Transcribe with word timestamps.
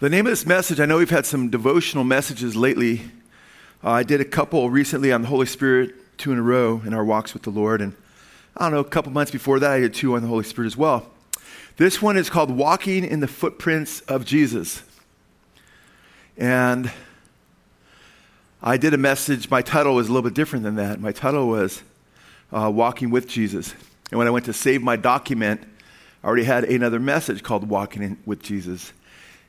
The 0.00 0.08
name 0.08 0.26
of 0.26 0.30
this 0.30 0.46
message, 0.46 0.78
I 0.78 0.86
know 0.86 0.98
we've 0.98 1.10
had 1.10 1.26
some 1.26 1.50
devotional 1.50 2.04
messages 2.04 2.54
lately. 2.54 3.00
Uh, 3.82 3.90
I 3.90 4.04
did 4.04 4.20
a 4.20 4.24
couple 4.24 4.70
recently 4.70 5.10
on 5.10 5.22
the 5.22 5.26
Holy 5.26 5.44
Spirit, 5.44 5.92
two 6.18 6.30
in 6.30 6.38
a 6.38 6.42
row 6.42 6.80
in 6.86 6.94
our 6.94 7.04
walks 7.04 7.34
with 7.34 7.42
the 7.42 7.50
Lord. 7.50 7.80
And 7.80 7.96
I 8.56 8.66
don't 8.66 8.74
know, 8.74 8.78
a 8.78 8.84
couple 8.84 9.10
months 9.10 9.32
before 9.32 9.58
that, 9.58 9.72
I 9.72 9.80
did 9.80 9.94
two 9.94 10.14
on 10.14 10.22
the 10.22 10.28
Holy 10.28 10.44
Spirit 10.44 10.68
as 10.68 10.76
well. 10.76 11.10
This 11.78 12.00
one 12.00 12.16
is 12.16 12.30
called 12.30 12.52
Walking 12.52 13.04
in 13.04 13.18
the 13.18 13.26
Footprints 13.26 14.02
of 14.02 14.24
Jesus. 14.24 14.84
And 16.36 16.92
I 18.62 18.76
did 18.76 18.94
a 18.94 18.98
message, 18.98 19.50
my 19.50 19.62
title 19.62 19.96
was 19.96 20.06
a 20.06 20.12
little 20.12 20.30
bit 20.30 20.34
different 20.36 20.64
than 20.64 20.76
that. 20.76 21.00
My 21.00 21.10
title 21.10 21.48
was 21.48 21.82
uh, 22.52 22.70
Walking 22.72 23.10
with 23.10 23.26
Jesus. 23.26 23.74
And 24.12 24.18
when 24.18 24.28
I 24.28 24.30
went 24.30 24.44
to 24.44 24.52
save 24.52 24.80
my 24.80 24.94
document, 24.94 25.60
I 26.22 26.28
already 26.28 26.44
had 26.44 26.62
another 26.62 27.00
message 27.00 27.42
called 27.42 27.68
Walking 27.68 28.02
in, 28.04 28.18
with 28.24 28.44
Jesus. 28.44 28.92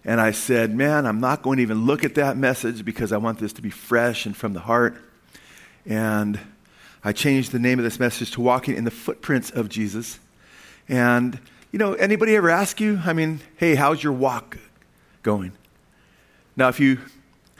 And 0.10 0.20
I 0.20 0.32
said, 0.32 0.73
Man, 0.73 1.05
I'm 1.05 1.20
not 1.20 1.43
going 1.43 1.57
to 1.57 1.61
even 1.61 1.86
look 1.86 2.04
at 2.04 2.15
that 2.15 2.36
message 2.36 2.83
because 2.83 3.11
I 3.11 3.18
want 3.18 3.38
this 3.38 3.54
to 3.54 3.61
be 3.61 3.70
fresh 3.70 4.25
and 4.25 4.36
from 4.36 4.54
the 4.54 4.60
heart. 4.60 5.00
And 5.86 6.39
I 7.04 7.14
changed 7.14 7.52
the 7.52 7.60
name 7.60 7.78
of 7.78 7.86
this 7.86 8.00
message 8.00 8.32
to 8.32 8.42
Walking 8.42 8.75
in 8.75 8.86
the 8.86 8.92
Footprints 8.92 9.52
of 9.52 9.69
Jesus. 9.69 10.19
And, 10.88 11.38
you 11.71 11.78
know, 11.78 11.93
anybody 11.93 12.36
ever 12.36 12.50
ask 12.50 12.82
you, 12.82 13.00
I 13.06 13.14
mean, 13.14 13.42
hey, 13.57 13.75
how's 13.75 14.04
your 14.04 14.14
walk 14.14 14.57
going? 15.21 15.52
Now, 16.55 16.69
if 16.69 16.80
you, 16.80 16.97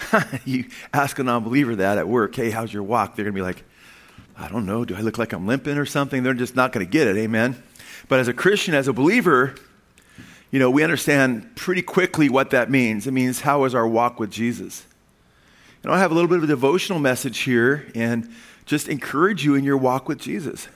you 0.44 0.70
ask 0.92 1.20
a 1.20 1.24
non 1.24 1.44
believer 1.44 1.76
that 1.76 2.00
at 2.00 2.08
work, 2.08 2.36
hey, 2.36 2.50
how's 2.50 2.74
your 2.74 2.82
walk? 2.82 3.16
They're 3.16 3.26
going 3.26 3.36
to 3.36 3.40
be 3.40 3.44
like, 3.44 3.64
I 4.40 4.48
don't 4.48 4.66
know, 4.66 4.86
do 4.86 4.96
I 4.96 5.02
look 5.02 5.20
like 5.20 5.34
I'm 5.34 5.46
limping 5.46 5.78
or 5.78 5.86
something? 5.86 6.24
They're 6.24 6.34
just 6.34 6.56
not 6.56 6.72
going 6.72 6.84
to 6.84 6.92
get 6.92 7.08
it, 7.08 7.16
amen? 7.16 7.62
But 8.08 8.20
as 8.20 8.28
a 8.28 8.34
Christian, 8.34 8.74
as 8.74 8.88
a 8.88 8.94
believer, 8.94 9.54
you 10.52 10.60
know, 10.60 10.72
we 10.72 10.84
understand 10.84 11.56
pretty 11.56 11.82
quickly 11.82 12.30
what 12.30 12.50
that 12.52 12.72
means. 12.72 13.06
It 13.06 13.12
means 13.12 13.42
how 13.42 13.66
is 13.66 13.76
our 13.76 13.88
walk 13.88 14.20
with 14.20 14.32
Jesus? 14.32 14.86
And 15.84 15.92
I 15.94 16.00
have 16.00 16.12
a 16.12 16.14
little 16.14 16.28
bit 16.28 16.38
of 16.38 16.44
a 16.44 16.48
devotional 16.48 17.00
message 17.00 17.40
here 17.40 17.88
and 17.96 18.30
just 18.66 18.90
encourage 18.90 19.46
you 19.46 19.56
in 19.56 19.64
your 19.64 19.78
walk 19.78 20.08
with 20.08 20.20
Jesus. 20.20 20.68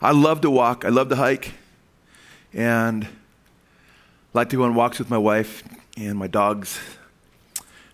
I 0.00 0.12
love 0.12 0.40
to 0.42 0.50
walk, 0.50 0.84
I 0.84 0.88
love 0.88 1.08
to 1.08 1.16
hike, 1.16 1.54
and 2.52 3.06
like 4.34 4.50
to 4.50 4.56
go 4.56 4.64
on 4.64 4.74
walks 4.74 4.98
with 4.98 5.10
my 5.10 5.18
wife 5.18 5.62
and 5.96 6.18
my 6.18 6.26
dogs 6.26 6.80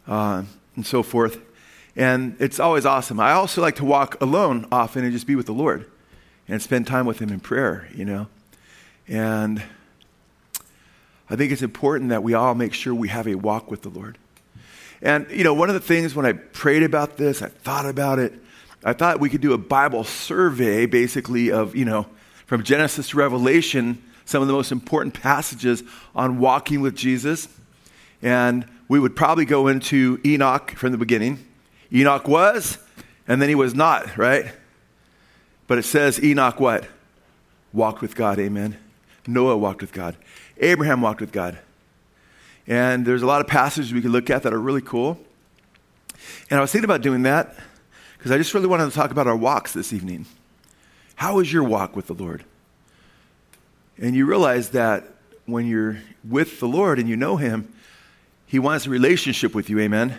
uh, 0.07 0.43
and 0.77 0.87
so 0.87 1.03
forth. 1.03 1.41
And 1.97 2.37
it's 2.41 2.59
always 2.59 2.85
awesome. 2.85 3.21
I 3.21 3.33
also 3.33 3.63
like 3.63 3.77
to 3.77 3.85
walk 3.85 4.21
alone 4.21 4.67
often 4.73 5.05
and 5.05 5.13
just 5.13 5.27
be 5.27 5.37
with 5.37 5.47
the 5.47 5.53
Lord 5.53 5.89
and 6.49 6.61
spend 6.61 6.87
time 6.87 7.07
with 7.07 7.21
Him 7.21 7.31
in 7.31 7.41
prayer, 7.41 7.89
you 7.95 8.05
know. 8.05 8.27
And 9.07 9.63
I 11.31 11.37
think 11.37 11.53
it's 11.53 11.63
important 11.63 12.11
that 12.11 12.23
we 12.23 12.35
all 12.35 12.55
make 12.55 12.75
sure 12.75 12.95
we 12.95 13.09
have 13.09 13.27
a 13.27 13.35
walk 13.35 13.71
with 13.71 13.83
the 13.83 13.89
Lord. 13.89 14.19
And, 15.01 15.27
you 15.31 15.45
know, 15.45 15.55
one 15.55 15.69
of 15.69 15.75
the 15.75 15.81
things 15.81 16.15
when 16.15 16.27
I 16.27 16.33
prayed 16.33 16.83
about 16.83 17.17
this, 17.17 17.43
I 17.43 17.49
thought 17.49 17.87
about 17.87 18.19
it, 18.19 18.35
I 18.85 18.93
thought 18.93 19.21
we 19.21 19.29
could 19.29 19.41
do 19.41 19.53
a 19.53 19.59
Bible 19.59 20.05
survey 20.05 20.87
basically 20.87 21.51
of, 21.51 21.75
you 21.75 21.85
know, 21.85 22.07
from 22.47 22.63
Genesis 22.63 23.09
to 23.11 23.17
Revelation, 23.17 24.03
some 24.25 24.43
of 24.43 24.49
the 24.49 24.55
most 24.55 24.73
important 24.73 25.15
passages 25.15 25.83
on 26.15 26.39
walking 26.39 26.81
with 26.81 26.95
Jesus. 26.95 27.49
And 28.23 28.67
we 28.89 28.99
would 28.99 29.17
probably 29.17 29.45
go 29.45 29.69
into 29.69 30.21
Enoch 30.25 30.73
from 30.73 30.93
the 30.93 30.99
beginning. 30.99 31.45
Enoch 31.93 32.29
was, 32.29 32.79
and 33.27 33.41
then 33.41 33.49
he 33.49 33.55
was 33.55 33.75
not, 33.75 34.17
right? 34.17 34.53
But 35.67 35.79
it 35.79 35.85
says 35.85 36.23
Enoch 36.23 36.61
what? 36.61 36.87
Walked 37.73 38.03
with 38.03 38.15
God, 38.15 38.39
amen. 38.39 38.77
Noah 39.27 39.57
walked 39.57 39.81
with 39.81 39.93
God. 39.93 40.17
Abraham 40.59 41.01
walked 41.01 41.21
with 41.21 41.33
God. 41.33 41.59
And 42.67 43.05
there's 43.05 43.23
a 43.23 43.27
lot 43.27 43.41
of 43.41 43.47
passages 43.47 43.93
we 43.93 44.01
could 44.01 44.11
look 44.11 44.31
at 44.31 44.43
that 44.45 44.53
are 44.53 44.61
really 44.61 44.81
cool. 44.81 45.19
And 46.51 46.59
I 46.59 46.61
was 46.61 46.73
thinking 46.73 46.85
about 46.85 47.03
doing 47.03 47.23
that 47.23 47.57
because 48.17 48.31
I 48.31 48.39
just 48.39 48.55
really 48.55 48.67
wanted 48.67 48.87
to 48.87 48.93
talk 48.93 49.11
about 49.11 49.27
our 49.27 49.37
walks 49.37 49.73
this 49.73 49.93
evening. 49.93 50.27
How 51.17 51.41
is 51.41 51.53
your 51.53 51.63
walk 51.63 51.95
with 51.95 52.07
the 52.07 52.15
Lord? 52.15 52.45
And 53.99 54.15
you 54.17 54.27
realize 54.27 54.71
that 54.71 55.05
when 55.47 55.67
you're 55.67 55.99
with 56.29 56.59
the 56.59 56.67
Lord 56.67 56.99
and 56.99 57.09
you 57.09 57.17
know 57.17 57.37
Him, 57.37 57.73
He 58.47 58.59
wants 58.59 58.87
a 58.87 58.91
relationship 58.91 59.55
with 59.55 59.69
you, 59.69 59.79
amen? 59.79 60.19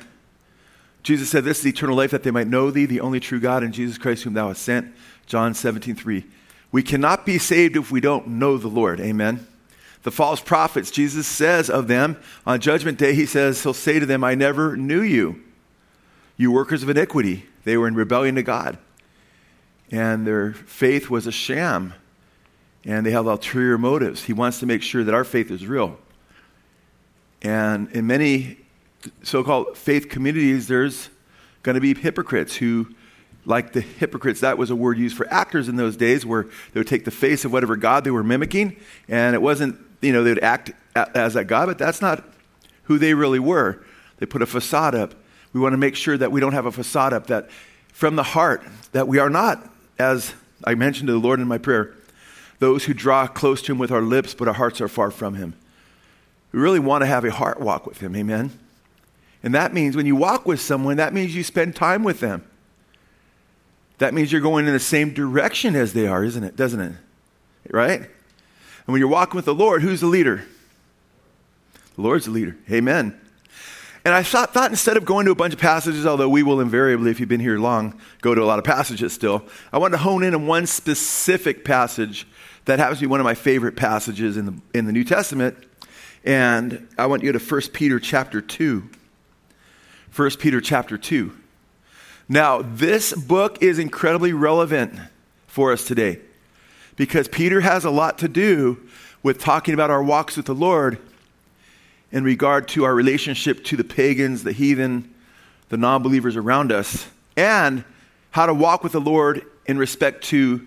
Jesus 1.03 1.29
said, 1.29 1.43
This 1.43 1.59
is 1.59 1.67
eternal 1.67 1.95
life, 1.95 2.11
that 2.11 2.23
they 2.23 2.31
might 2.31 2.47
know 2.47 2.71
thee, 2.71 2.85
the 2.85 3.01
only 3.01 3.19
true 3.19 3.39
God, 3.39 3.63
and 3.63 3.73
Jesus 3.73 3.97
Christ, 3.97 4.23
whom 4.23 4.33
thou 4.33 4.49
hast 4.49 4.61
sent. 4.61 4.93
John 5.25 5.53
17, 5.53 5.95
3. 5.95 6.23
We 6.71 6.83
cannot 6.83 7.25
be 7.25 7.37
saved 7.37 7.75
if 7.75 7.91
we 7.91 8.01
don't 8.01 8.27
know 8.27 8.57
the 8.57 8.67
Lord, 8.67 8.99
amen? 8.99 9.47
The 10.05 10.11
false 10.11 10.39
prophets, 10.39 10.91
Jesus 10.91 11.25
says 11.25 11.67
of 11.67 11.87
them 11.87 12.17
on 12.45 12.61
Judgment 12.61 12.99
Day, 12.99 13.15
He 13.15 13.25
says, 13.25 13.63
He'll 13.63 13.73
say 13.73 13.97
to 13.97 14.05
them, 14.05 14.23
I 14.23 14.35
never 14.35 14.77
knew 14.77 15.01
you, 15.01 15.43
you 16.37 16.51
workers 16.51 16.83
of 16.83 16.89
iniquity. 16.89 17.47
They 17.63 17.75
were 17.75 17.87
in 17.87 17.95
rebellion 17.95 18.35
to 18.35 18.43
God. 18.43 18.77
And 19.89 20.25
their 20.25 20.53
faith 20.53 21.09
was 21.09 21.25
a 21.25 21.31
sham. 21.31 21.95
And 22.85 23.03
they 23.03 23.09
have 23.11 23.25
ulterior 23.25 23.79
motives. 23.79 24.23
He 24.23 24.31
wants 24.31 24.59
to 24.59 24.67
make 24.67 24.83
sure 24.83 25.03
that 25.03 25.15
our 25.15 25.23
faith 25.23 25.49
is 25.49 25.65
real. 25.65 25.97
And 27.41 27.89
in 27.91 28.05
many 28.05 28.59
so 29.23 29.43
called 29.43 29.75
faith 29.75 30.07
communities, 30.07 30.67
there's 30.67 31.09
going 31.63 31.73
to 31.73 31.81
be 31.81 31.95
hypocrites 31.95 32.55
who, 32.55 32.93
like 33.43 33.73
the 33.73 33.81
hypocrites, 33.81 34.41
that 34.41 34.59
was 34.59 34.69
a 34.69 34.75
word 34.75 34.99
used 34.99 35.17
for 35.17 35.27
actors 35.33 35.67
in 35.67 35.77
those 35.77 35.97
days, 35.97 36.27
where 36.27 36.43
they 36.73 36.79
would 36.79 36.87
take 36.87 37.05
the 37.05 37.11
face 37.11 37.43
of 37.43 37.51
whatever 37.51 37.75
God 37.75 38.03
they 38.03 38.11
were 38.11 38.23
mimicking, 38.23 38.77
and 39.07 39.33
it 39.33 39.41
wasn't 39.41 39.79
you 40.01 40.13
know, 40.13 40.23
they 40.23 40.31
would 40.31 40.43
act 40.43 40.71
as 40.95 41.33
that 41.33 41.45
God, 41.45 41.67
but 41.67 41.77
that's 41.77 42.01
not 42.01 42.23
who 42.83 42.97
they 42.97 43.13
really 43.13 43.39
were. 43.39 43.83
They 44.17 44.25
put 44.25 44.41
a 44.41 44.45
facade 44.45 44.95
up. 44.95 45.13
We 45.53 45.59
want 45.59 45.73
to 45.73 45.77
make 45.77 45.95
sure 45.95 46.17
that 46.17 46.31
we 46.31 46.39
don't 46.39 46.53
have 46.53 46.65
a 46.65 46.71
facade 46.71 47.13
up, 47.13 47.27
that 47.27 47.49
from 47.93 48.15
the 48.15 48.23
heart, 48.23 48.63
that 48.91 49.07
we 49.07 49.19
are 49.19 49.29
not, 49.29 49.69
as 49.97 50.33
I 50.63 50.75
mentioned 50.75 51.07
to 51.07 51.13
the 51.13 51.19
Lord 51.19 51.39
in 51.39 51.47
my 51.47 51.57
prayer, 51.57 51.93
those 52.59 52.85
who 52.85 52.93
draw 52.93 53.27
close 53.27 53.61
to 53.63 53.71
Him 53.71 53.77
with 53.77 53.91
our 53.91 54.01
lips, 54.01 54.33
but 54.33 54.47
our 54.47 54.53
hearts 54.53 54.81
are 54.81 54.87
far 54.87 55.11
from 55.11 55.35
Him. 55.35 55.55
We 56.51 56.59
really 56.59 56.79
want 56.79 57.01
to 57.01 57.05
have 57.05 57.25
a 57.25 57.31
heart 57.31 57.59
walk 57.59 57.85
with 57.85 57.99
Him, 57.99 58.15
amen? 58.15 58.51
And 59.43 59.53
that 59.53 59.73
means 59.73 59.95
when 59.95 60.05
you 60.05 60.15
walk 60.15 60.45
with 60.45 60.59
someone, 60.59 60.97
that 60.97 61.13
means 61.13 61.35
you 61.35 61.43
spend 61.43 61.75
time 61.75 62.03
with 62.03 62.19
them. 62.19 62.43
That 63.97 64.13
means 64.13 64.31
you're 64.31 64.41
going 64.41 64.67
in 64.67 64.73
the 64.73 64.79
same 64.79 65.13
direction 65.13 65.75
as 65.75 65.93
they 65.93 66.07
are, 66.07 66.23
isn't 66.23 66.43
it? 66.43 66.55
Doesn't 66.55 66.79
it? 66.79 66.93
Right? 67.69 68.09
And 68.85 68.93
when 68.93 68.99
you're 68.99 69.09
walking 69.09 69.35
with 69.35 69.45
the 69.45 69.55
Lord, 69.55 69.81
who's 69.81 70.01
the 70.01 70.07
leader? 70.07 70.45
The 71.95 72.01
Lord's 72.01 72.25
the 72.25 72.31
leader. 72.31 72.55
Amen. 72.69 73.19
And 74.03 74.13
I 74.13 74.21
thought, 74.21 74.53
thought, 74.53 74.69
instead 74.69 74.97
of 74.97 75.05
going 75.05 75.25
to 75.25 75.31
a 75.31 75.35
bunch 75.35 75.55
of 75.55 75.59
passages, 75.59 76.05
although 76.05 76.29
we 76.29 76.43
will 76.43 76.61
invariably, 76.61 77.09
if 77.09 77.19
you've 77.19 77.27
been 77.27 77.39
here 77.39 77.57
long, 77.57 77.99
go 78.21 78.35
to 78.35 78.43
a 78.43 78.45
lot 78.45 78.59
of 78.59 78.65
passages 78.65 79.13
still, 79.13 79.43
I 79.73 79.79
wanted 79.79 79.93
to 79.93 80.03
hone 80.03 80.23
in 80.23 80.35
on 80.35 80.45
one 80.45 80.67
specific 80.67 81.65
passage 81.65 82.27
that 82.65 82.77
happens 82.77 82.99
to 82.99 83.03
be 83.03 83.07
one 83.07 83.19
of 83.19 83.23
my 83.23 83.33
favorite 83.33 83.75
passages 83.75 84.37
in 84.37 84.45
the, 84.45 84.53
in 84.75 84.85
the 84.85 84.91
New 84.91 85.03
Testament. 85.03 85.57
And 86.23 86.87
I 86.99 87.07
want 87.07 87.23
you 87.23 87.31
to 87.31 87.39
1 87.39 87.61
Peter 87.73 87.99
chapter 87.99 88.41
2. 88.41 88.87
1 90.15 90.29
Peter 90.37 90.61
chapter 90.61 90.97
2. 90.99 91.35
Now, 92.29 92.61
this 92.61 93.13
book 93.13 93.61
is 93.63 93.79
incredibly 93.79 94.33
relevant 94.33 94.93
for 95.47 95.71
us 95.71 95.83
today 95.85 96.19
because 96.95 97.27
Peter 97.27 97.61
has 97.61 97.85
a 97.85 97.89
lot 97.89 98.17
to 98.19 98.27
do 98.27 98.79
with 99.23 99.39
talking 99.39 99.73
about 99.73 99.89
our 99.89 100.03
walks 100.03 100.37
with 100.37 100.45
the 100.45 100.55
Lord 100.55 100.99
in 102.11 102.23
regard 102.23 102.67
to 102.69 102.83
our 102.85 102.93
relationship 102.93 103.63
to 103.65 103.75
the 103.75 103.83
pagans, 103.83 104.43
the 104.43 104.51
heathen, 104.51 105.13
the 105.69 105.77
non 105.77 106.03
believers 106.03 106.35
around 106.35 106.71
us, 106.71 107.07
and 107.35 107.83
how 108.31 108.45
to 108.45 108.53
walk 108.53 108.83
with 108.83 108.91
the 108.91 109.01
Lord 109.01 109.45
in 109.65 109.77
respect 109.77 110.23
to 110.25 110.65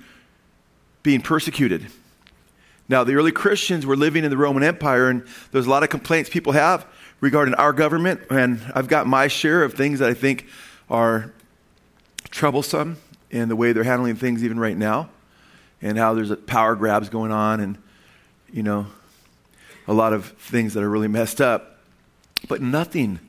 being 1.03 1.21
persecuted. 1.21 1.87
Now, 2.89 3.05
the 3.05 3.15
early 3.15 3.33
Christians 3.33 3.87
were 3.87 3.97
living 3.97 4.25
in 4.25 4.31
the 4.31 4.37
Roman 4.37 4.63
Empire, 4.63 5.09
and 5.09 5.25
there's 5.53 5.67
a 5.67 5.71
lot 5.71 5.83
of 5.83 5.91
complaints 5.91 6.29
people 6.31 6.53
have 6.53 6.87
regarding 7.21 7.55
our 7.55 7.73
government, 7.73 8.21
and 8.31 8.61
I've 8.75 8.89
got 8.89 9.07
my 9.07 9.29
share 9.29 9.63
of 9.63 9.75
things 9.75 9.99
that 9.99 10.09
I 10.09 10.15
think 10.15 10.47
are 10.91 11.33
troublesome 12.31 12.97
in 13.31 13.49
the 13.49 13.57
way 13.57 13.73
they're 13.73 13.85
handling 13.85 14.17
things 14.17 14.43
even 14.43 14.59
right 14.59 14.77
now 14.77 15.11
and 15.81 15.99
how 15.99 16.15
there's 16.15 16.35
power 16.47 16.75
grabs 16.75 17.09
going 17.09 17.33
on 17.33 17.61
and, 17.61 17.79
you 18.53 18.63
know, 18.63 18.87
a 19.87 19.93
lot 19.93 20.13
of 20.13 20.27
things 20.27 20.75
that 20.75 20.83
are 20.83 20.91
really 20.91 21.09
messed 21.09 21.41
up. 21.41 21.79
But 22.49 22.61
nothing, 22.61 23.21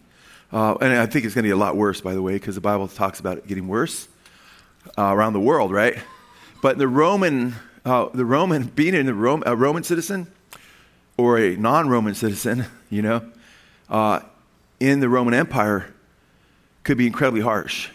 uh, 0.51 0.75
and 0.81 0.93
I 0.93 1.05
think 1.05 1.25
it's 1.25 1.33
going 1.33 1.43
to 1.43 1.47
be 1.47 1.51
a 1.51 1.57
lot 1.57 1.75
worse, 1.75 2.01
by 2.01 2.13
the 2.13 2.21
way, 2.21 2.33
because 2.33 2.55
the 2.55 2.61
Bible 2.61 2.87
talks 2.87 3.19
about 3.19 3.37
it 3.37 3.47
getting 3.47 3.67
worse 3.67 4.07
uh, 4.97 5.13
around 5.13 5.33
the 5.33 5.39
world, 5.39 5.71
right? 5.71 5.97
But 6.61 6.77
the 6.77 6.87
Roman, 6.87 7.55
uh, 7.85 8.09
the 8.13 8.25
Roman, 8.25 8.63
being 8.63 8.93
in 8.93 9.05
the 9.05 9.13
Rome, 9.13 9.43
a 9.45 9.55
Roman 9.55 9.83
citizen 9.83 10.27
or 11.17 11.37
a 11.37 11.55
non-Roman 11.55 12.15
citizen, 12.15 12.65
you 12.89 13.01
know, 13.01 13.29
uh, 13.89 14.21
in 14.79 14.99
the 14.99 15.09
Roman 15.09 15.33
Empire 15.33 15.93
could 16.83 16.97
be 16.97 17.07
incredibly 17.07 17.41
harsh. 17.41 17.89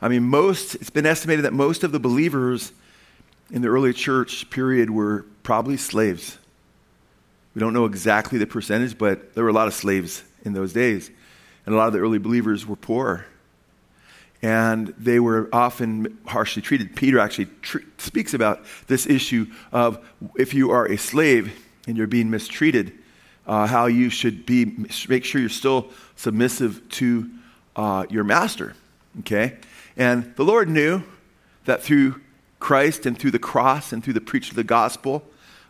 I 0.00 0.08
mean, 0.08 0.22
most, 0.22 0.76
it's 0.76 0.90
been 0.90 1.06
estimated 1.06 1.44
that 1.44 1.52
most 1.52 1.82
of 1.82 1.92
the 1.92 1.98
believers 1.98 2.72
in 3.50 3.62
the 3.62 3.68
early 3.68 3.92
church 3.92 4.48
period 4.50 4.90
were 4.90 5.24
probably 5.42 5.76
slaves. 5.76 6.38
We 7.54 7.60
don't 7.60 7.72
know 7.72 7.86
exactly 7.86 8.38
the 8.38 8.46
percentage, 8.46 8.98
but 8.98 9.34
there 9.34 9.44
were 9.44 9.50
a 9.50 9.54
lot 9.54 9.68
of 9.68 9.74
slaves 9.74 10.22
in 10.44 10.52
those 10.52 10.72
days. 10.72 11.10
And 11.66 11.74
a 11.74 11.78
lot 11.78 11.88
of 11.88 11.92
the 11.92 11.98
early 11.98 12.18
believers 12.18 12.66
were 12.66 12.76
poor. 12.76 13.26
And 14.40 14.94
they 14.98 15.18
were 15.18 15.48
often 15.52 16.18
harshly 16.26 16.62
treated. 16.62 16.94
Peter 16.94 17.18
actually 17.18 17.48
tr- 17.62 17.78
speaks 17.96 18.34
about 18.34 18.64
this 18.86 19.06
issue 19.06 19.46
of 19.72 20.06
if 20.36 20.54
you 20.54 20.70
are 20.70 20.86
a 20.86 20.96
slave 20.96 21.52
and 21.86 21.96
you're 21.96 22.06
being 22.06 22.30
mistreated, 22.30 22.92
uh, 23.46 23.66
how 23.66 23.86
you 23.86 24.10
should 24.10 24.46
be, 24.46 24.86
make 25.08 25.24
sure 25.24 25.40
you're 25.40 25.50
still 25.50 25.88
submissive 26.16 26.88
to 26.90 27.28
uh, 27.74 28.04
your 28.10 28.22
master. 28.22 28.74
Okay? 29.20 29.56
And 29.96 30.34
the 30.36 30.44
Lord 30.44 30.68
knew 30.68 31.02
that 31.64 31.82
through 31.82 32.20
Christ 32.60 33.06
and 33.06 33.18
through 33.18 33.30
the 33.30 33.38
cross 33.38 33.92
and 33.92 34.02
through 34.02 34.14
the 34.14 34.20
preaching 34.20 34.52
of 34.52 34.56
the 34.56 34.64
gospel, 34.64 35.24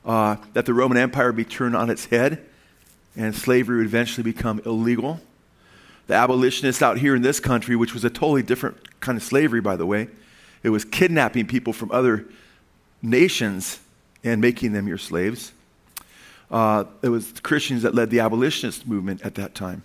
uh, 0.04 0.36
that 0.54 0.66
the 0.66 0.74
Roman 0.74 0.96
Empire 0.96 1.26
would 1.26 1.36
be 1.36 1.44
turned 1.44 1.76
on 1.76 1.90
its 1.90 2.06
head 2.06 2.44
and 3.16 3.34
slavery 3.34 3.78
would 3.78 3.86
eventually 3.86 4.22
become 4.22 4.60
illegal. 4.64 5.20
The 6.06 6.14
abolitionists 6.14 6.80
out 6.80 6.98
here 6.98 7.14
in 7.14 7.22
this 7.22 7.40
country, 7.40 7.76
which 7.76 7.92
was 7.92 8.04
a 8.04 8.10
totally 8.10 8.42
different 8.42 9.00
kind 9.00 9.18
of 9.18 9.22
slavery, 9.22 9.60
by 9.60 9.76
the 9.76 9.84
way, 9.84 10.08
it 10.62 10.70
was 10.70 10.84
kidnapping 10.84 11.46
people 11.46 11.72
from 11.72 11.90
other 11.90 12.24
nations 13.02 13.80
and 14.24 14.40
making 14.40 14.72
them 14.72 14.88
your 14.88 14.98
slaves. 14.98 15.52
Uh, 16.50 16.84
it 17.02 17.10
was 17.10 17.32
Christians 17.42 17.82
that 17.82 17.94
led 17.94 18.10
the 18.10 18.20
abolitionist 18.20 18.86
movement 18.86 19.22
at 19.22 19.34
that 19.34 19.54
time. 19.54 19.82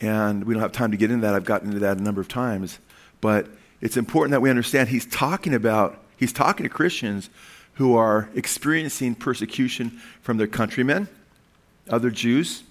And 0.00 0.44
we 0.44 0.54
don't 0.54 0.62
have 0.62 0.72
time 0.72 0.90
to 0.90 0.96
get 0.96 1.10
into 1.10 1.22
that. 1.26 1.34
I've 1.34 1.44
gotten 1.44 1.68
into 1.68 1.80
that 1.80 1.98
a 1.98 2.02
number 2.02 2.20
of 2.20 2.28
times. 2.28 2.78
But 3.20 3.48
it's 3.84 3.98
important 3.98 4.30
that 4.30 4.40
we 4.40 4.48
understand 4.48 4.88
he's 4.88 5.04
talking 5.04 5.52
about, 5.52 6.02
he's 6.16 6.32
talking 6.32 6.64
to 6.64 6.70
Christians 6.70 7.28
who 7.74 7.94
are 7.96 8.30
experiencing 8.34 9.14
persecution 9.14 10.00
from 10.22 10.38
their 10.38 10.46
countrymen, 10.46 11.06
other 11.90 12.08
Jews, 12.08 12.62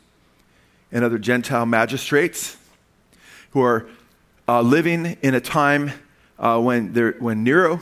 and 0.91 1.05
other 1.05 1.19
Gentile 1.19 1.67
magistrates 1.67 2.57
who 3.51 3.61
are 3.61 3.85
uh, 4.47 4.61
living 4.61 5.17
in 5.21 5.35
a 5.35 5.39
time 5.39 5.91
uh, 6.39 6.59
when, 6.59 6.95
when 7.19 7.43
Nero 7.43 7.79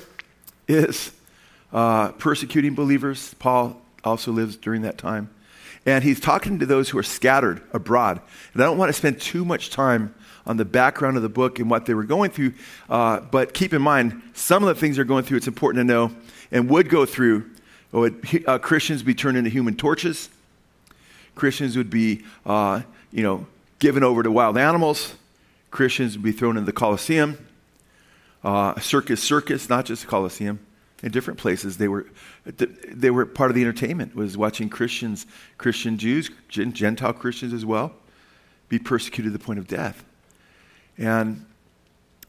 is 0.68 1.14
uh, 1.72 2.12
persecuting 2.12 2.76
believers. 2.76 3.34
Paul 3.36 3.82
also 4.04 4.34
lives 4.34 4.58
during 4.58 4.82
that 4.82 4.98
time. 4.98 5.30
And 5.86 6.04
he's 6.04 6.20
talking 6.20 6.60
to 6.60 6.66
those 6.66 6.90
who 6.90 6.98
are 6.98 7.04
scattered 7.04 7.62
abroad. 7.72 8.20
And 8.52 8.62
I 8.62 8.66
don't 8.66 8.78
want 8.78 8.90
to 8.90 8.94
spend 8.94 9.22
too 9.22 9.46
much 9.46 9.70
time 9.70 10.14
on 10.46 10.58
the 10.58 10.66
background 10.66 11.18
of 11.18 11.24
the 11.24 11.30
book 11.30 11.60
and 11.60 11.70
what 11.70 11.86
they 11.86 11.94
were 11.94 12.04
going 12.04 12.32
through, 12.32 12.54
uh, 12.90 13.20
but 13.20 13.54
keep 13.54 13.74
in 13.74 13.82
mind 13.82 14.22
some 14.34 14.64
of 14.64 14.68
the 14.68 14.76
things 14.76 14.96
they're 14.96 15.06
going 15.06 15.24
through, 15.24 15.38
it's 15.38 15.48
important 15.48 15.82
to 15.82 15.84
know, 15.86 16.12
and 16.52 16.70
would 16.70 16.90
go 16.90 17.06
through. 17.06 17.50
Would 17.92 18.44
uh, 18.48 18.58
Christians 18.58 19.04
be 19.04 19.14
turned 19.14 19.38
into 19.38 19.50
human 19.50 19.76
torches? 19.76 20.30
Christians 21.36 21.76
would 21.76 21.90
be, 21.90 22.24
uh, 22.46 22.82
you 23.12 23.24
know, 23.24 23.46
given 23.80 24.04
over 24.04 24.24
to 24.24 24.32
wild 24.32 24.58
animals. 24.58 25.16
Christians 25.72 26.18
would 26.18 26.24
be 26.24 26.32
thrown 26.32 26.58
into 26.58 26.66
the 26.66 26.74
Colosseum. 26.74 27.38
Uh, 28.44 28.80
circus, 28.80 29.22
circus, 29.22 29.70
not 29.70 29.86
just 29.86 30.04
the 30.04 30.08
Colosseum 30.08 30.60
in 31.04 31.12
different 31.12 31.40
places. 31.40 31.78
They 31.78 31.88
were, 31.88 32.08
they 32.46 33.12
were 33.12 33.26
part 33.26 33.52
of 33.52 33.56
the 33.56 33.62
entertainment, 33.62 34.16
was 34.16 34.38
watching 34.38 34.70
Christians, 34.70 35.26
Christian 35.58 35.98
Jews, 35.98 36.30
Gentile 36.50 37.14
Christians 37.14 37.54
as 37.54 37.66
well, 37.66 37.94
be 38.70 38.80
persecuted 38.80 39.32
to 39.32 39.38
the 39.38 39.44
point 39.44 39.60
of 39.60 39.68
death. 39.68 40.04
And 41.02 41.46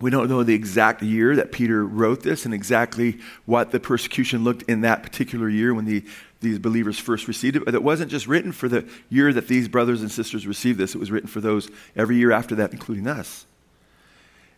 we 0.00 0.10
don't 0.10 0.28
know 0.28 0.42
the 0.42 0.54
exact 0.54 1.02
year 1.02 1.36
that 1.36 1.52
Peter 1.52 1.84
wrote 1.84 2.22
this 2.22 2.46
and 2.46 2.54
exactly 2.54 3.18
what 3.44 3.70
the 3.70 3.78
persecution 3.78 4.42
looked 4.44 4.62
in 4.62 4.80
that 4.80 5.02
particular 5.02 5.48
year 5.48 5.74
when 5.74 5.84
the, 5.84 6.04
these 6.40 6.58
believers 6.58 6.98
first 6.98 7.28
received 7.28 7.54
it. 7.54 7.66
But 7.66 7.74
it 7.74 7.82
wasn't 7.82 8.10
just 8.10 8.26
written 8.26 8.50
for 8.50 8.68
the 8.68 8.88
year 9.10 9.32
that 9.34 9.46
these 9.46 9.68
brothers 9.68 10.00
and 10.00 10.10
sisters 10.10 10.46
received 10.46 10.78
this, 10.78 10.94
it 10.94 10.98
was 10.98 11.10
written 11.10 11.28
for 11.28 11.40
those 11.40 11.70
every 11.94 12.16
year 12.16 12.32
after 12.32 12.54
that, 12.56 12.72
including 12.72 13.06
us. 13.06 13.44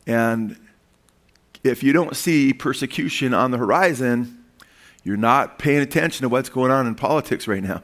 And 0.07 0.57
if 1.65 1.83
you 1.83 1.93
don't 1.93 2.15
see 2.15 2.53
persecution 2.53 3.35
on 3.35 3.51
the 3.51 3.59
horizon, 3.59 4.45
you're 5.03 5.17
not 5.17 5.59
paying 5.59 5.81
attention 5.81 6.23
to 6.23 6.29
what's 6.29 6.49
going 6.49 6.71
on 6.71 6.87
in 6.87 6.95
politics 6.95 7.49
right 7.49 7.63
now. 7.63 7.83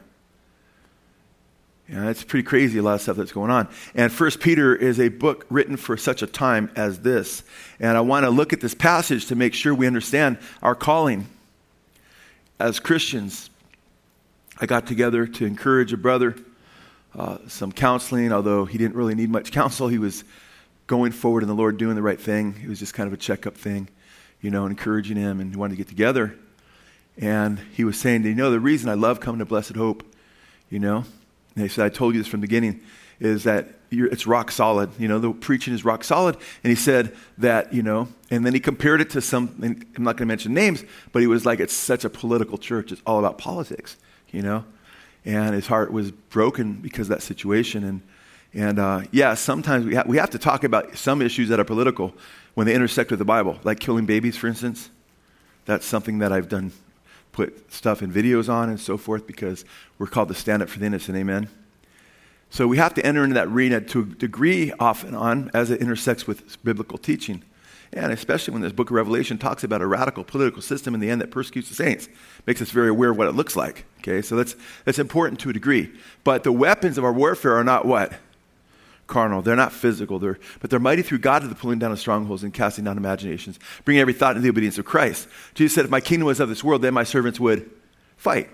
Yeah, 1.91 2.09
it's 2.09 2.23
pretty 2.23 2.43
crazy, 2.43 2.79
a 2.79 2.81
lot 2.81 2.93
of 2.93 3.01
stuff 3.01 3.17
that's 3.17 3.33
going 3.33 3.51
on. 3.51 3.67
And 3.93 4.13
First 4.13 4.39
Peter 4.39 4.73
is 4.73 4.97
a 4.97 5.09
book 5.09 5.45
written 5.49 5.75
for 5.75 5.97
such 5.97 6.21
a 6.21 6.27
time 6.27 6.71
as 6.77 6.99
this. 6.99 7.43
And 7.81 7.97
I 7.97 8.01
want 8.01 8.23
to 8.23 8.29
look 8.29 8.53
at 8.53 8.61
this 8.61 8.73
passage 8.73 9.25
to 9.25 9.35
make 9.35 9.53
sure 9.53 9.75
we 9.75 9.87
understand 9.87 10.37
our 10.61 10.73
calling 10.73 11.27
as 12.61 12.79
Christians. 12.79 13.49
I 14.57 14.67
got 14.67 14.87
together 14.87 15.27
to 15.27 15.45
encourage 15.45 15.91
a 15.91 15.97
brother, 15.97 16.37
uh, 17.13 17.39
some 17.49 17.73
counseling, 17.73 18.31
although 18.31 18.63
he 18.63 18.77
didn't 18.77 18.95
really 18.95 19.15
need 19.15 19.29
much 19.29 19.51
counsel. 19.51 19.89
He 19.89 19.97
was 19.97 20.23
going 20.87 21.11
forward 21.11 21.43
in 21.43 21.49
the 21.49 21.55
Lord, 21.55 21.75
doing 21.75 21.95
the 21.95 22.01
right 22.01 22.19
thing. 22.19 22.55
It 22.63 22.69
was 22.69 22.79
just 22.79 22.93
kind 22.93 23.07
of 23.07 23.11
a 23.11 23.17
checkup 23.17 23.57
thing, 23.57 23.89
you 24.39 24.49
know, 24.49 24.65
encouraging 24.65 25.17
him, 25.17 25.41
and 25.41 25.53
wanted 25.57 25.71
to 25.71 25.77
get 25.77 25.89
together. 25.89 26.37
And 27.17 27.59
he 27.73 27.83
was 27.83 27.99
saying, 27.99 28.23
you 28.23 28.33
know, 28.33 28.49
the 28.49 28.61
reason 28.61 28.89
I 28.89 28.93
love 28.93 29.19
coming 29.19 29.39
to 29.39 29.45
Blessed 29.45 29.75
Hope, 29.75 30.03
you 30.69 30.79
know, 30.79 31.03
and 31.55 31.63
he 31.63 31.69
said, 31.69 31.85
I 31.85 31.89
told 31.89 32.13
you 32.15 32.21
this 32.21 32.27
from 32.27 32.41
the 32.41 32.47
beginning, 32.47 32.81
is 33.19 33.43
that 33.43 33.67
it's 33.91 34.25
rock 34.25 34.51
solid. 34.51 34.89
You 34.97 35.07
know, 35.07 35.19
the 35.19 35.31
preaching 35.31 35.73
is 35.73 35.85
rock 35.85 36.03
solid. 36.03 36.37
And 36.63 36.69
he 36.71 36.75
said 36.75 37.15
that, 37.37 37.73
you 37.73 37.83
know, 37.83 38.07
and 38.29 38.45
then 38.45 38.53
he 38.53 38.59
compared 38.59 39.01
it 39.01 39.09
to 39.11 39.21
some, 39.21 39.55
I'm 39.61 40.03
not 40.03 40.17
going 40.17 40.25
to 40.27 40.31
mention 40.31 40.53
names, 40.53 40.83
but 41.11 41.21
he 41.21 41.27
was 41.27 41.45
like, 41.45 41.59
it's 41.59 41.73
such 41.73 42.05
a 42.05 42.09
political 42.09 42.57
church. 42.57 42.91
It's 42.91 43.01
all 43.05 43.19
about 43.19 43.37
politics, 43.37 43.97
you 44.31 44.41
know. 44.41 44.65
And 45.23 45.53
his 45.53 45.67
heart 45.67 45.91
was 45.91 46.11
broken 46.11 46.73
because 46.73 47.09
of 47.09 47.17
that 47.17 47.21
situation. 47.21 47.83
And 47.83 48.01
and 48.53 48.79
uh, 48.79 49.01
yeah, 49.11 49.33
sometimes 49.35 49.85
we, 49.85 49.95
ha- 49.95 50.03
we 50.05 50.17
have 50.17 50.31
to 50.31 50.39
talk 50.39 50.63
about 50.63 50.97
some 50.97 51.21
issues 51.21 51.49
that 51.49 51.59
are 51.59 51.63
political 51.63 52.13
when 52.53 52.67
they 52.67 52.73
intersect 52.75 53.09
with 53.09 53.19
the 53.19 53.25
Bible, 53.25 53.59
like 53.63 53.79
killing 53.79 54.05
babies, 54.05 54.35
for 54.35 54.47
instance. 54.47 54.89
That's 55.65 55.85
something 55.85 56.19
that 56.19 56.31
I've 56.33 56.49
done, 56.49 56.71
put 57.31 57.71
stuff 57.71 58.01
in 58.01 58.11
videos 58.11 58.49
on 58.49 58.69
and 58.69 58.79
so 58.79 58.97
forth 58.97 59.25
because 59.25 59.65
we're 59.97 60.07
called 60.07 60.27
to 60.27 60.33
stand 60.33 60.61
up 60.61 60.69
for 60.69 60.79
the 60.79 60.85
innocent. 60.85 61.17
Amen. 61.17 61.47
So 62.49 62.67
we 62.67 62.77
have 62.77 62.93
to 62.95 63.05
enter 63.05 63.23
into 63.23 63.35
that 63.35 63.47
arena 63.47 63.79
to 63.79 64.01
a 64.01 64.05
degree 64.05 64.73
off 64.73 65.05
and 65.05 65.15
on 65.15 65.49
as 65.53 65.71
it 65.71 65.81
intersects 65.81 66.27
with 66.27 66.61
biblical 66.63 66.97
teaching. 66.97 67.43
And 67.93 68.11
especially 68.11 68.53
when 68.53 68.61
this 68.61 68.71
book 68.71 68.89
of 68.89 68.95
Revelation 68.95 69.37
talks 69.37 69.63
about 69.63 69.81
a 69.81 69.87
radical 69.87 70.23
political 70.23 70.61
system 70.61 70.93
in 70.93 71.01
the 71.01 71.09
end 71.09 71.21
that 71.21 71.31
persecutes 71.31 71.69
the 71.69 71.75
saints, 71.75 72.07
makes 72.45 72.61
us 72.61 72.71
very 72.71 72.89
aware 72.89 73.11
of 73.11 73.17
what 73.17 73.27
it 73.27 73.35
looks 73.35 73.55
like. 73.55 73.85
Okay, 73.99 74.21
so 74.21 74.35
that's, 74.35 74.55
that's 74.85 74.99
important 74.99 75.39
to 75.41 75.49
a 75.49 75.53
degree. 75.53 75.91
But 76.23 76.43
the 76.43 76.51
weapons 76.51 76.97
of 76.97 77.03
our 77.03 77.13
warfare 77.13 77.55
are 77.55 77.63
not 77.63 77.85
what? 77.85 78.13
Carnal. 79.11 79.43
They're 79.43 79.55
not 79.55 79.71
physical, 79.71 80.17
they're, 80.17 80.39
but 80.59 80.71
they're 80.71 80.79
mighty 80.79 81.03
through 81.03 81.19
God 81.19 81.43
to 81.43 81.47
the 81.47 81.53
pulling 81.53 81.77
down 81.77 81.91
of 81.91 81.99
strongholds 81.99 82.43
and 82.43 82.51
casting 82.51 82.85
down 82.85 82.97
imaginations, 82.97 83.59
bringing 83.85 84.01
every 84.01 84.13
thought 84.13 84.31
into 84.31 84.41
the 84.41 84.49
obedience 84.49 84.79
of 84.79 84.85
Christ. 84.85 85.27
Jesus 85.53 85.75
said, 85.75 85.85
If 85.85 85.91
my 85.91 86.01
kingdom 86.01 86.25
was 86.25 86.39
of 86.39 86.49
this 86.49 86.63
world, 86.63 86.81
then 86.81 86.95
my 86.95 87.03
servants 87.03 87.39
would 87.39 87.69
fight. 88.17 88.49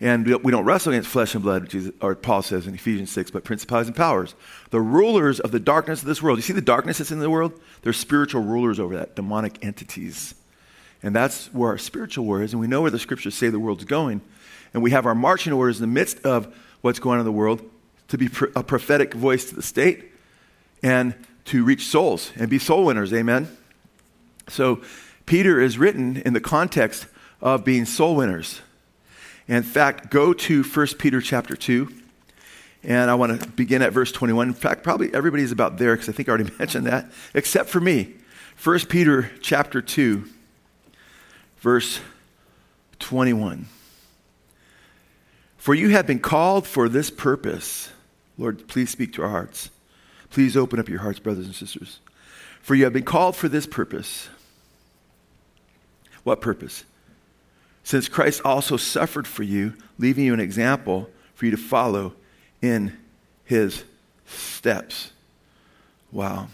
And 0.00 0.26
we 0.44 0.52
don't 0.52 0.64
wrestle 0.64 0.92
against 0.92 1.08
flesh 1.08 1.34
and 1.34 1.42
blood, 1.42 1.68
Jesus, 1.68 1.92
or 2.00 2.14
Paul 2.14 2.42
says 2.42 2.66
in 2.66 2.74
Ephesians 2.74 3.10
6, 3.10 3.30
but 3.30 3.44
principalities 3.44 3.88
and 3.88 3.96
powers. 3.96 4.34
The 4.70 4.80
rulers 4.80 5.40
of 5.40 5.50
the 5.50 5.60
darkness 5.60 6.02
of 6.02 6.06
this 6.06 6.20
world. 6.20 6.38
You 6.38 6.42
see 6.42 6.52
the 6.52 6.60
darkness 6.60 6.98
that's 6.98 7.10
in 7.10 7.20
the 7.20 7.30
world? 7.30 7.58
They're 7.82 7.92
spiritual 7.92 8.42
rulers 8.42 8.78
over 8.78 8.96
that, 8.98 9.16
demonic 9.16 9.64
entities. 9.64 10.34
And 11.02 11.14
that's 11.14 11.46
where 11.54 11.70
our 11.70 11.78
spiritual 11.78 12.24
war 12.24 12.42
is. 12.42 12.52
And 12.52 12.60
we 12.60 12.66
know 12.66 12.82
where 12.82 12.90
the 12.90 12.98
scriptures 12.98 13.34
say 13.34 13.48
the 13.48 13.58
world's 13.58 13.84
going. 13.84 14.20
And 14.74 14.82
we 14.82 14.90
have 14.90 15.06
our 15.06 15.14
marching 15.14 15.52
orders 15.52 15.80
in 15.80 15.82
the 15.82 15.94
midst 15.94 16.20
of 16.26 16.54
what's 16.80 16.98
going 16.98 17.14
on 17.14 17.20
in 17.20 17.26
the 17.26 17.32
world 17.32 17.62
to 18.08 18.18
be 18.18 18.28
a 18.54 18.62
prophetic 18.62 19.14
voice 19.14 19.46
to 19.46 19.54
the 19.54 19.62
state 19.62 20.12
and 20.82 21.14
to 21.46 21.64
reach 21.64 21.86
souls 21.86 22.32
and 22.36 22.48
be 22.48 22.58
soul 22.58 22.84
winners. 22.84 23.12
Amen. 23.12 23.48
So 24.48 24.82
Peter 25.26 25.60
is 25.60 25.78
written 25.78 26.18
in 26.18 26.32
the 26.32 26.40
context 26.40 27.06
of 27.40 27.64
being 27.64 27.84
soul 27.84 28.16
winners. 28.16 28.60
In 29.48 29.62
fact, 29.62 30.10
go 30.10 30.32
to 30.32 30.62
1 30.62 30.86
Peter 30.98 31.20
chapter 31.20 31.56
2. 31.56 31.92
And 32.82 33.10
I 33.10 33.14
want 33.14 33.40
to 33.40 33.48
begin 33.48 33.80
at 33.80 33.92
verse 33.92 34.12
21. 34.12 34.48
In 34.48 34.54
fact, 34.54 34.82
probably 34.82 35.12
everybody's 35.14 35.52
about 35.52 35.78
there 35.78 35.94
because 35.94 36.08
I 36.08 36.12
think 36.12 36.28
I 36.28 36.32
already 36.32 36.50
mentioned 36.58 36.86
that, 36.86 37.10
except 37.32 37.68
for 37.70 37.80
me. 37.80 38.14
1 38.62 38.80
Peter 38.80 39.30
chapter 39.40 39.82
2, 39.82 40.24
verse 41.58 42.00
21. 42.98 43.66
For 45.64 45.74
you 45.74 45.88
have 45.88 46.06
been 46.06 46.18
called 46.18 46.66
for 46.66 46.90
this 46.90 47.08
purpose 47.08 47.88
Lord, 48.36 48.68
please 48.68 48.90
speak 48.90 49.14
to 49.14 49.22
our 49.22 49.30
hearts. 49.30 49.70
Please 50.28 50.58
open 50.58 50.78
up 50.78 50.90
your 50.90 50.98
hearts, 50.98 51.18
brothers 51.18 51.46
and 51.46 51.54
sisters. 51.54 52.00
For 52.60 52.74
you 52.74 52.84
have 52.84 52.92
been 52.92 53.02
called 53.02 53.34
for 53.34 53.48
this 53.48 53.64
purpose. 53.64 54.28
What 56.22 56.42
purpose? 56.42 56.84
Since 57.82 58.10
Christ 58.10 58.42
also 58.44 58.76
suffered 58.76 59.26
for 59.26 59.42
you, 59.42 59.72
leaving 59.98 60.26
you 60.26 60.34
an 60.34 60.40
example 60.40 61.08
for 61.34 61.46
you 61.46 61.50
to 61.50 61.56
follow 61.56 62.12
in 62.60 62.98
his 63.46 63.84
steps. 64.26 65.12
Wow. 66.12 66.48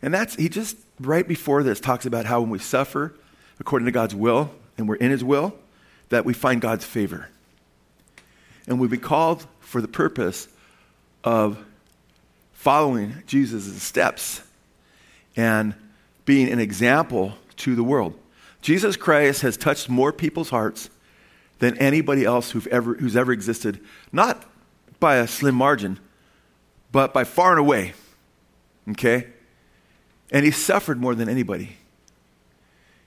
And 0.00 0.14
that's, 0.14 0.36
he 0.36 0.48
just 0.48 0.78
right 1.00 1.28
before 1.28 1.62
this 1.62 1.80
talks 1.80 2.06
about 2.06 2.24
how 2.24 2.40
when 2.40 2.48
we 2.48 2.60
suffer 2.60 3.14
according 3.60 3.84
to 3.84 3.92
God's 3.92 4.14
will 4.14 4.52
and 4.78 4.88
we're 4.88 4.94
in 4.94 5.10
his 5.10 5.22
will, 5.22 5.54
that 6.08 6.24
we 6.24 6.32
find 6.32 6.60
God's 6.60 6.84
favor. 6.84 7.28
And 8.66 8.80
we've 8.80 8.90
been 8.90 9.00
called 9.00 9.46
for 9.60 9.80
the 9.80 9.88
purpose 9.88 10.48
of 11.24 11.58
following 12.52 13.22
Jesus' 13.26 13.82
steps 13.82 14.42
and 15.36 15.74
being 16.24 16.50
an 16.50 16.58
example 16.58 17.34
to 17.56 17.74
the 17.74 17.84
world. 17.84 18.18
Jesus 18.62 18.96
Christ 18.96 19.42
has 19.42 19.56
touched 19.56 19.88
more 19.88 20.12
people's 20.12 20.50
hearts 20.50 20.90
than 21.58 21.78
anybody 21.78 22.24
else 22.24 22.50
who've 22.50 22.66
ever, 22.68 22.94
who's 22.94 23.16
ever 23.16 23.32
existed, 23.32 23.80
not 24.12 24.44
by 24.98 25.16
a 25.16 25.26
slim 25.26 25.54
margin, 25.54 25.98
but 26.90 27.14
by 27.14 27.24
far 27.24 27.52
and 27.52 27.60
away. 27.60 27.94
Okay? 28.90 29.28
And 30.30 30.44
he 30.44 30.50
suffered 30.50 31.00
more 31.00 31.14
than 31.14 31.28
anybody. 31.28 31.76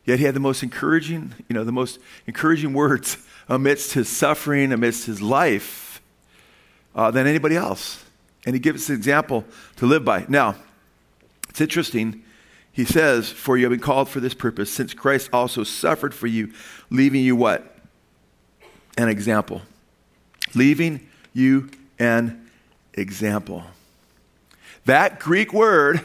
Yet 0.10 0.18
he 0.18 0.25
had 0.25 0.34
the 0.34 0.39
most 0.39 0.63
encouraging, 0.63 1.36
you 1.48 1.54
know, 1.54 1.63
the 1.63 1.72
most 1.72 2.00
encouraging 2.25 2.74
words 2.74 3.20
amidst 3.48 3.94
his 3.94 4.10
suffering, 4.10 4.72
amidst 4.72 5.06
his 5.06 5.22
life, 5.22 6.01
uh, 6.96 7.12
than 7.12 7.28
anybody 7.28 7.56
else. 7.56 8.04
And 8.44 8.56
he 8.56 8.60
gives 8.60 8.82
us 8.82 8.89
an 8.89 8.96
example 8.96 9.46
to 9.75 9.86
live 9.86 10.04
by. 10.04 10.25
Now, 10.28 10.56
it's 11.48 11.62
interesting. 11.62 12.24
He 12.72 12.86
says, 12.86 13.30
For 13.30 13.56
you 13.56 13.66
have 13.66 13.70
been 13.70 13.80
called 13.80 14.10
for 14.10 14.20
this 14.20 14.34
purpose, 14.34 14.72
since 14.72 14.96
Christ 14.96 15.30
also 15.32 15.63
suffered 15.63 16.16
for 16.16 16.25
you, 16.25 16.54
leaving 16.89 17.22
you 17.22 17.36
what? 17.36 17.78
An 18.98 19.10
example. 19.10 19.62
Leaving 20.56 21.08
you 21.34 21.70
an 22.00 22.50
example. 22.96 23.63
That 24.86 25.20
Greek 25.20 25.54
word 25.54 26.04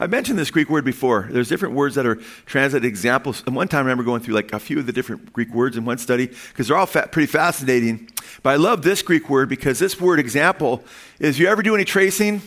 I 0.00 0.06
mentioned 0.06 0.38
this 0.38 0.50
Greek 0.50 0.70
word 0.70 0.84
before. 0.84 1.26
There's 1.28 1.48
different 1.48 1.74
words 1.74 1.96
that 1.96 2.06
are 2.06 2.16
translated 2.46 2.86
examples. 2.86 3.42
And 3.46 3.56
one 3.56 3.66
time 3.66 3.78
I 3.78 3.82
remember 3.82 4.04
going 4.04 4.20
through 4.20 4.34
like 4.34 4.52
a 4.52 4.60
few 4.60 4.78
of 4.78 4.86
the 4.86 4.92
different 4.92 5.32
Greek 5.32 5.52
words 5.52 5.76
in 5.76 5.84
one 5.84 5.98
study 5.98 6.26
because 6.26 6.68
they're 6.68 6.76
all 6.76 6.86
fa- 6.86 7.08
pretty 7.10 7.26
fascinating. 7.26 8.08
But 8.44 8.50
I 8.50 8.56
love 8.56 8.82
this 8.82 9.02
Greek 9.02 9.28
word 9.28 9.48
because 9.48 9.80
this 9.80 10.00
word 10.00 10.20
example 10.20 10.84
is 11.18 11.38
you 11.38 11.48
ever 11.48 11.62
do 11.62 11.74
any 11.74 11.84
tracing 11.84 12.40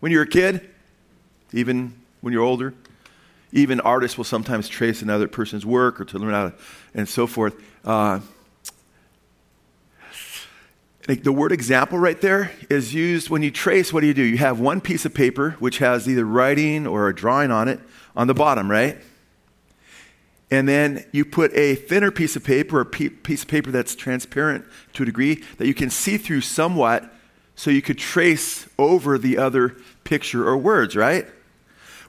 when 0.00 0.12
you're 0.12 0.22
a 0.22 0.28
kid? 0.28 0.68
Even 1.52 1.94
when 2.20 2.34
you're 2.34 2.42
older? 2.42 2.74
Even 3.52 3.80
artists 3.80 4.18
will 4.18 4.24
sometimes 4.24 4.68
trace 4.68 5.00
another 5.00 5.28
person's 5.28 5.64
work 5.64 6.02
or 6.02 6.04
to 6.04 6.18
learn 6.18 6.32
how 6.32 6.48
to, 6.50 6.54
and 6.92 7.08
so 7.08 7.26
forth. 7.26 7.54
Uh, 7.86 8.20
the 11.14 11.32
word 11.32 11.52
example 11.52 11.98
right 11.98 12.20
there 12.20 12.52
is 12.68 12.92
used 12.92 13.30
when 13.30 13.42
you 13.42 13.50
trace. 13.50 13.94
What 13.94 14.02
do 14.02 14.06
you 14.06 14.14
do? 14.14 14.22
You 14.22 14.36
have 14.38 14.60
one 14.60 14.82
piece 14.82 15.06
of 15.06 15.14
paper 15.14 15.52
which 15.58 15.78
has 15.78 16.06
either 16.06 16.24
writing 16.24 16.86
or 16.86 17.08
a 17.08 17.14
drawing 17.14 17.50
on 17.50 17.66
it 17.66 17.80
on 18.14 18.26
the 18.26 18.34
bottom, 18.34 18.70
right? 18.70 18.98
And 20.50 20.68
then 20.68 21.06
you 21.12 21.24
put 21.24 21.52
a 21.54 21.76
thinner 21.76 22.10
piece 22.10 22.36
of 22.36 22.44
paper, 22.44 22.80
a 22.80 22.84
piece 22.84 23.42
of 23.42 23.48
paper 23.48 23.70
that's 23.70 23.94
transparent 23.94 24.66
to 24.94 25.02
a 25.02 25.06
degree 25.06 25.42
that 25.56 25.66
you 25.66 25.72
can 25.72 25.88
see 25.88 26.18
through 26.18 26.42
somewhat 26.42 27.10
so 27.54 27.70
you 27.70 27.82
could 27.82 27.98
trace 27.98 28.68
over 28.78 29.16
the 29.16 29.38
other 29.38 29.76
picture 30.04 30.46
or 30.46 30.58
words, 30.58 30.94
right? 30.94 31.26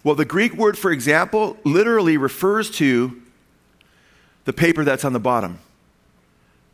Well, 0.03 0.15
the 0.15 0.25
Greek 0.25 0.53
word 0.55 0.77
for 0.77 0.91
example 0.91 1.57
literally 1.63 2.17
refers 2.17 2.69
to 2.71 3.21
the 4.43 4.53
paper 4.53 4.83
that's 4.83 5.05
on 5.05 5.13
the 5.13 5.19
bottom, 5.19 5.59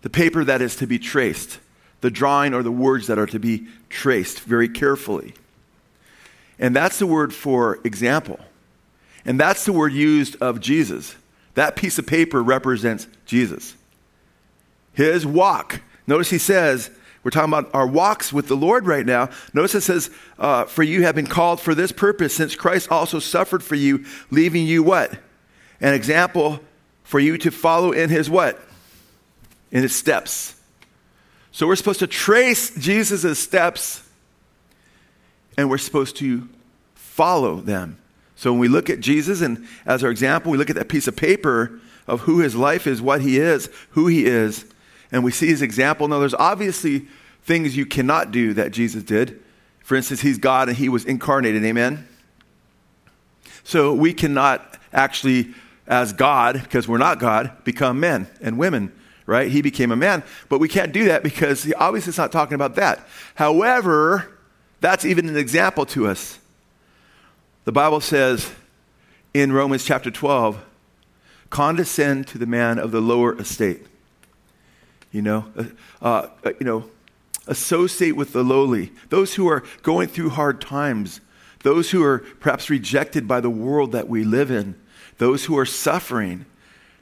the 0.02 0.10
paper 0.10 0.44
that 0.44 0.62
is 0.62 0.76
to 0.78 0.88
be 0.88 0.98
traced 0.98 1.60
the 2.06 2.12
drawing 2.12 2.54
or 2.54 2.62
the 2.62 2.72
words 2.72 3.08
that 3.08 3.18
are 3.18 3.26
to 3.26 3.40
be 3.40 3.66
traced 3.90 4.42
very 4.42 4.70
carefully. 4.70 5.34
And 6.60 6.76
that's 6.76 7.00
the 7.00 7.08
word 7.08 7.34
for 7.34 7.80
example. 7.84 8.40
And 9.26 9.40
that's 9.40 9.66
the 9.66 9.74
word 9.74 9.92
used 9.92 10.40
of 10.40 10.60
Jesus. 10.60 11.16
That 11.56 11.76
piece 11.76 11.98
of 11.98 12.06
paper 12.06 12.44
represents 12.44 13.08
Jesus. 13.26 13.74
His 14.94 15.26
walk. 15.26 15.82
Notice 16.06 16.30
he 16.30 16.38
says, 16.38 16.92
we're 17.24 17.32
talking 17.32 17.52
about 17.52 17.74
our 17.74 17.88
walks 17.88 18.32
with 18.32 18.48
the 18.48 18.56
Lord 18.56 18.86
right 18.86 19.04
now. 19.04 19.32
Notice 19.52 19.74
it 19.74 19.82
says, 19.82 20.12
uh, 20.38 20.66
For 20.66 20.84
you 20.84 21.02
have 21.02 21.16
been 21.16 21.26
called 21.26 21.60
for 21.60 21.74
this 21.74 21.92
purpose, 21.92 22.36
since 22.36 22.56
Christ 22.56 22.92
also 22.92 23.18
suffered 23.18 23.64
for 23.64 23.74
you, 23.74 24.06
leaving 24.30 24.68
you 24.68 24.84
what? 24.84 25.18
An 25.82 25.96
example 25.96 26.60
for 27.02 27.20
you 27.20 27.40
to 27.40 27.50
follow 27.50 27.94
in 27.94 28.12
his 28.12 28.30
what? 28.30 28.62
In 29.72 29.82
his 29.82 29.96
steps. 29.96 30.56
So 31.56 31.68
we're 31.68 31.78
supposed 31.78 32.00
to 32.00 32.08
trace 32.08 32.76
Jesus' 32.76 33.40
steps 33.40 34.04
and 35.56 35.70
we're 35.70 35.78
supposed 35.78 36.18
to 36.18 36.50
follow 36.96 37.62
them. 37.62 37.98
So 38.36 38.52
when 38.52 38.60
we 38.60 38.68
look 38.68 38.90
at 38.90 39.00
Jesus 39.00 39.40
and 39.40 39.66
as 39.86 40.04
our 40.04 40.12
example, 40.12 40.52
we 40.52 40.58
look 40.58 40.70
at 40.70 40.76
that 40.76 40.90
piece 40.90 41.08
of 41.08 41.16
paper 41.16 41.80
of 42.08 42.20
who 42.20 42.40
his 42.40 42.58
life 42.58 42.86
is, 42.86 43.02
what 43.02 43.22
he 43.22 43.40
is, 43.40 43.70
who 43.92 44.08
he 44.08 44.26
is, 44.26 44.66
and 45.14 45.24
we 45.24 45.32
see 45.32 45.48
his 45.48 45.62
example. 45.62 46.10
Now, 46.10 46.20
there's 46.20 46.34
obviously 46.34 47.08
things 47.44 47.78
you 47.78 47.86
cannot 47.86 48.32
do 48.32 48.54
that 48.56 48.72
Jesus 48.72 49.04
did. 49.04 49.42
For 49.82 49.96
instance, 49.96 50.20
he's 50.20 50.38
God 50.38 50.68
and 50.68 50.78
he 50.78 50.90
was 50.90 51.06
incarnated. 51.06 51.64
Amen? 51.64 52.06
So 53.64 53.94
we 53.94 54.14
cannot 54.14 54.78
actually, 54.92 55.54
as 55.88 56.12
God, 56.12 56.62
because 56.62 56.86
we're 56.86 56.98
not 56.98 57.18
God, 57.18 57.64
become 57.64 58.02
men 58.02 58.28
and 58.42 58.58
women 58.58 58.92
right? 59.26 59.50
He 59.50 59.62
became 59.62 59.92
a 59.92 59.96
man. 59.96 60.24
But 60.50 60.60
we 60.60 60.68
can't 60.68 60.92
do 60.92 61.06
that 61.06 61.24
because 61.24 61.64
he 61.64 61.74
obviously 61.74 62.12
is 62.12 62.18
not 62.18 62.32
talking 62.32 62.56
about 62.56 62.76
that. 62.76 63.08
However, 63.36 64.38
that's 64.82 65.06
even 65.06 65.28
an 65.30 65.38
example 65.38 65.86
to 65.88 66.08
us. 66.08 66.40
The 67.64 67.72
Bible 67.72 68.02
says 68.02 68.52
in 69.34 69.52
Romans 69.52 69.84
chapter 69.84 70.12
12, 70.12 70.64
condescend 71.50 72.28
to 72.28 72.38
the 72.38 72.46
man 72.46 72.78
of 72.78 72.92
the 72.92 73.02
lower 73.02 73.38
estate. 73.40 73.86
You 75.12 75.22
know, 75.22 75.46
uh, 76.02 76.28
uh, 76.44 76.52
you 76.60 76.66
know, 76.66 76.90
associate 77.48 78.16
with 78.16 78.34
the 78.34 78.44
lowly, 78.44 78.92
those 79.10 79.36
who 79.36 79.48
are 79.48 79.64
going 79.82 80.08
through 80.08 80.32
hard 80.32 80.60
times, 80.60 81.22
those 81.64 81.92
who 81.92 82.04
are 82.04 82.20
perhaps 82.40 82.70
rejected 82.70 83.28
by 83.28 83.40
the 83.40 83.50
world 83.50 83.92
that 83.94 84.10
we 84.10 84.24
live 84.24 84.52
in, 84.52 84.76
those 85.18 85.46
who 85.46 85.58
are 85.58 85.66
suffering 85.66 86.46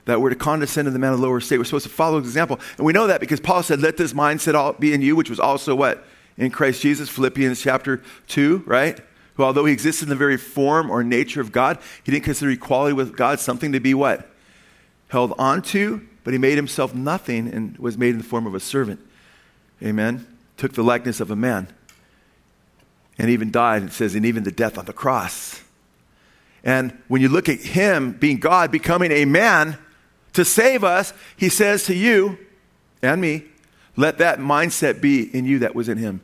that 0.05 0.19
we're 0.19 0.29
to 0.29 0.35
condescend 0.35 0.85
to 0.85 0.91
the 0.91 0.99
man 0.99 1.13
of 1.13 1.19
lower 1.19 1.39
state. 1.39 1.57
We're 1.57 1.63
supposed 1.63 1.85
to 1.85 1.91
follow 1.91 2.19
his 2.19 2.27
example. 2.27 2.59
And 2.77 2.85
we 2.85 2.93
know 2.93 3.07
that 3.07 3.19
because 3.19 3.39
Paul 3.39 3.63
said, 3.63 3.81
Let 3.81 3.97
this 3.97 4.13
mindset 4.13 4.79
be 4.79 4.93
in 4.93 5.01
you, 5.01 5.15
which 5.15 5.29
was 5.29 5.39
also 5.39 5.75
what? 5.75 6.05
In 6.37 6.51
Christ 6.51 6.81
Jesus, 6.81 7.09
Philippians 7.09 7.61
chapter 7.61 8.01
2, 8.27 8.63
right? 8.65 8.99
Who, 9.35 9.43
although 9.43 9.65
he 9.65 9.73
existed 9.73 10.05
in 10.05 10.09
the 10.09 10.15
very 10.15 10.37
form 10.37 10.89
or 10.89 11.03
nature 11.03 11.41
of 11.41 11.51
God, 11.51 11.79
he 12.03 12.11
didn't 12.11 12.25
consider 12.25 12.51
equality 12.51 12.93
with 12.93 13.15
God 13.15 13.39
something 13.39 13.71
to 13.71 13.79
be 13.79 13.93
what? 13.93 14.29
Held 15.07 15.33
onto, 15.37 16.01
but 16.23 16.33
he 16.33 16.39
made 16.39 16.55
himself 16.55 16.93
nothing 16.93 17.47
and 17.47 17.77
was 17.77 17.97
made 17.97 18.11
in 18.11 18.17
the 18.17 18.23
form 18.23 18.45
of 18.45 18.55
a 18.55 18.59
servant. 18.59 18.99
Amen. 19.81 20.27
Took 20.57 20.73
the 20.73 20.83
likeness 20.83 21.19
of 21.19 21.31
a 21.31 21.35
man. 21.35 21.67
And 23.17 23.29
even 23.29 23.51
died, 23.51 23.83
it 23.83 23.93
says, 23.93 24.15
and 24.15 24.25
even 24.25 24.43
the 24.43 24.51
death 24.51 24.77
on 24.77 24.85
the 24.85 24.93
cross. 24.93 25.61
And 26.63 26.97
when 27.07 27.21
you 27.21 27.29
look 27.29 27.49
at 27.49 27.59
him 27.59 28.13
being 28.13 28.37
God, 28.37 28.71
becoming 28.71 29.11
a 29.11 29.25
man, 29.25 29.77
to 30.33 30.43
save 30.43 30.83
us, 30.83 31.13
he 31.37 31.49
says 31.49 31.85
to 31.85 31.95
you 31.95 32.37
and 33.01 33.21
me, 33.21 33.45
let 33.95 34.17
that 34.17 34.39
mindset 34.39 35.01
be 35.01 35.23
in 35.35 35.45
you 35.45 35.59
that 35.59 35.75
was 35.75 35.87
in 35.87 35.97
him. 35.97 36.21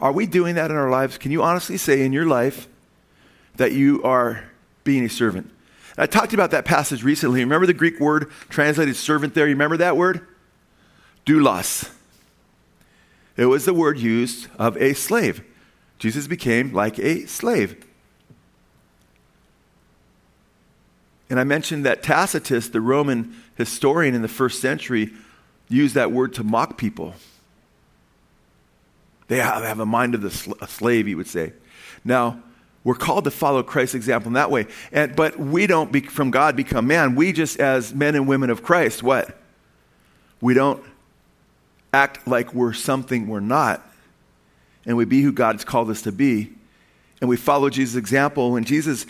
Are 0.00 0.12
we 0.12 0.26
doing 0.26 0.54
that 0.54 0.70
in 0.70 0.76
our 0.76 0.90
lives? 0.90 1.18
Can 1.18 1.32
you 1.32 1.42
honestly 1.42 1.76
say 1.76 2.02
in 2.02 2.12
your 2.12 2.26
life 2.26 2.68
that 3.56 3.72
you 3.72 4.02
are 4.02 4.44
being 4.84 5.04
a 5.04 5.08
servant? 5.08 5.50
I 5.98 6.06
talked 6.06 6.32
about 6.32 6.52
that 6.52 6.64
passage 6.64 7.02
recently. 7.02 7.40
Remember 7.40 7.66
the 7.66 7.74
Greek 7.74 8.00
word 8.00 8.30
translated 8.48 8.96
servant 8.96 9.34
there? 9.34 9.46
You 9.46 9.54
remember 9.54 9.76
that 9.78 9.96
word? 9.96 10.26
Doulos. 11.26 11.90
It 13.36 13.46
was 13.46 13.64
the 13.64 13.74
word 13.74 13.98
used 13.98 14.48
of 14.58 14.76
a 14.76 14.94
slave. 14.94 15.44
Jesus 15.98 16.26
became 16.26 16.72
like 16.72 16.98
a 16.98 17.26
slave. 17.26 17.84
And 21.30 21.38
I 21.38 21.44
mentioned 21.44 21.86
that 21.86 22.02
Tacitus, 22.02 22.68
the 22.68 22.80
Roman 22.80 23.34
historian 23.54 24.14
in 24.14 24.22
the 24.22 24.28
first 24.28 24.60
century, 24.60 25.12
used 25.68 25.94
that 25.94 26.10
word 26.10 26.34
to 26.34 26.44
mock 26.44 26.76
people. 26.76 27.14
They 29.28 29.38
have 29.38 29.78
a 29.78 29.86
mind 29.86 30.16
of 30.16 30.22
the 30.22 30.56
a 30.60 30.66
slave, 30.66 31.06
he 31.06 31.14
would 31.14 31.28
say. 31.28 31.52
Now, 32.04 32.42
we're 32.82 32.96
called 32.96 33.24
to 33.24 33.30
follow 33.30 33.62
Christ's 33.62 33.94
example 33.94 34.30
in 34.30 34.32
that 34.34 34.50
way. 34.50 34.66
And, 34.90 35.14
but 35.14 35.38
we 35.38 35.68
don't, 35.68 35.92
be, 35.92 36.00
from 36.00 36.32
God, 36.32 36.56
become 36.56 36.88
man. 36.88 37.14
We 37.14 37.32
just, 37.32 37.60
as 37.60 37.94
men 37.94 38.16
and 38.16 38.26
women 38.26 38.50
of 38.50 38.62
Christ, 38.64 39.02
what? 39.02 39.36
We 40.40 40.54
don't 40.54 40.82
act 41.92 42.26
like 42.26 42.54
we're 42.54 42.72
something 42.72 43.28
we're 43.28 43.40
not. 43.40 43.86
And 44.86 44.96
we 44.96 45.04
be 45.04 45.22
who 45.22 45.30
God's 45.30 45.64
called 45.64 45.90
us 45.90 46.02
to 46.02 46.12
be. 46.12 46.52
And 47.20 47.28
we 47.28 47.36
follow 47.36 47.68
Jesus' 47.68 47.96
example. 47.96 48.50
When 48.50 48.64
Jesus 48.64 49.06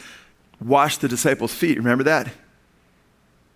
washed 0.60 1.00
the 1.00 1.08
disciples' 1.08 1.54
feet. 1.54 1.78
Remember 1.78 2.04
that? 2.04 2.28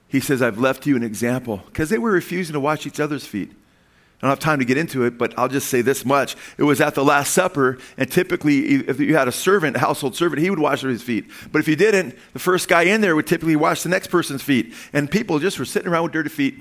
He 0.09 0.21
says, 0.21 0.43
I've 0.43 0.59
left 0.59 0.87
you 0.87 0.97
an 0.97 1.03
example 1.03 1.63
because 1.67 1.91
they 1.91 1.99
were 1.99 2.13
refusing 2.13 2.53
to 2.53 2.61
wash 2.61 2.87
each 2.87 3.01
other's 3.01 3.27
feet. 3.27 3.51
I 3.51 4.27
don't 4.27 4.31
have 4.31 4.39
time 4.39 4.61
to 4.61 4.65
get 4.65 4.79
into 4.79 5.05
it, 5.05 5.19
but 5.19 5.37
I'll 5.37 5.49
just 5.49 5.69
say 5.69 5.83
this 5.83 6.05
much. 6.05 6.37
It 6.57 6.63
was 6.63 6.81
at 6.81 6.95
the 6.95 7.05
Last 7.05 7.35
Supper, 7.35 7.79
and 7.99 8.11
typically, 8.11 8.61
if 8.87 8.99
you 8.99 9.17
had 9.17 9.29
a 9.29 9.33
servant, 9.33 9.77
a 9.77 9.81
household 9.81 10.17
servant, 10.17 10.41
he 10.41 10.49
would 10.49 10.61
wash 10.61 10.81
his 10.81 11.03
feet. 11.03 11.27
But 11.53 11.59
if 11.59 11.67
he 11.67 11.77
didn't, 11.77 12.17
the 12.33 12.39
first 12.39 12.69
guy 12.69 12.83
in 12.83 13.01
there 13.01 13.17
would 13.17 13.27
typically 13.27 13.57
wash 13.57 13.83
the 13.83 13.89
next 13.91 14.07
person's 14.07 14.43
feet. 14.43 14.73
And 14.93 15.11
people 15.11 15.41
just 15.41 15.59
were 15.59 15.65
sitting 15.65 15.89
around 15.89 16.05
with 16.05 16.13
dirty 16.13 16.31
feet. 16.31 16.55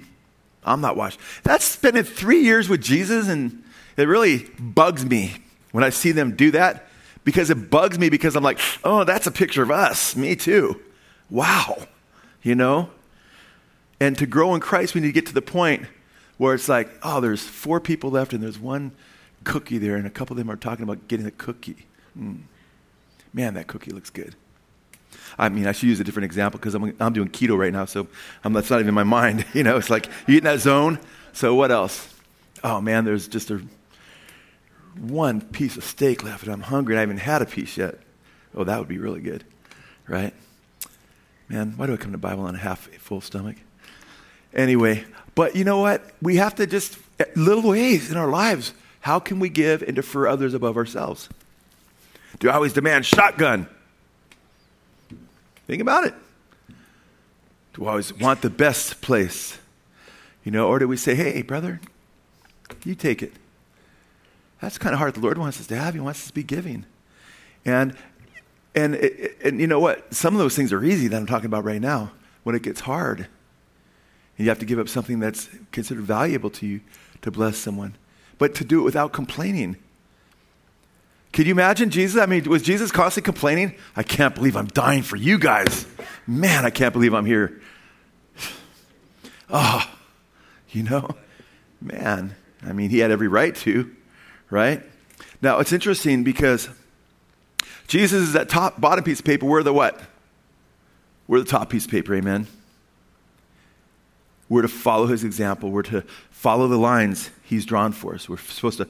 I'm 0.66 0.82
not 0.82 0.98
washed. 0.98 1.20
That's 1.44 1.64
spending 1.64 2.04
three 2.04 2.42
years 2.42 2.68
with 2.68 2.82
Jesus, 2.82 3.30
and 3.30 3.64
it 3.96 4.08
really 4.08 4.50
bugs 4.60 5.06
me 5.06 5.36
when 5.72 5.84
I 5.84 5.90
see 5.90 6.12
them 6.12 6.36
do 6.36 6.52
that 6.52 6.88
because 7.24 7.50
it 7.50 7.70
bugs 7.70 7.98
me 7.98 8.10
because 8.10 8.36
I'm 8.36 8.44
like, 8.44 8.60
oh, 8.84 9.04
that's 9.04 9.28
a 9.28 9.32
picture 9.32 9.64
of 9.64 9.72
us. 9.72 10.16
Me 10.16 10.36
too. 10.36 10.80
Wow. 11.30 11.88
You 12.42 12.56
know? 12.56 12.90
And 14.00 14.18
to 14.18 14.26
grow 14.26 14.54
in 14.54 14.60
Christ, 14.60 14.96
we 14.96 15.02
need 15.02 15.08
to 15.08 15.14
get 15.14 15.26
to 15.28 15.34
the 15.34 15.42
point 15.42 15.86
where 16.38 16.54
it's 16.54 16.68
like, 16.68 16.90
oh, 17.04 17.22
there's 17.22 17.44
four 17.44 17.80
people 17.80 18.10
left, 18.10 18.34
and 18.34 18.44
there's 18.44 18.60
one 18.60 18.92
cookie 19.44 19.78
there, 19.78 19.96
and 19.96 20.06
a 20.06 20.10
couple 20.10 20.34
of 20.34 20.38
them 20.38 20.50
are 20.50 20.58
talking 20.58 20.84
about 20.84 21.08
getting 21.08 21.26
a 21.26 21.32
cookie. 21.32 21.86
Mm. 22.18 22.42
Man, 23.34 23.54
that 23.54 23.68
cookie 23.68 23.92
looks 23.92 24.10
good. 24.10 24.36
I 25.38 25.50
mean, 25.50 25.68
I 25.68 25.72
should 25.72 25.90
use 25.90 26.00
a 26.00 26.04
different 26.04 26.26
example 26.26 26.60
because 26.60 26.76
I'm, 26.76 26.96
I'm 27.00 27.14
doing 27.14 27.30
keto 27.30 27.58
right 27.58 27.72
now, 27.72 27.86
so 27.86 28.08
I'm, 28.44 28.54
that's 28.54 28.70
not 28.70 28.80
even 28.80 28.90
in 28.90 28.96
my 28.96 29.04
mind. 29.22 29.46
You 29.54 29.64
know, 29.64 29.78
it's 29.78 29.90
like 29.90 30.08
you 30.28 30.36
get 30.36 30.38
in 30.40 30.44
that 30.44 30.60
zone. 30.60 31.00
So 31.32 31.56
what 31.56 31.72
else? 31.72 32.14
Oh 32.64 32.82
man, 32.82 33.06
there's 33.06 33.28
just 33.28 33.52
a 33.52 33.62
one 35.00 35.42
piece 35.42 35.78
of 35.78 35.84
steak 35.84 36.24
left, 36.24 36.44
and 36.44 36.54
I'm 36.54 36.62
hungry, 36.62 36.96
and 36.96 37.00
I 37.00 37.02
haven't 37.02 37.18
had 37.18 37.42
a 37.42 37.46
piece 37.46 37.78
yet. 37.78 38.00
Oh, 38.56 38.64
that 38.64 38.80
would 38.80 38.88
be 38.88 38.98
really 38.98 39.22
good, 39.22 39.44
right? 40.08 40.34
Man, 41.50 41.74
why 41.78 41.88
do 41.88 41.94
I 41.94 41.98
come 41.98 42.12
to 42.12 42.18
Bible 42.18 42.44
on 42.44 42.56
a 42.56 42.60
half 42.60 42.88
full 43.00 43.22
stomach? 43.22 43.58
Anyway, 44.54 45.06
but 45.36 45.56
you 45.56 45.64
know 45.64 45.80
what? 45.80 46.12
We 46.22 46.36
have 46.38 46.56
to 46.56 46.68
just 46.68 46.98
little 47.36 47.70
ways 47.72 48.12
in 48.12 48.18
our 48.18 48.30
lives. 48.30 48.74
How 49.02 49.20
can 49.20 49.40
we 49.40 49.50
give 49.50 49.82
and 49.82 49.96
defer 49.96 50.28
others 50.28 50.54
above 50.54 50.78
ourselves? 50.78 51.30
Do 52.40 52.50
I 52.50 52.54
always 52.54 52.74
demand 52.74 53.06
shotgun? 53.06 53.68
Think 55.68 55.82
about 55.82 56.06
it. 56.06 56.14
Do 57.74 57.86
I 57.86 57.92
always 57.92 58.14
want 58.14 58.42
the 58.42 58.50
best 58.50 59.02
place? 59.02 59.58
You 60.44 60.52
know, 60.52 60.68
or 60.68 60.80
do 60.80 60.88
we 60.88 60.98
say, 60.98 61.16
hey, 61.16 61.42
brother, 61.42 61.82
you 62.84 62.96
take 62.96 63.24
it? 63.24 63.34
That's 64.64 64.78
kind 64.78 64.94
of 64.94 65.00
hard. 65.00 65.14
The 65.14 65.20
Lord 65.20 65.38
wants 65.38 65.60
us 65.60 65.68
to 65.68 65.76
have. 65.76 65.94
He 65.94 66.00
wants 66.00 66.22
us 66.22 66.28
to 66.28 66.34
be 66.34 66.42
giving. 66.42 66.86
And, 67.66 67.98
and, 68.74 68.96
and 69.44 69.60
you 69.60 69.68
know 69.68 69.82
what? 69.82 70.14
Some 70.14 70.34
of 70.34 70.40
those 70.40 70.56
things 70.56 70.72
are 70.72 70.82
easy 70.82 71.10
that 71.10 71.18
I'm 71.18 71.26
talking 71.26 71.48
about 71.48 71.66
right 71.66 71.82
now. 71.82 72.12
When 72.44 72.56
it 72.56 72.64
gets 72.64 72.80
hard, 72.80 73.20
and 73.20 73.28
you 74.38 74.48
have 74.48 74.60
to 74.60 74.66
give 74.66 74.80
up 74.80 74.88
something 74.88 75.20
that's 75.20 75.50
considered 75.74 76.06
valuable 76.06 76.50
to 76.52 76.66
you 76.66 76.80
to 77.24 77.30
bless 77.30 77.58
someone, 77.58 77.98
but 78.38 78.56
to 78.56 78.64
do 78.64 78.80
it 78.80 78.84
without 78.84 79.12
complaining. 79.12 79.76
Can 81.34 81.46
you 81.46 81.52
imagine 81.52 81.90
Jesus? 81.90 82.22
I 82.22 82.26
mean, 82.26 82.46
was 82.46 82.62
Jesus 82.62 82.90
constantly 82.90 83.26
complaining? 83.26 83.76
I 83.98 84.04
can't 84.04 84.34
believe 84.34 84.56
I'm 84.56 84.68
dying 84.68 85.04
for 85.04 85.18
you 85.18 85.38
guys. 85.38 85.86
Man, 86.26 86.64
I 86.66 86.70
can't 86.70 86.94
believe 86.94 87.14
I'm 87.14 87.26
here. 87.26 87.62
Oh, 89.50 89.86
you 90.70 90.84
know, 90.84 91.10
man, 91.82 92.36
I 92.66 92.72
mean, 92.72 92.92
he 92.92 93.00
had 93.00 93.12
every 93.12 93.28
right 93.28 93.54
to, 93.58 93.94
right? 94.54 94.84
Now, 95.42 95.58
it's 95.58 95.74
interesting 95.74 96.24
because 96.24 96.70
Jesus 97.88 98.22
is 98.22 98.34
that 98.34 98.50
top, 98.50 98.80
bottom 98.80 99.04
piece 99.04 99.18
of 99.20 99.26
paper. 99.26 99.48
We're 99.48 99.64
the 99.64 99.74
what? 99.74 100.00
We're 101.28 101.40
the 101.40 101.46
top 101.46 101.72
piece 101.72 101.86
of 101.86 101.92
paper, 101.92 102.14
amen? 102.14 102.46
We're 104.48 104.62
to 104.62 104.68
follow 104.68 105.08
his 105.08 105.24
example. 105.24 105.72
We're 105.72 105.82
to 105.84 106.02
follow 106.30 106.68
the 106.68 106.78
lines 106.78 107.32
he's 107.42 107.66
drawn 107.66 107.94
for 107.94 108.14
us. 108.14 108.30
We're 108.30 108.38
supposed 108.38 108.78
to 108.78 108.88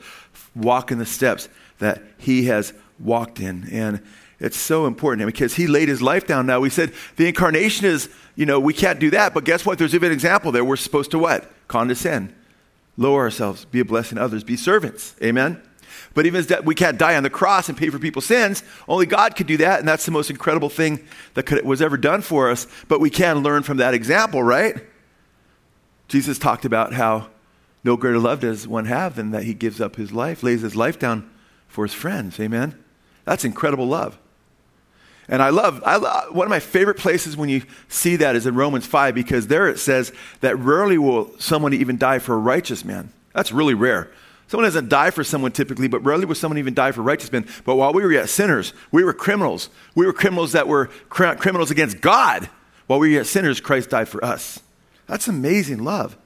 walk 0.54 0.92
in 0.92 1.00
the 1.00 1.06
steps 1.06 1.48
that 1.80 2.02
he 2.18 2.46
has 2.46 2.74
walked 3.00 3.40
in. 3.40 3.70
And 3.72 4.02
it's 4.42 4.58
so 4.58 4.86
important 4.86 5.26
because 5.26 5.56
he 5.56 5.68
laid 5.68 5.88
his 5.88 6.02
life 6.02 6.28
down 6.28 6.46
now. 6.46 6.60
We 6.60 6.70
said 6.70 6.92
the 7.16 7.30
incarnation 7.30 7.86
is, 7.86 8.10
you 8.36 8.46
know, 8.46 8.60
we 8.60 8.74
can't 8.74 9.00
do 9.00 9.12
that, 9.12 9.34
but 9.34 9.46
guess 9.46 9.66
what? 9.66 9.78
There's 9.78 9.96
even 9.96 10.08
an 10.08 10.14
example 10.14 10.52
there. 10.52 10.66
We're 10.66 10.76
supposed 10.76 11.12
to 11.12 11.20
what? 11.20 11.50
Condescend, 11.70 12.36
lower 12.98 13.22
ourselves, 13.22 13.66
be 13.66 13.80
a 13.80 13.86
blessing 13.86 14.18
to 14.18 14.24
others, 14.24 14.44
be 14.44 14.56
servants. 14.56 15.16
Amen? 15.22 15.62
But 16.14 16.26
even 16.26 16.40
as 16.40 16.64
we 16.64 16.76
can't 16.76 16.98
die 16.98 17.16
on 17.16 17.24
the 17.24 17.30
cross 17.30 17.70
and 17.70 17.78
pay 17.78 17.90
for 17.90 18.00
people's 18.00 18.26
sins, 18.26 18.64
only 18.88 19.06
God 19.06 19.36
could 19.36 19.48
do 19.48 19.58
that, 19.58 19.80
and 19.80 19.88
that's 19.88 20.06
the 20.06 20.12
most 20.12 20.30
incredible 20.30 20.70
thing 20.70 21.06
that 21.34 21.44
could, 21.44 21.66
was 21.66 21.82
ever 21.82 21.98
done 21.98 22.22
for 22.22 22.52
us. 22.52 22.68
But 22.88 23.00
we 23.00 23.10
can 23.10 23.40
learn 23.40 23.64
from 23.64 23.78
that 23.78 23.94
example, 23.94 24.44
right? 24.44 24.86
Jesus 26.08 26.38
talked 26.38 26.66
about 26.66 26.94
how 26.94 27.30
no 27.84 27.98
greater 27.98 28.20
love 28.20 28.42
does 28.42 28.68
one 28.68 28.86
have 28.86 29.16
than 29.16 29.32
that 29.32 29.44
he 29.44 29.54
gives 29.54 29.82
up 29.82 29.96
his 29.96 30.12
life, 30.12 30.44
lays 30.44 30.62
his 30.62 30.76
life 30.76 31.00
down 31.00 31.30
for 31.68 31.84
his 31.84 31.94
friends. 31.94 32.40
Amen? 32.40 32.82
That's 33.26 33.44
incredible 33.44 33.88
love. 33.88 34.18
And 35.28 35.42
I 35.42 35.50
love, 35.50 35.82
I 35.86 35.96
love, 35.96 36.36
one 36.36 36.46
of 36.46 36.50
my 36.50 36.60
favorite 36.60 36.98
places 36.98 37.38
when 37.38 37.50
you 37.50 37.64
see 37.88 38.18
that 38.18 38.36
is 38.36 38.46
in 38.46 38.56
Romans 38.56 38.86
5 38.86 39.16
because 39.16 39.48
there 39.48 39.70
it 39.70 39.80
says 39.80 40.12
that 40.42 40.58
rarely 40.58 40.98
will 40.98 41.32
someone 41.40 41.74
even 41.74 41.98
die 41.98 42.20
for 42.20 42.34
a 42.34 42.38
righteous 42.38 42.84
man. 42.84 43.12
That's 43.34 43.52
really 43.52 43.74
rare. 43.74 44.12
Someone 44.48 44.68
doesn't 44.68 44.90
die 44.90 45.10
for 45.10 45.24
someone 45.24 45.52
typically, 45.52 45.88
but 45.88 46.04
rarely 46.04 46.26
will 46.26 46.36
someone 46.36 46.58
even 46.58 46.74
die 46.74 46.92
for 46.92 47.02
righteous 47.02 47.32
men. 47.32 47.48
But 47.66 47.76
while 47.76 47.94
we 47.94 48.04
were 48.04 48.12
yet 48.12 48.30
sinners, 48.30 48.74
we 48.92 49.04
were 49.04 49.14
criminals. 49.14 49.70
We 49.96 50.06
were 50.06 50.14
criminals 50.14 50.52
that 50.52 50.68
were 50.68 50.88
cr- 51.10 51.36
criminals 51.36 51.72
against 51.72 52.02
God. 52.02 52.50
While 52.88 53.00
we 53.00 53.10
were 53.10 53.16
yet 53.16 53.26
sinners, 53.26 53.62
Christ 53.62 53.90
died 53.90 54.10
for 54.10 54.24
us. 54.24 54.60
That's 55.08 55.28
amazing 55.28 55.84
love. 55.84 56.18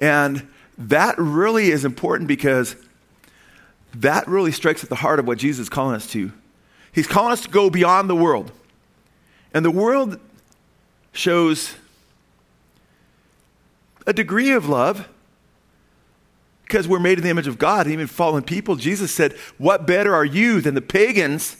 And 0.00 0.48
that 0.78 1.16
really 1.18 1.70
is 1.70 1.84
important 1.84 2.28
because 2.28 2.76
that 3.94 4.26
really 4.26 4.52
strikes 4.52 4.82
at 4.82 4.88
the 4.88 4.96
heart 4.96 5.18
of 5.18 5.26
what 5.26 5.38
Jesus 5.38 5.64
is 5.64 5.68
calling 5.68 5.96
us 5.96 6.06
to. 6.12 6.32
He's 6.92 7.06
calling 7.06 7.32
us 7.32 7.40
to 7.42 7.48
go 7.48 7.70
beyond 7.70 8.08
the 8.08 8.14
world. 8.14 8.52
And 9.54 9.64
the 9.64 9.70
world 9.70 10.20
shows 11.12 11.74
a 14.06 14.12
degree 14.12 14.52
of 14.52 14.68
love 14.68 15.08
because 16.64 16.88
we're 16.88 17.00
made 17.00 17.18
in 17.18 17.24
the 17.24 17.30
image 17.30 17.46
of 17.46 17.58
God, 17.58 17.86
even 17.86 18.06
fallen 18.06 18.42
people. 18.42 18.76
Jesus 18.76 19.12
said, 19.12 19.32
What 19.58 19.86
better 19.86 20.14
are 20.14 20.24
you 20.24 20.60
than 20.60 20.74
the 20.74 20.82
pagans 20.82 21.56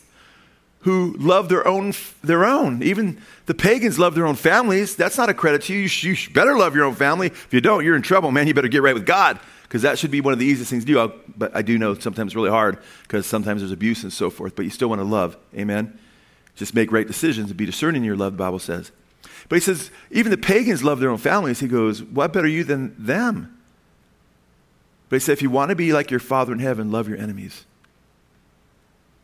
who 0.81 1.14
love 1.18 1.49
their 1.49 1.66
own? 1.66 1.92
Their 2.23 2.45
own. 2.45 2.83
Even 2.83 3.21
the 3.47 3.55
pagans 3.55 3.99
love 3.99 4.14
their 4.14 4.27
own 4.27 4.37
families. 4.37 4.97
That's 4.97 5.18
not 5.18 5.29
a 5.29 5.35
credit 5.35 5.62
to 5.62 5.75
you. 5.75 5.81
You, 5.81 6.12
you 6.12 6.31
better 6.31 6.57
love 6.57 6.75
your 6.75 6.85
own 6.85 6.95
family. 6.95 7.29
If 7.29 7.53
you 7.53 7.61
don't, 7.61 7.85
you're 7.85 7.97
in 7.97 8.03
trouble, 8.03 8.31
man. 8.31 8.47
You 8.47 8.55
better 8.55 8.68
get 8.68 8.83
right 8.83 8.95
with 8.95 9.07
God 9.07 9.38
because 9.73 9.81
that 9.81 9.99
should 9.99 10.11
be 10.11 10.21
one 10.21 10.35
of 10.35 10.39
the 10.39 10.45
easiest 10.45 10.69
things 10.69 10.85
to 10.85 10.87
do. 10.87 10.99
I'll, 10.99 11.15
but 11.35 11.57
I 11.57 11.63
do 11.63 11.79
know 11.79 11.95
sometimes 11.95 12.33
it's 12.33 12.37
really 12.37 12.51
hard 12.51 12.77
because 13.05 13.25
sometimes 13.25 13.63
there's 13.63 13.73
abuse 13.73 14.03
and 14.03 14.13
so 14.13 14.29
forth, 14.29 14.55
but 14.55 14.67
you 14.67 14.71
still 14.71 14.89
want 14.89 14.99
to 15.01 15.05
love. 15.07 15.39
Amen? 15.57 15.99
Just 16.57 16.75
make 16.75 16.93
right 16.93 17.07
decisions 17.07 17.49
and 17.49 17.57
be 17.57 17.65
discerning 17.65 18.03
in 18.03 18.05
your 18.05 18.15
love, 18.15 18.35
the 18.35 18.39
Bible 18.39 18.59
says. 18.59 18.93
But 19.49 19.57
he 19.57 19.61
says, 19.61 19.91
even 20.11 20.31
the 20.31 20.37
pagans 20.37 20.85
love 20.85 21.01
their 21.01 21.09
own 21.09 21.17
families. 21.17 21.61
He 21.61 21.69
goes, 21.69 22.03
What 22.03 22.35
better 22.35 22.47
you 22.47 22.65
than 22.65 22.95
them? 22.99 23.59
But 25.09 25.17
he 25.17 25.21
said, 25.21 25.33
If 25.33 25.41
you 25.41 25.49
want 25.49 25.71
to 25.71 25.75
be 25.75 25.95
like 25.95 26.11
your 26.11 26.21
Father 26.21 26.53
in 26.53 26.59
heaven, 26.59 26.93
love 26.93 27.09
your 27.09 27.17
enemies. 27.17 27.65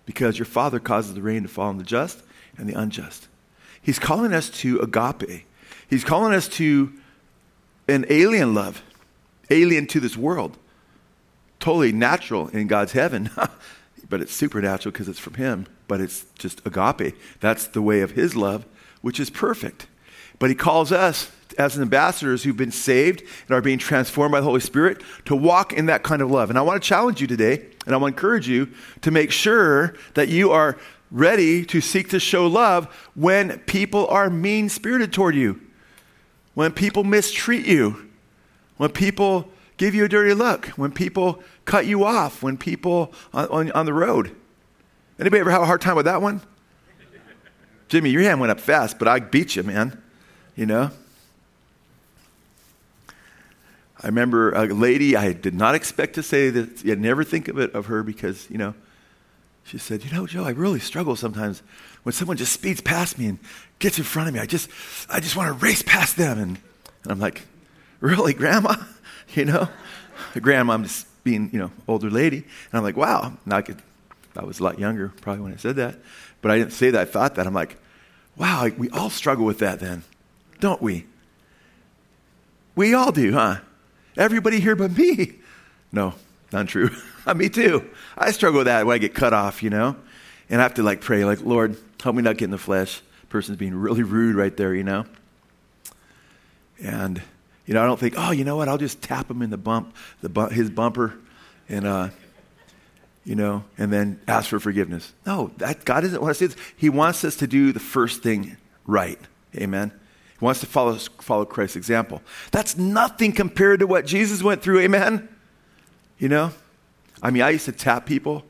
Because 0.07 0.39
your 0.39 0.47
Father 0.47 0.81
causes 0.81 1.13
the 1.13 1.21
rain 1.21 1.43
to 1.43 1.49
fall 1.49 1.69
on 1.69 1.77
the 1.77 1.85
just 1.85 2.23
and 2.57 2.67
the 2.67 2.73
unjust. 2.73 3.29
He's 3.83 3.99
calling 3.99 4.33
us 4.33 4.49
to 4.61 4.81
agape. 4.81 5.45
He's 5.91 6.05
calling 6.05 6.33
us 6.33 6.49
to 6.49 6.91
an 7.87 8.07
alien 8.09 8.55
love 8.55 8.83
alien 9.51 9.87
to 9.89 10.01
this 10.01 10.17
world. 10.17 10.57
Totally 11.61 11.93
natural 11.93 12.49
in 12.49 12.67
God's 12.67 12.93
heaven, 12.93 13.31
but 14.09 14.21
it's 14.21 14.33
supernatural 14.33 14.93
because 14.93 15.09
it's 15.09 15.19
from 15.19 15.35
Him, 15.35 15.67
but 15.87 16.01
it's 16.01 16.27
just 16.39 16.65
agape. 16.67 17.17
That's 17.41 17.67
the 17.67 17.83
way 17.83 18.01
of 18.01 18.13
His 18.13 18.37
love, 18.37 18.65
which 19.03 19.19
is 19.19 19.31
perfect. 19.31 19.87
But 20.39 20.51
He 20.51 20.57
calls 20.57 20.93
us 20.93 21.31
as 21.59 21.79
ambassadors 21.79 22.45
who've 22.45 22.57
been 22.57 22.71
saved 22.71 23.23
and 23.49 23.57
are 23.57 23.61
being 23.61 23.79
transformed 23.79 24.33
by 24.33 24.41
the 24.41 24.47
Holy 24.47 24.61
Spirit 24.61 25.03
to 25.25 25.35
walk 25.35 25.73
in 25.73 25.87
that 25.87 26.05
kind 26.05 26.23
of 26.23 26.31
love. 26.31 26.51
And 26.51 26.59
I 26.59 26.63
want 26.63 26.81
to 26.81 26.89
challenge 26.89 27.21
you 27.21 27.27
today, 27.27 27.67
and 27.85 27.95
I 27.95 27.99
want 27.99 28.15
to 28.15 28.17
encourage 28.17 28.49
you 28.49 28.69
to 29.03 29.11
make 29.11 29.33
sure 29.33 29.95
that 30.15 30.29
you 30.29 30.53
are 30.53 30.79
ready 31.11 31.65
to 31.65 31.81
seek 31.81 32.11
to 32.11 32.21
show 32.21 32.47
love 32.47 32.87
when 33.15 33.59
people 33.61 34.07
are 34.09 34.31
mean 34.31 34.69
spirited 34.69 35.13
toward 35.13 35.35
you, 35.35 35.61
when 36.55 36.71
people 36.73 37.03
mistreat 37.03 37.67
you, 37.67 38.08
when 38.79 38.91
people 38.91 39.51
give 39.77 39.95
you 39.95 40.05
a 40.05 40.09
dirty 40.09 40.35
look, 40.35 40.67
when 40.69 40.91
people 40.91 41.43
cut 41.65 41.87
you 41.87 42.05
off, 42.05 42.43
when 42.43 42.57
people 42.57 43.13
on, 43.33 43.47
on, 43.49 43.73
on 43.73 43.87
the 43.87 43.93
road. 43.93 44.35
Anybody 45.21 45.41
ever 45.41 45.51
have 45.51 45.63
a 45.63 45.67
hard 45.67 45.81
time 45.81 45.97
with 45.97 46.07
that 46.07 46.23
one? 46.23 46.41
Jimmy, 47.89 48.11
your 48.11 48.23
hand 48.23 48.41
went 48.41 48.51
up 48.51 48.61
fast, 48.61 48.99
but 48.99 49.09
I 49.09 49.19
beat 49.19 49.57
you, 49.57 49.63
man. 49.63 50.01
You 50.57 50.67
know? 50.67 50.91
I 54.01 54.07
remember 54.07 54.53
a 54.53 54.67
lady, 54.67 55.17
I 55.17 55.33
did 55.33 55.55
not 55.55 55.75
expect 55.75 56.15
to 56.15 56.23
say 56.23 56.51
that, 56.51 56.85
I'd 56.87 57.01
never 57.01 57.25
think 57.25 57.49
of 57.49 57.59
it 57.59 57.75
of 57.75 57.87
her 57.87 58.03
because, 58.03 58.49
you 58.51 58.59
know, 58.59 58.75
she 59.65 59.77
said, 59.79 60.05
You 60.05 60.13
know, 60.13 60.27
Joe, 60.27 60.45
I 60.45 60.51
really 60.51 60.81
struggle 60.81 61.17
sometimes 61.17 61.63
when 62.03 62.13
someone 62.13 62.37
just 62.37 62.53
speeds 62.53 62.81
past 62.81 63.19
me 63.19 63.27
and 63.27 63.39
gets 63.79 63.99
in 63.99 64.05
front 64.05 64.29
of 64.29 64.35
me. 64.35 64.41
I 64.41 64.47
just, 64.47 64.71
I 65.11 65.21
just 65.21 65.37
want 65.37 65.49
to 65.49 65.65
race 65.65 65.83
past 65.83 66.17
them. 66.17 66.39
And, 66.39 66.59
and 67.03 67.13
I'm 67.13 67.19
like, 67.19 67.43
really, 68.01 68.35
grandma? 68.35 68.77
You 69.35 69.45
know? 69.45 69.69
Grandma, 70.41 70.73
I'm 70.73 70.85
just 70.85 71.07
being, 71.23 71.51
you 71.53 71.59
know, 71.59 71.71
older 71.87 72.09
lady. 72.09 72.39
And 72.39 72.73
I'm 72.73 72.83
like, 72.83 72.97
wow. 72.97 73.35
And 73.45 73.53
I 73.53 73.61
could, 73.61 73.77
I 74.35 74.43
was 74.43 74.59
a 74.59 74.65
lot 74.65 74.79
younger 74.79 75.13
probably 75.21 75.43
when 75.43 75.53
I 75.53 75.57
said 75.57 75.77
that. 75.77 75.99
But 76.41 76.51
I 76.51 76.59
didn't 76.59 76.73
say 76.73 76.91
that. 76.91 77.01
I 77.01 77.05
thought 77.05 77.35
that. 77.35 77.47
I'm 77.47 77.53
like, 77.53 77.77
wow, 78.39 78.71
we 78.79 78.89
all 78.89 79.11
struggle 79.11 79.45
with 79.45 79.59
that 79.59 79.81
then, 79.81 80.05
don't 80.61 80.81
we? 80.81 81.05
We 82.75 82.95
all 82.95 83.13
do, 83.13 83.33
huh? 83.33 83.59
Everybody 84.17 84.61
here 84.61 84.77
but 84.77 84.97
me. 84.97 85.35
No, 85.91 86.15
not 86.53 86.69
true. 86.69 86.91
Uh, 87.27 87.33
me 87.33 87.49
too. 87.49 87.83
I 88.17 88.31
struggle 88.31 88.59
with 88.59 88.67
that 88.67 88.85
when 88.85 88.95
I 88.95 88.99
get 88.99 89.15
cut 89.15 89.33
off, 89.33 89.63
you 89.63 89.71
know? 89.71 89.97
And 90.51 90.61
I 90.61 90.63
have 90.63 90.75
to 90.75 90.83
like 90.83 91.01
pray, 91.01 91.25
like, 91.25 91.41
Lord, 91.41 91.79
help 92.03 92.15
me 92.15 92.23
not 92.23 92.37
get 92.37 92.45
in 92.45 92.51
the 92.51 92.59
flesh. 92.59 93.01
Person's 93.31 93.57
being 93.57 93.75
really 93.75 94.03
rude 94.03 94.37
right 94.37 94.55
there, 94.55 94.75
you 94.75 94.85
know? 94.85 95.07
And, 96.83 97.23
you 97.69 97.75
know, 97.75 97.83
I 97.83 97.87
don't 97.87 98.01
think, 98.01 98.15
oh, 98.17 98.31
you 98.31 98.45
know 98.45 98.57
what? 98.57 98.67
I'll 98.67 98.79
just 98.79 99.03
tap 99.03 99.31
him 99.31 99.43
in 99.43 99.51
the 99.51 99.59
bump, 99.59 99.95
the 100.23 100.31
bu- 100.31 100.49
his 100.49 100.71
bumper, 100.71 101.19
and, 101.69 101.87
uh, 101.87 102.09
you 103.27 103.35
know, 103.35 103.63
and 103.77 103.93
then 103.93 104.19
ask 104.27 104.49
for 104.49 104.59
forgiveness. 104.59 105.13
No, 105.27 105.53
that, 105.59 105.85
God 105.85 106.01
doesn't 106.01 106.19
want 106.19 106.31
us 106.31 106.39
to 106.39 106.49
do 106.49 106.55
this. 106.55 106.65
He 106.79 106.89
wants 106.89 107.25
us 107.25 107.37
to 107.37 107.47
do 107.47 107.73
the 107.73 107.79
first 107.79 108.23
thing 108.23 108.57
right. 108.87 109.21
Amen. 109.55 109.93
He 110.39 110.43
wants 110.43 110.61
to 110.61 110.67
follow, 110.67 110.95
follow 110.95 111.45
Christ's 111.45 111.77
example. 111.77 112.23
That's 112.53 112.79
nothing 112.79 113.33
compared 113.33 113.81
to 113.81 113.87
what 113.87 114.07
Jesus 114.07 114.43
went 114.43 114.63
through. 114.63 114.81
Amen. 114.81 115.29
You 116.19 116.31
know? 116.31 116.53
I 117.23 117.31
mean, 117.31 117.43
I 117.43 117.51
used 117.51 117.67
to 117.67 117.73
tap 117.73 118.07
people 118.07 118.45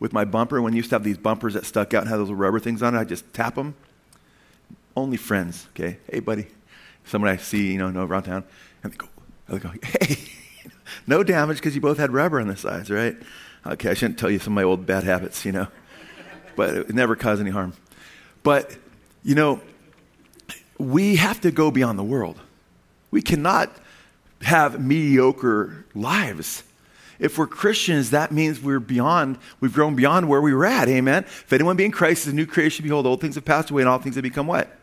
with 0.00 0.12
my 0.12 0.24
bumper. 0.24 0.60
When 0.60 0.72
you 0.72 0.78
used 0.78 0.90
to 0.90 0.96
have 0.96 1.04
these 1.04 1.16
bumpers 1.16 1.54
that 1.54 1.64
stuck 1.64 1.94
out 1.94 2.02
and 2.02 2.10
had 2.10 2.16
those 2.16 2.32
rubber 2.32 2.58
things 2.58 2.82
on 2.82 2.96
it, 2.96 2.98
I 2.98 3.04
just 3.04 3.32
tap 3.32 3.54
them. 3.54 3.76
Only 4.96 5.16
friends, 5.16 5.68
okay? 5.76 5.98
Hey, 6.10 6.18
buddy. 6.18 6.48
Someone 7.08 7.30
I 7.30 7.36
see, 7.36 7.72
you 7.72 7.78
know, 7.78 7.90
know 7.90 8.04
around 8.04 8.24
town, 8.24 8.44
and 8.82 8.92
they 8.92 8.96
go, 8.96 9.08
they 9.48 9.58
go 9.58 9.72
hey, 9.82 10.18
no 11.06 11.22
damage 11.22 11.56
because 11.56 11.74
you 11.74 11.80
both 11.80 11.98
had 11.98 12.12
rubber 12.12 12.38
on 12.40 12.48
the 12.48 12.56
sides, 12.56 12.90
right? 12.90 13.16
Okay, 13.66 13.90
I 13.90 13.94
shouldn't 13.94 14.18
tell 14.18 14.30
you 14.30 14.38
some 14.38 14.52
of 14.52 14.56
my 14.56 14.62
old 14.62 14.86
bad 14.86 15.04
habits, 15.04 15.44
you 15.44 15.52
know, 15.52 15.68
but 16.54 16.74
it 16.74 16.94
never 16.94 17.16
caused 17.16 17.40
any 17.40 17.50
harm. 17.50 17.72
But, 18.42 18.76
you 19.24 19.34
know, 19.34 19.60
we 20.78 21.16
have 21.16 21.40
to 21.40 21.50
go 21.50 21.70
beyond 21.70 21.98
the 21.98 22.04
world. 22.04 22.40
We 23.10 23.22
cannot 23.22 23.74
have 24.42 24.80
mediocre 24.80 25.86
lives. 25.94 26.62
If 27.18 27.36
we're 27.36 27.48
Christians, 27.48 28.10
that 28.10 28.30
means 28.30 28.60
we're 28.62 28.78
beyond, 28.78 29.38
we've 29.60 29.72
grown 29.72 29.96
beyond 29.96 30.28
where 30.28 30.40
we 30.40 30.54
were 30.54 30.66
at. 30.66 30.88
Amen. 30.88 31.24
If 31.24 31.52
anyone 31.52 31.76
be 31.76 31.84
in 31.84 31.90
Christ 31.90 32.26
is 32.26 32.32
a 32.32 32.36
new 32.36 32.46
creation, 32.46 32.84
behold, 32.84 33.06
old 33.06 33.20
things 33.20 33.34
have 33.34 33.44
passed 33.44 33.70
away 33.70 33.82
and 33.82 33.88
all 33.88 33.98
things 33.98 34.14
have 34.14 34.22
become 34.22 34.46
what? 34.46 34.78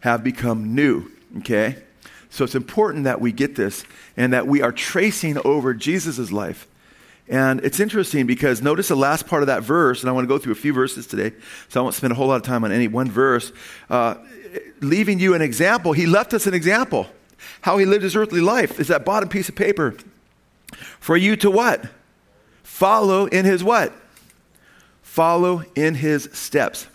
Have 0.00 0.22
become 0.22 0.74
new. 0.74 1.10
Okay? 1.38 1.76
So 2.30 2.44
it's 2.44 2.54
important 2.54 3.04
that 3.04 3.20
we 3.20 3.32
get 3.32 3.56
this 3.56 3.84
and 4.16 4.32
that 4.32 4.46
we 4.46 4.62
are 4.62 4.72
tracing 4.72 5.38
over 5.44 5.74
Jesus' 5.74 6.30
life. 6.32 6.66
And 7.28 7.60
it's 7.64 7.80
interesting 7.80 8.26
because 8.26 8.62
notice 8.62 8.88
the 8.88 8.96
last 8.96 9.26
part 9.26 9.42
of 9.42 9.48
that 9.48 9.62
verse, 9.62 10.02
and 10.02 10.10
I 10.10 10.12
want 10.12 10.24
to 10.24 10.28
go 10.28 10.38
through 10.38 10.52
a 10.52 10.56
few 10.56 10.72
verses 10.72 11.06
today, 11.06 11.34
so 11.68 11.80
I 11.80 11.82
won't 11.82 11.94
spend 11.94 12.12
a 12.12 12.14
whole 12.16 12.28
lot 12.28 12.36
of 12.36 12.42
time 12.42 12.62
on 12.62 12.70
any 12.70 12.88
one 12.88 13.10
verse. 13.10 13.52
Uh, 13.90 14.16
leaving 14.80 15.18
you 15.18 15.34
an 15.34 15.42
example, 15.42 15.92
he 15.92 16.06
left 16.06 16.34
us 16.34 16.46
an 16.46 16.54
example. 16.54 17.08
How 17.62 17.78
he 17.78 17.84
lived 17.84 18.04
his 18.04 18.14
earthly 18.14 18.40
life 18.40 18.78
is 18.78 18.88
that 18.88 19.04
bottom 19.04 19.28
piece 19.28 19.48
of 19.48 19.56
paper. 19.56 19.96
For 21.00 21.16
you 21.16 21.36
to 21.36 21.50
what? 21.50 21.88
Follow 22.62 23.26
in 23.26 23.44
his 23.44 23.64
what? 23.64 23.92
Follow 25.02 25.64
in 25.74 25.94
his 25.94 26.28
steps. 26.32 26.86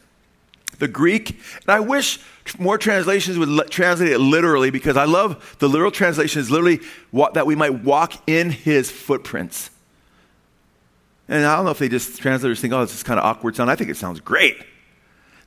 The 0.82 0.88
Greek, 0.88 1.30
and 1.30 1.70
I 1.70 1.80
wish 1.80 2.18
more 2.58 2.76
translations 2.76 3.38
would 3.38 3.70
translate 3.70 4.12
it 4.12 4.18
literally 4.18 4.72
because 4.72 4.98
I 4.98 5.06
love 5.06 5.56
the 5.60 5.70
literal 5.70 5.92
translation 5.92 6.42
is 6.42 6.50
literally 6.50 6.80
what, 7.12 7.36
that 7.36 7.46
we 7.46 7.54
might 7.54 7.84
walk 7.84 8.14
in 8.28 8.50
his 8.50 8.90
footprints. 8.90 9.70
And 11.28 11.46
I 11.46 11.56
don't 11.56 11.66
know 11.66 11.72
if 11.72 11.78
they 11.78 11.88
just 11.88 12.20
translators 12.20 12.62
think, 12.62 12.74
oh, 12.74 12.82
this 12.82 12.96
is 12.96 13.04
kind 13.04 13.20
of 13.20 13.26
awkward 13.28 13.56
sound. 13.56 13.70
I 13.70 13.76
think 13.76 13.92
it 13.92 13.96
sounds 13.96 14.22
great. 14.22 14.58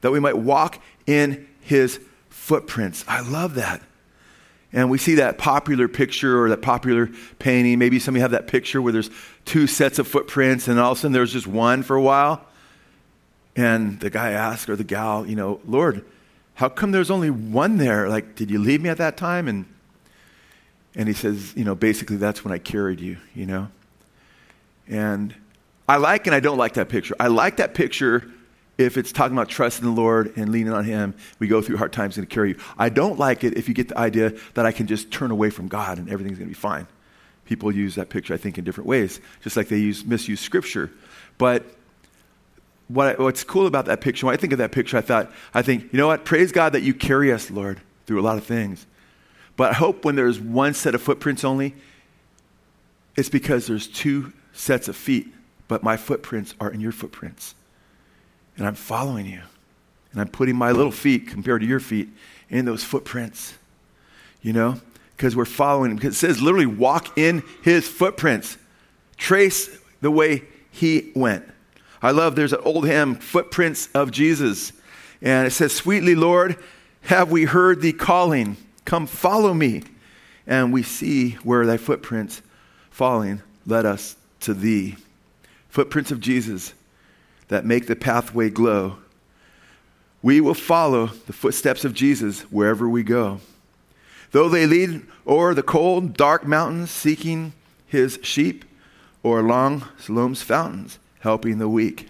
That 0.02 0.12
we 0.12 0.20
might 0.20 0.38
walk 0.38 0.78
in 1.04 1.48
his 1.62 1.98
footprints. 2.28 3.04
I 3.08 3.20
love 3.28 3.56
that. 3.56 3.82
And 4.72 4.88
we 4.88 4.98
see 4.98 5.16
that 5.16 5.36
popular 5.36 5.88
picture 5.88 6.40
or 6.40 6.48
that 6.50 6.62
popular 6.62 7.10
painting. 7.40 7.80
Maybe 7.80 7.98
some 7.98 8.14
of 8.14 8.18
you 8.18 8.22
have 8.22 8.30
that 8.30 8.46
picture 8.46 8.80
where 8.80 8.92
there's 8.92 9.10
two 9.46 9.66
sets 9.66 9.98
of 9.98 10.06
footprints 10.06 10.68
and 10.68 10.78
all 10.78 10.92
of 10.92 10.98
a 10.98 11.00
sudden 11.00 11.12
there's 11.12 11.32
just 11.32 11.48
one 11.48 11.82
for 11.82 11.96
a 11.96 12.02
while. 12.02 12.46
And 13.56 14.00
the 14.00 14.10
guy 14.10 14.32
asks, 14.32 14.68
or 14.68 14.76
the 14.76 14.84
gal, 14.84 15.26
you 15.26 15.36
know, 15.36 15.60
Lord, 15.66 16.04
how 16.54 16.68
come 16.68 16.92
there's 16.92 17.10
only 17.10 17.30
one 17.30 17.78
there? 17.78 18.08
Like, 18.08 18.34
did 18.34 18.50
you 18.50 18.58
leave 18.58 18.82
me 18.82 18.88
at 18.88 18.98
that 18.98 19.16
time? 19.16 19.48
And, 19.48 19.66
and 20.94 21.08
he 21.08 21.14
says, 21.14 21.54
you 21.56 21.64
know, 21.64 21.74
basically 21.74 22.16
that's 22.16 22.44
when 22.44 22.52
I 22.52 22.58
carried 22.58 23.00
you, 23.00 23.16
you 23.34 23.46
know? 23.46 23.68
And 24.88 25.34
I 25.88 25.96
like 25.96 26.26
and 26.26 26.34
I 26.34 26.40
don't 26.40 26.58
like 26.58 26.74
that 26.74 26.88
picture. 26.88 27.14
I 27.18 27.28
like 27.28 27.56
that 27.56 27.74
picture 27.74 28.30
if 28.76 28.96
it's 28.96 29.12
talking 29.12 29.36
about 29.36 29.48
trusting 29.48 29.84
the 29.84 29.92
Lord 29.92 30.36
and 30.36 30.50
leaning 30.50 30.72
on 30.72 30.84
Him. 30.84 31.14
We 31.38 31.46
go 31.46 31.62
through 31.62 31.76
hard 31.76 31.92
times 31.92 32.18
and 32.18 32.28
carry 32.28 32.50
you. 32.50 32.58
I 32.78 32.88
don't 32.88 33.18
like 33.18 33.44
it 33.44 33.56
if 33.56 33.68
you 33.68 33.74
get 33.74 33.88
the 33.88 33.98
idea 33.98 34.34
that 34.54 34.66
I 34.66 34.72
can 34.72 34.86
just 34.86 35.10
turn 35.10 35.30
away 35.30 35.50
from 35.50 35.68
God 35.68 35.98
and 35.98 36.08
everything's 36.10 36.38
going 36.38 36.48
to 36.48 36.54
be 36.54 36.58
fine. 36.58 36.86
People 37.44 37.70
use 37.70 37.94
that 37.96 38.08
picture, 38.08 38.32
I 38.34 38.36
think, 38.36 38.58
in 38.58 38.64
different 38.64 38.88
ways, 38.88 39.20
just 39.42 39.56
like 39.56 39.68
they 39.68 39.78
use 39.78 40.04
misuse 40.04 40.40
Scripture. 40.40 40.90
But 41.36 41.64
what, 42.88 43.18
what's 43.18 43.44
cool 43.44 43.66
about 43.66 43.86
that 43.86 44.00
picture, 44.00 44.26
when 44.26 44.34
I 44.34 44.36
think 44.36 44.52
of 44.52 44.58
that 44.58 44.72
picture, 44.72 44.96
I 44.96 45.00
thought, 45.00 45.32
I 45.52 45.62
think, 45.62 45.92
you 45.92 45.96
know 45.96 46.06
what? 46.06 46.24
Praise 46.24 46.52
God 46.52 46.72
that 46.72 46.82
you 46.82 46.94
carry 46.94 47.32
us, 47.32 47.50
Lord, 47.50 47.80
through 48.06 48.20
a 48.20 48.22
lot 48.22 48.36
of 48.36 48.44
things. 48.44 48.86
But 49.56 49.70
I 49.70 49.74
hope 49.74 50.04
when 50.04 50.16
there's 50.16 50.40
one 50.40 50.74
set 50.74 50.94
of 50.94 51.02
footprints 51.02 51.44
only, 51.44 51.74
it's 53.16 53.28
because 53.28 53.66
there's 53.66 53.86
two 53.86 54.32
sets 54.52 54.88
of 54.88 54.96
feet 54.96 55.28
but 55.68 55.82
my 55.82 55.96
footprints 55.96 56.54
are 56.60 56.70
in 56.70 56.80
your 56.80 56.92
footprints. 56.92 57.54
And 58.56 58.66
I'm 58.66 58.74
following 58.74 59.26
you. 59.26 59.42
And 60.12 60.20
I'm 60.20 60.28
putting 60.28 60.56
my 60.56 60.70
little 60.70 60.92
feet 60.92 61.26
compared 61.26 61.62
to 61.62 61.66
your 61.66 61.80
feet 61.80 62.08
in 62.48 62.64
those 62.64 62.84
footprints. 62.84 63.54
You 64.42 64.52
know? 64.52 64.80
Because 65.16 65.34
we're 65.34 65.44
following 65.44 65.90
him. 65.90 65.96
Because 65.96 66.14
it 66.14 66.18
says 66.18 66.40
literally 66.40 66.66
walk 66.66 67.18
in 67.18 67.42
his 67.62 67.88
footprints. 67.88 68.56
Trace 69.16 69.68
the 70.00 70.10
way 70.10 70.44
he 70.70 71.10
went. 71.14 71.44
I 72.04 72.10
love 72.10 72.36
there's 72.36 72.52
an 72.52 72.60
old 72.64 72.86
hymn, 72.86 73.14
Footprints 73.14 73.88
of 73.94 74.10
Jesus. 74.10 74.74
And 75.22 75.46
it 75.46 75.52
says, 75.52 75.72
Sweetly, 75.72 76.14
Lord, 76.14 76.62
have 77.00 77.30
we 77.30 77.44
heard 77.44 77.80
thee 77.80 77.94
calling? 77.94 78.58
Come 78.84 79.06
follow 79.06 79.54
me. 79.54 79.84
And 80.46 80.70
we 80.70 80.82
see 80.82 81.30
where 81.44 81.64
thy 81.64 81.78
footprints 81.78 82.42
falling 82.90 83.40
led 83.64 83.86
us 83.86 84.16
to 84.40 84.52
thee 84.52 84.96
footprints 85.70 86.10
of 86.10 86.20
Jesus 86.20 86.74
that 87.48 87.64
make 87.64 87.86
the 87.86 87.96
pathway 87.96 88.50
glow. 88.50 88.98
We 90.20 90.42
will 90.42 90.52
follow 90.52 91.06
the 91.06 91.32
footsteps 91.32 91.86
of 91.86 91.94
Jesus 91.94 92.42
wherever 92.42 92.86
we 92.86 93.02
go. 93.02 93.40
Though 94.30 94.50
they 94.50 94.66
lead 94.66 95.06
o'er 95.26 95.54
the 95.54 95.62
cold, 95.62 96.18
dark 96.18 96.46
mountains 96.46 96.90
seeking 96.90 97.54
his 97.86 98.18
sheep, 98.22 98.66
or 99.22 99.40
along 99.40 99.88
Siloam's 99.98 100.42
fountains 100.42 100.98
helping 101.24 101.58
the 101.58 101.68
weak. 101.68 102.08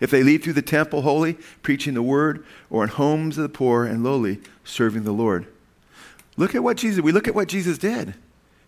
If 0.00 0.10
they 0.10 0.22
lead 0.22 0.42
through 0.42 0.54
the 0.54 0.62
temple 0.62 1.02
holy, 1.02 1.34
preaching 1.62 1.94
the 1.94 2.02
word, 2.02 2.44
or 2.70 2.82
in 2.82 2.88
homes 2.88 3.38
of 3.38 3.42
the 3.42 3.48
poor 3.48 3.84
and 3.84 4.02
lowly, 4.02 4.40
serving 4.64 5.04
the 5.04 5.12
Lord. 5.12 5.46
Look 6.36 6.54
at 6.54 6.62
what 6.62 6.78
Jesus, 6.78 7.02
we 7.02 7.12
look 7.12 7.28
at 7.28 7.34
what 7.34 7.48
Jesus 7.48 7.78
did. 7.78 8.08
And 8.08 8.14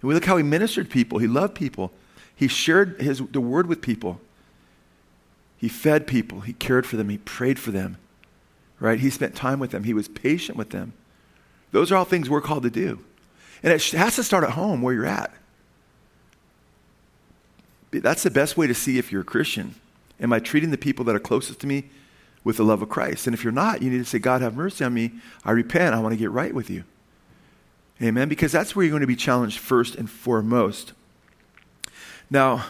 we 0.03 0.15
look 0.15 0.27
how 0.27 0.37
he 0.37 0.43
ministered 0.43 0.91
people. 0.91 1.19
He 1.19 1.27
loved 1.27 1.55
people. 1.55 1.91
He 2.37 2.49
shared 2.49 3.01
his, 3.01 3.23
the 3.31 3.41
word 3.41 3.67
with 3.67 3.81
people. 3.81 4.21
He 5.57 5.69
fed 5.69 6.07
people. 6.07 6.41
He 6.41 6.53
cared 6.53 6.87
for 6.87 6.97
them. 6.97 7.09
He 7.09 7.19
prayed 7.19 7.59
for 7.59 7.71
them. 7.71 7.97
Right? 8.79 9.01
He 9.01 9.11
spent 9.11 9.35
time 9.35 9.59
with 9.59 9.71
them. 9.71 9.85
He 9.85 9.95
was 9.95 10.09
patient 10.09 10.59
with 10.59 10.71
them. 10.71 10.93
Those 11.71 11.91
are 11.91 11.97
all 11.97 12.05
things 12.05 12.29
we're 12.29 12.41
called 12.41 12.65
to 12.65 12.71
do. 12.71 13.03
And 13.63 13.73
it 13.73 13.83
has 13.93 14.17
to 14.17 14.23
start 14.23 14.45
at 14.45 14.51
home 14.51 14.83
where 14.83 14.93
you're 14.93 15.07
at. 15.07 15.33
That's 18.01 18.23
the 18.23 18.31
best 18.31 18.57
way 18.57 18.67
to 18.67 18.75
see 18.75 18.99
if 18.99 19.13
you're 19.13 19.21
a 19.21 19.25
Christian. 19.25 19.75
Am 20.21 20.33
I 20.33 20.39
treating 20.39 20.71
the 20.71 20.79
people 20.79 21.05
that 21.05 21.15
are 21.15 21.21
closest 21.21 21.61
to 21.61 21.67
me 21.67 21.85
with 22.43 22.57
the 22.57 22.65
love 22.65 22.81
of 22.81 22.89
Christ? 22.89 23.27
And 23.27 23.35
if 23.35 23.45
you're 23.45 23.53
not, 23.53 23.83
you 23.83 23.91
need 23.91 23.99
to 23.99 24.05
say, 24.05 24.19
God, 24.19 24.41
have 24.41 24.57
mercy 24.57 24.85
on 24.85 24.95
me. 24.95 25.13
I 25.45 25.51
repent. 25.51 25.95
I 25.95 26.01
want 26.01 26.13
to 26.13 26.17
get 26.17 26.31
right 26.31 26.55
with 26.55 26.71
you. 26.71 26.85
Amen? 28.01 28.29
Because 28.29 28.51
that's 28.51 28.75
where 28.75 28.85
you're 28.85 28.91
going 28.91 29.03
to 29.03 29.07
be 29.07 29.17
challenged 29.17 29.59
first 29.59 29.95
and 29.95 30.09
foremost. 30.09 30.93
Now, 32.31 32.65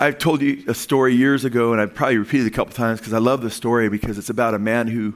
I've 0.00 0.18
told 0.18 0.42
you 0.42 0.64
a 0.66 0.74
story 0.74 1.14
years 1.14 1.44
ago, 1.44 1.72
and 1.72 1.80
I've 1.80 1.94
probably 1.94 2.18
repeated 2.18 2.46
it 2.46 2.52
a 2.52 2.56
couple 2.56 2.74
times 2.74 2.98
because 2.98 3.12
I 3.12 3.18
love 3.18 3.42
the 3.42 3.50
story 3.50 3.88
because 3.88 4.18
it's 4.18 4.30
about 4.30 4.54
a 4.54 4.58
man 4.58 4.88
who, 4.88 5.14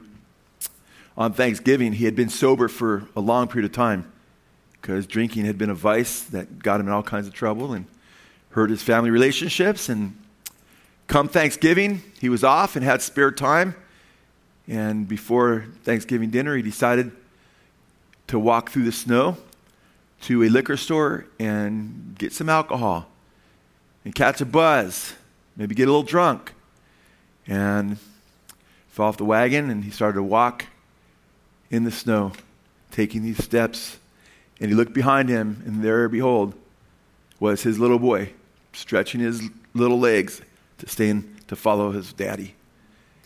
on 1.17 1.33
Thanksgiving, 1.33 1.93
he 1.93 2.05
had 2.05 2.15
been 2.15 2.29
sober 2.29 2.67
for 2.67 3.07
a 3.15 3.19
long 3.19 3.47
period 3.47 3.69
of 3.69 3.75
time 3.75 4.09
because 4.81 5.05
drinking 5.05 5.45
had 5.45 5.57
been 5.57 5.69
a 5.69 5.75
vice 5.75 6.21
that 6.21 6.59
got 6.59 6.79
him 6.79 6.87
in 6.87 6.93
all 6.93 7.03
kinds 7.03 7.27
of 7.27 7.33
trouble 7.33 7.73
and 7.73 7.85
hurt 8.51 8.69
his 8.69 8.81
family 8.81 9.09
relationships. 9.09 9.89
And 9.89 10.17
come 11.07 11.27
Thanksgiving, 11.27 12.01
he 12.19 12.29
was 12.29 12.43
off 12.43 12.75
and 12.75 12.83
had 12.83 13.01
spare 13.01 13.31
time. 13.31 13.75
And 14.67 15.07
before 15.07 15.65
Thanksgiving 15.83 16.29
dinner, 16.29 16.55
he 16.55 16.61
decided 16.61 17.11
to 18.27 18.39
walk 18.39 18.69
through 18.69 18.85
the 18.85 18.91
snow 18.91 19.37
to 20.21 20.43
a 20.43 20.49
liquor 20.49 20.77
store 20.77 21.25
and 21.39 22.15
get 22.17 22.33
some 22.33 22.49
alcohol 22.49 23.07
and 24.05 24.13
catch 24.13 24.41
a 24.41 24.45
buzz, 24.45 25.13
maybe 25.55 25.73
get 25.75 25.83
a 25.83 25.91
little 25.91 26.03
drunk. 26.03 26.53
And 27.47 27.97
fell 28.89 29.07
off 29.07 29.17
the 29.17 29.25
wagon 29.25 29.69
and 29.69 29.83
he 29.83 29.91
started 29.91 30.15
to 30.17 30.23
walk 30.23 30.67
in 31.71 31.83
the 31.83 31.91
snow, 31.91 32.33
taking 32.91 33.23
these 33.23 33.43
steps 33.43 33.97
And 34.59 34.69
he 34.69 34.75
looked 34.75 34.93
behind 34.93 35.29
him, 35.29 35.63
and 35.65 35.83
there, 35.83 36.09
behold, 36.09 36.53
was 37.39 37.63
his 37.63 37.79
little 37.79 37.99
boy 37.99 38.33
stretching 38.73 39.21
his 39.21 39.41
little 39.73 39.99
legs 39.99 40.41
to 40.79 40.89
stay 40.89 41.09
in, 41.09 41.37
to 41.47 41.55
follow 41.55 41.91
his 41.91 42.13
daddy. 42.13 42.55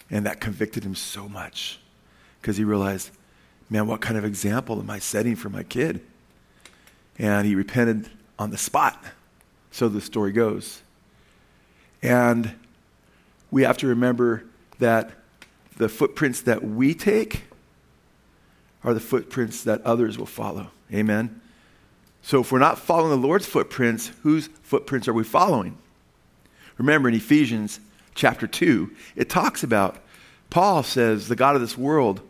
And 0.10 0.26
that 0.26 0.40
convicted 0.40 0.84
him 0.84 0.96
so 0.96 1.28
much 1.28 1.80
because 2.40 2.58
he 2.58 2.64
realized, 2.64 3.12
man, 3.70 3.88
what 3.88 4.02
kind 4.02 4.18
of 4.18 4.26
example 4.26 4.80
am 4.80 4.90
I 4.90 5.00
setting 5.00 5.36
for 5.36 5.50
my 5.50 5.64
kid? 5.64 6.02
And 7.18 7.48
he 7.48 7.56
repented 7.56 8.10
on 8.38 8.52
the 8.52 8.58
spot. 8.58 9.04
So 9.72 9.90
the 9.90 10.02
story 10.02 10.32
goes. 10.32 10.82
And 12.02 12.54
we 13.50 13.64
have 13.64 13.78
to 13.78 13.88
remember 13.88 14.44
that 14.80 15.12
the 15.78 15.90
footprints 15.90 16.42
that 16.42 16.64
we 16.64 16.94
take 16.94 17.44
are 18.84 18.94
the 18.94 19.00
footprints 19.00 19.64
that 19.64 19.82
others 19.82 20.18
will 20.18 20.26
follow. 20.26 20.68
Amen. 20.94 21.42
So 22.22 22.42
if 22.42 22.52
we're 22.52 22.60
not 22.60 22.78
following 22.80 23.10
the 23.10 23.28
Lord's 23.28 23.46
footprints, 23.46 24.12
whose 24.22 24.48
footprints 24.62 25.08
are 25.08 25.14
we 25.14 25.24
following? 25.24 25.78
Remember 26.78 27.10
in 27.10 27.16
Ephesians 27.16 27.80
chapter 28.16 28.48
2, 28.48 28.92
it 29.16 29.30
talks 29.30 29.64
about, 29.64 29.98
Paul 30.50 30.84
says, 30.84 31.28
the 31.28 31.36
God 31.36 31.56
of 31.56 31.62
this 31.62 31.78
world, 31.78 32.22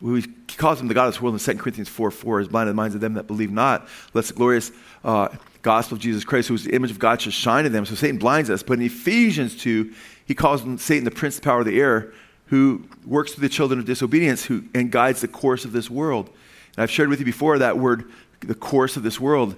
he 0.00 0.22
calls 0.56 0.80
him 0.80 0.88
the 0.88 0.94
God 0.94 1.08
of 1.08 1.14
this 1.14 1.20
world 1.20 1.34
in 1.34 1.40
2 1.40 1.60
Corinthians 1.60 1.88
4 1.88 2.10
4, 2.10 2.40
is 2.40 2.48
blinded 2.48 2.72
the 2.72 2.76
minds 2.76 2.94
of 2.94 3.00
them 3.00 3.14
that 3.14 3.26
believe 3.26 3.50
not, 3.50 3.88
lest 4.14 4.28
the 4.28 4.34
glorious 4.34 4.70
uh, 5.04 5.28
gospel 5.62 5.96
of 5.96 6.00
Jesus 6.00 6.24
Christ, 6.24 6.48
who 6.48 6.54
is 6.54 6.64
the 6.64 6.74
image 6.74 6.90
of 6.90 6.98
God, 6.98 7.20
should 7.20 7.32
shine 7.32 7.66
in 7.66 7.72
them. 7.72 7.84
So 7.84 7.94
Satan 7.94 8.18
blinds 8.18 8.48
us. 8.48 8.62
But 8.62 8.78
in 8.78 8.84
Ephesians 8.84 9.60
2, 9.60 9.92
he 10.26 10.34
calls 10.34 10.62
Satan 10.82 11.04
the 11.04 11.10
prince 11.10 11.36
of 11.36 11.42
the 11.42 11.46
power 11.46 11.60
of 11.60 11.66
the 11.66 11.78
air, 11.78 12.12
who 12.46 12.84
works 13.04 13.32
through 13.32 13.42
the 13.42 13.52
children 13.52 13.78
of 13.78 13.84
disobedience 13.84 14.44
who, 14.44 14.64
and 14.74 14.90
guides 14.90 15.20
the 15.20 15.28
course 15.28 15.64
of 15.64 15.72
this 15.72 15.90
world. 15.90 16.30
And 16.76 16.82
I've 16.82 16.90
shared 16.90 17.08
with 17.08 17.18
you 17.18 17.24
before 17.24 17.58
that 17.58 17.78
word, 17.78 18.10
the 18.40 18.54
course 18.54 18.96
of 18.96 19.02
this 19.02 19.20
world, 19.20 19.56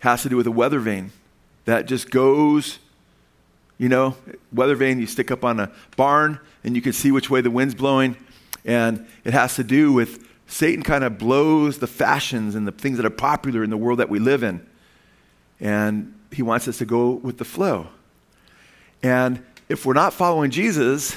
has 0.00 0.22
to 0.22 0.28
do 0.28 0.36
with 0.36 0.46
a 0.46 0.52
weather 0.52 0.80
vane 0.80 1.12
that 1.64 1.86
just 1.86 2.10
goes, 2.10 2.78
you 3.78 3.88
know, 3.88 4.16
weather 4.52 4.74
vane 4.74 4.98
you 4.98 5.06
stick 5.06 5.30
up 5.30 5.44
on 5.44 5.60
a 5.60 5.70
barn 5.96 6.38
and 6.64 6.74
you 6.74 6.82
can 6.82 6.92
see 6.92 7.10
which 7.10 7.30
way 7.30 7.40
the 7.40 7.50
wind's 7.50 7.74
blowing. 7.74 8.16
And 8.64 9.06
it 9.24 9.32
has 9.32 9.56
to 9.56 9.64
do 9.64 9.92
with 9.92 10.28
Satan 10.46 10.82
kind 10.82 11.04
of 11.04 11.18
blows 11.18 11.78
the 11.78 11.86
fashions 11.86 12.54
and 12.54 12.66
the 12.66 12.72
things 12.72 12.96
that 12.98 13.06
are 13.06 13.10
popular 13.10 13.64
in 13.64 13.70
the 13.70 13.76
world 13.76 13.98
that 13.98 14.08
we 14.08 14.18
live 14.18 14.42
in. 14.42 14.66
And 15.60 16.14
he 16.30 16.42
wants 16.42 16.68
us 16.68 16.78
to 16.78 16.84
go 16.84 17.12
with 17.12 17.38
the 17.38 17.44
flow. 17.44 17.88
And 19.02 19.42
if 19.68 19.86
we're 19.86 19.94
not 19.94 20.12
following 20.12 20.50
Jesus, 20.50 21.16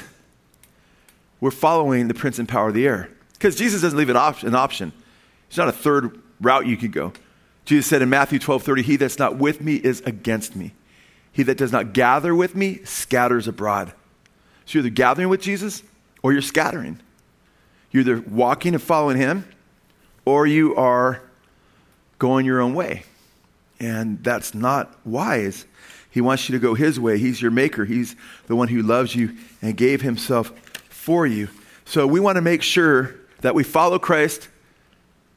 we're 1.41 1.51
following 1.51 2.07
the 2.07 2.13
prince 2.13 2.39
and 2.39 2.47
power 2.47 2.69
of 2.69 2.73
the 2.73 2.87
air. 2.87 3.09
Because 3.33 3.55
Jesus 3.55 3.81
doesn't 3.81 3.97
leave 3.97 4.09
an, 4.09 4.15
op- 4.15 4.43
an 4.43 4.55
option. 4.55 4.93
It's 5.55 5.57
not 5.57 5.69
a 5.69 5.71
third 5.71 6.21
route 6.41 6.67
you 6.67 6.75
could 6.75 6.91
go. 6.91 7.13
Jesus 7.63 7.87
said 7.87 8.01
in 8.01 8.09
Matthew 8.09 8.39
12 8.39 8.61
30, 8.61 8.81
He 8.81 8.95
that's 8.97 9.17
not 9.17 9.37
with 9.37 9.61
me 9.61 9.75
is 9.77 10.01
against 10.01 10.53
me. 10.53 10.73
He 11.31 11.43
that 11.43 11.57
does 11.57 11.71
not 11.71 11.93
gather 11.93 12.35
with 12.35 12.55
me 12.55 12.83
scatters 12.83 13.47
abroad. 13.47 13.93
So 14.65 14.73
you're 14.73 14.85
either 14.85 14.93
gathering 14.93 15.29
with 15.29 15.39
Jesus 15.39 15.81
or 16.21 16.33
you're 16.33 16.41
scattering. 16.41 16.99
You're 17.89 18.01
either 18.01 18.19
walking 18.19 18.73
and 18.73 18.83
following 18.83 19.15
Him 19.15 19.47
or 20.25 20.45
you 20.45 20.75
are 20.75 21.21
going 22.19 22.45
your 22.45 22.59
own 22.59 22.73
way. 22.73 23.03
And 23.79 24.21
that's 24.21 24.53
not 24.53 24.93
wise. 25.05 25.65
He 26.11 26.19
wants 26.19 26.49
you 26.49 26.53
to 26.53 26.59
go 26.59 26.73
His 26.73 26.99
way. 26.99 27.17
He's 27.17 27.41
your 27.41 27.51
maker, 27.51 27.85
He's 27.85 28.17
the 28.47 28.57
one 28.57 28.67
who 28.67 28.81
loves 28.81 29.15
you 29.15 29.37
and 29.61 29.77
gave 29.77 30.01
Himself 30.01 30.49
for 30.89 31.25
you. 31.25 31.47
So 31.85 32.05
we 32.05 32.19
want 32.19 32.35
to 32.35 32.41
make 32.41 32.61
sure 32.61 33.15
that 33.39 33.55
we 33.55 33.63
follow 33.63 33.97
Christ. 33.97 34.49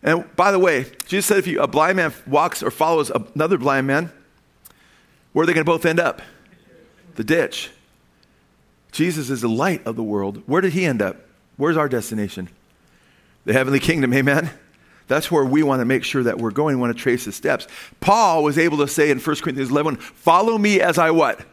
And 0.02 0.24
by 0.36 0.52
the 0.52 0.58
way, 0.58 0.86
Jesus 1.06 1.26
said 1.26 1.38
if 1.38 1.46
you, 1.46 1.60
a 1.60 1.66
blind 1.66 1.96
man 1.96 2.12
walks 2.26 2.62
or 2.62 2.70
follows 2.70 3.10
another 3.10 3.58
blind 3.58 3.86
man, 3.86 4.12
where 5.32 5.42
are 5.42 5.46
they 5.46 5.52
going 5.52 5.64
to 5.64 5.70
both 5.70 5.84
end 5.84 6.00
up? 6.00 6.22
The 7.16 7.24
ditch. 7.24 7.70
Jesus 8.92 9.28
is 9.28 9.40
the 9.40 9.48
light 9.48 9.86
of 9.86 9.96
the 9.96 10.02
world. 10.02 10.42
Where 10.46 10.60
did 10.60 10.72
he 10.72 10.84
end 10.84 11.02
up? 11.02 11.16
Where's 11.56 11.76
our 11.76 11.88
destination? 11.88 12.48
The 13.44 13.52
heavenly 13.52 13.80
kingdom, 13.80 14.14
amen? 14.14 14.50
That's 15.08 15.30
where 15.30 15.44
we 15.44 15.62
want 15.62 15.80
to 15.80 15.84
make 15.84 16.04
sure 16.04 16.22
that 16.22 16.38
we're 16.38 16.50
going. 16.50 16.76
We 16.76 16.82
want 16.82 16.96
to 16.96 17.02
trace 17.02 17.24
his 17.24 17.34
steps. 17.34 17.66
Paul 18.00 18.44
was 18.44 18.58
able 18.58 18.78
to 18.78 18.88
say 18.88 19.10
in 19.10 19.18
1 19.18 19.36
Corinthians 19.36 19.70
11, 19.70 19.96
follow 19.96 20.58
me 20.58 20.80
as 20.80 20.98
I 20.98 21.10
what? 21.10 21.44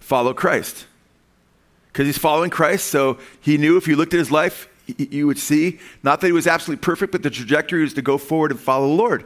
Follow 0.00 0.34
Christ 0.34 0.86
because 1.96 2.06
he's 2.06 2.18
following 2.18 2.50
Christ. 2.50 2.88
So 2.88 3.16
he 3.40 3.56
knew 3.56 3.78
if 3.78 3.88
you 3.88 3.96
looked 3.96 4.12
at 4.12 4.18
his 4.18 4.30
life, 4.30 4.68
you 4.86 5.26
would 5.26 5.38
see 5.38 5.78
not 6.02 6.20
that 6.20 6.26
he 6.28 6.32
was 6.32 6.46
absolutely 6.46 6.82
perfect, 6.82 7.12
but 7.12 7.22
the 7.22 7.30
trajectory 7.30 7.82
was 7.82 7.94
to 7.94 8.02
go 8.02 8.18
forward 8.18 8.50
and 8.50 8.60
follow 8.60 8.88
the 8.88 8.94
Lord. 8.94 9.24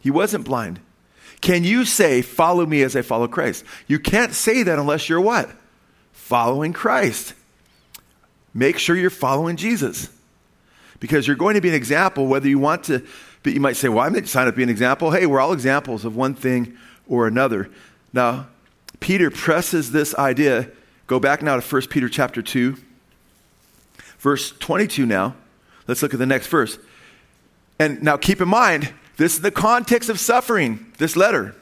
He 0.00 0.10
wasn't 0.10 0.44
blind. 0.44 0.80
Can 1.40 1.64
you 1.64 1.84
say, 1.84 2.22
Follow 2.22 2.64
me 2.64 2.82
as 2.82 2.96
I 2.96 3.02
follow 3.02 3.28
Christ? 3.28 3.64
You 3.86 3.98
can't 3.98 4.32
say 4.32 4.62
that 4.62 4.78
unless 4.78 5.08
you're 5.08 5.20
what? 5.20 5.50
Following 6.12 6.72
Christ. 6.72 7.34
Make 8.54 8.78
sure 8.78 8.96
you're 8.96 9.10
following 9.10 9.56
Jesus. 9.56 10.08
Because 11.00 11.26
you're 11.26 11.36
going 11.36 11.54
to 11.54 11.60
be 11.60 11.68
an 11.68 11.74
example, 11.74 12.26
whether 12.26 12.48
you 12.48 12.58
want 12.58 12.84
to, 12.84 13.04
but 13.42 13.52
you 13.52 13.60
might 13.60 13.76
say, 13.76 13.88
Well, 13.88 14.04
I'm 14.04 14.12
going 14.12 14.24
to 14.24 14.30
sign 14.30 14.46
up 14.46 14.54
to 14.54 14.56
be 14.56 14.62
an 14.62 14.68
example. 14.68 15.10
Hey, 15.10 15.26
we're 15.26 15.40
all 15.40 15.52
examples 15.52 16.04
of 16.04 16.16
one 16.16 16.34
thing 16.34 16.76
or 17.08 17.26
another. 17.26 17.70
Now, 18.12 18.46
Peter 19.00 19.30
presses 19.30 19.90
this 19.90 20.14
idea 20.14 20.70
Go 21.08 21.18
back 21.20 21.42
now 21.42 21.58
to 21.58 21.60
1 21.60 21.82
Peter 21.88 22.08
chapter 22.08 22.40
2, 22.40 22.76
verse 24.22 24.52
22 24.52 25.04
now. 25.04 25.34
Let's 25.86 26.02
look 26.02 26.14
at 26.14 26.18
the 26.18 26.26
next 26.26 26.46
verse. 26.46 26.78
And 27.78 28.02
now 28.02 28.16
keep 28.16 28.40
in 28.40 28.48
mind, 28.48 28.92
this 29.16 29.34
is 29.34 29.40
the 29.40 29.50
context 29.50 30.08
of 30.08 30.18
suffering, 30.18 30.92
this 30.98 31.16
letter. 31.16 31.54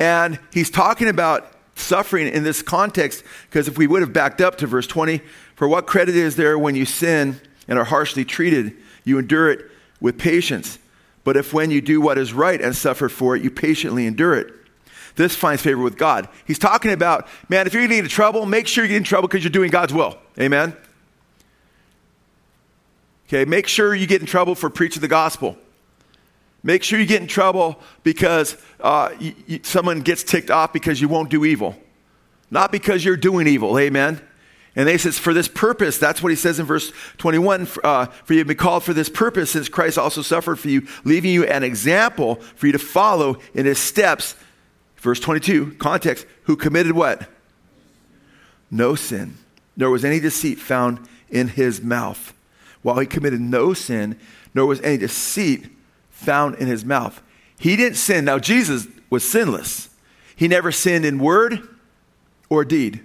And 0.00 0.40
he's 0.52 0.68
talking 0.68 1.08
about 1.08 1.50
suffering 1.76 2.26
in 2.26 2.42
this 2.42 2.60
context 2.60 3.22
because 3.48 3.68
if 3.68 3.78
we 3.78 3.86
would 3.86 4.02
have 4.02 4.12
backed 4.12 4.40
up 4.40 4.58
to 4.58 4.66
verse 4.66 4.86
20, 4.86 5.20
for 5.54 5.68
what 5.68 5.86
credit 5.86 6.16
is 6.16 6.34
there 6.34 6.58
when 6.58 6.74
you 6.74 6.84
sin 6.84 7.40
and 7.68 7.78
are 7.78 7.84
harshly 7.84 8.24
treated? 8.24 8.76
You 9.04 9.18
endure 9.18 9.50
it 9.50 9.70
with 10.00 10.18
patience. 10.18 10.80
But 11.22 11.36
if 11.36 11.54
when 11.54 11.70
you 11.70 11.80
do 11.80 12.00
what 12.00 12.18
is 12.18 12.32
right 12.32 12.60
and 12.60 12.74
suffer 12.74 13.08
for 13.08 13.36
it, 13.36 13.44
you 13.44 13.50
patiently 13.50 14.06
endure 14.06 14.34
it, 14.34 14.52
this 15.14 15.36
finds 15.36 15.62
favor 15.62 15.82
with 15.82 15.96
God. 15.96 16.28
He's 16.46 16.58
talking 16.58 16.90
about, 16.90 17.28
man, 17.48 17.68
if 17.68 17.74
you're 17.74 17.82
getting 17.82 17.98
into 17.98 18.10
trouble, 18.10 18.44
make 18.44 18.66
sure 18.66 18.82
you 18.82 18.88
get 18.88 18.96
in 18.96 19.04
trouble 19.04 19.28
because 19.28 19.44
you're 19.44 19.52
doing 19.52 19.70
God's 19.70 19.92
will. 19.92 20.18
Amen? 20.40 20.76
Okay, 23.32 23.46
make 23.46 23.66
sure 23.66 23.94
you 23.94 24.06
get 24.06 24.20
in 24.20 24.26
trouble 24.26 24.54
for 24.54 24.68
preaching 24.68 25.00
the 25.00 25.08
gospel. 25.08 25.56
Make 26.62 26.82
sure 26.82 27.00
you 27.00 27.06
get 27.06 27.22
in 27.22 27.26
trouble 27.26 27.80
because 28.02 28.58
uh, 28.78 29.14
you, 29.18 29.34
you, 29.46 29.60
someone 29.62 30.02
gets 30.02 30.22
ticked 30.22 30.50
off 30.50 30.74
because 30.74 31.00
you 31.00 31.08
won't 31.08 31.30
do 31.30 31.46
evil, 31.46 31.74
not 32.50 32.70
because 32.70 33.02
you're 33.02 33.16
doing 33.16 33.46
evil. 33.46 33.78
Amen? 33.78 34.20
And 34.76 34.86
they 34.86 34.98
says, 34.98 35.18
for 35.18 35.32
this 35.32 35.48
purpose, 35.48 35.96
that's 35.96 36.22
what 36.22 36.28
he 36.28 36.36
says 36.36 36.60
in 36.60 36.66
verse 36.66 36.92
21, 37.16 37.68
uh, 37.82 38.04
for 38.06 38.34
you 38.34 38.40
have 38.40 38.48
been 38.48 38.56
called 38.58 38.84
for 38.84 38.92
this 38.92 39.08
purpose, 39.08 39.52
since 39.52 39.66
Christ 39.68 39.96
also 39.96 40.20
suffered 40.20 40.56
for 40.56 40.68
you, 40.68 40.86
leaving 41.04 41.30
you 41.30 41.44
an 41.46 41.62
example 41.62 42.34
for 42.56 42.66
you 42.66 42.72
to 42.72 42.78
follow 42.78 43.38
in 43.54 43.64
his 43.64 43.78
steps, 43.78 44.36
Verse 45.02 45.18
22, 45.18 45.72
context, 45.80 46.26
who 46.44 46.54
committed 46.54 46.92
what? 46.92 47.28
No 48.70 48.94
sin, 48.94 49.36
nor 49.76 49.90
was 49.90 50.04
any 50.04 50.20
deceit 50.20 50.60
found 50.60 51.00
in 51.28 51.48
his 51.48 51.82
mouth. 51.82 52.32
While 52.82 52.98
he 52.98 53.06
committed 53.06 53.40
no 53.40 53.74
sin, 53.74 54.18
nor 54.54 54.66
was 54.66 54.80
any 54.80 54.98
deceit 54.98 55.68
found 56.10 56.56
in 56.56 56.66
his 56.66 56.84
mouth. 56.84 57.22
He 57.58 57.76
didn't 57.76 57.96
sin. 57.96 58.24
Now, 58.24 58.38
Jesus 58.38 58.86
was 59.08 59.28
sinless. 59.28 59.88
He 60.34 60.48
never 60.48 60.72
sinned 60.72 61.04
in 61.04 61.18
word 61.18 61.60
or 62.48 62.64
deed. 62.64 63.00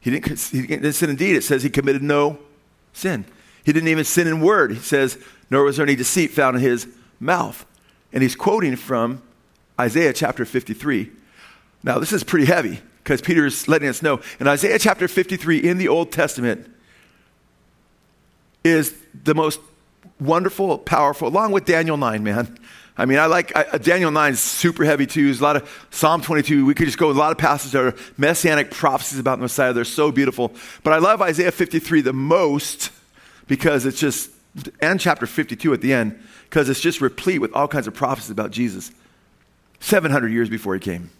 He 0.00 0.10
didn't, 0.10 0.40
he 0.40 0.66
didn't 0.66 0.92
sin 0.92 1.10
in 1.10 1.16
deed. 1.16 1.36
It 1.36 1.44
says 1.44 1.62
he 1.62 1.70
committed 1.70 2.02
no 2.02 2.38
sin. 2.92 3.24
He 3.64 3.72
didn't 3.72 3.88
even 3.88 4.04
sin 4.04 4.26
in 4.26 4.40
word. 4.40 4.72
He 4.72 4.78
says, 4.78 5.18
nor 5.50 5.64
was 5.64 5.76
there 5.76 5.86
any 5.86 5.96
deceit 5.96 6.30
found 6.30 6.56
in 6.56 6.62
his 6.62 6.86
mouth. 7.18 7.66
And 8.12 8.22
he's 8.22 8.36
quoting 8.36 8.76
from 8.76 9.22
Isaiah 9.78 10.12
chapter 10.12 10.44
53. 10.44 11.10
Now, 11.82 11.98
this 11.98 12.12
is 12.12 12.24
pretty 12.24 12.46
heavy 12.46 12.80
because 13.02 13.20
Peter 13.20 13.46
is 13.46 13.68
letting 13.68 13.88
us 13.88 14.02
know. 14.02 14.20
In 14.38 14.46
Isaiah 14.46 14.78
chapter 14.78 15.08
53 15.08 15.58
in 15.58 15.78
the 15.78 15.88
Old 15.88 16.12
Testament 16.12 16.70
is 18.64 18.94
the 19.24 19.34
most 19.34 19.60
wonderful, 20.18 20.78
powerful, 20.78 21.28
along 21.28 21.52
with 21.52 21.64
Daniel 21.64 21.96
9, 21.96 22.22
man. 22.22 22.58
I 22.96 23.06
mean, 23.06 23.18
I 23.18 23.26
like 23.26 23.56
I, 23.56 23.62
uh, 23.62 23.78
Daniel 23.78 24.10
9 24.10 24.32
is 24.32 24.40
super 24.40 24.84
heavy 24.84 25.06
too. 25.06 25.24
There's 25.24 25.40
a 25.40 25.42
lot 25.42 25.56
of 25.56 25.86
Psalm 25.90 26.20
22. 26.20 26.66
We 26.66 26.74
could 26.74 26.84
just 26.84 26.98
go 26.98 27.10
a 27.10 27.12
lot 27.12 27.32
of 27.32 27.38
passages 27.38 27.72
that 27.72 27.82
are 27.82 27.94
messianic 28.18 28.70
prophecies 28.70 29.18
about 29.18 29.36
the 29.36 29.42
Messiah. 29.42 29.72
They're 29.72 29.86
so 29.86 30.12
beautiful. 30.12 30.52
But 30.82 30.92
I 30.92 30.98
love 30.98 31.22
Isaiah 31.22 31.50
53 31.50 32.02
the 32.02 32.12
most 32.12 32.90
because 33.46 33.86
it's 33.86 33.98
just, 33.98 34.30
and 34.82 35.00
chapter 35.00 35.26
52 35.26 35.72
at 35.72 35.80
the 35.80 35.94
end, 35.94 36.22
because 36.44 36.68
it's 36.68 36.80
just 36.80 37.00
replete 37.00 37.40
with 37.40 37.54
all 37.54 37.68
kinds 37.68 37.86
of 37.86 37.94
prophecies 37.94 38.30
about 38.30 38.50
Jesus. 38.50 38.92
700 39.80 40.30
years 40.30 40.50
before 40.50 40.74
he 40.74 40.80
came. 40.80 41.10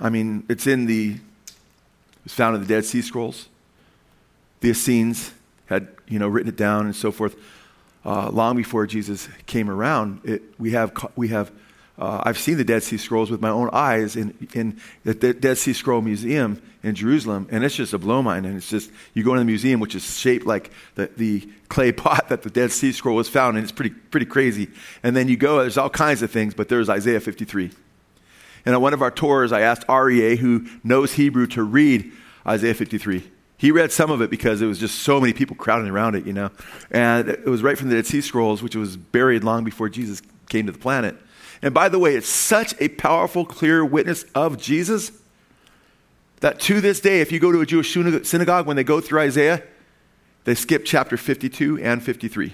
I 0.00 0.10
mean, 0.10 0.44
it's 0.48 0.66
in 0.66 0.86
the, 0.86 1.16
it's 2.24 2.34
found 2.34 2.56
in 2.56 2.60
the 2.60 2.66
Dead 2.66 2.84
Sea 2.84 3.02
Scrolls. 3.02 3.48
The 4.60 4.70
Essenes 4.70 5.32
had, 5.66 5.88
you 6.08 6.18
know, 6.18 6.28
written 6.28 6.48
it 6.48 6.56
down 6.56 6.86
and 6.86 6.96
so 6.96 7.12
forth. 7.12 7.36
uh, 8.04 8.30
long 8.30 8.56
before 8.56 8.86
Jesus 8.86 9.28
came 9.46 9.68
around. 9.68 10.20
It, 10.24 10.42
we 10.58 10.70
have, 10.72 10.92
we 11.16 11.28
have 11.28 11.50
uh, 11.98 12.22
I've 12.24 12.38
seen 12.38 12.58
the 12.58 12.64
Dead 12.64 12.82
Sea 12.82 12.98
Scrolls 12.98 13.30
with 13.30 13.40
my 13.40 13.48
own 13.48 13.70
eyes 13.72 14.16
in, 14.16 14.48
in 14.52 14.78
the 15.04 15.14
Dead 15.14 15.56
Sea 15.56 15.72
Scroll 15.72 16.02
Museum 16.02 16.60
in 16.82 16.94
Jerusalem, 16.94 17.48
and 17.50 17.64
it's 17.64 17.74
just 17.74 17.94
a 17.94 17.98
blow 17.98 18.22
mind. 18.22 18.44
And 18.44 18.56
it's 18.56 18.68
just, 18.68 18.90
you 19.14 19.24
go 19.24 19.32
in 19.32 19.38
the 19.38 19.44
museum, 19.44 19.80
which 19.80 19.94
is 19.94 20.18
shaped 20.18 20.46
like 20.46 20.70
the, 20.94 21.10
the 21.16 21.48
clay 21.68 21.92
pot 22.04 22.28
that 22.28 22.42
the 22.42 22.50
Dead 22.50 22.70
Sea 22.70 22.92
Scroll 22.92 23.16
was 23.16 23.28
found 23.28 23.56
in. 23.56 23.62
It's 23.62 23.72
pretty, 23.72 23.94
pretty 23.94 24.26
crazy. 24.26 24.68
And 25.02 25.16
then 25.16 25.28
you 25.28 25.36
go, 25.36 25.60
there's 25.60 25.78
all 25.78 25.90
kinds 25.90 26.22
of 26.22 26.30
things, 26.30 26.52
but 26.52 26.68
there's 26.68 26.90
Isaiah 26.90 27.20
53. 27.20 27.70
And 28.66 28.74
on 28.74 28.82
one 28.82 28.92
of 28.92 29.00
our 29.00 29.10
tours, 29.10 29.52
I 29.52 29.62
asked 29.62 29.86
Aryeh, 29.86 30.36
who 30.36 30.66
knows 30.84 31.14
Hebrew, 31.14 31.46
to 31.48 31.62
read 31.62 32.12
Isaiah 32.46 32.74
53. 32.74 33.30
He 33.58 33.70
read 33.70 33.90
some 33.90 34.10
of 34.10 34.20
it 34.20 34.28
because 34.28 34.60
it 34.60 34.66
was 34.66 34.78
just 34.78 35.00
so 35.00 35.20
many 35.20 35.32
people 35.32 35.56
crowding 35.56 35.88
around 35.88 36.14
it, 36.14 36.26
you 36.26 36.32
know. 36.32 36.50
And 36.90 37.28
it 37.28 37.46
was 37.46 37.62
right 37.62 37.78
from 37.78 37.88
the 37.88 37.96
Dead 37.96 38.06
Sea 38.06 38.20
Scrolls, 38.20 38.62
which 38.62 38.76
was 38.76 38.96
buried 38.96 39.44
long 39.44 39.64
before 39.64 39.88
Jesus 39.88 40.20
came 40.48 40.66
to 40.66 40.72
the 40.72 40.78
planet. 40.78 41.16
And 41.62 41.72
by 41.72 41.88
the 41.88 41.98
way, 41.98 42.14
it's 42.16 42.28
such 42.28 42.74
a 42.80 42.88
powerful, 42.88 43.46
clear 43.46 43.84
witness 43.84 44.24
of 44.34 44.58
Jesus 44.58 45.10
that 46.40 46.60
to 46.60 46.82
this 46.82 47.00
day, 47.00 47.20
if 47.20 47.32
you 47.32 47.38
go 47.38 47.50
to 47.50 47.60
a 47.60 47.66
Jewish 47.66 47.92
synagogue, 48.28 48.66
when 48.66 48.76
they 48.76 48.84
go 48.84 49.00
through 49.00 49.20
Isaiah, 49.20 49.62
they 50.44 50.54
skip 50.54 50.84
chapter 50.84 51.16
52 51.16 51.78
and 51.78 52.02
53. 52.02 52.52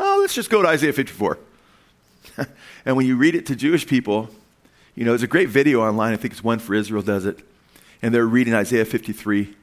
Oh, 0.00 0.18
let's 0.22 0.34
just 0.34 0.48
go 0.48 0.62
to 0.62 0.68
Isaiah 0.68 0.94
54. 0.94 1.38
and 2.86 2.96
when 2.96 3.06
you 3.06 3.16
read 3.16 3.34
it 3.34 3.44
to 3.46 3.56
Jewish 3.56 3.86
people, 3.86 4.30
you 4.94 5.04
know, 5.04 5.10
there's 5.10 5.22
a 5.22 5.28
great 5.28 5.50
video 5.50 5.82
online. 5.82 6.14
I 6.14 6.16
think 6.16 6.32
it's 6.32 6.42
one 6.42 6.58
for 6.58 6.74
Israel 6.74 7.02
does 7.02 7.26
it. 7.26 7.40
And 8.02 8.14
they're 8.14 8.26
reading 8.26 8.54
Isaiah 8.54 8.86
53 8.86 9.54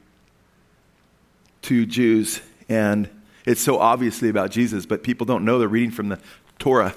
to 1.68 1.84
Jews. 1.84 2.40
And 2.70 3.10
it's 3.44 3.60
so 3.60 3.78
obviously 3.78 4.30
about 4.30 4.50
Jesus, 4.50 4.86
but 4.86 5.02
people 5.02 5.26
don't 5.26 5.44
know 5.44 5.58
they're 5.58 5.68
reading 5.68 5.90
from 5.90 6.08
the 6.08 6.18
Torah. 6.58 6.94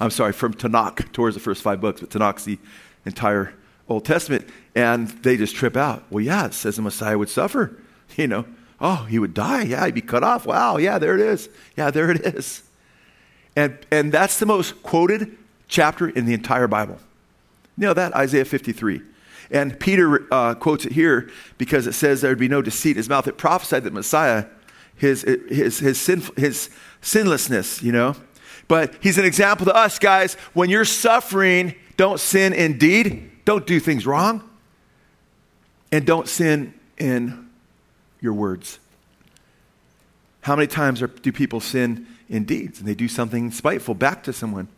I'm 0.00 0.10
sorry, 0.10 0.32
from 0.32 0.54
Tanakh. 0.54 1.12
Torah's 1.12 1.34
the 1.34 1.42
first 1.42 1.62
five 1.62 1.78
books, 1.78 2.00
but 2.00 2.08
Tanakh's 2.08 2.44
the 2.44 2.58
entire 3.04 3.52
Old 3.86 4.06
Testament. 4.06 4.48
And 4.74 5.08
they 5.08 5.36
just 5.36 5.54
trip 5.54 5.76
out. 5.76 6.04
Well, 6.08 6.24
yeah, 6.24 6.46
it 6.46 6.54
says 6.54 6.76
the 6.76 6.82
Messiah 6.82 7.18
would 7.18 7.28
suffer. 7.28 7.78
You 8.16 8.28
know, 8.28 8.44
oh, 8.80 9.06
he 9.08 9.18
would 9.18 9.34
die. 9.34 9.62
Yeah, 9.62 9.86
he'd 9.86 9.94
be 9.94 10.00
cut 10.00 10.22
off. 10.22 10.46
Wow, 10.46 10.76
yeah, 10.76 10.98
there 10.98 11.16
it 11.16 11.20
is. 11.20 11.48
Yeah, 11.76 11.90
there 11.90 12.12
it 12.12 12.20
is. 12.20 12.62
And, 13.56 13.76
and 13.90 14.12
that's 14.12 14.38
the 14.38 14.46
most 14.46 14.84
quoted 14.84 15.36
chapter 15.66 16.08
in 16.08 16.24
the 16.24 16.32
entire 16.32 16.68
Bible. 16.68 17.00
You 17.76 17.88
know 17.88 17.94
that? 17.94 18.14
Isaiah 18.14 18.44
53. 18.44 19.00
And 19.50 19.78
Peter 19.78 20.26
uh, 20.32 20.54
quotes 20.54 20.84
it 20.84 20.92
here 20.92 21.30
because 21.58 21.86
it 21.86 21.92
says 21.92 22.20
there 22.20 22.30
would 22.30 22.38
be 22.38 22.48
no 22.48 22.62
deceit 22.62 22.92
in 22.92 22.96
his 22.96 23.08
mouth. 23.08 23.26
It 23.28 23.38
prophesied 23.38 23.84
that 23.84 23.92
Messiah, 23.92 24.46
his, 24.96 25.22
his, 25.22 25.78
his, 25.78 26.00
sin, 26.00 26.22
his 26.36 26.70
sinlessness, 27.00 27.82
you 27.82 27.92
know, 27.92 28.16
but 28.68 28.94
he's 29.00 29.18
an 29.18 29.24
example 29.24 29.66
to 29.66 29.74
us, 29.74 29.98
guys. 29.98 30.34
When 30.54 30.70
you're 30.70 30.84
suffering, 30.84 31.74
don't 31.96 32.18
sin 32.18 32.52
indeed. 32.52 33.30
don't 33.44 33.66
do 33.66 33.78
things 33.78 34.06
wrong, 34.06 34.42
and 35.92 36.06
don't 36.06 36.28
sin 36.28 36.74
in 36.96 37.50
your 38.20 38.32
words. 38.32 38.78
How 40.40 40.56
many 40.56 40.66
times 40.66 41.02
are, 41.02 41.06
do 41.06 41.32
people 41.32 41.60
sin 41.60 42.06
in 42.28 42.44
deeds 42.44 42.78
and 42.78 42.88
they 42.88 42.94
do 42.94 43.08
something 43.08 43.50
spiteful 43.50 43.94
back 43.94 44.22
to 44.24 44.32
someone? 44.32 44.68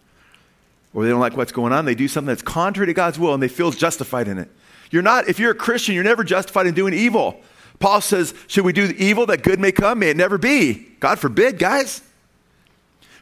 Or 0.97 1.05
they 1.05 1.11
don't 1.11 1.21
like 1.21 1.37
what's 1.37 1.53
going 1.53 1.75
on, 1.75 1.85
they 1.85 1.95
do 1.95 2.09
something 2.09 2.29
that's 2.29 2.41
contrary 2.41 2.87
to 2.87 2.95
God's 2.95 3.19
will 3.19 3.35
and 3.35 3.43
they 3.43 3.49
feel 3.49 3.71
justified 3.71 4.29
in 4.29 4.39
it. 4.39 4.51
You're 4.91 5.03
not, 5.03 5.29
if 5.29 5.39
you're 5.39 5.51
a 5.51 5.55
Christian, 5.55 5.95
you're 5.95 6.03
never 6.03 6.25
justified 6.25 6.67
in 6.67 6.73
doing 6.73 6.95
evil. 6.95 7.39
Paul 7.81 8.01
says, 8.01 8.33
Should 8.47 8.65
we 8.65 8.73
do 8.73 8.95
evil 8.97 9.27
that 9.27 9.43
good 9.43 9.61
may 9.61 9.73
come? 9.73 9.99
May 9.99 10.09
it 10.09 10.17
never 10.17 10.39
be. 10.39 10.87
God 10.99 11.19
forbid, 11.19 11.59
guys. 11.59 12.01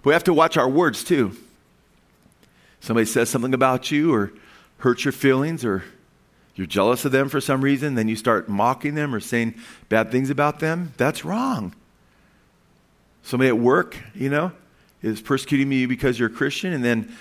We 0.05 0.13
have 0.13 0.23
to 0.23 0.33
watch 0.33 0.57
our 0.57 0.69
words 0.69 1.03
too. 1.03 1.37
Somebody 2.79 3.07
says 3.07 3.29
something 3.29 3.53
about 3.53 3.91
you 3.91 4.15
or 4.15 4.33
hurts 4.79 5.05
your 5.05 5.11
feelings 5.11 5.65
or 5.65 5.83
you're 6.55 6.69
jealous 6.69 7.05
of 7.05 7.11
them 7.11 7.29
for 7.29 7.41
some 7.41 7.61
reason, 7.61 7.97
then 7.97 8.07
you 8.07 8.15
start 8.15 8.49
mocking 8.49 8.95
them 8.95 9.13
or 9.13 9.19
saying 9.19 9.55
bad 9.89 10.13
things 10.13 10.31
about 10.31 10.61
them. 10.61 10.93
That's 10.97 11.25
wrong. 11.25 11.75
Somebody 13.25 13.49
at 13.49 13.59
work, 13.59 13.97
you 14.15 14.31
know, 14.31 14.53
is 15.03 15.21
persecuting 15.21 15.73
you 15.73 15.89
because 15.89 16.21
you're 16.21 16.29
a 16.29 16.33
Christian, 16.33 16.73
and 16.73 16.85
then 16.85 17.13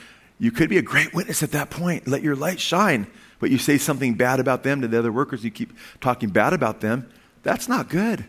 you 0.43 0.51
could 0.51 0.69
be 0.69 0.77
a 0.77 0.81
great 0.81 1.13
witness 1.13 1.41
at 1.41 1.51
that 1.51 1.69
point. 1.69 2.05
Let 2.05 2.21
your 2.21 2.35
light 2.35 2.59
shine. 2.59 3.07
But 3.39 3.49
you 3.49 3.57
say 3.57 3.77
something 3.77 4.15
bad 4.15 4.41
about 4.41 4.63
them 4.63 4.81
to 4.81 4.89
the 4.89 4.99
other 4.99 5.09
workers, 5.09 5.41
you 5.41 5.49
keep 5.49 5.71
talking 6.01 6.31
bad 6.31 6.51
about 6.51 6.81
them. 6.81 7.09
That's 7.43 7.69
not 7.69 7.87
good. 7.87 8.25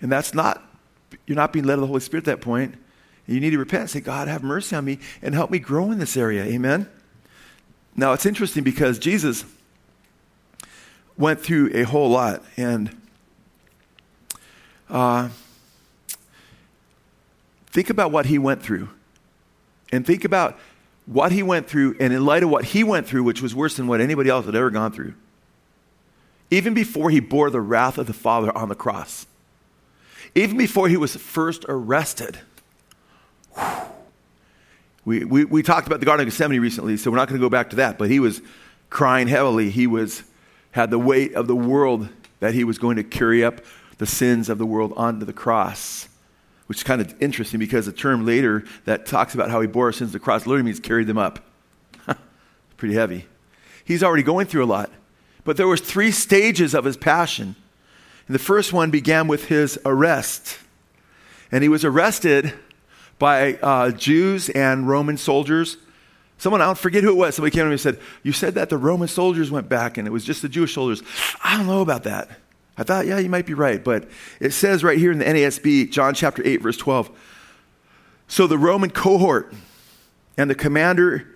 And 0.00 0.10
that's 0.10 0.32
not, 0.32 0.62
you're 1.26 1.36
not 1.36 1.52
being 1.52 1.66
led 1.66 1.74
of 1.74 1.80
the 1.82 1.86
Holy 1.86 2.00
Spirit 2.00 2.26
at 2.26 2.38
that 2.38 2.40
point. 2.42 2.76
You 3.26 3.40
need 3.40 3.50
to 3.50 3.58
repent 3.58 3.82
and 3.82 3.90
say, 3.90 4.00
God, 4.00 4.26
have 4.26 4.42
mercy 4.42 4.74
on 4.74 4.86
me 4.86 5.00
and 5.20 5.34
help 5.34 5.50
me 5.50 5.58
grow 5.58 5.90
in 5.90 5.98
this 5.98 6.16
area. 6.16 6.44
Amen? 6.44 6.88
Now, 7.94 8.14
it's 8.14 8.24
interesting 8.24 8.64
because 8.64 8.98
Jesus 8.98 9.44
went 11.18 11.42
through 11.42 11.72
a 11.74 11.82
whole 11.82 12.08
lot. 12.08 12.42
And 12.56 12.96
uh, 14.88 15.28
think 17.66 17.90
about 17.90 18.12
what 18.12 18.24
he 18.24 18.38
went 18.38 18.62
through. 18.62 18.88
And 19.92 20.06
think 20.06 20.24
about 20.24 20.58
what 21.10 21.32
he 21.32 21.42
went 21.42 21.68
through, 21.68 21.96
and 21.98 22.12
in 22.12 22.24
light 22.24 22.42
of 22.42 22.50
what 22.50 22.66
he 22.66 22.84
went 22.84 23.06
through, 23.06 23.22
which 23.22 23.42
was 23.42 23.54
worse 23.54 23.76
than 23.76 23.86
what 23.86 24.00
anybody 24.00 24.30
else 24.30 24.46
had 24.46 24.54
ever 24.54 24.70
gone 24.70 24.92
through, 24.92 25.14
even 26.50 26.74
before 26.74 27.10
he 27.10 27.20
bore 27.20 27.50
the 27.50 27.60
wrath 27.60 27.98
of 27.98 28.06
the 28.06 28.12
Father 28.12 28.56
on 28.56 28.68
the 28.68 28.74
cross, 28.74 29.26
even 30.34 30.56
before 30.56 30.88
he 30.88 30.96
was 30.96 31.16
first 31.16 31.64
arrested 31.68 32.38
we, 35.08 35.24
we, 35.24 35.46
we 35.46 35.62
talked 35.62 35.86
about 35.86 36.00
the 36.00 36.06
Garden 36.06 36.28
of 36.28 36.30
Gethsemane 36.30 36.60
recently, 36.60 36.98
so 36.98 37.10
we're 37.10 37.16
not 37.16 37.28
going 37.28 37.40
to 37.40 37.44
go 37.44 37.48
back 37.48 37.70
to 37.70 37.76
that, 37.76 37.96
but 37.96 38.10
he 38.10 38.20
was 38.20 38.42
crying 38.90 39.26
heavily. 39.26 39.70
He 39.70 39.86
was, 39.86 40.22
had 40.72 40.90
the 40.90 40.98
weight 40.98 41.32
of 41.32 41.46
the 41.46 41.56
world 41.56 42.10
that 42.40 42.52
he 42.52 42.62
was 42.62 42.76
going 42.76 42.96
to 42.96 43.02
carry 43.02 43.42
up 43.42 43.62
the 43.96 44.04
sins 44.04 44.50
of 44.50 44.58
the 44.58 44.66
world 44.66 44.92
onto 44.98 45.24
the 45.24 45.32
cross, 45.32 46.10
which 46.68 46.78
is 46.78 46.84
kind 46.84 47.00
of 47.00 47.14
interesting 47.20 47.58
because 47.58 47.86
the 47.86 47.92
term 47.92 48.26
later 48.26 48.62
that 48.84 49.06
talks 49.06 49.34
about 49.34 49.50
how 49.50 49.60
he 49.60 49.66
bore 49.66 49.86
our 49.86 49.92
sins 49.92 50.10
to 50.10 50.18
the 50.18 50.24
cross 50.24 50.46
literally 50.46 50.64
means 50.64 50.78
carried 50.78 51.06
them 51.06 51.18
up. 51.18 51.40
Pretty 52.76 52.94
heavy. 52.94 53.26
He's 53.84 54.02
already 54.02 54.22
going 54.22 54.46
through 54.46 54.64
a 54.64 54.66
lot. 54.66 54.90
But 55.44 55.56
there 55.56 55.66
was 55.66 55.80
three 55.80 56.10
stages 56.10 56.74
of 56.74 56.84
his 56.84 56.98
passion. 56.98 57.56
And 58.26 58.34
the 58.34 58.38
first 58.38 58.74
one 58.74 58.90
began 58.90 59.28
with 59.28 59.46
his 59.46 59.78
arrest. 59.86 60.58
And 61.50 61.62
he 61.62 61.70
was 61.70 61.86
arrested 61.86 62.52
by 63.18 63.54
uh, 63.54 63.90
Jews 63.92 64.50
and 64.50 64.86
Roman 64.86 65.16
soldiers. 65.16 65.78
Someone, 66.36 66.60
I 66.60 66.66
don't 66.66 66.76
forget 66.76 67.02
who 67.02 67.10
it 67.10 67.16
was, 67.16 67.34
somebody 67.34 67.52
came 67.54 67.62
to 67.62 67.68
me 67.68 67.72
and 67.72 67.80
said, 67.80 67.98
You 68.22 68.32
said 68.32 68.56
that 68.56 68.68
the 68.68 68.76
Roman 68.76 69.08
soldiers 69.08 69.50
went 69.50 69.70
back 69.70 69.96
and 69.96 70.06
it 70.06 70.10
was 70.10 70.22
just 70.22 70.42
the 70.42 70.50
Jewish 70.50 70.74
soldiers. 70.74 71.02
I 71.42 71.56
don't 71.56 71.66
know 71.66 71.80
about 71.80 72.02
that. 72.02 72.28
I 72.78 72.84
thought, 72.84 73.06
yeah, 73.06 73.18
you 73.18 73.28
might 73.28 73.44
be 73.44 73.54
right. 73.54 73.82
But 73.82 74.08
it 74.40 74.52
says 74.52 74.84
right 74.84 74.96
here 74.96 75.10
in 75.10 75.18
the 75.18 75.24
NASB, 75.24 75.90
John 75.90 76.14
chapter 76.14 76.46
8, 76.46 76.62
verse 76.62 76.76
12. 76.76 77.10
So 78.28 78.46
the 78.46 78.58
Roman 78.58 78.90
cohort 78.90 79.52
and 80.36 80.48
the 80.48 80.54
commander 80.54 81.26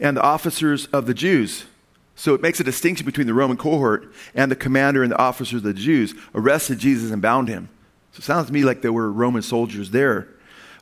and 0.00 0.16
the 0.16 0.22
officers 0.22 0.86
of 0.86 1.06
the 1.06 1.14
Jews, 1.14 1.66
so 2.16 2.34
it 2.34 2.42
makes 2.42 2.58
a 2.58 2.64
distinction 2.64 3.06
between 3.06 3.26
the 3.26 3.34
Roman 3.34 3.56
cohort 3.56 4.12
and 4.34 4.50
the 4.50 4.56
commander 4.56 5.02
and 5.02 5.12
the 5.12 5.18
officers 5.18 5.58
of 5.58 5.62
the 5.62 5.74
Jews, 5.74 6.14
arrested 6.34 6.78
Jesus 6.78 7.10
and 7.12 7.22
bound 7.22 7.48
him. 7.48 7.68
So 8.12 8.18
it 8.18 8.24
sounds 8.24 8.48
to 8.48 8.52
me 8.52 8.64
like 8.64 8.82
there 8.82 8.92
were 8.92 9.10
Roman 9.10 9.42
soldiers 9.42 9.90
there. 9.90 10.28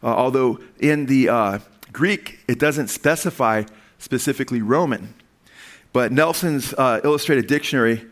Uh, 0.02 0.06
although 0.06 0.58
in 0.78 1.06
the 1.06 1.28
uh, 1.28 1.58
Greek, 1.92 2.40
it 2.48 2.58
doesn't 2.58 2.88
specify 2.88 3.64
specifically 3.98 4.62
Roman. 4.62 5.14
But 5.92 6.10
Nelson's 6.12 6.72
uh, 6.74 7.00
illustrated 7.04 7.46
dictionary 7.46 8.06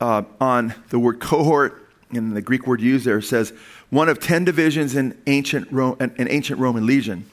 uh, 0.00 0.22
on 0.40 0.74
the 0.90 0.98
word 0.98 1.20
cohort, 1.20 1.88
and 2.10 2.36
the 2.36 2.42
Greek 2.42 2.66
word 2.66 2.80
used 2.80 3.04
there 3.04 3.20
says 3.20 3.52
one 3.90 4.08
of 4.08 4.18
10 4.18 4.44
divisions 4.44 4.94
in 4.94 5.20
ancient, 5.26 5.70
Ro- 5.70 5.96
an 6.00 6.14
ancient 6.18 6.58
Roman 6.60 6.86
legion. 6.86 7.28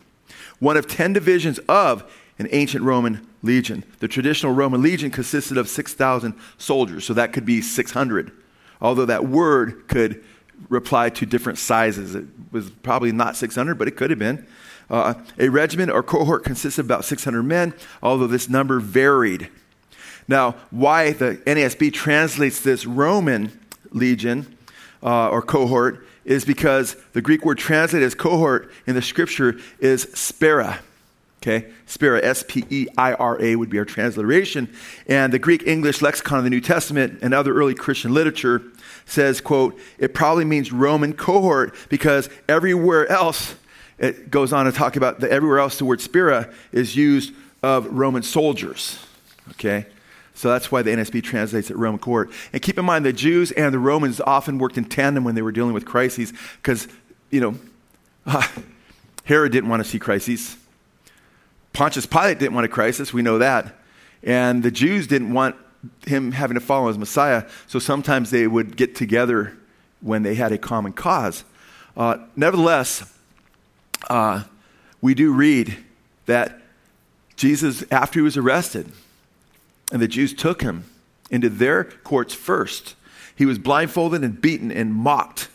One 0.60 0.78
of 0.78 0.88
10 0.88 1.14
divisions 1.14 1.60
of 1.70 2.10
an 2.40 2.48
ancient 2.52 2.84
Roman 2.84 3.28
legion. 3.44 3.84
The 4.00 4.08
traditional 4.08 4.54
Roman 4.54 4.82
legion 4.82 5.12
consisted 5.12 5.58
of 5.58 5.70
6,000 5.70 6.34
soldiers, 6.58 7.06
so 7.06 7.14
that 7.14 7.34
could 7.34 7.46
be 7.46 7.62
600. 7.62 8.32
Although 8.82 9.06
that 9.06 9.28
word 9.28 9.88
could 9.88 10.24
reply 10.70 11.10
to 11.10 11.26
different 11.26 11.60
sizes. 11.60 12.16
It 12.16 12.26
was 12.52 12.70
probably 12.70 13.12
not 13.12 13.36
600, 13.36 13.78
but 13.78 13.88
it 13.88 13.92
could 13.92 14.10
have 14.10 14.20
been. 14.20 14.46
Uh, 14.90 15.16
a 15.40 15.50
regiment 15.50 15.92
or 15.92 16.04
cohort 16.04 16.44
consisted 16.44 16.82
of 16.82 16.86
about 16.86 17.06
600 17.06 17.44
men, 17.44 17.74
although 18.04 18.28
this 18.28 18.48
number 18.48 18.80
varied. 18.80 19.50
Now, 20.28 20.56
why 20.72 21.14
the 21.14 21.38
NASB 21.46 21.94
translates 21.94 22.62
this 22.62 22.86
Roman 22.86 23.58
legion 23.92 24.58
uh, 25.04 25.30
or 25.30 25.42
cohort 25.42 26.06
is 26.26 26.44
because 26.44 26.96
the 27.14 27.22
Greek 27.22 27.46
word 27.46 27.58
translated 27.58 28.06
as 28.06 28.16
cohort 28.16 28.72
in 28.88 28.96
the 28.96 29.02
scripture 29.02 29.60
is 29.80 30.04
spera. 30.14 30.80
Okay, 31.42 31.72
spera, 31.86 32.26
S 32.26 32.44
P 32.48 32.66
E 32.72 32.88
I 32.98 33.14
R 33.14 33.40
A 33.40 33.56
would 33.56 33.70
be 33.70 33.78
our 33.78 33.86
transliteration. 33.86 34.74
And 35.06 35.32
the 35.32 35.38
Greek 35.38 35.68
English 35.68 36.02
lexicon 36.02 36.40
of 36.40 36.44
the 36.44 36.50
New 36.50 36.62
Testament 36.62 37.20
and 37.22 37.36
other 37.36 37.54
early 37.54 37.76
Christian 37.76 38.16
literature 38.16 38.64
says, 39.06 39.42
quote, 39.42 39.80
it 40.00 40.16
probably 40.16 40.46
means 40.46 40.72
Roman 40.72 41.14
cohort 41.14 41.76
because 41.90 42.30
everywhere 42.50 43.08
else 43.12 43.56
it 44.00 44.32
goes 44.32 44.52
on 44.52 44.66
to 44.66 44.72
talk 44.72 44.96
about 44.96 45.20
that 45.20 45.30
everywhere 45.30 45.60
else 45.60 45.78
the 45.78 45.86
word 45.86 46.02
spira 46.02 46.52
is 46.72 46.96
used 46.96 47.32
of 47.62 47.86
Roman 47.86 48.24
soldiers. 48.24 48.98
Okay? 49.52 49.86
So 50.36 50.50
that's 50.50 50.70
why 50.70 50.82
the 50.82 50.92
NASB 50.92 51.24
translates 51.24 51.72
it 51.72 51.78
Roman 51.78 51.98
cohort. 51.98 52.30
And 52.52 52.62
keep 52.62 52.78
in 52.78 52.86
mind 52.86 53.06
the 53.06 53.14
Jews 53.14 53.52
and 53.54 53.74
the 53.74 53.80
Romans 53.80 54.20
often 54.20 54.60
worked 54.60 54.78
in 54.78 54.84
tandem 54.84 55.24
when 55.24 55.34
they 55.34 55.42
were 55.42 55.54
dealing 55.54 55.74
with 55.74 55.86
crises 55.86 56.34
because, 56.58 56.90
you 57.32 57.40
know, 57.40 57.56
uh, 58.26 58.46
Herod 59.24 59.54
didn't 59.54 59.70
want 59.70 59.84
to 59.84 59.90
see 59.90 59.98
crises. 59.98 60.58
Pontius 61.74 62.06
Pilate 62.06 62.38
didn't 62.38 62.54
want 62.54 62.66
a 62.66 62.70
crisis, 62.70 63.14
we 63.14 63.22
know 63.22 63.38
that. 63.38 63.74
And 64.24 64.62
the 64.62 64.72
Jews 64.72 65.08
didn't 65.08 65.34
want 65.34 65.56
him 66.06 66.34
having 66.34 66.56
to 66.56 66.62
follow 66.62 66.90
as 66.90 66.98
Messiah, 66.98 67.48
so 67.68 67.80
sometimes 67.80 68.30
they 68.30 68.48
would 68.48 68.76
get 68.76 68.96
together 68.96 69.58
when 70.02 70.24
they 70.24 70.36
had 70.36 70.52
a 70.52 70.58
common 70.58 70.94
cause. 70.94 71.44
Uh, 71.96 72.18
nevertheless, 72.36 73.14
uh, 74.10 74.44
we 75.02 75.14
do 75.14 75.32
read 75.32 75.78
that 76.26 76.62
Jesus, 77.36 77.84
after 77.92 78.20
he 78.20 78.24
was 78.24 78.38
arrested, 78.38 78.92
and 79.96 80.02
the 80.02 80.10
Jews 80.10 80.34
took 80.34 80.62
him 80.62 80.84
into 81.32 81.48
their 81.48 81.86
courts 81.86 82.34
first, 82.34 82.96
he 83.34 83.46
was 83.46 83.58
blindfolded 83.58 84.26
and 84.26 84.42
beaten 84.42 84.70
and 84.70 84.94
mocked. 84.94 85.48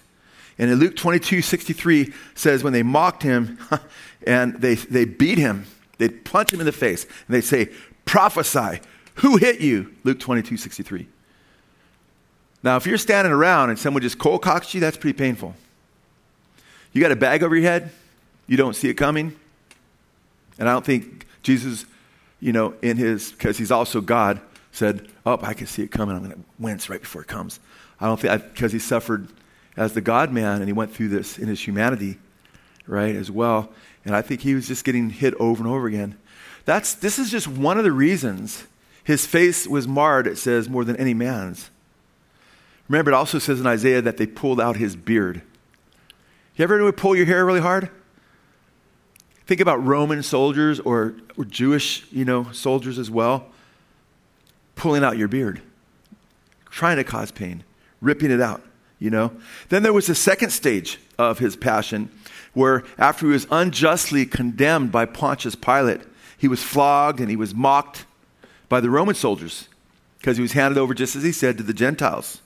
And 0.59 0.71
in 0.71 0.79
Luke 0.79 0.97
22 0.97 1.43
63 1.43 2.11
says, 2.35 2.65
when 2.65 2.73
they 2.73 2.83
mocked 2.83 3.23
him 3.23 3.59
and 4.27 4.55
they, 4.55 4.77
they 4.77 5.05
beat 5.05 5.37
him, 5.37 5.67
they'd 5.99 6.25
punch 6.25 6.55
him 6.55 6.61
in 6.61 6.65
the 6.65 6.73
face, 6.73 7.05
and 7.05 7.37
they'd 7.37 7.43
say, 7.43 7.69
Prophesy, 8.07 8.81
who 9.17 9.37
hit 9.37 9.61
you? 9.61 9.95
Luke 10.05 10.19
22 10.19 10.57
63. 10.57 11.07
Now, 12.63 12.79
if 12.79 12.87
you're 12.87 12.97
standing 12.97 13.35
around 13.35 13.69
and 13.69 13.79
someone 13.79 14.03
just 14.03 14.19
cold 14.19 14.41
cocks 14.41 14.73
you, 14.73 14.81
that's 14.81 14.97
pretty 14.97 15.19
painful. 15.19 15.55
You 16.95 17.03
got 17.03 17.13
a 17.13 17.17
bag 17.17 17.43
over 17.43 17.55
your 17.55 17.71
head, 17.71 17.91
you 18.47 18.57
don't 18.57 18.75
see 18.75 18.89
it 18.89 18.95
coming. 18.95 19.37
And 20.59 20.67
I 20.67 20.73
don't 20.73 20.87
think 20.87 21.27
Jesus, 21.43 21.85
you 22.41 22.53
know, 22.53 22.75
in 22.83 22.97
his, 22.97 23.33
because 23.33 23.59
he's 23.59 23.71
also 23.71 24.01
God, 24.01 24.41
said, 24.73 25.09
Oh, 25.27 25.39
I 25.43 25.55
can 25.55 25.67
see 25.67 25.83
it 25.83 25.91
coming. 25.91 26.17
I'm 26.17 26.25
going 26.25 26.35
to 26.35 26.45
wince 26.59 26.89
right 26.89 27.01
before 27.01 27.23
it 27.23 27.29
comes. 27.29 27.61
I 28.01 28.07
don't 28.07 28.19
think, 28.19 28.43
because 28.55 28.73
he 28.73 28.79
suffered 28.79 29.29
as 29.77 29.93
the 29.93 30.01
God 30.01 30.33
man 30.33 30.57
and 30.57 30.67
he 30.67 30.73
went 30.73 30.95
through 30.95 31.09
this 31.09 31.39
in 31.39 31.49
his 31.49 31.61
humanity, 31.67 32.19
right, 32.87 33.15
as 33.15 33.31
well. 33.31 33.71
And 34.05 34.17
I 34.17 34.23
think 34.23 34.41
he 34.41 34.55
was 34.55 34.67
just 34.67 34.85
getting 34.85 35.11
hit 35.11 35.35
over 35.35 35.63
and 35.63 35.71
over 35.71 35.87
again. 35.87 36.17
That's, 36.65 36.95
this 36.95 37.19
is 37.19 37.31
just 37.31 37.47
one 37.47 37.79
of 37.79 37.85
the 37.85 37.93
reasons 37.93 38.65
his 39.05 39.27
face 39.27 39.67
was 39.67 39.89
marred, 39.89 40.27
it 40.27 40.39
says, 40.39 40.69
more 40.69 40.85
than 40.85 40.97
any 40.97 41.15
man's. 41.15 41.71
Remember, 42.89 43.11
it 43.11 43.15
also 43.15 43.39
says 43.39 43.61
in 43.61 43.67
Isaiah 43.67 44.03
that 44.03 44.17
they 44.17 44.27
pulled 44.27 44.61
out 44.61 44.77
his 44.77 44.97
beard. 44.97 45.43
You 46.57 46.65
ever 46.65 46.93
pull 46.93 47.17
your 47.17 47.27
hair 47.27 47.45
really 47.45 47.61
hard? 47.61 47.91
Think 49.51 49.61
about 49.61 49.85
Roman 49.85 50.23
soldiers 50.23 50.79
or, 50.79 51.17
or 51.37 51.45
Jewish, 51.45 52.07
you 52.13 52.25
know, 52.25 52.53
soldiers 52.53 53.01
as 53.01 53.11
well. 53.11 53.47
Pulling 54.77 55.03
out 55.03 55.19
your 55.19 55.27
beard, 55.27 55.61
trying 56.67 56.99
to 56.99 57.03
cause 57.03 57.33
pain, 57.33 57.65
ripping 58.01 58.31
it 58.31 58.41
out, 58.41 58.63
you 59.01 59.11
know. 59.11 59.33
Then 59.69 59.83
there 59.83 59.93
was 59.93 60.07
the 60.07 60.15
second 60.15 60.51
stage 60.51 61.01
of 61.19 61.41
his 61.41 61.57
passion 61.57 62.13
where 62.55 62.85
after 62.97 63.27
he 63.27 63.33
was 63.33 63.49
unjustly 63.51 64.25
condemned 64.25 64.93
by 64.93 65.05
Pontius 65.05 65.57
Pilate, 65.57 66.03
he 66.39 66.47
was 66.47 66.63
flogged 66.63 67.19
and 67.19 67.29
he 67.29 67.35
was 67.35 67.53
mocked 67.53 68.05
by 68.69 68.81
the 68.81 68.89
Roman 68.89 69.17
soldiers 69.17 69.67
because 70.19 70.37
he 70.37 70.43
was 70.43 70.53
handed 70.53 70.79
over, 70.79 70.95
just 70.95 71.17
as 71.17 71.25
he 71.25 71.33
said, 71.33 71.59
to 71.59 71.65
the 71.65 71.75
Gentiles. 71.75 72.41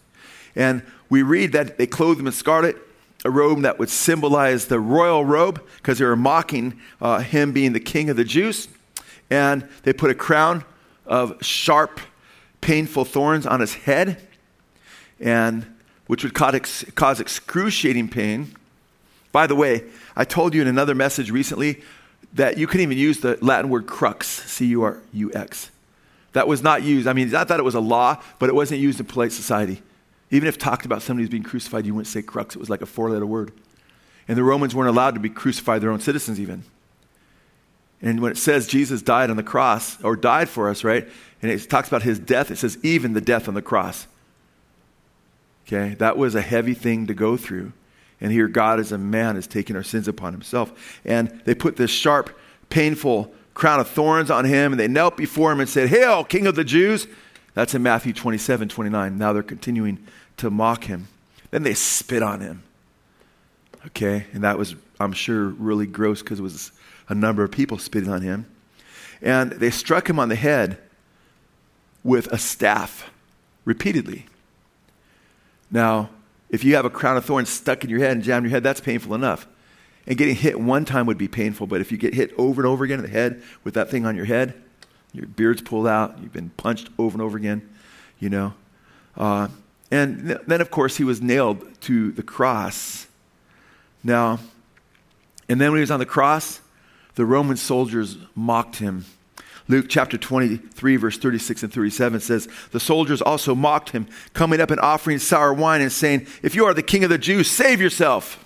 And 0.57 0.83
we 1.11 1.21
read 1.21 1.53
that 1.53 1.77
they 1.77 1.87
clothed 1.87 2.19
him 2.19 2.27
in 2.29 2.33
scarlet, 2.33 2.79
a 3.25 3.31
robe 3.31 3.63
that 3.63 3.79
would 3.79 3.89
symbolize 3.89 4.67
the 4.67 4.79
royal 4.79 5.25
robe 5.25 5.63
because 5.77 5.99
they 5.99 6.05
were 6.05 6.17
mocking 6.17 6.79
uh, 7.01 7.21
him 7.21 7.53
being 7.53 7.73
the 7.73 7.81
king 7.81 8.11
of 8.11 8.17
the 8.17 8.25
Jews. 8.25 8.69
And 9.31 9.67
they 9.83 9.93
put 9.93 10.11
a 10.11 10.15
crown 10.15 10.65
of 11.07 11.43
sharp, 11.45 12.01
painful 12.61 13.05
thorns 13.05 13.47
on 13.47 13.61
his 13.61 13.75
head, 13.75 14.21
and 15.19 15.67
which 16.07 16.23
would 16.23 16.35
cause, 16.35 16.85
cause 16.95 17.21
excruciating 17.21 18.09
pain. 18.09 18.55
By 19.33 19.47
the 19.47 19.55
way, 19.55 19.85
I 20.15 20.25
told 20.25 20.55
you 20.55 20.61
in 20.63 20.69
another 20.69 20.95
message 20.95 21.31
recently 21.31 21.83
that 22.35 22.59
you 22.59 22.67
can 22.67 22.81
even 22.81 22.99
use 22.99 23.21
the 23.21 23.39
Latin 23.41 23.71
word 23.71 23.87
crux, 23.87 24.27
C 24.27 24.67
U 24.67 24.83
R 24.83 24.99
U 25.13 25.33
X. 25.33 25.71
That 26.33 26.47
was 26.47 26.63
not 26.63 26.83
used. 26.83 27.07
I 27.07 27.13
mean, 27.13 27.31
not 27.31 27.49
that 27.49 27.61
it 27.61 27.63
was 27.63 27.75
a 27.75 27.81
law, 27.81 28.21
but 28.39 28.49
it 28.49 28.55
wasn't 28.55 28.81
used 28.81 29.01
in 29.01 29.07
polite 29.07 29.33
society. 29.33 29.83
Even 30.31 30.49
if 30.49 30.59
talked 30.59 30.87
about 30.87 31.03
somebody 31.03 31.25
who's 31.25 31.31
being 31.31 31.43
crucified, 31.43 31.87
you 31.87 31.95
wouldn't 31.95 32.09
say 32.09 32.23
crux. 32.23 32.57
It 32.57 32.59
was 32.59 32.71
like 32.71 32.83
a 32.83 32.87
four 32.87 33.11
letter 33.11 33.27
word. 33.27 33.53
And 34.27 34.39
the 34.39 34.43
Romans 34.43 34.75
weren't 34.75 34.89
allowed 34.89 35.15
to 35.15 35.21
be 35.21 35.29
crucified 35.29 35.83
their 35.83 35.91
own 35.91 36.01
citizens, 36.01 36.41
even. 36.41 36.65
And 38.01 38.21
when 38.21 38.33
it 38.33 38.39
says 38.39 38.67
Jesus 38.67 39.03
died 39.03 39.31
on 39.31 39.37
the 39.37 39.43
cross, 39.43 40.03
or 40.03 40.17
died 40.17 40.49
for 40.49 40.69
us, 40.69 40.85
right? 40.85 41.09
And 41.43 41.51
it 41.51 41.69
talks 41.69 41.89
about 41.89 42.03
his 42.03 42.19
death, 42.19 42.51
it 42.51 42.57
says 42.57 42.79
even 42.83 43.13
the 43.13 43.21
death 43.21 43.49
on 43.49 43.55
the 43.55 43.63
cross. 43.63 44.07
Okay? 45.67 45.95
That 45.95 46.17
was 46.17 46.35
a 46.35 46.43
heavy 46.43 46.75
thing 46.75 47.07
to 47.07 47.15
go 47.15 47.37
through. 47.37 47.73
And 48.21 48.33
here, 48.33 48.49
God 48.49 48.81
as 48.81 48.93
a 48.93 48.99
man 48.99 49.37
is 49.37 49.47
taking 49.47 49.77
our 49.77 49.83
sins 49.83 50.09
upon 50.09 50.33
himself. 50.33 51.01
And 51.05 51.43
they 51.45 51.55
put 51.55 51.77
this 51.77 51.91
sharp, 51.91 52.37
painful 52.71 53.33
crown 53.55 53.81
of 53.81 53.89
thorns 53.89 54.31
on 54.31 54.45
him, 54.45 54.73
and 54.73 54.81
they 54.81 54.89
knelt 54.89 55.17
before 55.17 55.53
him 55.53 55.61
and 55.61 55.69
said, 55.69 55.89
Hail, 55.89 56.25
King 56.25 56.47
of 56.47 56.57
the 56.57 56.65
Jews! 56.65 57.07
That's 57.55 57.75
in 57.75 57.83
Matthew 57.83 58.13
27, 58.13 58.69
29. 58.69 59.17
Now 59.17 59.33
they're 59.33 59.43
continuing 59.43 60.05
to 60.39 60.51
mock 60.51 60.85
him. 60.85 61.09
Then 61.51 61.63
they 61.63 61.75
spit 61.75 62.23
on 62.23 62.41
him. 62.41 62.63
Okay? 63.87 64.27
And 64.33 64.43
that 64.43 64.59
was, 64.59 64.75
I'm 64.99 65.13
sure, 65.13 65.49
really 65.49 65.87
gross 65.87 66.21
because 66.21 66.41
it 66.41 66.43
was 66.43 66.73
a 67.09 67.15
number 67.15 67.45
of 67.45 67.53
people 67.53 67.79
spitting 67.79 68.11
on 68.11 68.23
him. 68.23 68.47
And 69.23 69.53
they 69.53 69.71
struck 69.71 70.09
him 70.11 70.19
on 70.19 70.29
the 70.29 70.35
head 70.35 70.79
with 72.03 72.27
a 72.33 72.39
staff 72.39 73.11
repeatedly. 73.65 74.27
Now, 75.71 76.11
if 76.51 76.65
you 76.65 76.75
have 76.75 76.85
a 76.85 76.91
crown 76.91 77.17
of 77.17 77.25
thorns 77.25 77.49
stuck 77.49 77.85
in 77.85 77.91
your 77.91 78.01
head 78.01 78.13
and 78.13 78.23
jammed 78.23 78.45
in 78.45 78.51
your 78.51 78.57
head, 78.57 78.63
that's 78.63 78.81
painful 78.81 79.15
enough. 79.15 79.47
And 80.07 80.19
getting 80.19 80.35
hit 80.35 80.61
one 80.61 80.85
time 80.85 81.07
would 81.07 81.17
be 81.17 81.29
painful, 81.29 81.67
but 81.67 81.81
if 81.81 81.91
you 81.91 81.99
get 81.99 82.15
hit 82.15 82.33
over 82.37 82.61
and 82.61 82.69
over 82.69 82.85
again 82.85 82.99
in 82.99 83.05
the 83.05 83.11
head 83.11 83.43
with 83.63 83.75
that 83.75 83.91
thing 83.91 84.05
on 84.05 84.17
your 84.17 84.27
head, 84.27 84.55
your 85.15 85.27
beard's 85.27 85.63
pulled 85.63 85.87
out, 85.87 86.19
you've 86.21 86.33
been 86.33 86.51
punched 86.51 86.91
over 86.99 87.15
and 87.15 87.23
over 87.23 87.39
again, 87.39 87.69
you 88.19 88.29
know. 88.29 88.53
Uh, 89.17 89.49
and 89.91 90.27
th- 90.27 90.41
then, 90.47 90.61
of 90.61 90.71
course, 90.71 90.97
he 90.97 91.05
was 91.05 91.23
nailed 91.23 91.81
to 91.83 92.13
the 92.13 92.23
cross. 92.23 93.07
Now, 94.03 94.41
and 95.49 95.61
then 95.61 95.71
when 95.71 95.79
he 95.79 95.83
was 95.83 95.91
on 95.91 96.01
the 96.01 96.07
cross, 96.07 96.61
the 97.15 97.25
Roman 97.25 97.57
soldiers 97.57 98.19
mocked 98.35 98.77
him 98.77 99.05
Luke 99.67 99.87
chapter 99.89 100.19
23, 100.19 100.97
verse 100.97 101.17
36 101.17 101.63
and 101.63 101.73
37 101.73 102.21
says, 102.21 102.49
The 102.73 102.81
soldiers 102.81 103.23
also 103.23 103.55
mocked 103.55 103.91
him, 103.91 104.07
coming 104.35 104.61
up 104.61 104.71
and 104.71 104.81
offering 104.81 105.19
sour 105.19 105.55
wine 105.55 105.81
and 105.81 105.91
saying, 105.91 106.27
If 106.43 106.55
you 106.55 106.67
are 106.67 106.75
the 106.75 106.83
king 106.83 107.03
of 107.03 107.11
the 107.11 107.19
Jews, 107.19 107.49
save 107.51 107.81
yourself. 107.81 108.41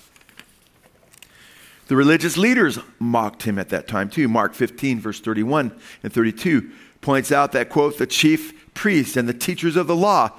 The 1.88 1.96
religious 1.96 2.36
leaders 2.36 2.78
mocked 2.98 3.42
him 3.42 3.58
at 3.58 3.70
that 3.70 3.88
time 3.88 4.10
too. 4.10 4.28
Mark 4.28 4.54
15, 4.54 5.00
verse 5.00 5.20
31 5.20 5.72
and 6.02 6.12
32 6.12 6.70
points 7.00 7.32
out 7.32 7.52
that, 7.52 7.70
quote, 7.70 7.98
the 7.98 8.06
chief 8.06 8.72
priests 8.74 9.16
and 9.16 9.28
the 9.28 9.34
teachers 9.34 9.74
of 9.74 9.86
the 9.86 9.96
law 9.96 10.32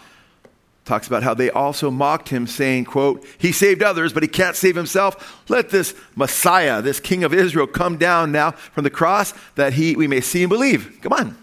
talks 0.85 1.07
about 1.07 1.23
how 1.23 1.33
they 1.33 1.49
also 1.51 1.91
mocked 1.91 2.29
him 2.29 2.47
saying 2.47 2.83
quote 2.83 3.23
he 3.37 3.51
saved 3.51 3.83
others 3.83 4.11
but 4.11 4.23
he 4.23 4.29
can't 4.29 4.55
save 4.55 4.75
himself. 4.75 5.43
Let 5.47 5.69
this 5.69 5.93
messiah 6.15 6.81
this 6.81 6.99
king 6.99 7.23
of 7.23 7.33
israel 7.33 7.67
come 7.67 7.97
down 7.97 8.31
now 8.31 8.51
from 8.51 8.83
the 8.83 8.89
cross 8.89 9.33
that 9.53 9.73
he 9.73 9.95
we 9.95 10.07
may 10.07 10.21
see 10.21 10.41
and 10.41 10.49
believe. 10.49 10.99
Come 11.01 11.13
on. 11.13 11.37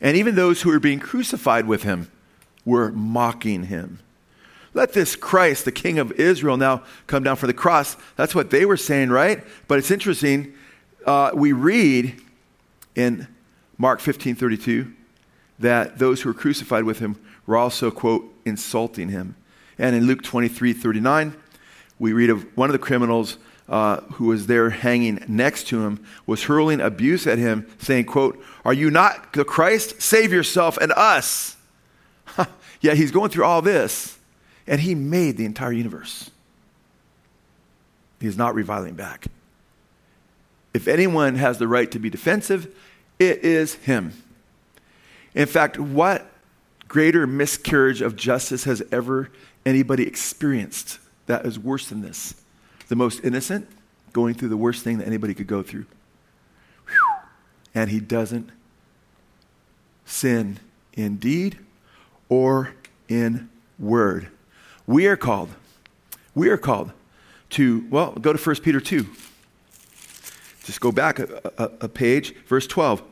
And 0.00 0.16
even 0.16 0.34
those 0.34 0.60
who 0.60 0.70
were 0.70 0.80
being 0.80 1.00
crucified 1.00 1.66
with 1.66 1.84
him 1.84 2.10
were 2.66 2.92
mocking 2.92 3.64
him 3.64 4.00
let 4.78 4.92
this 4.92 5.16
christ 5.16 5.64
the 5.64 5.72
king 5.72 5.98
of 5.98 6.12
israel 6.12 6.56
now 6.56 6.82
come 7.06 7.22
down 7.22 7.36
for 7.36 7.46
the 7.46 7.54
cross 7.54 7.96
that's 8.16 8.34
what 8.34 8.50
they 8.50 8.64
were 8.64 8.76
saying 8.76 9.10
right 9.10 9.44
but 9.66 9.78
it's 9.78 9.90
interesting 9.90 10.54
uh, 11.06 11.30
we 11.34 11.52
read 11.52 12.20
in 12.94 13.26
mark 13.76 14.00
15 14.00 14.34
32 14.34 14.92
that 15.58 15.98
those 15.98 16.22
who 16.22 16.30
were 16.30 16.34
crucified 16.34 16.84
with 16.84 16.98
him 16.98 17.16
were 17.46 17.56
also, 17.56 17.90
quote, 17.90 18.32
insulting 18.44 19.08
him. 19.08 19.34
And 19.78 19.96
in 19.96 20.06
Luke 20.06 20.22
23 20.22 20.72
39, 20.72 21.34
we 21.98 22.12
read 22.12 22.30
of 22.30 22.44
one 22.56 22.68
of 22.68 22.72
the 22.72 22.78
criminals 22.78 23.38
uh, 23.68 24.00
who 24.12 24.26
was 24.26 24.46
there 24.46 24.70
hanging 24.70 25.24
next 25.28 25.66
to 25.68 25.84
him 25.84 26.04
was 26.26 26.44
hurling 26.44 26.80
abuse 26.80 27.26
at 27.26 27.38
him, 27.38 27.66
saying, 27.78 28.04
quote, 28.04 28.42
Are 28.64 28.72
you 28.72 28.90
not 28.90 29.32
the 29.32 29.44
Christ? 29.44 30.00
Save 30.00 30.32
yourself 30.32 30.76
and 30.78 30.92
us. 30.92 31.56
yeah, 32.80 32.94
he's 32.94 33.10
going 33.10 33.30
through 33.30 33.44
all 33.44 33.62
this, 33.62 34.17
and 34.68 34.82
he 34.82 34.94
made 34.94 35.36
the 35.36 35.46
entire 35.46 35.72
universe. 35.72 36.30
He 38.20 38.26
is 38.26 38.36
not 38.36 38.54
reviling 38.54 38.94
back. 38.94 39.26
If 40.74 40.86
anyone 40.86 41.36
has 41.36 41.58
the 41.58 41.66
right 41.66 41.90
to 41.90 41.98
be 41.98 42.10
defensive, 42.10 42.68
it 43.18 43.42
is 43.44 43.74
him. 43.74 44.12
In 45.34 45.46
fact, 45.46 45.78
what 45.78 46.30
greater 46.86 47.26
miscarriage 47.26 48.02
of 48.02 48.14
justice 48.14 48.64
has 48.64 48.82
ever 48.92 49.30
anybody 49.64 50.06
experienced 50.06 50.98
that 51.26 51.46
is 51.46 51.58
worse 51.58 51.88
than 51.88 52.02
this. 52.02 52.34
The 52.88 52.96
most 52.96 53.24
innocent 53.24 53.68
going 54.12 54.34
through 54.34 54.48
the 54.48 54.56
worst 54.56 54.84
thing 54.84 54.98
that 54.98 55.06
anybody 55.06 55.34
could 55.34 55.46
go 55.46 55.62
through. 55.62 55.86
And 57.74 57.90
he 57.90 58.00
doesn't 58.00 58.50
sin 60.04 60.58
in 60.94 61.16
deed 61.16 61.58
or 62.28 62.74
in 63.08 63.48
word. 63.78 64.28
We 64.88 65.06
are 65.06 65.18
called, 65.18 65.50
we 66.34 66.48
are 66.48 66.56
called 66.56 66.92
to, 67.50 67.86
well, 67.90 68.12
go 68.12 68.32
to 68.32 68.38
1 68.38 68.56
Peter 68.56 68.80
2. 68.80 69.06
Just 70.64 70.80
go 70.80 70.90
back 70.90 71.18
a, 71.18 71.52
a, 71.58 71.64
a 71.82 71.88
page, 71.90 72.34
verse 72.46 72.66
12. 72.66 73.02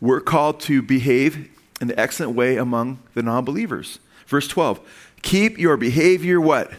We're 0.00 0.22
called 0.22 0.60
to 0.60 0.80
behave 0.80 1.50
in 1.82 1.88
the 1.88 2.00
excellent 2.00 2.34
way 2.34 2.56
among 2.56 2.98
the 3.12 3.22
non 3.22 3.44
believers. 3.44 3.98
Verse 4.26 4.48
12. 4.48 4.80
Keep 5.20 5.58
your 5.58 5.76
behavior 5.76 6.40
what? 6.40 6.72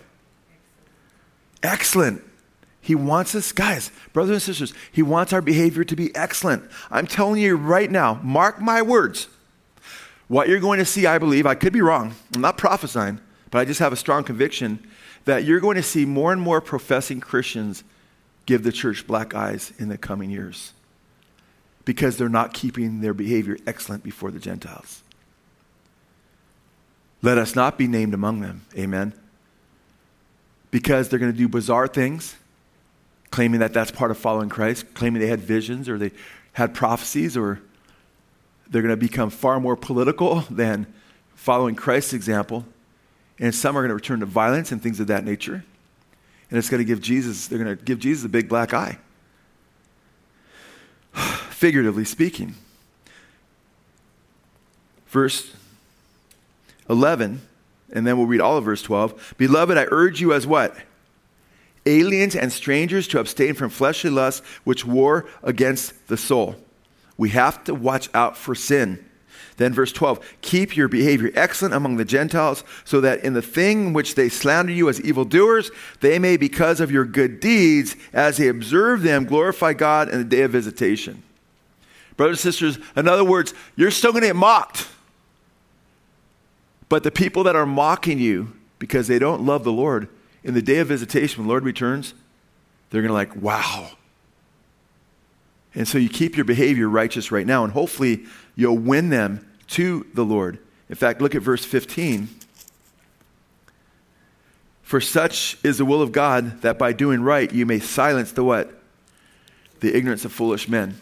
Excellent. 1.61 2.23
He 2.81 2.95
wants 2.95 3.35
us, 3.35 3.51
guys, 3.51 3.91
brothers 4.13 4.33
and 4.33 4.41
sisters, 4.41 4.73
he 4.91 5.03
wants 5.03 5.31
our 5.31 5.43
behavior 5.43 5.83
to 5.83 5.95
be 5.95 6.15
excellent. 6.15 6.63
I'm 6.89 7.05
telling 7.05 7.39
you 7.39 7.55
right 7.55 7.91
now, 7.91 8.19
mark 8.23 8.59
my 8.59 8.81
words. 8.81 9.27
What 10.27 10.47
you're 10.47 10.59
going 10.59 10.79
to 10.79 10.85
see, 10.85 11.05
I 11.05 11.19
believe, 11.19 11.45
I 11.45 11.53
could 11.53 11.73
be 11.73 11.81
wrong. 11.81 12.15
I'm 12.33 12.41
not 12.41 12.57
prophesying, 12.57 13.19
but 13.51 13.59
I 13.59 13.65
just 13.65 13.79
have 13.79 13.93
a 13.93 13.97
strong 13.97 14.23
conviction 14.23 14.87
that 15.25 15.43
you're 15.43 15.59
going 15.59 15.75
to 15.75 15.83
see 15.83 16.05
more 16.05 16.31
and 16.31 16.41
more 16.41 16.61
professing 16.61 17.19
Christians 17.19 17.83
give 18.45 18.63
the 18.63 18.71
church 18.71 19.05
black 19.05 19.35
eyes 19.35 19.73
in 19.77 19.89
the 19.89 19.97
coming 19.97 20.29
years 20.29 20.73
because 21.85 22.17
they're 22.17 22.29
not 22.29 22.53
keeping 22.53 23.01
their 23.01 23.13
behavior 23.13 23.57
excellent 23.65 24.03
before 24.03 24.31
the 24.31 24.39
Gentiles. 24.39 25.03
Let 27.21 27.37
us 27.37 27.55
not 27.55 27.77
be 27.77 27.87
named 27.87 28.13
among 28.13 28.41
them. 28.41 28.65
Amen. 28.77 29.13
Because 30.71 31.09
they're 31.09 31.19
going 31.19 31.31
to 31.31 31.37
do 31.37 31.47
bizarre 31.47 31.87
things, 31.87 32.35
claiming 33.31 33.59
that 33.59 33.73
that's 33.73 33.91
part 33.91 34.11
of 34.11 34.17
following 34.17 34.49
Christ, 34.49 34.93
claiming 34.93 35.21
they 35.21 35.27
had 35.27 35.41
visions 35.41 35.89
or 35.89 35.97
they 35.97 36.11
had 36.53 36.73
prophecies, 36.73 37.35
or 37.35 37.59
they're 38.69 38.81
going 38.81 38.93
to 38.93 38.97
become 38.97 39.29
far 39.29 39.59
more 39.59 39.75
political 39.75 40.41
than 40.49 40.87
following 41.35 41.75
Christ's 41.75 42.13
example. 42.13 42.65
And 43.39 43.55
some 43.55 43.77
are 43.77 43.81
going 43.81 43.89
to 43.89 43.95
return 43.95 44.19
to 44.19 44.25
violence 44.25 44.71
and 44.71 44.81
things 44.81 44.99
of 44.99 45.07
that 45.07 45.23
nature. 45.23 45.63
And 46.49 46.57
it's 46.57 46.69
going 46.69 46.79
to 46.79 46.85
give 46.85 47.01
Jesus, 47.01 47.47
they're 47.47 47.59
going 47.59 47.77
to 47.77 47.83
give 47.83 47.99
Jesus 47.99 48.25
a 48.25 48.29
big 48.29 48.49
black 48.49 48.73
eye. 48.73 48.97
Figuratively 51.49 52.05
speaking. 52.05 52.55
Verse 55.07 55.53
11, 56.89 57.41
and 57.91 58.05
then 58.05 58.17
we'll 58.17 58.27
read 58.27 58.41
all 58.41 58.57
of 58.57 58.65
verse 58.65 58.81
12. 58.81 59.35
Beloved, 59.37 59.77
I 59.77 59.85
urge 59.89 60.21
you 60.21 60.33
as 60.33 60.45
what? 60.45 60.75
Aliens 61.85 62.35
and 62.35 62.51
strangers 62.51 63.07
to 63.09 63.19
abstain 63.19 63.53
from 63.53 63.69
fleshly 63.69 64.09
lusts 64.09 64.45
which 64.63 64.85
war 64.85 65.25
against 65.41 66.07
the 66.07 66.17
soul. 66.17 66.55
We 67.17 67.29
have 67.29 67.63
to 67.65 67.73
watch 67.73 68.09
out 68.13 68.37
for 68.37 68.53
sin. 68.53 69.03
Then, 69.57 69.73
verse 69.73 69.91
12, 69.91 70.37
keep 70.41 70.75
your 70.77 70.87
behavior 70.87 71.31
excellent 71.35 71.73
among 71.73 71.97
the 71.97 72.05
Gentiles, 72.05 72.63
so 72.85 73.01
that 73.01 73.23
in 73.23 73.33
the 73.33 73.41
thing 73.41 73.93
which 73.93 74.15
they 74.15 74.29
slander 74.29 74.71
you 74.71 74.89
as 74.89 75.01
evildoers, 75.01 75.71
they 75.99 76.19
may, 76.19 76.37
because 76.37 76.79
of 76.79 76.91
your 76.91 77.05
good 77.05 77.39
deeds, 77.39 77.95
as 78.13 78.37
they 78.37 78.47
observe 78.47 79.01
them, 79.01 79.25
glorify 79.25 79.73
God 79.73 80.09
in 80.09 80.17
the 80.17 80.23
day 80.23 80.41
of 80.41 80.51
visitation. 80.51 81.23
Brothers 82.17 82.43
and 82.45 82.53
sisters, 82.53 82.79
in 82.95 83.07
other 83.07 83.23
words, 83.23 83.53
you're 83.75 83.91
still 83.91 84.11
going 84.11 84.21
to 84.21 84.27
get 84.27 84.35
mocked. 84.35 84.87
But 86.89 87.03
the 87.03 87.11
people 87.11 87.43
that 87.43 87.55
are 87.55 87.65
mocking 87.65 88.19
you 88.19 88.53
because 88.79 89.07
they 89.07 89.19
don't 89.19 89.45
love 89.45 89.63
the 89.63 89.71
Lord, 89.71 90.07
in 90.43 90.53
the 90.53 90.61
day 90.61 90.77
of 90.79 90.87
visitation, 90.87 91.39
when 91.39 91.47
the 91.47 91.51
Lord 91.51 91.65
returns, 91.65 92.13
they're 92.89 93.01
going 93.01 93.09
to 93.09 93.13
like, 93.13 93.35
wow. 93.35 93.91
And 95.75 95.87
so 95.87 95.97
you 95.97 96.09
keep 96.09 96.35
your 96.35 96.45
behavior 96.45 96.89
righteous 96.89 97.31
right 97.31 97.45
now, 97.45 97.63
and 97.63 97.73
hopefully 97.73 98.25
you'll 98.59 98.77
win 98.77 99.09
them 99.09 99.45
to 99.67 100.05
the 100.13 100.25
Lord. 100.25 100.59
In 100.89 100.95
fact, 100.95 101.21
look 101.21 101.33
at 101.33 101.41
verse 101.41 101.63
15. 101.63 102.27
For 104.83 104.99
such 104.99 105.57
is 105.63 105.77
the 105.77 105.85
will 105.85 106.01
of 106.01 106.11
God 106.11 106.61
that 106.61 106.77
by 106.77 106.93
doing 106.93 107.21
right 107.21 107.51
you 107.51 107.65
may 107.65 107.79
silence 107.79 108.31
the 108.33 108.43
what? 108.43 108.73
The 109.79 109.95
ignorance 109.95 110.25
of 110.25 110.33
foolish 110.33 110.67
men. 110.67 110.99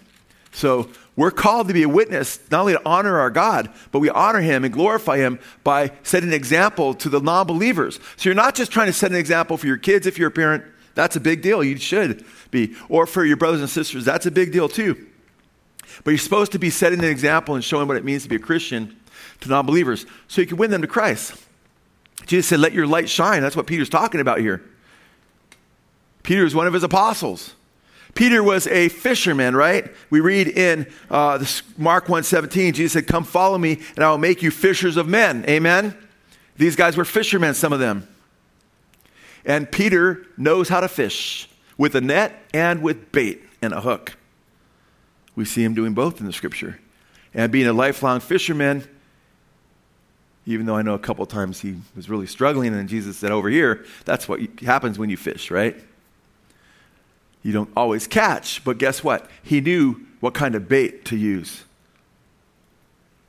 So 0.51 0.89
we're 1.15 1.31
called 1.31 1.67
to 1.69 1.73
be 1.73 1.83
a 1.83 1.89
witness, 1.89 2.39
not 2.51 2.61
only 2.61 2.73
to 2.73 2.81
honor 2.85 3.17
our 3.19 3.31
God, 3.31 3.73
but 3.91 3.99
we 3.99 4.09
honor 4.09 4.41
Him 4.41 4.63
and 4.63 4.73
glorify 4.73 5.17
Him 5.17 5.39
by 5.63 5.91
setting 6.03 6.29
an 6.29 6.35
example 6.35 6.93
to 6.95 7.09
the 7.09 7.19
non 7.19 7.47
believers. 7.47 7.99
So 8.17 8.29
you're 8.29 8.35
not 8.35 8.53
just 8.53 8.71
trying 8.71 8.87
to 8.87 8.93
set 8.93 9.09
an 9.09 9.17
example 9.17 9.57
for 9.57 9.65
your 9.65 9.77
kids 9.77 10.05
if 10.05 10.19
you're 10.19 10.27
a 10.27 10.31
parent. 10.31 10.63
That's 10.93 11.15
a 11.15 11.19
big 11.19 11.41
deal. 11.41 11.63
You 11.63 11.77
should 11.77 12.23
be. 12.51 12.75
Or 12.89 13.07
for 13.07 13.25
your 13.25 13.37
brothers 13.37 13.61
and 13.61 13.69
sisters. 13.69 14.05
That's 14.05 14.25
a 14.25 14.31
big 14.31 14.51
deal 14.51 14.69
too. 14.69 15.07
But 16.03 16.11
you're 16.11 16.17
supposed 16.17 16.51
to 16.53 16.59
be 16.59 16.69
setting 16.69 16.99
an 16.99 17.05
example 17.05 17.55
and 17.55 17.63
showing 17.63 17.87
what 17.87 17.97
it 17.97 18.05
means 18.05 18.23
to 18.23 18.29
be 18.29 18.35
a 18.35 18.39
Christian 18.39 18.95
to 19.41 19.49
non 19.49 19.65
believers 19.65 20.05
so 20.27 20.41
you 20.41 20.47
can 20.47 20.57
win 20.57 20.71
them 20.71 20.81
to 20.81 20.87
Christ. 20.87 21.35
Jesus 22.25 22.47
said, 22.47 22.59
Let 22.59 22.73
your 22.73 22.87
light 22.87 23.09
shine. 23.09 23.41
That's 23.41 23.55
what 23.55 23.67
Peter's 23.67 23.89
talking 23.89 24.19
about 24.19 24.39
here. 24.39 24.63
Peter 26.23 26.45
is 26.45 26.53
one 26.53 26.67
of 26.67 26.73
his 26.73 26.83
apostles. 26.83 27.53
Peter 28.13 28.41
was 28.41 28.65
a 28.67 28.89
fisherman, 28.89 29.55
right? 29.55 29.93
We 30.09 30.21
read 30.21 30.47
in 30.47 30.91
uh, 31.09 31.45
Mark 31.77 32.07
1.17, 32.07 32.73
Jesus 32.73 32.93
said, 32.93 33.07
Come 33.07 33.23
follow 33.23 33.57
me, 33.57 33.79
and 33.95 34.03
I 34.03 34.09
will 34.09 34.17
make 34.17 34.41
you 34.41 34.51
fishers 34.51 34.97
of 34.97 35.07
men. 35.07 35.45
Amen? 35.47 35.95
These 36.57 36.75
guys 36.75 36.97
were 36.97 37.05
fishermen, 37.05 37.53
some 37.53 37.71
of 37.71 37.79
them. 37.79 38.07
And 39.45 39.71
Peter 39.71 40.25
knows 40.35 40.67
how 40.67 40.81
to 40.81 40.87
fish 40.87 41.47
with 41.77 41.95
a 41.95 42.01
net 42.01 42.43
and 42.53 42.81
with 42.81 43.11
bait 43.11 43.43
and 43.61 43.71
a 43.71 43.81
hook. 43.81 44.16
We 45.37 45.45
see 45.45 45.63
him 45.63 45.75
doing 45.75 45.93
both 45.93 46.19
in 46.19 46.25
the 46.25 46.33
scripture. 46.33 46.79
And 47.31 47.51
being 47.51 47.67
a 47.67 47.73
lifelong 47.73 48.19
fisherman, 48.19 48.83
even 50.47 50.65
though 50.65 50.75
I 50.75 50.81
know 50.81 50.95
a 50.95 50.99
couple 50.99 51.23
times 51.27 51.61
he 51.61 51.75
was 51.95 52.09
really 52.09 52.25
struggling, 52.25 52.73
and 52.73 52.89
Jesus 52.89 53.17
said, 53.17 53.31
Over 53.31 53.47
here, 53.47 53.85
that's 54.03 54.27
what 54.27 54.41
happens 54.61 54.97
when 54.97 55.11
you 55.11 55.15
fish, 55.15 55.51
right? 55.51 55.75
You 57.43 57.53
don't 57.53 57.69
always 57.77 58.07
catch, 58.07 58.63
but 58.63 58.79
guess 58.79 59.03
what? 59.03 59.29
He 59.43 59.61
knew 59.61 60.01
what 60.21 60.33
kind 60.33 60.55
of 60.55 60.67
bait 60.67 61.05
to 61.05 61.15
use. 61.15 61.65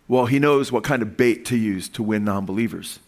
Well, 0.09 0.25
he 0.25 0.39
knows 0.39 0.73
what 0.73 0.85
kind 0.85 1.03
of 1.03 1.19
bait 1.19 1.45
to 1.47 1.57
use 1.59 1.91
to 1.91 2.03
win 2.03 2.25
non 2.25 2.47
believers. 2.47 3.01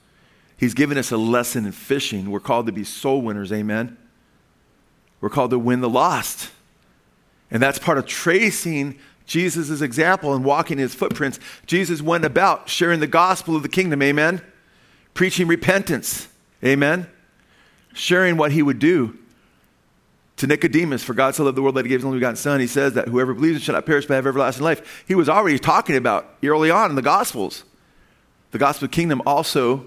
He's 0.58 0.74
given 0.74 0.98
us 0.98 1.10
a 1.10 1.16
lesson 1.16 1.64
in 1.64 1.72
fishing. 1.72 2.30
We're 2.30 2.38
called 2.38 2.66
to 2.66 2.72
be 2.72 2.84
soul 2.84 3.22
winners, 3.22 3.50
amen? 3.50 3.96
We're 5.22 5.30
called 5.30 5.52
to 5.52 5.58
win 5.58 5.80
the 5.80 5.88
lost. 5.88 6.50
And 7.50 7.62
that's 7.62 7.78
part 7.78 7.98
of 7.98 8.06
tracing 8.06 8.98
Jesus' 9.26 9.80
example 9.80 10.34
and 10.34 10.44
walking 10.44 10.78
in 10.78 10.82
his 10.82 10.94
footprints. 10.94 11.38
Jesus 11.66 12.02
went 12.02 12.24
about 12.24 12.68
sharing 12.68 13.00
the 13.00 13.06
gospel 13.06 13.54
of 13.56 13.62
the 13.62 13.68
kingdom, 13.68 14.02
amen? 14.02 14.42
Preaching 15.14 15.46
repentance, 15.46 16.28
amen? 16.64 17.06
Sharing 17.92 18.36
what 18.36 18.52
he 18.52 18.62
would 18.62 18.78
do. 18.78 19.16
To 20.36 20.46
Nicodemus, 20.46 21.04
for 21.04 21.12
God 21.12 21.34
so 21.34 21.44
loved 21.44 21.56
the 21.56 21.62
world 21.62 21.74
that 21.74 21.84
he 21.84 21.90
gave 21.90 22.00
his 22.00 22.04
only 22.04 22.18
begotten 22.18 22.36
Son, 22.36 22.60
he 22.60 22.66
says 22.66 22.94
that 22.94 23.08
whoever 23.08 23.34
believes 23.34 23.56
in 23.56 23.60
shall 23.60 23.74
not 23.74 23.84
perish 23.84 24.06
but 24.06 24.14
have 24.14 24.26
everlasting 24.26 24.64
life. 24.64 25.04
He 25.06 25.14
was 25.14 25.28
already 25.28 25.58
talking 25.58 25.96
about 25.96 26.34
early 26.42 26.70
on 26.70 26.90
in 26.90 26.96
the 26.96 27.02
Gospels. 27.02 27.64
The 28.50 28.58
gospel 28.58 28.86
of 28.86 28.90
the 28.90 28.94
kingdom 28.96 29.22
also, 29.26 29.86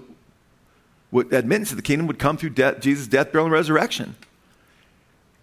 would, 1.10 1.32
admittance 1.32 1.70
of 1.70 1.76
the 1.76 1.82
kingdom 1.82 2.06
would 2.06 2.18
come 2.18 2.36
through 2.36 2.50
death, 2.50 2.80
Jesus' 2.80 3.06
death, 3.06 3.30
burial, 3.32 3.46
and 3.46 3.52
resurrection. 3.52 4.16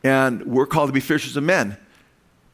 And 0.03 0.43
we're 0.45 0.65
called 0.65 0.89
to 0.89 0.93
be 0.93 0.99
fishers 0.99 1.37
of 1.37 1.43
men. 1.43 1.77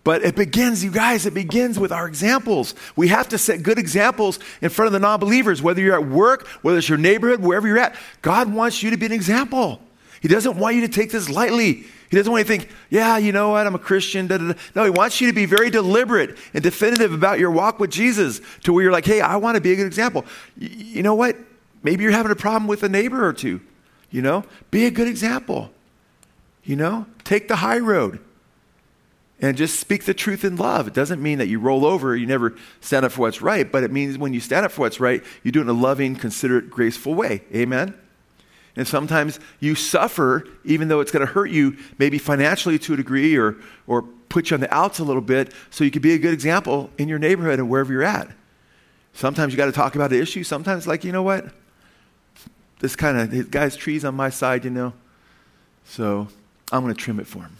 But 0.07 0.23
it 0.23 0.37
begins, 0.37 0.85
you 0.85 0.91
guys, 0.91 1.25
it 1.25 1.33
begins 1.33 1.77
with 1.77 1.91
our 1.91 2.07
examples. 2.07 2.75
We 2.95 3.09
have 3.09 3.27
to 3.27 3.37
set 3.37 3.61
good 3.61 3.77
examples 3.77 4.39
in 4.61 4.69
front 4.69 4.87
of 4.87 4.93
the 4.93 4.99
non 4.99 5.19
believers, 5.19 5.61
whether 5.61 5.81
you're 5.81 5.95
at 5.95 6.07
work, 6.07 6.47
whether 6.61 6.77
it's 6.77 6.87
your 6.87 6.97
neighborhood, 6.97 7.41
wherever 7.41 7.67
you're 7.67 7.77
at. 7.77 7.93
God 8.21 8.53
wants 8.53 8.81
you 8.81 8.89
to 8.91 8.95
be 8.95 9.05
an 9.05 9.11
example. 9.11 9.81
He 10.21 10.29
doesn't 10.29 10.55
want 10.55 10.75
you 10.75 10.81
to 10.83 10.87
take 10.87 11.11
this 11.11 11.29
lightly. 11.29 11.83
He 12.09 12.15
doesn't 12.15 12.31
want 12.31 12.47
you 12.47 12.55
to 12.55 12.63
think, 12.63 12.73
yeah, 12.89 13.17
you 13.17 13.33
know 13.33 13.49
what, 13.49 13.67
I'm 13.67 13.75
a 13.75 13.79
Christian. 13.79 14.27
Da, 14.27 14.37
da, 14.37 14.53
da. 14.53 14.59
No, 14.75 14.85
he 14.85 14.91
wants 14.91 15.19
you 15.19 15.27
to 15.27 15.33
be 15.33 15.45
very 15.45 15.69
deliberate 15.69 16.37
and 16.53 16.63
definitive 16.63 17.11
about 17.11 17.37
your 17.37 17.51
walk 17.51 17.77
with 17.77 17.91
Jesus 17.91 18.39
to 18.63 18.71
where 18.71 18.83
you're 18.83 18.93
like, 18.93 19.05
hey, 19.05 19.19
I 19.19 19.35
want 19.35 19.55
to 19.55 19.61
be 19.61 19.73
a 19.73 19.75
good 19.75 19.87
example. 19.87 20.23
Y- 20.57 20.69
you 20.71 21.03
know 21.03 21.15
what? 21.15 21.35
Maybe 21.83 22.03
you're 22.03 22.13
having 22.13 22.31
a 22.31 22.35
problem 22.37 22.67
with 22.67 22.81
a 22.81 22.87
neighbor 22.87 23.27
or 23.27 23.33
two. 23.33 23.59
You 24.09 24.21
know, 24.21 24.45
be 24.71 24.85
a 24.85 24.89
good 24.89 25.09
example. 25.09 25.69
You 26.63 26.77
know, 26.77 27.07
take 27.25 27.49
the 27.49 27.57
high 27.57 27.79
road 27.79 28.21
and 29.39 29.55
just 29.55 29.79
speak 29.79 30.05
the 30.05 30.13
truth 30.13 30.43
in 30.43 30.55
love. 30.55 30.87
It 30.87 30.93
doesn't 30.93 31.21
mean 31.21 31.37
that 31.37 31.47
you 31.47 31.59
roll 31.59 31.85
over, 31.85 32.15
you 32.15 32.25
never 32.25 32.55
stand 32.81 33.05
up 33.05 33.11
for 33.11 33.21
what's 33.21 33.41
right, 33.41 33.71
but 33.71 33.83
it 33.83 33.91
means 33.91 34.17
when 34.17 34.33
you 34.33 34.39
stand 34.39 34.65
up 34.65 34.71
for 34.71 34.81
what's 34.81 34.99
right, 34.99 35.23
you 35.43 35.51
do 35.51 35.59
it 35.59 35.63
in 35.63 35.69
a 35.69 35.73
loving, 35.73 36.15
considerate, 36.15 36.69
graceful 36.69 37.13
way. 37.13 37.43
Amen? 37.53 37.93
And 38.75 38.87
sometimes 38.87 39.39
you 39.59 39.75
suffer, 39.75 40.47
even 40.63 40.87
though 40.87 40.99
it's 40.99 41.11
going 41.11 41.25
to 41.25 41.31
hurt 41.31 41.49
you, 41.49 41.77
maybe 41.97 42.17
financially 42.17 42.77
to 42.79 42.93
a 42.93 42.97
degree 42.97 43.35
or, 43.35 43.55
or 43.87 44.03
put 44.29 44.49
you 44.49 44.55
on 44.55 44.61
the 44.61 44.73
outs 44.73 44.99
a 44.99 45.03
little 45.03 45.21
bit, 45.21 45.51
so 45.69 45.83
you 45.83 45.91
can 45.91 46.01
be 46.01 46.13
a 46.13 46.19
good 46.19 46.33
example 46.33 46.91
in 46.97 47.07
your 47.07 47.19
neighborhood 47.19 47.59
and 47.59 47.69
wherever 47.69 47.91
you're 47.91 48.03
at. 48.03 48.29
Sometimes 49.13 49.51
you 49.51 49.57
got 49.57 49.65
to 49.65 49.71
talk 49.71 49.95
about 49.95 50.11
an 50.11 50.21
issue. 50.21 50.43
Sometimes, 50.43 50.85
like, 50.85 51.03
you 51.03 51.11
know 51.11 51.23
what? 51.23 51.47
This 52.79 52.95
kind 52.95 53.33
of, 53.33 53.49
guy's 53.49 53.75
trees 53.75 54.05
on 54.05 54.13
my 54.13 54.29
side, 54.29 54.63
you 54.63 54.69
know? 54.69 54.93
So 55.85 56.27
I'm 56.71 56.83
going 56.83 56.93
to 56.93 57.01
trim 57.01 57.19
it 57.19 57.25
for 57.25 57.39
him. 57.39 57.57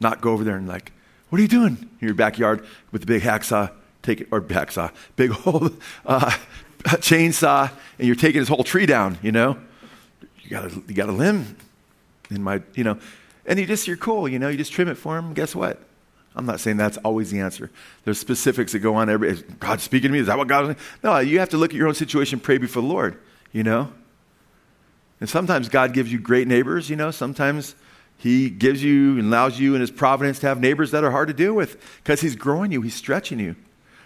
Not 0.00 0.20
go 0.20 0.32
over 0.32 0.44
there 0.44 0.56
and 0.56 0.68
like, 0.68 0.92
what 1.28 1.38
are 1.38 1.42
you 1.42 1.48
doing 1.48 1.88
in 2.00 2.06
your 2.06 2.14
backyard 2.14 2.66
with 2.92 3.02
the 3.02 3.06
big 3.06 3.22
hacksaw, 3.22 3.70
take 4.02 4.20
it, 4.20 4.28
or 4.30 4.40
hacksaw, 4.40 4.92
big 5.16 5.32
old 5.46 5.80
uh, 6.06 6.30
chainsaw, 6.84 7.70
and 7.98 8.06
you're 8.06 8.16
taking 8.16 8.40
his 8.40 8.48
whole 8.48 8.64
tree 8.64 8.86
down, 8.86 9.18
you 9.22 9.32
know? 9.32 9.58
You 10.42 10.50
got 10.50 10.66
a, 10.66 10.82
you 10.86 10.94
got 10.94 11.08
a 11.08 11.12
limb 11.12 11.56
in 12.30 12.42
my, 12.42 12.62
you 12.74 12.84
know, 12.84 12.98
and 13.46 13.58
you 13.58 13.66
just, 13.66 13.86
you're 13.86 13.96
cool, 13.96 14.28
you 14.28 14.38
know, 14.38 14.48
you 14.48 14.56
just 14.56 14.72
trim 14.72 14.88
it 14.88 14.96
for 14.96 15.16
him. 15.18 15.34
Guess 15.34 15.54
what? 15.54 15.80
I'm 16.36 16.46
not 16.46 16.60
saying 16.60 16.76
that's 16.76 16.96
always 16.98 17.30
the 17.30 17.40
answer. 17.40 17.70
There's 18.04 18.18
specifics 18.18 18.72
that 18.72 18.80
go 18.80 18.96
on. 18.96 19.08
Every, 19.08 19.34
God 19.60 19.80
speaking 19.80 20.08
to 20.08 20.12
me? 20.12 20.18
Is 20.18 20.26
that 20.26 20.36
what 20.36 20.48
God? 20.48 20.76
No, 21.02 21.18
you 21.18 21.38
have 21.38 21.50
to 21.50 21.56
look 21.56 21.70
at 21.70 21.76
your 21.76 21.86
own 21.86 21.94
situation, 21.94 22.40
pray 22.40 22.58
before 22.58 22.82
the 22.82 22.88
Lord, 22.88 23.20
you 23.52 23.62
know? 23.62 23.92
And 25.20 25.28
sometimes 25.28 25.68
God 25.68 25.92
gives 25.92 26.12
you 26.12 26.18
great 26.18 26.48
neighbors, 26.48 26.90
you 26.90 26.96
know? 26.96 27.10
Sometimes 27.10 27.76
He 28.16 28.48
gives 28.48 28.82
you 28.82 29.18
and 29.18 29.28
allows 29.28 29.58
you 29.58 29.74
in 29.74 29.80
His 29.80 29.90
providence 29.90 30.38
to 30.40 30.46
have 30.46 30.60
neighbors 30.60 30.90
that 30.92 31.04
are 31.04 31.10
hard 31.10 31.28
to 31.28 31.34
deal 31.34 31.52
with 31.52 31.76
because 32.02 32.20
He's 32.20 32.36
growing 32.36 32.72
you, 32.72 32.80
He's 32.82 32.94
stretching 32.94 33.38
you. 33.38 33.56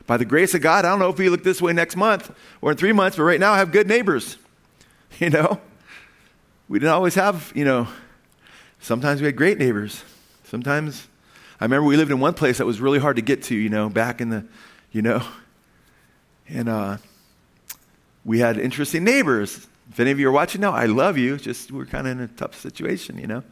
By 0.07 0.17
the 0.17 0.25
grace 0.25 0.55
of 0.55 0.63
God, 0.63 0.85
I 0.85 0.89
don't 0.89 0.99
know 0.99 1.11
if 1.11 1.19
we 1.19 1.29
look 1.29 1.45
this 1.45 1.61
way 1.61 1.73
next 1.73 1.95
month 1.95 2.35
or 2.63 2.71
in 2.71 2.77
three 2.77 2.93
months, 2.93 3.17
but 3.17 3.25
right 3.25 3.39
now 3.39 3.53
I 3.53 3.59
have 3.59 3.71
good 3.71 3.87
neighbors, 3.87 4.39
you 5.19 5.31
know? 5.31 5.61
We 6.69 6.79
didn't 6.79 6.93
always 6.93 7.15
have, 7.15 7.53
you 7.55 7.65
know, 7.65 7.89
sometimes 8.81 9.21
we 9.21 9.27
had 9.27 9.37
great 9.37 9.59
neighbors. 9.59 10.03
Sometimes, 10.45 11.07
I 11.61 11.65
remember 11.65 11.87
we 11.87 11.97
lived 11.97 12.11
in 12.11 12.21
one 12.21 12.35
place 12.35 12.59
that 12.59 12.67
was 12.67 12.81
really 12.81 12.99
hard 12.99 13.17
to 13.17 13.23
get 13.23 13.43
to, 13.45 13.55
you 13.55 13.69
know, 13.69 13.89
back 13.89 14.21
in 14.21 14.31
the, 14.31 14.45
you 14.93 15.03
know, 15.03 15.23
and 16.49 16.69
uh, 16.69 16.97
we 18.25 18.39
had 18.39 18.59
interesting 18.59 19.05
neighbors. 19.05 19.67
If 19.91 20.01
any 20.01 20.11
of 20.11 20.19
you 20.19 20.29
are 20.29 20.33
watching 20.33 20.61
now, 20.61 20.73
I 20.73 20.87
love 20.87 21.19
you. 21.19 21.37
Just 21.37 21.73
we're 21.73 21.87
kind 21.87 22.07
of 22.07 22.19
in 22.19 22.25
a 22.25 22.29
tough 22.29 22.59
situation, 22.59 23.19
you 23.19 23.27
know, 23.27 23.43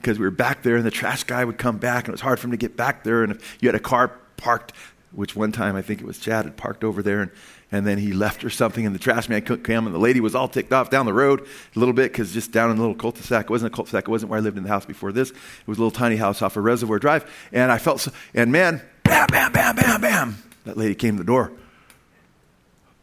because 0.00 0.18
we 0.18 0.24
were 0.24 0.30
back 0.30 0.62
there 0.62 0.76
and 0.76 0.84
the 0.84 0.90
trash 0.90 1.24
guy 1.24 1.44
would 1.44 1.58
come 1.58 1.76
back 1.76 2.04
and 2.04 2.08
it 2.08 2.12
was 2.12 2.20
hard 2.20 2.40
for 2.40 2.46
him 2.46 2.52
to 2.52 2.56
get 2.56 2.76
back 2.76 3.04
there. 3.04 3.22
And 3.22 3.32
if 3.32 3.58
you 3.60 3.68
had 3.68 3.74
a 3.74 3.80
car 3.80 4.08
parked, 4.36 4.72
which 5.12 5.36
one 5.36 5.52
time 5.52 5.76
I 5.76 5.82
think 5.82 6.00
it 6.00 6.06
was 6.06 6.18
Chad 6.18 6.44
had 6.44 6.56
parked 6.56 6.84
over 6.84 7.02
there 7.02 7.20
and, 7.20 7.30
and 7.70 7.86
then 7.86 7.98
he 7.98 8.12
left 8.14 8.44
or 8.44 8.50
something 8.50 8.86
and 8.86 8.94
the 8.94 8.98
trash 8.98 9.28
man 9.28 9.42
couldn't 9.42 9.64
come 9.64 9.86
and 9.86 9.94
the 9.94 9.98
lady 9.98 10.20
was 10.20 10.34
all 10.34 10.48
ticked 10.48 10.72
off 10.72 10.88
down 10.88 11.04
the 11.04 11.12
road 11.12 11.46
a 11.74 11.78
little 11.78 11.92
bit 11.92 12.12
because 12.12 12.32
just 12.32 12.50
down 12.52 12.70
in 12.70 12.78
a 12.78 12.80
little 12.80 12.94
cul-de-sac. 12.94 13.44
It 13.44 13.50
wasn't 13.50 13.72
a 13.72 13.76
cul-de-sac. 13.76 14.04
It 14.04 14.10
wasn't 14.10 14.30
where 14.30 14.38
I 14.38 14.42
lived 14.42 14.56
in 14.56 14.62
the 14.62 14.70
house 14.70 14.86
before 14.86 15.12
this. 15.12 15.30
It 15.30 15.36
was 15.66 15.78
a 15.78 15.80
little 15.80 15.90
tiny 15.90 16.16
house 16.16 16.40
off 16.40 16.56
of 16.56 16.64
Reservoir 16.64 16.98
Drive. 16.98 17.30
And 17.52 17.70
I 17.70 17.78
felt 17.78 18.00
so, 18.00 18.12
and 18.34 18.50
man, 18.50 18.80
bam, 19.04 19.26
bam, 19.30 19.52
bam, 19.52 19.76
bam, 19.76 20.00
bam. 20.00 20.42
That 20.64 20.76
lady 20.76 20.94
came 20.94 21.16
to 21.16 21.22
the 21.22 21.26
door. 21.26 21.52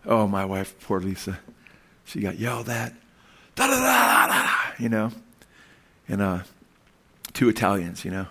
Oh, 0.06 0.26
my 0.26 0.46
wife, 0.46 0.80
poor 0.80 1.00
Lisa. 1.00 1.38
She 2.06 2.22
got 2.22 2.40
yelled 2.40 2.70
at. 2.70 2.94
Da, 3.56 3.68
da, 3.68 3.80
da, 3.80 4.28
da, 4.28 4.50
you 4.80 4.88
know. 4.88 5.12
And 6.08 6.22
uh, 6.22 6.40
two 7.38 7.50
Italians, 7.50 8.04
you 8.04 8.10
know. 8.10 8.26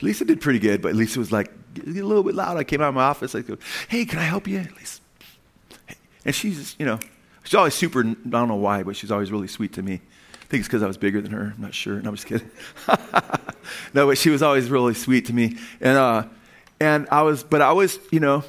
Lisa 0.00 0.24
did 0.24 0.40
pretty 0.40 0.58
good, 0.58 0.80
but 0.80 0.94
Lisa 0.94 1.18
was 1.18 1.30
like 1.30 1.52
a 1.76 1.90
little 1.90 2.22
bit 2.22 2.34
loud. 2.34 2.56
I 2.56 2.64
came 2.64 2.80
out 2.80 2.88
of 2.88 2.94
my 2.94 3.04
office. 3.04 3.34
I 3.34 3.42
go, 3.42 3.58
hey, 3.88 4.06
can 4.06 4.18
I 4.18 4.22
help 4.22 4.48
you? 4.48 4.66
Lisa. 4.78 5.00
And 6.24 6.34
she's, 6.34 6.74
you 6.78 6.86
know, 6.86 6.98
she's 7.44 7.54
always 7.54 7.74
super, 7.74 8.00
I 8.00 8.14
don't 8.14 8.48
know 8.48 8.54
why, 8.56 8.82
but 8.82 8.96
she's 8.96 9.10
always 9.10 9.30
really 9.30 9.46
sweet 9.46 9.74
to 9.74 9.82
me. 9.82 9.94
I 9.94 10.46
think 10.48 10.60
it's 10.60 10.68
because 10.68 10.82
I 10.82 10.86
was 10.86 10.96
bigger 10.96 11.20
than 11.20 11.32
her. 11.32 11.52
I'm 11.54 11.60
not 11.60 11.74
sure. 11.74 12.00
No, 12.00 12.08
I'm 12.08 12.16
just 12.16 12.26
kidding. 12.26 12.50
no, 13.94 14.06
but 14.06 14.16
she 14.16 14.30
was 14.30 14.42
always 14.42 14.70
really 14.70 14.94
sweet 14.94 15.26
to 15.26 15.34
me. 15.34 15.58
And, 15.82 15.98
uh, 15.98 16.24
and 16.80 17.06
I 17.10 17.22
was, 17.22 17.44
but 17.44 17.60
I 17.60 17.72
was, 17.72 17.98
you 18.10 18.20
know, 18.20 18.42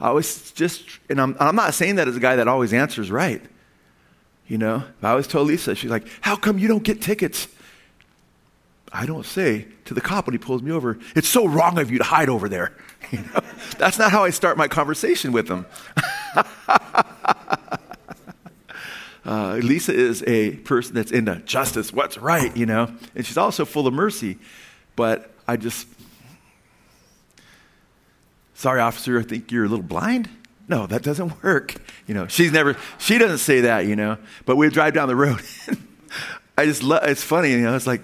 I 0.00 0.10
was 0.10 0.50
just, 0.52 0.82
and 1.08 1.20
I'm, 1.20 1.36
I'm 1.38 1.54
not 1.54 1.74
saying 1.74 1.96
that 1.96 2.08
as 2.08 2.16
a 2.16 2.20
guy 2.20 2.34
that 2.36 2.48
always 2.48 2.72
answers 2.72 3.12
right. 3.12 3.42
You 4.48 4.58
know, 4.58 4.82
I 5.02 5.10
always 5.10 5.28
told 5.28 5.46
Lisa, 5.46 5.76
she's 5.76 5.90
like, 5.90 6.06
how 6.20 6.34
come 6.34 6.58
you 6.58 6.66
don't 6.66 6.82
get 6.82 7.00
tickets? 7.00 7.46
I 8.92 9.06
don't 9.06 9.24
say 9.24 9.66
to 9.86 9.94
the 9.94 10.02
cop 10.02 10.26
when 10.26 10.34
he 10.34 10.38
pulls 10.38 10.62
me 10.62 10.70
over, 10.70 10.98
it's 11.16 11.28
so 11.28 11.46
wrong 11.46 11.78
of 11.78 11.90
you 11.90 11.98
to 11.98 12.04
hide 12.04 12.28
over 12.28 12.48
there. 12.48 12.72
You 13.10 13.18
know? 13.18 13.40
That's 13.76 13.98
not 13.98 14.10
how 14.10 14.24
I 14.24 14.30
start 14.30 14.56
my 14.56 14.68
conversation 14.68 15.32
with 15.32 15.46
them. 15.46 15.66
uh, 19.26 19.56
Lisa 19.56 19.92
is 19.92 20.24
a 20.26 20.52
person 20.58 20.94
that's 20.94 21.12
into 21.12 21.34
justice, 21.40 21.92
what's 21.92 22.16
right, 22.16 22.56
you 22.56 22.64
know, 22.64 22.90
and 23.14 23.26
she's 23.26 23.36
also 23.36 23.66
full 23.66 23.86
of 23.86 23.92
mercy. 23.92 24.38
But 24.96 25.30
I 25.46 25.58
just, 25.58 25.86
sorry, 28.54 28.80
officer, 28.80 29.18
I 29.18 29.24
think 29.24 29.52
you're 29.52 29.66
a 29.66 29.68
little 29.68 29.84
blind. 29.84 30.30
No, 30.68 30.86
that 30.86 31.02
doesn't 31.02 31.42
work. 31.42 31.74
You 32.06 32.14
know, 32.14 32.28
she's 32.28 32.50
never, 32.50 32.78
she 32.96 33.18
doesn't 33.18 33.38
say 33.38 33.62
that, 33.62 33.84
you 33.84 33.96
know, 33.96 34.16
but 34.46 34.56
we 34.56 34.70
drive 34.70 34.94
down 34.94 35.08
the 35.08 35.16
road. 35.16 35.42
I 36.56 36.64
just 36.64 36.82
love, 36.82 37.02
it's 37.04 37.22
funny, 37.22 37.50
you 37.50 37.60
know, 37.60 37.76
it's 37.76 37.86
like, 37.86 38.00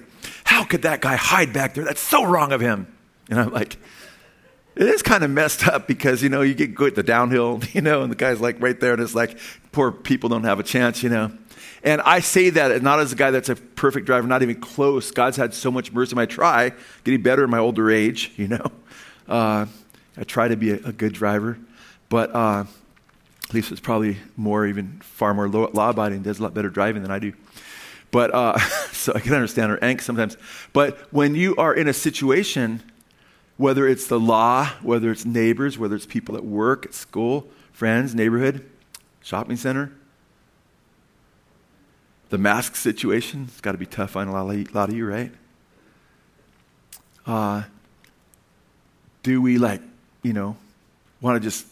how 0.49 0.65
could 0.65 0.81
that 0.83 1.03
guy 1.03 1.15
hide 1.15 1.53
back 1.53 1.75
there? 1.75 1.85
That's 1.85 2.01
so 2.01 2.25
wrong 2.25 2.53
of 2.53 2.61
him. 2.63 2.91
And 3.29 3.39
I'm 3.39 3.53
like, 3.53 3.77
it 4.77 4.87
is 4.87 5.03
kind 5.03 5.23
of 5.23 5.31
messed 5.31 5.69
up 5.69 5.87
because, 5.87 6.23
you 6.23 6.31
know, 6.31 6.41
you 6.41 6.55
get 6.55 6.75
good 6.75 6.93
at 6.93 6.95
the 6.95 7.03
downhill, 7.03 7.61
you 7.75 7.83
know, 7.83 8.01
and 8.01 8.11
the 8.11 8.17
guy's 8.17 8.41
like 8.41 8.57
right 8.59 8.81
there 8.81 8.95
and 8.95 9.03
it's 9.03 9.15
like, 9.15 9.39
poor 9.73 9.93
people 9.93 10.31
don't 10.31 10.45
have 10.45 10.59
a 10.59 10.63
chance, 10.63 11.03
you 11.03 11.11
know. 11.11 11.31
And 11.85 12.01
I 12.01 12.21
say 12.21 12.49
that 12.49 12.83
not 12.83 12.99
as 12.99 13.13
a 13.13 13.15
guy 13.15 13.31
that's 13.31 13.51
a 13.51 13.57
perfect 13.57 14.07
driver, 14.07 14.27
not 14.27 14.43
even 14.43 14.59
close. 14.59 15.11
God's 15.11 15.37
had 15.37 15.53
so 15.53 15.71
much 15.71 15.93
mercy. 15.93 16.17
I 16.17 16.25
try, 16.25 16.73
getting 17.05 17.21
better 17.21 17.45
in 17.45 17.51
my 17.51 17.59
older 17.59 17.91
age, 17.91 18.33
you 18.39 18.49
know. 18.49 18.73
Uh, 19.29 19.67
I 20.17 20.25
try 20.25 20.49
to 20.49 20.57
be 20.57 20.71
a, 20.71 20.77
a 20.77 20.93
good 20.93 21.13
driver. 21.13 21.59
But 22.09 22.35
uh, 22.35 22.65
Lisa's 23.53 23.81
probably 23.81 24.17
more, 24.35 24.67
even 24.67 24.99
far 25.03 25.35
more 25.35 25.47
law 25.47 25.91
abiding, 25.91 26.23
does 26.23 26.39
a 26.39 26.43
lot 26.43 26.55
better 26.55 26.71
driving 26.71 27.03
than 27.03 27.11
I 27.11 27.19
do. 27.19 27.35
But 28.11 28.35
uh, 28.35 28.59
so 28.93 29.13
I 29.15 29.21
can 29.21 29.35
understand 29.35 29.71
her 29.71 29.79
angst 29.79 30.03
sometimes. 30.03 30.37
But 30.73 30.99
when 31.13 31.35
you 31.35 31.57
are 31.57 31.75
in 31.75 31.89
a 31.89 31.93
situation, 31.93 32.83
whether 33.57 33.87
it's 33.87 34.07
the 34.07 34.21
law, 34.21 34.67
whether 34.83 35.11
it's 35.11 35.25
neighbors, 35.25 35.79
whether 35.79 35.97
it's 35.97 36.07
people 36.07 36.37
at 36.37 36.45
work, 36.45 36.87
at 36.87 36.95
school, 36.95 37.49
friends, 37.73 38.15
neighborhood, 38.15 38.69
shopping 39.23 39.57
center, 39.57 39.93
the 42.31 42.39
mask 42.39 42.77
situation, 42.77 43.47
it's 43.49 43.61
got 43.61 43.73
to 43.73 43.79
be 43.79 43.87
tough 43.87 44.17
on 44.17 44.29
a 44.29 44.33
lot 44.33 44.55
of, 44.55 44.75
lot 44.75 44.89
of 44.89 44.95
you, 44.95 45.07
right? 45.07 45.33
Uh, 47.27 47.63
do 49.23 49.43
we 49.43 49.59
like, 49.59 49.83
you 50.23 50.33
know, 50.33 50.57
want 51.21 51.37
to 51.37 51.41
just 51.41 51.67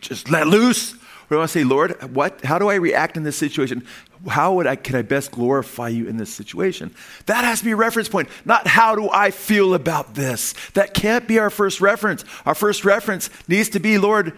just 0.00 0.30
let 0.30 0.46
loose? 0.46 0.94
Or 1.30 1.36
do 1.36 1.40
I 1.40 1.46
say, 1.46 1.64
Lord, 1.64 2.14
what? 2.14 2.44
How 2.44 2.58
do 2.58 2.68
I 2.68 2.76
react 2.76 3.16
in 3.16 3.22
this 3.22 3.36
situation? 3.36 3.86
How 4.26 4.54
would 4.54 4.66
I, 4.66 4.76
can 4.76 4.96
I 4.96 5.02
best 5.02 5.30
glorify 5.30 5.88
you 5.88 6.08
in 6.08 6.16
this 6.16 6.32
situation? 6.32 6.94
That 7.26 7.44
has 7.44 7.60
to 7.60 7.64
be 7.64 7.70
a 7.70 7.76
reference 7.76 8.08
point, 8.08 8.28
not 8.44 8.66
how 8.66 8.96
do 8.96 9.08
I 9.10 9.30
feel 9.30 9.74
about 9.74 10.14
this. 10.14 10.54
That 10.74 10.94
can't 10.94 11.28
be 11.28 11.38
our 11.38 11.50
first 11.50 11.80
reference. 11.80 12.24
Our 12.44 12.54
first 12.54 12.84
reference 12.84 13.30
needs 13.46 13.68
to 13.70 13.80
be, 13.80 13.98
Lord, 13.98 14.36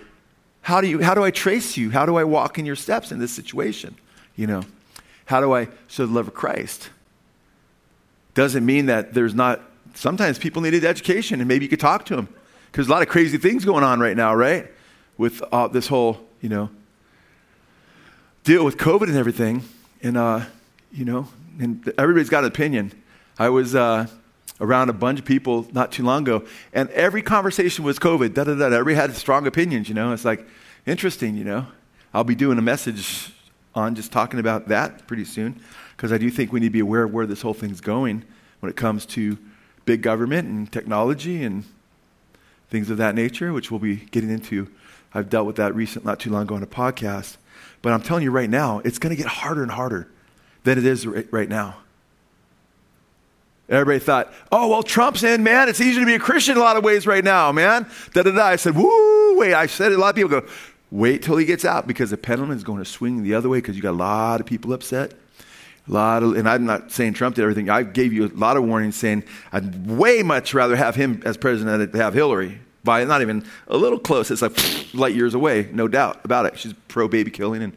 how 0.63 0.81
do, 0.81 0.87
you, 0.87 1.01
how 1.01 1.15
do 1.15 1.23
I 1.23 1.31
trace 1.31 1.77
you? 1.77 1.91
How 1.91 2.05
do 2.05 2.17
I 2.17 2.25
walk 2.25 2.59
in 2.59 2.67
your 2.67 2.77
steps 2.77 3.11
in 3.11 3.19
this 3.19 3.33
situation? 3.33 3.95
You 4.37 4.47
know, 4.47 4.63
how 5.27 5.41
do 5.41 5.55
I 5.55 5.69
show 5.89 6.05
the 6.07 6.13
love 6.13 6.29
of 6.29 6.35
Christ? 6.35 6.91
Doesn't 8.35 8.65
mean 8.67 8.87
that 8.87 9.15
there's 9.15 9.35
not, 9.35 9.63
sometimes 9.95 10.39
people 10.39 10.63
needed 10.63 10.85
education 10.85 11.41
and 11.41 11.49
maybe 11.49 11.65
you 11.65 11.69
could 11.69 11.81
talk 11.81 12.05
to 12.07 12.17
them 12.17 12.29
because 12.71 12.87
a 12.87 12.91
lot 12.91 13.03
of 13.03 13.09
crazy 13.09 13.39
things 13.39 13.65
going 13.65 13.83
on 13.83 13.99
right 13.99 14.17
now, 14.17 14.35
right? 14.35 14.71
With 15.17 15.43
uh, 15.53 15.69
this 15.69 15.87
whole, 15.87 16.21
you 16.41 16.49
know, 16.49 16.71
deal 18.45 18.65
with 18.65 18.77
COVID 18.77 19.05
and 19.09 19.17
everything, 19.17 19.65
and 20.03 20.17
uh, 20.17 20.41
you 20.93 21.05
know, 21.05 21.29
and 21.59 21.93
everybody's 21.99 22.31
got 22.31 22.45
an 22.45 22.49
opinion. 22.49 22.93
I 23.39 23.49
was 23.49 23.75
uh, 23.75 24.07
around 24.61 24.91
a 24.91 24.93
bunch 24.93 25.19
of 25.19 25.25
people 25.25 25.67
not 25.73 25.93
too 25.93 26.05
long 26.05 26.23
ago, 26.23 26.45
and 26.73 26.89
every 26.91 27.23
conversation 27.23 27.85
was 27.85 27.99
COVID. 27.99 28.35
Da 28.35 28.45
da 28.45 28.55
da. 28.55 28.67
Everybody 28.67 28.95
had 28.95 29.15
strong 29.15 29.47
opinions. 29.47 29.89
You 29.89 29.95
know, 29.95 30.13
it's 30.13 30.25
like 30.25 30.47
interesting. 30.87 31.37
You 31.37 31.45
know, 31.45 31.67
I'll 32.13 32.25
be 32.25 32.35
doing 32.35 32.59
a 32.59 32.63
message 32.63 33.33
on 33.75 33.95
just 33.95 34.11
talking 34.13 34.41
about 34.41 34.69
that 34.69 35.07
pretty 35.07 35.25
soon 35.25 35.61
because 35.97 36.13
I 36.13 36.19
do 36.19 36.31
think 36.31 36.53
we 36.53 36.61
need 36.61 36.69
to 36.69 36.73
be 36.73 36.81
aware 36.81 37.05
of 37.05 37.13
where 37.13 37.27
this 37.27 37.43
whole 37.43 37.55
thing's 37.55 37.81
going 37.81 38.25
when 38.61 38.71
it 38.71 38.77
comes 38.77 39.07
to 39.07 39.39
big 39.85 40.03
government 40.03 40.49
and 40.49 40.71
technology 40.71 41.43
and 41.45 41.65
things 42.69 42.91
of 42.91 42.97
that 42.99 43.15
nature, 43.15 43.53
which 43.53 43.71
we'll 43.71 43.81
be 43.81 43.97
getting 43.97 44.31
into. 44.31 44.71
I've 45.13 45.29
dealt 45.29 45.47
with 45.47 45.57
that 45.57 45.75
recent, 45.75 46.05
not 46.05 46.21
too 46.21 46.31
long 46.31 46.43
ago 46.43 46.55
on 46.55 46.63
a 46.63 46.67
podcast. 46.67 47.37
But 47.83 47.93
I'm 47.93 48.03
telling 48.03 48.23
you 48.23 48.31
right 48.31 48.51
now, 48.51 48.81
it's 48.81 48.99
going 48.99 49.15
to 49.15 49.17
get 49.17 49.27
harder 49.27 49.63
and 49.63 49.71
harder 49.71 50.09
than 50.65 50.79
it 50.79 50.85
is 50.85 51.07
right 51.07 51.49
now. 51.49 51.77
Everybody 53.69 54.01
thought, 54.01 54.33
oh, 54.51 54.69
well, 54.69 54.83
Trump's 54.83 55.23
in, 55.23 55.45
man. 55.45 55.69
It's 55.69 55.81
easy 55.81 56.01
to 56.01 56.07
be 56.07 56.17
a 56.17 56.19
Christian 56.19 56.57
in 56.57 56.59
a 56.59 56.65
lot 56.65 56.77
of 56.77 56.83
ways 56.83 57.07
right 57.07 57.23
now, 57.23 57.53
man. 57.53 57.87
Da 58.13 58.23
da 58.23 58.33
da. 58.33 58.47
I 58.47 58.57
said, 58.57 58.75
woo, 58.75 59.39
wait. 59.39 59.55
I 59.55 59.67
said 59.67 59.93
it. 59.93 59.95
A 59.95 60.01
lot 60.01 60.11
of 60.11 60.17
people 60.17 60.41
go, 60.41 60.47
wait 60.91 61.23
till 61.23 61.37
he 61.37 61.47
gets 61.47 61.65
out 61.65 61.87
because 61.87 62.11
the 62.11 62.17
pendulum 62.17 62.51
is 62.51 62.65
going 62.65 62.81
to 62.81 62.85
swing 62.85 63.23
the 63.23 63.35
other 63.35 63.49
way 63.49 63.59
because 63.59 63.77
you 63.77 63.83
got 63.83 63.93
a 63.93 63.93
lot 63.93 64.41
of 64.41 64.47
people 64.47 64.73
upset. 64.73 65.15
A 65.89 65.93
lot 65.93 66.25
of, 66.25 66.37
and 66.37 66.49
I'm 66.49 66.67
not 66.67 66.91
saying 66.91 67.15
Trump 67.15 67.37
did 67.37 67.43
everything. 67.43 67.71
I 67.71 67.85
gave 67.85 68.13
you 68.13 68.27
a 68.27 68.35
lot 68.35 68.57
of 68.57 68.65
warnings 68.65 68.97
saying 68.97 69.23
I'd 69.53 69.87
way 69.87 70.25
much 70.25 70.53
rather 70.53 70.75
have 70.75 70.97
him 70.97 71.23
as 71.25 71.37
president 71.37 71.93
than 71.93 72.01
have 72.01 72.13
Hillary 72.13 72.61
by 72.83 73.05
not 73.05 73.23
even 73.23 73.45
a 73.69 73.77
little 73.77 73.99
close. 73.99 74.31
It's 74.31 74.43
like 74.43 74.53
light 74.95 75.15
years 75.15 75.35
away, 75.35 75.69
no 75.73 75.89
doubt 75.89 76.21
about 76.25 76.47
it. 76.47 76.59
She's 76.59 76.73
pro 76.89 77.09
baby 77.09 77.31
killing 77.31 77.63
and 77.63 77.73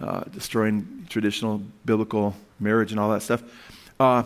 uh, 0.00 0.20
destroying 0.32 1.06
traditional 1.08 1.62
biblical 1.84 2.34
marriage 2.60 2.90
and 2.92 3.00
all 3.00 3.10
that 3.10 3.22
stuff. 3.22 3.42
Uh, 3.98 4.22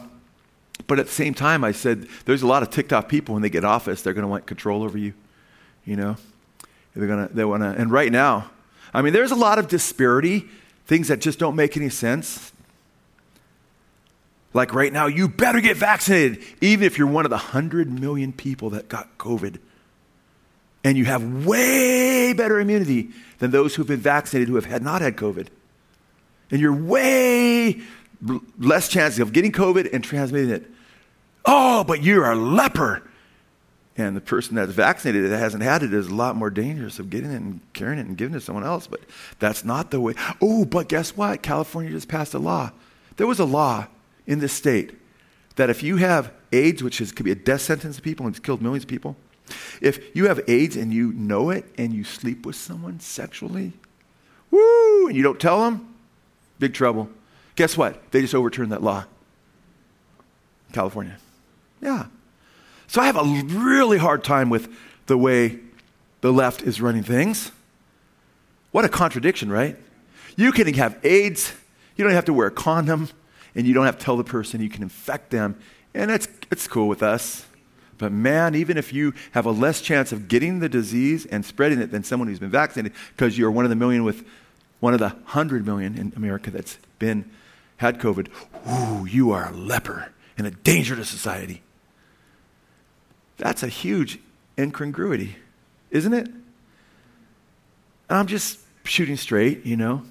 But 0.87 0.99
at 0.99 1.07
the 1.07 1.13
same 1.13 1.35
time, 1.35 1.65
I 1.65 1.73
said, 1.73 2.09
there's 2.25 2.43
a 2.43 2.47
lot 2.47 2.63
of 2.63 2.71
ticked 2.71 2.93
off 2.93 3.09
people 3.09 3.35
when 3.35 3.43
they 3.43 3.51
get 3.51 3.65
office, 3.65 4.03
they're 4.03 4.15
going 4.15 4.25
to 4.25 4.29
want 4.29 4.47
control 4.47 4.83
over 4.83 4.99
you. 4.99 5.15
You 5.85 5.97
know? 5.97 6.17
They're 6.95 7.07
going 7.07 7.29
to, 7.29 7.35
they 7.35 7.45
want 7.45 7.63
to, 7.63 7.69
and 7.69 7.91
right 7.91 8.11
now, 8.13 8.51
I 8.93 9.01
mean, 9.01 9.13
there's 9.13 9.31
a 9.31 9.37
lot 9.37 9.59
of 9.59 9.69
disparity, 9.69 10.45
things 10.87 11.09
that 11.09 11.21
just 11.21 11.39
don't 11.39 11.57
make 11.57 11.77
any 11.77 11.89
sense. 11.89 12.53
Like 14.53 14.75
right 14.75 14.93
now, 14.93 15.07
you 15.07 15.29
better 15.29 15.61
get 15.61 15.77
vaccinated, 15.79 16.43
even 16.61 16.85
if 16.85 16.99
you're 16.99 17.07
one 17.07 17.25
of 17.25 17.31
the 17.31 17.37
100 17.37 17.91
million 17.91 18.33
people 18.33 18.71
that 18.71 18.89
got 18.89 19.17
COVID. 19.17 19.59
And 20.85 20.99
you 20.99 21.05
have 21.05 21.47
way 21.47 22.33
better 22.33 22.59
immunity 22.59 23.11
than 23.39 23.51
those 23.51 23.75
who've 23.75 23.87
been 23.87 24.01
vaccinated 24.01 24.49
who 24.49 24.57
have 24.57 24.65
had 24.65 24.83
not 24.83 25.01
had 25.01 25.17
COVID. 25.17 25.49
And 26.51 26.61
you're 26.61 26.75
way 26.75 27.81
less 28.59 28.89
chances 28.89 29.21
of 29.21 29.33
getting 29.33 29.53
COVID 29.53 29.93
and 29.93 30.03
transmitting 30.03 30.51
it. 30.51 30.71
Oh, 31.45 31.85
but 31.85 32.03
you're 32.03 32.31
a 32.31 32.37
leper. 32.37 33.03
And 33.97 34.17
the 34.17 34.21
person 34.21 34.57
that's 34.57 34.73
vaccinated 34.73 35.31
that 35.31 35.39
hasn't 35.39 35.63
had 35.63 35.83
it 35.83 35.93
is 35.93 36.09
a 36.09 36.15
lot 36.15 36.35
more 36.35 36.51
dangerous 36.51 36.99
of 36.99 37.11
getting 37.11 37.31
it 37.31 37.37
and 37.37 37.61
carrying 37.75 37.99
it 37.99 38.07
and 38.07 38.17
giving 38.17 38.35
it 38.35 38.41
to 38.41 38.45
someone 38.45 38.65
else. 38.65 38.87
But 38.87 39.01
that's 39.39 39.65
not 39.65 39.91
the 39.91 40.01
way. 40.01 40.15
Oh, 40.41 40.65
but 40.65 40.89
guess 40.89 41.17
what? 41.17 41.43
California 41.43 41.91
just 41.91 42.09
passed 42.09 42.33
a 42.35 42.39
law. 42.39 42.73
There 43.17 43.27
was 43.27 43.39
a 43.39 43.45
law 43.45 43.87
in 44.27 44.39
this 44.39 44.53
state 44.53 44.99
that 45.57 45.69
if 45.69 45.83
you 45.83 45.97
have 45.97 46.33
AIDS, 46.53 46.83
which 46.83 47.01
is, 47.01 47.13
could 47.13 47.25
be 47.25 47.33
a 47.33 47.37
death 47.37 47.61
sentence 47.61 47.97
to 47.97 48.03
people 48.03 48.25
and 48.25 48.35
it's 48.35 48.45
killed 48.45 48.63
millions 48.63 48.85
of 48.85 48.89
people, 48.89 49.17
if 49.83 50.15
you 50.15 50.29
have 50.29 50.41
AIDS 50.49 50.77
and 50.77 50.95
you 50.95 51.13
know 51.13 51.51
it 51.51 51.65
and 51.77 51.93
you 51.93 52.05
sleep 52.05 52.47
with 52.47 52.55
someone 52.55 53.01
sexually, 53.01 53.73
woo, 54.51 55.09
and 55.09 55.17
you 55.17 55.25
don't 55.25 55.41
tell 55.41 55.65
them, 55.65 55.95
big 56.61 56.73
trouble. 56.73 57.09
Guess 57.57 57.77
what? 57.77 58.13
They 58.13 58.21
just 58.21 58.35
overturned 58.35 58.71
that 58.71 58.83
law. 58.83 59.05
California. 60.73 61.19
Yeah. 61.81 62.07
So 62.87 63.03
I 63.03 63.07
have 63.07 63.17
a 63.17 63.25
really 63.25 63.99
hard 63.99 64.23
time 64.23 64.51
with 64.51 64.73
the 65.07 65.19
way 65.19 65.59
the 66.21 66.33
left 66.33 66.63
is 66.63 66.81
running 66.81 67.03
things. 67.03 67.51
What 68.71 68.85
a 68.85 68.89
contradiction, 68.89 69.51
right? 69.51 69.77
You 70.37 70.53
can 70.53 70.73
have 70.75 71.05
AIDS, 71.05 71.53
you 71.97 72.05
don't 72.05 72.15
have 72.15 72.25
to 72.27 72.33
wear 72.33 72.47
a 72.47 72.53
condom, 72.53 73.09
and 73.57 73.67
you 73.67 73.75
don't 73.75 73.85
have 73.85 73.99
to 73.99 74.05
tell 74.05 74.17
the 74.17 74.25
person 74.25 74.63
you 74.63 74.71
can 74.71 74.85
infect 74.85 75.31
them, 75.31 75.59
and 75.93 76.11
it's, 76.11 76.29
it's 76.53 76.69
cool 76.69 76.87
with 76.87 77.03
us. 77.03 77.47
But 78.03 78.11
man, 78.11 78.57
even 78.57 78.77
if 78.77 78.93
you 78.93 79.15
have 79.31 79.47
a 79.47 79.53
less 79.53 79.81
chance 79.81 80.11
of 80.11 80.27
getting 80.27 80.59
the 80.59 80.69
disease 80.69 81.25
and 81.25 81.45
spreading 81.45 81.81
it 81.81 81.93
than 81.93 82.03
someone 82.03 82.27
who's 82.27 82.41
been 82.41 82.51
vaccinated, 82.51 82.99
because 83.15 83.39
you're 83.39 83.53
one 83.53 83.65
of 83.65 83.69
the 83.69 83.77
million 83.77 84.03
with 84.03 84.27
one 84.81 84.93
of 84.93 84.99
the 84.99 85.11
hundred 85.27 85.65
million 85.65 85.97
in 85.97 86.13
America 86.17 86.51
that's 86.51 86.79
been 86.99 87.31
had 87.77 88.01
COVID, 88.01 88.27
ooh, 88.69 89.07
you 89.07 89.31
are 89.31 89.51
a 89.51 89.53
leper 89.53 90.11
and 90.37 90.49
a 90.49 90.51
danger 90.51 90.97
to 90.97 91.05
society. 91.05 91.63
That's 93.37 93.63
a 93.63 93.69
huge 93.69 94.19
incongruity, 94.59 95.37
isn't 95.93 96.13
it? 96.13 96.27
And 96.27 98.19
I'm 98.19 98.27
just 98.27 98.59
shooting 98.83 99.17
straight, 99.17 99.65
you 99.65 99.77
know. 99.77 100.03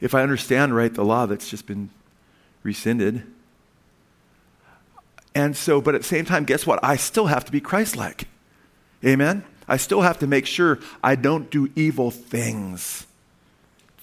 If 0.00 0.14
I 0.14 0.22
understand 0.22 0.76
right 0.76 0.94
the 0.94 1.04
law 1.04 1.26
that's 1.26 1.50
just 1.50 1.66
been 1.66 1.90
rescinded. 2.62 3.24
And 5.34 5.56
so, 5.56 5.80
but 5.80 5.94
at 5.94 6.02
the 6.02 6.06
same 6.06 6.24
time, 6.24 6.44
guess 6.44 6.66
what? 6.66 6.78
I 6.82 6.96
still 6.96 7.26
have 7.26 7.44
to 7.46 7.52
be 7.52 7.60
Christ 7.60 7.96
like. 7.96 8.28
Amen? 9.04 9.44
I 9.66 9.76
still 9.76 10.02
have 10.02 10.18
to 10.18 10.26
make 10.26 10.46
sure 10.46 10.78
I 11.02 11.14
don't 11.14 11.50
do 11.50 11.70
evil 11.74 12.10
things. 12.10 13.06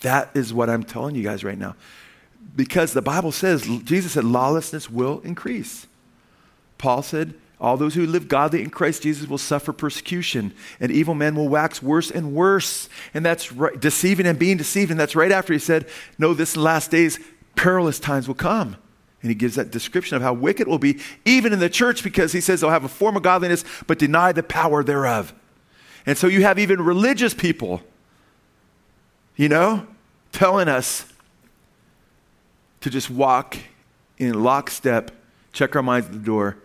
That 0.02 0.32
is 0.34 0.54
what 0.54 0.70
I'm 0.70 0.84
telling 0.84 1.16
you 1.16 1.24
guys 1.24 1.44
right 1.44 1.58
now 1.58 1.76
because 2.56 2.94
the 2.94 3.02
Bible 3.02 3.32
says, 3.32 3.66
Jesus 3.84 4.14
said, 4.14 4.24
lawlessness 4.24 4.90
will 4.90 5.22
increase. 5.24 5.88
Paul 6.78 7.02
said, 7.02 7.34
all 7.58 7.78
those 7.78 7.96
who 7.96 8.06
live 8.06 8.28
godly 8.28 8.62
in 8.62 8.70
Christ 8.70 9.04
Jesus 9.04 9.28
will 9.28 9.38
suffer 9.38 9.74
persecution, 9.74 10.54
and 10.80 10.92
evil 10.92 11.14
men 11.14 11.36
will 11.36 11.50
wax 11.50 11.84
worse 11.84 12.10
and 12.10 12.34
worse. 12.34 12.88
And 13.14 13.26
that's 13.26 13.52
right, 13.52 13.80
deceiving 13.80 14.26
and 14.26 14.40
being 14.40 14.58
deceived. 14.58 14.92
And 14.92 15.00
that's 15.00 15.16
right 15.16 15.32
after 15.32 15.52
he 15.52 15.60
said, 15.60 15.88
No, 16.18 16.34
this 16.34 16.56
last 16.56 16.90
days, 16.90 17.20
perilous 17.56 18.00
times 18.00 18.28
will 18.28 18.36
come. 18.36 18.78
And 19.22 19.30
he 19.30 19.36
gives 19.36 19.56
that 19.56 19.72
description 19.72 20.16
of 20.16 20.22
how 20.22 20.34
wicked 20.34 20.62
it 20.62 20.68
will 20.68 20.80
be, 20.80 21.00
even 21.26 21.52
in 21.52 21.60
the 21.60 21.70
church, 21.70 22.04
because 22.04 22.32
he 22.32 22.42
says 22.42 22.62
they'll 22.62 22.70
have 22.70 22.86
a 22.86 22.90
form 22.90 23.18
of 23.18 23.24
godliness, 23.24 23.66
but 23.86 24.00
deny 24.00 24.32
the 24.32 24.44
power 24.44 24.84
thereof. 24.84 25.34
And 26.06 26.18
so 26.18 26.28
you 26.28 26.44
have 26.44 26.58
even 26.58 26.82
religious 26.82 27.34
people, 27.34 27.82
you 29.36 29.50
know, 29.50 29.86
telling 30.32 30.68
us 30.68 31.06
to 32.82 32.90
just 32.90 33.10
walk 33.10 33.58
in 34.18 34.42
lockstep, 34.42 35.12
check 35.52 35.76
our 35.76 35.84
minds 35.84 36.08
at 36.08 36.14
the 36.14 36.20
door 36.20 36.58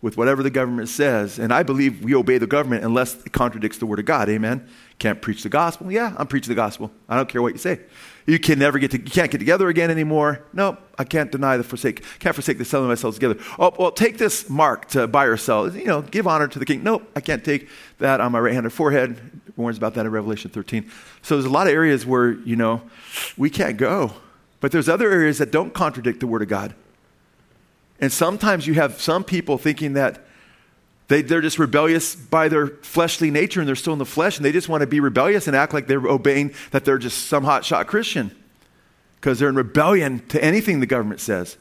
with 0.00 0.16
whatever 0.16 0.42
the 0.42 0.50
government 0.50 0.88
says. 0.88 1.38
And 1.38 1.52
I 1.52 1.62
believe 1.62 2.04
we 2.04 2.14
obey 2.14 2.38
the 2.38 2.46
government 2.46 2.84
unless 2.84 3.14
it 3.24 3.32
contradicts 3.32 3.78
the 3.78 3.86
word 3.86 3.98
of 3.98 4.04
God. 4.04 4.28
Amen. 4.28 4.68
Can't 4.98 5.20
preach 5.20 5.42
the 5.42 5.48
gospel. 5.48 5.90
Yeah, 5.90 6.14
I'm 6.16 6.26
preaching 6.26 6.50
the 6.50 6.54
gospel. 6.54 6.90
I 7.08 7.16
don't 7.16 7.28
care 7.28 7.42
what 7.42 7.52
you 7.52 7.58
say. 7.58 7.80
You 8.28 8.38
can 8.38 8.58
never 8.58 8.78
get 8.78 8.90
to, 8.90 8.98
you 8.98 9.10
can't 9.10 9.30
get 9.30 9.38
together 9.38 9.68
again 9.68 9.90
anymore. 9.90 10.44
No, 10.52 10.76
I 10.98 11.04
can't 11.04 11.32
deny 11.32 11.56
the 11.56 11.64
forsake, 11.64 12.04
can't 12.18 12.34
forsake 12.34 12.58
the 12.58 12.64
selling 12.66 12.86
myself 12.86 13.14
together. 13.14 13.40
Oh, 13.58 13.72
well, 13.78 13.90
take 13.90 14.18
this 14.18 14.50
mark 14.50 14.86
to 14.88 15.06
buy 15.06 15.24
or 15.24 15.38
sell. 15.38 15.74
You 15.74 15.86
know, 15.86 16.02
give 16.02 16.26
honor 16.26 16.46
to 16.46 16.58
the 16.58 16.66
king. 16.66 16.82
Nope, 16.82 17.10
I 17.16 17.22
can't 17.22 17.42
take 17.42 17.70
that 18.00 18.20
on 18.20 18.30
my 18.32 18.38
right 18.38 18.52
hand 18.52 18.66
or 18.66 18.70
forehead. 18.70 19.18
Warns 19.56 19.78
about 19.78 19.94
that 19.94 20.04
in 20.04 20.12
Revelation 20.12 20.50
13. 20.50 20.90
So 21.22 21.36
there's 21.36 21.46
a 21.46 21.50
lot 21.50 21.68
of 21.68 21.72
areas 21.72 22.04
where, 22.04 22.32
you 22.32 22.54
know, 22.54 22.82
we 23.38 23.48
can't 23.48 23.78
go. 23.78 24.12
But 24.60 24.72
there's 24.72 24.90
other 24.90 25.10
areas 25.10 25.38
that 25.38 25.50
don't 25.50 25.72
contradict 25.72 26.20
the 26.20 26.26
Word 26.26 26.42
of 26.42 26.48
God. 26.48 26.74
And 27.98 28.12
sometimes 28.12 28.66
you 28.66 28.74
have 28.74 29.00
some 29.00 29.24
people 29.24 29.56
thinking 29.56 29.94
that 29.94 30.22
they, 31.08 31.22
they're 31.22 31.40
just 31.40 31.58
rebellious 31.58 32.14
by 32.14 32.48
their 32.48 32.68
fleshly 32.68 33.30
nature 33.30 33.60
and 33.60 33.68
they're 33.68 33.76
still 33.76 33.94
in 33.94 33.98
the 33.98 34.04
flesh 34.06 34.36
and 34.36 34.44
they 34.44 34.52
just 34.52 34.68
want 34.68 34.82
to 34.82 34.86
be 34.86 35.00
rebellious 35.00 35.46
and 35.46 35.56
act 35.56 35.72
like 35.72 35.86
they're 35.86 36.06
obeying 36.06 36.54
that 36.70 36.84
they're 36.84 36.98
just 36.98 37.26
some 37.26 37.44
hotshot 37.44 37.86
Christian 37.86 38.30
because 39.16 39.38
they're 39.38 39.48
in 39.48 39.54
rebellion 39.54 40.20
to 40.28 40.42
anything 40.42 40.80
the 40.80 40.86
government 40.86 41.20
says. 41.20 41.56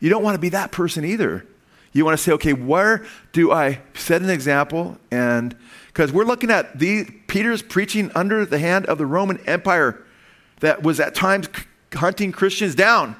You 0.00 0.10
don't 0.10 0.22
want 0.22 0.36
to 0.36 0.40
be 0.40 0.48
that 0.50 0.70
person 0.70 1.04
either. 1.04 1.44
You 1.92 2.04
want 2.04 2.16
to 2.16 2.22
say, 2.22 2.32
okay, 2.32 2.52
where 2.52 3.04
do 3.32 3.50
I 3.50 3.80
set 3.94 4.22
an 4.22 4.30
example? 4.30 4.96
And 5.10 5.56
because 5.88 6.12
we're 6.12 6.24
looking 6.24 6.50
at 6.50 6.78
the 6.78 7.04
Peter's 7.26 7.62
preaching 7.62 8.12
under 8.14 8.46
the 8.46 8.58
hand 8.58 8.86
of 8.86 8.98
the 8.98 9.06
Roman 9.06 9.38
Empire 9.46 10.00
that 10.60 10.82
was 10.82 11.00
at 11.00 11.14
times 11.14 11.48
hunting 11.92 12.30
Christians 12.30 12.74
down. 12.74 13.16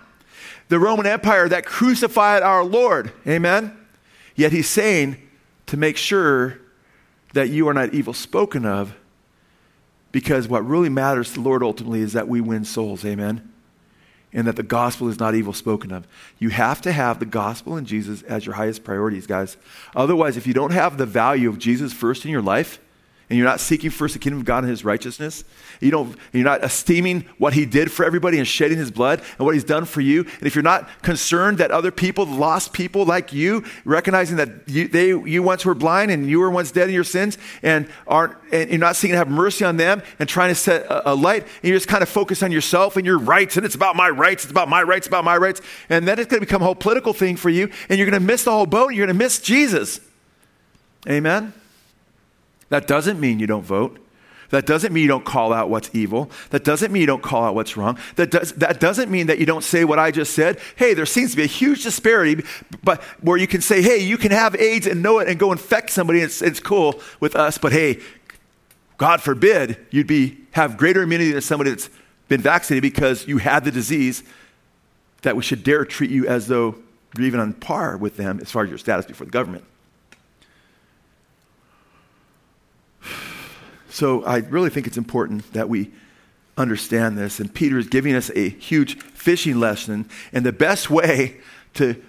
The 0.68 0.78
Roman 0.78 1.06
Empire 1.06 1.48
that 1.48 1.64
crucified 1.64 2.42
our 2.42 2.62
Lord. 2.62 3.12
Amen? 3.26 3.76
Yet 4.36 4.52
he's 4.52 4.68
saying 4.68 5.16
to 5.68 5.76
make 5.76 5.96
sure 5.96 6.58
that 7.34 7.48
you 7.48 7.68
are 7.68 7.74
not 7.74 7.94
evil 7.94 8.12
spoken 8.12 8.66
of, 8.66 8.94
because 10.10 10.48
what 10.48 10.66
really 10.66 10.88
matters 10.88 11.28
to 11.28 11.34
the 11.34 11.40
Lord 11.40 11.62
ultimately 11.62 12.00
is 12.00 12.14
that 12.14 12.26
we 12.26 12.40
win 12.40 12.64
souls. 12.64 13.04
Amen? 13.04 13.52
And 14.32 14.46
that 14.46 14.56
the 14.56 14.62
gospel 14.62 15.08
is 15.08 15.18
not 15.18 15.34
evil 15.34 15.52
spoken 15.52 15.92
of. 15.92 16.06
You 16.38 16.50
have 16.50 16.80
to 16.82 16.92
have 16.92 17.18
the 17.18 17.26
gospel 17.26 17.76
and 17.76 17.86
Jesus 17.86 18.22
as 18.22 18.44
your 18.44 18.54
highest 18.56 18.84
priorities, 18.84 19.26
guys. 19.26 19.56
Otherwise, 19.94 20.36
if 20.36 20.46
you 20.46 20.54
don't 20.54 20.72
have 20.72 20.98
the 20.98 21.06
value 21.06 21.48
of 21.48 21.58
Jesus 21.58 21.92
first 21.92 22.24
in 22.24 22.30
your 22.30 22.42
life, 22.42 22.78
and 23.28 23.38
you're 23.38 23.46
not 23.46 23.60
seeking 23.60 23.90
first 23.90 24.14
the 24.14 24.18
kingdom 24.18 24.40
of 24.40 24.46
God 24.46 24.64
and 24.64 24.70
his 24.70 24.84
righteousness, 24.84 25.44
you 25.80 25.90
don't, 25.90 26.16
you're 26.32 26.44
not 26.44 26.64
esteeming 26.64 27.26
what 27.36 27.52
he 27.52 27.66
did 27.66 27.92
for 27.92 28.04
everybody 28.04 28.38
and 28.38 28.48
shedding 28.48 28.78
his 28.78 28.90
blood 28.90 29.20
and 29.36 29.46
what 29.46 29.54
he's 29.54 29.64
done 29.64 29.84
for 29.84 30.00
you, 30.00 30.22
and 30.38 30.46
if 30.46 30.54
you're 30.54 30.62
not 30.62 30.88
concerned 31.02 31.58
that 31.58 31.70
other 31.70 31.90
people, 31.90 32.26
lost 32.26 32.72
people 32.72 33.04
like 33.04 33.32
you, 33.32 33.64
recognizing 33.84 34.36
that 34.36 34.48
you, 34.66 34.88
they, 34.88 35.08
you 35.08 35.42
once 35.42 35.64
were 35.64 35.74
blind 35.74 36.10
and 36.10 36.28
you 36.28 36.40
were 36.40 36.50
once 36.50 36.70
dead 36.70 36.88
in 36.88 36.94
your 36.94 37.04
sins, 37.04 37.38
and, 37.62 37.88
aren't, 38.06 38.34
and 38.52 38.70
you're 38.70 38.78
not 38.78 38.96
seeking 38.96 39.12
to 39.12 39.18
have 39.18 39.28
mercy 39.28 39.64
on 39.64 39.76
them 39.76 40.02
and 40.18 40.28
trying 40.28 40.48
to 40.48 40.54
set 40.54 40.86
a, 40.86 41.12
a 41.12 41.14
light, 41.14 41.42
and 41.42 41.64
you're 41.64 41.76
just 41.76 41.88
kind 41.88 42.02
of 42.02 42.08
focused 42.08 42.42
on 42.42 42.50
yourself 42.50 42.96
and 42.96 43.04
your 43.04 43.18
rights, 43.18 43.56
and 43.56 43.66
it's 43.66 43.74
about 43.74 43.94
my 43.94 44.08
rights, 44.08 44.44
it's 44.44 44.50
about 44.50 44.68
my 44.68 44.82
rights, 44.82 45.06
it's 45.06 45.08
about 45.08 45.24
my 45.24 45.36
rights, 45.36 45.60
and 45.88 46.08
then 46.08 46.18
it's 46.18 46.30
going 46.30 46.40
to 46.40 46.46
become 46.46 46.62
a 46.62 46.64
whole 46.64 46.74
political 46.74 47.12
thing 47.12 47.36
for 47.36 47.50
you, 47.50 47.70
and 47.88 47.98
you're 47.98 48.08
going 48.08 48.20
to 48.20 48.26
miss 48.26 48.44
the 48.44 48.50
whole 48.50 48.66
boat, 48.66 48.88
and 48.88 48.96
you're 48.96 49.06
going 49.06 49.16
to 49.16 49.24
miss 49.24 49.40
Jesus. 49.40 50.00
Amen? 51.08 51.52
That 52.68 52.86
doesn't 52.86 53.18
mean 53.18 53.38
you 53.38 53.46
don't 53.46 53.64
vote. 53.64 53.98
That 54.50 54.64
doesn't 54.64 54.94
mean 54.94 55.02
you 55.02 55.08
don't 55.08 55.24
call 55.24 55.52
out 55.52 55.68
what's 55.68 55.90
evil. 55.92 56.30
That 56.50 56.64
doesn't 56.64 56.90
mean 56.90 57.00
you 57.00 57.06
don't 57.06 57.22
call 57.22 57.44
out 57.44 57.54
what's 57.54 57.76
wrong. 57.76 57.98
That, 58.16 58.30
does, 58.30 58.52
that 58.52 58.80
doesn't 58.80 59.10
mean 59.10 59.26
that 59.26 59.38
you 59.38 59.44
don't 59.44 59.62
say 59.62 59.84
what 59.84 59.98
I 59.98 60.10
just 60.10 60.32
said. 60.32 60.58
Hey, 60.76 60.94
there 60.94 61.04
seems 61.04 61.32
to 61.32 61.36
be 61.36 61.42
a 61.42 61.46
huge 61.46 61.82
disparity, 61.82 62.42
but 62.82 63.02
where 63.20 63.36
you 63.36 63.46
can 63.46 63.60
say, 63.60 63.82
hey, 63.82 63.98
you 63.98 64.16
can 64.16 64.30
have 64.30 64.56
AIDS 64.56 64.86
and 64.86 65.02
know 65.02 65.18
it 65.18 65.28
and 65.28 65.38
go 65.38 65.52
infect 65.52 65.90
somebody. 65.90 66.20
It's, 66.20 66.40
it's 66.40 66.60
cool 66.60 67.00
with 67.20 67.36
us, 67.36 67.58
but 67.58 67.72
hey, 67.72 68.00
God 68.96 69.20
forbid 69.20 69.78
you'd 69.90 70.06
be, 70.06 70.38
have 70.52 70.78
greater 70.78 71.02
immunity 71.02 71.32
than 71.32 71.42
somebody 71.42 71.70
that's 71.70 71.90
been 72.28 72.40
vaccinated 72.40 72.82
because 72.82 73.26
you 73.28 73.38
had 73.38 73.64
the 73.64 73.70
disease 73.70 74.22
that 75.22 75.36
we 75.36 75.42
should 75.42 75.62
dare 75.62 75.84
treat 75.84 76.10
you 76.10 76.26
as 76.26 76.48
though 76.48 76.74
you're 77.16 77.26
even 77.26 77.40
on 77.40 77.52
par 77.52 77.96
with 77.96 78.16
them 78.16 78.38
as 78.40 78.50
far 78.50 78.64
as 78.64 78.68
your 78.70 78.78
status 78.78 79.04
before 79.04 79.26
the 79.26 79.30
government. 79.30 79.64
So 83.98 84.22
I 84.22 84.36
really 84.36 84.70
think 84.70 84.86
it's 84.86 84.96
important 84.96 85.52
that 85.54 85.68
we 85.68 85.90
understand 86.56 87.18
this. 87.18 87.40
And 87.40 87.52
Peter 87.52 87.78
is 87.78 87.88
giving 87.88 88.14
us 88.14 88.30
a 88.36 88.48
huge 88.48 88.96
fishing 89.02 89.58
lesson. 89.58 90.08
And 90.32 90.46
the 90.46 90.52
best 90.52 90.88
way 90.88 91.38
to 91.74 92.00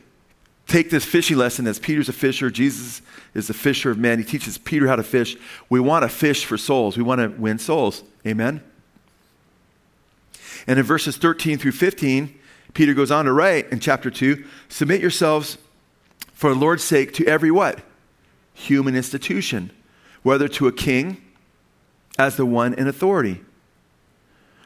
take 0.68 0.92
this 0.92 1.04
fishing 1.04 1.38
lesson 1.38 1.66
as 1.66 1.80
Peter's 1.80 2.08
a 2.08 2.14
fisher, 2.14 2.52
Jesus 2.52 3.02
is 3.34 3.50
a 3.50 3.56
fisher 3.56 3.90
of 3.90 3.98
men. 3.98 4.20
He 4.20 4.24
teaches 4.24 4.60
Peter 4.60 4.88
how 4.88 4.98
to 4.98 5.04
fish. 5.04 5.36
We 5.68 5.80
want 5.80 6.04
to 6.04 6.10
fish 6.10 6.46
for 6.46 6.60
souls, 6.60 6.96
we 6.96 7.02
want 7.02 7.22
to 7.22 7.42
win 7.42 7.58
souls. 7.58 8.04
Amen? 8.24 8.62
And 10.68 10.78
in 10.78 10.86
verses 10.86 11.18
13 11.18 11.58
through 11.58 11.72
15, 11.72 12.40
Peter 12.76 12.94
goes 12.94 13.10
on 13.10 13.26
to 13.26 13.34
write 13.34 13.68
in 13.72 13.80
chapter 13.80 14.12
2 14.12 14.46
submit 14.68 15.02
yourselves 15.02 15.58
for 16.34 16.52
the 16.52 16.60
Lord's 16.60 16.84
sake 16.84 17.14
to 17.16 17.26
every 17.26 17.50
what? 17.50 17.82
Human 18.54 18.96
institution, 18.96 19.72
whether 20.22 20.48
to 20.50 20.68
a 20.68 20.72
king 20.72 21.24
as 22.20 22.36
the 22.36 22.46
one 22.46 22.76
in 22.76 22.88
authority, 22.88 23.42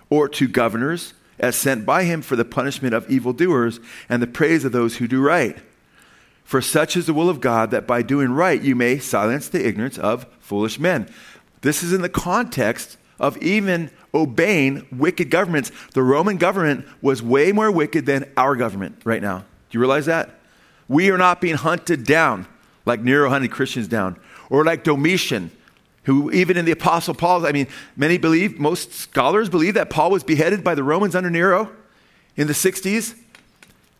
or 0.09 0.27
to 0.27 0.47
governors 0.47 1.13
as 1.39 1.55
sent 1.55 1.85
by 1.85 2.03
him 2.03 2.21
for 2.21 2.35
the 2.35 2.43
punishment 2.43 2.93
of 2.93 3.09
evildoers 3.09 3.79
and 4.09 4.21
the 4.21 4.27
praise 4.27 4.65
of 4.65 4.71
those 4.71 4.97
who 4.97 5.07
do 5.07 5.21
right. 5.21 5.57
For 6.43 6.61
such 6.61 6.97
is 6.97 7.05
the 7.05 7.13
will 7.13 7.29
of 7.29 7.39
God 7.39 7.71
that 7.71 7.87
by 7.87 8.01
doing 8.01 8.31
right 8.31 8.61
you 8.61 8.75
may 8.75 8.99
silence 8.99 9.47
the 9.47 9.65
ignorance 9.65 9.97
of 9.97 10.25
foolish 10.39 10.79
men. 10.79 11.09
This 11.61 11.81
is 11.81 11.93
in 11.93 12.01
the 12.01 12.09
context 12.09 12.97
of 13.19 13.37
even 13.37 13.89
obeying 14.13 14.85
wicked 14.91 15.29
governments. 15.29 15.71
The 15.93 16.03
Roman 16.03 16.37
government 16.37 16.85
was 17.01 17.23
way 17.23 17.51
more 17.51 17.71
wicked 17.71 18.05
than 18.05 18.29
our 18.35 18.55
government 18.55 19.01
right 19.05 19.21
now. 19.21 19.39
Do 19.39 19.77
you 19.77 19.79
realize 19.79 20.07
that? 20.07 20.39
We 20.87 21.09
are 21.09 21.17
not 21.17 21.39
being 21.39 21.55
hunted 21.55 22.03
down 22.03 22.47
like 22.85 23.01
Nero 23.01 23.29
hunted 23.29 23.51
Christians 23.51 23.87
down, 23.87 24.17
or 24.49 24.65
like 24.65 24.83
Domitian, 24.83 25.51
who 26.03 26.31
even 26.31 26.57
in 26.57 26.65
the 26.65 26.71
Apostle 26.71 27.13
Paul, 27.13 27.45
I 27.45 27.51
mean, 27.51 27.67
many 27.95 28.17
believe, 28.17 28.59
most 28.59 28.93
scholars 28.93 29.49
believe 29.49 29.73
that 29.75 29.89
Paul 29.89 30.11
was 30.11 30.23
beheaded 30.23 30.63
by 30.63 30.75
the 30.75 30.83
Romans 30.83 31.15
under 31.15 31.29
Nero 31.29 31.71
in 32.35 32.47
the 32.47 32.53
60s. 32.53 33.17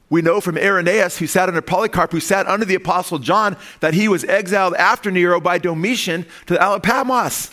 We 0.09 0.21
know 0.21 0.41
from 0.41 0.57
Irenaeus, 0.57 1.17
who 1.17 1.27
sat 1.27 1.49
under 1.49 1.61
Polycarp, 1.61 2.11
who 2.11 2.19
sat 2.19 2.45
under 2.45 2.65
the 2.65 2.75
Apostle 2.75 3.19
John, 3.19 3.57
that 3.79 3.93
he 3.93 4.07
was 4.07 4.23
exiled 4.25 4.75
after 4.75 5.09
Nero 5.09 5.39
by 5.39 5.57
Domitian 5.57 6.25
to 6.45 6.53
the 6.53 6.61
Isle 6.61 6.75
of 6.75 6.83
Patmos. 6.83 7.51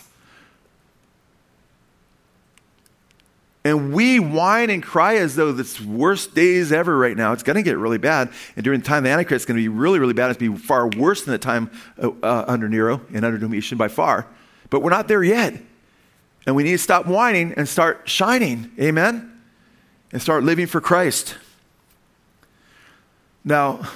And 3.63 3.93
we 3.93 4.19
whine 4.19 4.69
and 4.71 4.81
cry 4.81 5.15
as 5.15 5.35
though 5.35 5.49
it's 5.57 5.79
worst 5.79 6.33
days 6.33 6.71
ever 6.71 6.97
right 6.97 7.15
now. 7.15 7.31
It's 7.31 7.43
going 7.43 7.57
to 7.57 7.63
get 7.63 7.77
really 7.77 7.99
bad. 7.99 8.31
And 8.55 8.63
during 8.63 8.79
the 8.79 8.85
time 8.85 8.99
of 8.99 9.03
the 9.03 9.11
Antichrist, 9.11 9.43
it's 9.43 9.45
going 9.45 9.57
to 9.57 9.63
be 9.63 9.67
really, 9.67 9.99
really 9.99 10.13
bad. 10.13 10.31
It's 10.31 10.39
going 10.39 10.51
to 10.51 10.57
be 10.57 10.63
far 10.63 10.87
worse 10.87 11.23
than 11.23 11.31
the 11.31 11.37
time 11.37 11.69
uh, 12.01 12.09
uh, 12.23 12.45
under 12.47 12.67
Nero 12.67 13.01
and 13.13 13.23
under 13.23 13.37
Domitian 13.37 13.77
by 13.77 13.87
far. 13.87 14.27
But 14.71 14.81
we're 14.81 14.89
not 14.89 15.07
there 15.07 15.23
yet. 15.23 15.61
And 16.47 16.55
we 16.55 16.63
need 16.63 16.71
to 16.71 16.77
stop 16.79 17.05
whining 17.05 17.53
and 17.55 17.69
start 17.69 18.09
shining. 18.09 18.71
Amen? 18.79 19.39
And 20.11 20.19
start 20.19 20.43
living 20.43 20.65
for 20.65 20.81
Christ. 20.81 21.35
Now, 23.43 23.87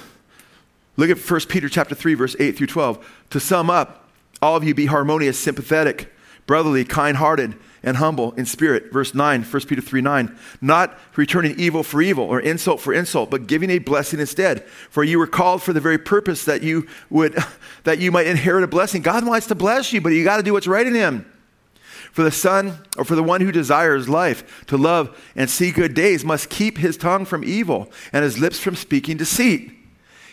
look 0.96 1.10
at 1.10 1.18
1 1.18 1.40
Peter 1.48 1.68
chapter 1.68 1.96
3, 1.96 2.14
verse 2.14 2.36
8 2.38 2.56
through 2.56 2.68
12. 2.68 3.24
To 3.30 3.40
sum 3.40 3.68
up, 3.68 4.08
all 4.40 4.54
of 4.54 4.62
you 4.62 4.74
be 4.74 4.86
harmonious, 4.86 5.38
sympathetic, 5.38 6.12
brotherly, 6.46 6.84
kind 6.84 7.16
hearted, 7.16 7.56
and 7.86 7.96
humble 7.96 8.32
in 8.32 8.44
spirit. 8.44 8.92
Verse 8.92 9.14
9, 9.14 9.44
1 9.44 9.62
Peter 9.62 9.80
3 9.80 10.00
9. 10.02 10.38
Not 10.60 10.98
returning 11.14 11.58
evil 11.58 11.82
for 11.82 12.02
evil 12.02 12.24
or 12.24 12.40
insult 12.40 12.80
for 12.80 12.92
insult, 12.92 13.30
but 13.30 13.46
giving 13.46 13.70
a 13.70 13.78
blessing 13.78 14.20
instead. 14.20 14.64
For 14.90 15.04
you 15.04 15.18
were 15.18 15.28
called 15.28 15.62
for 15.62 15.72
the 15.72 15.80
very 15.80 15.96
purpose 15.96 16.44
that 16.44 16.62
you 16.62 16.88
would 17.08 17.38
that 17.84 17.98
you 18.00 18.10
might 18.10 18.26
inherit 18.26 18.64
a 18.64 18.66
blessing. 18.66 19.00
God 19.00 19.24
wants 19.24 19.46
to 19.46 19.54
bless 19.54 19.92
you, 19.92 20.00
but 20.02 20.10
you 20.10 20.24
got 20.24 20.36
to 20.38 20.42
do 20.42 20.52
what's 20.52 20.66
right 20.66 20.86
in 20.86 20.94
him. 20.94 21.32
For 22.12 22.22
the 22.22 22.30
son, 22.30 22.78
or 22.96 23.04
for 23.04 23.14
the 23.14 23.22
one 23.22 23.42
who 23.42 23.52
desires 23.52 24.08
life, 24.08 24.64
to 24.66 24.76
love 24.76 25.16
and 25.36 25.48
see 25.48 25.70
good 25.70 25.94
days, 25.94 26.24
must 26.24 26.48
keep 26.48 26.78
his 26.78 26.96
tongue 26.96 27.26
from 27.26 27.44
evil 27.44 27.92
and 28.12 28.24
his 28.24 28.38
lips 28.38 28.58
from 28.58 28.74
speaking 28.74 29.16
deceit. 29.16 29.75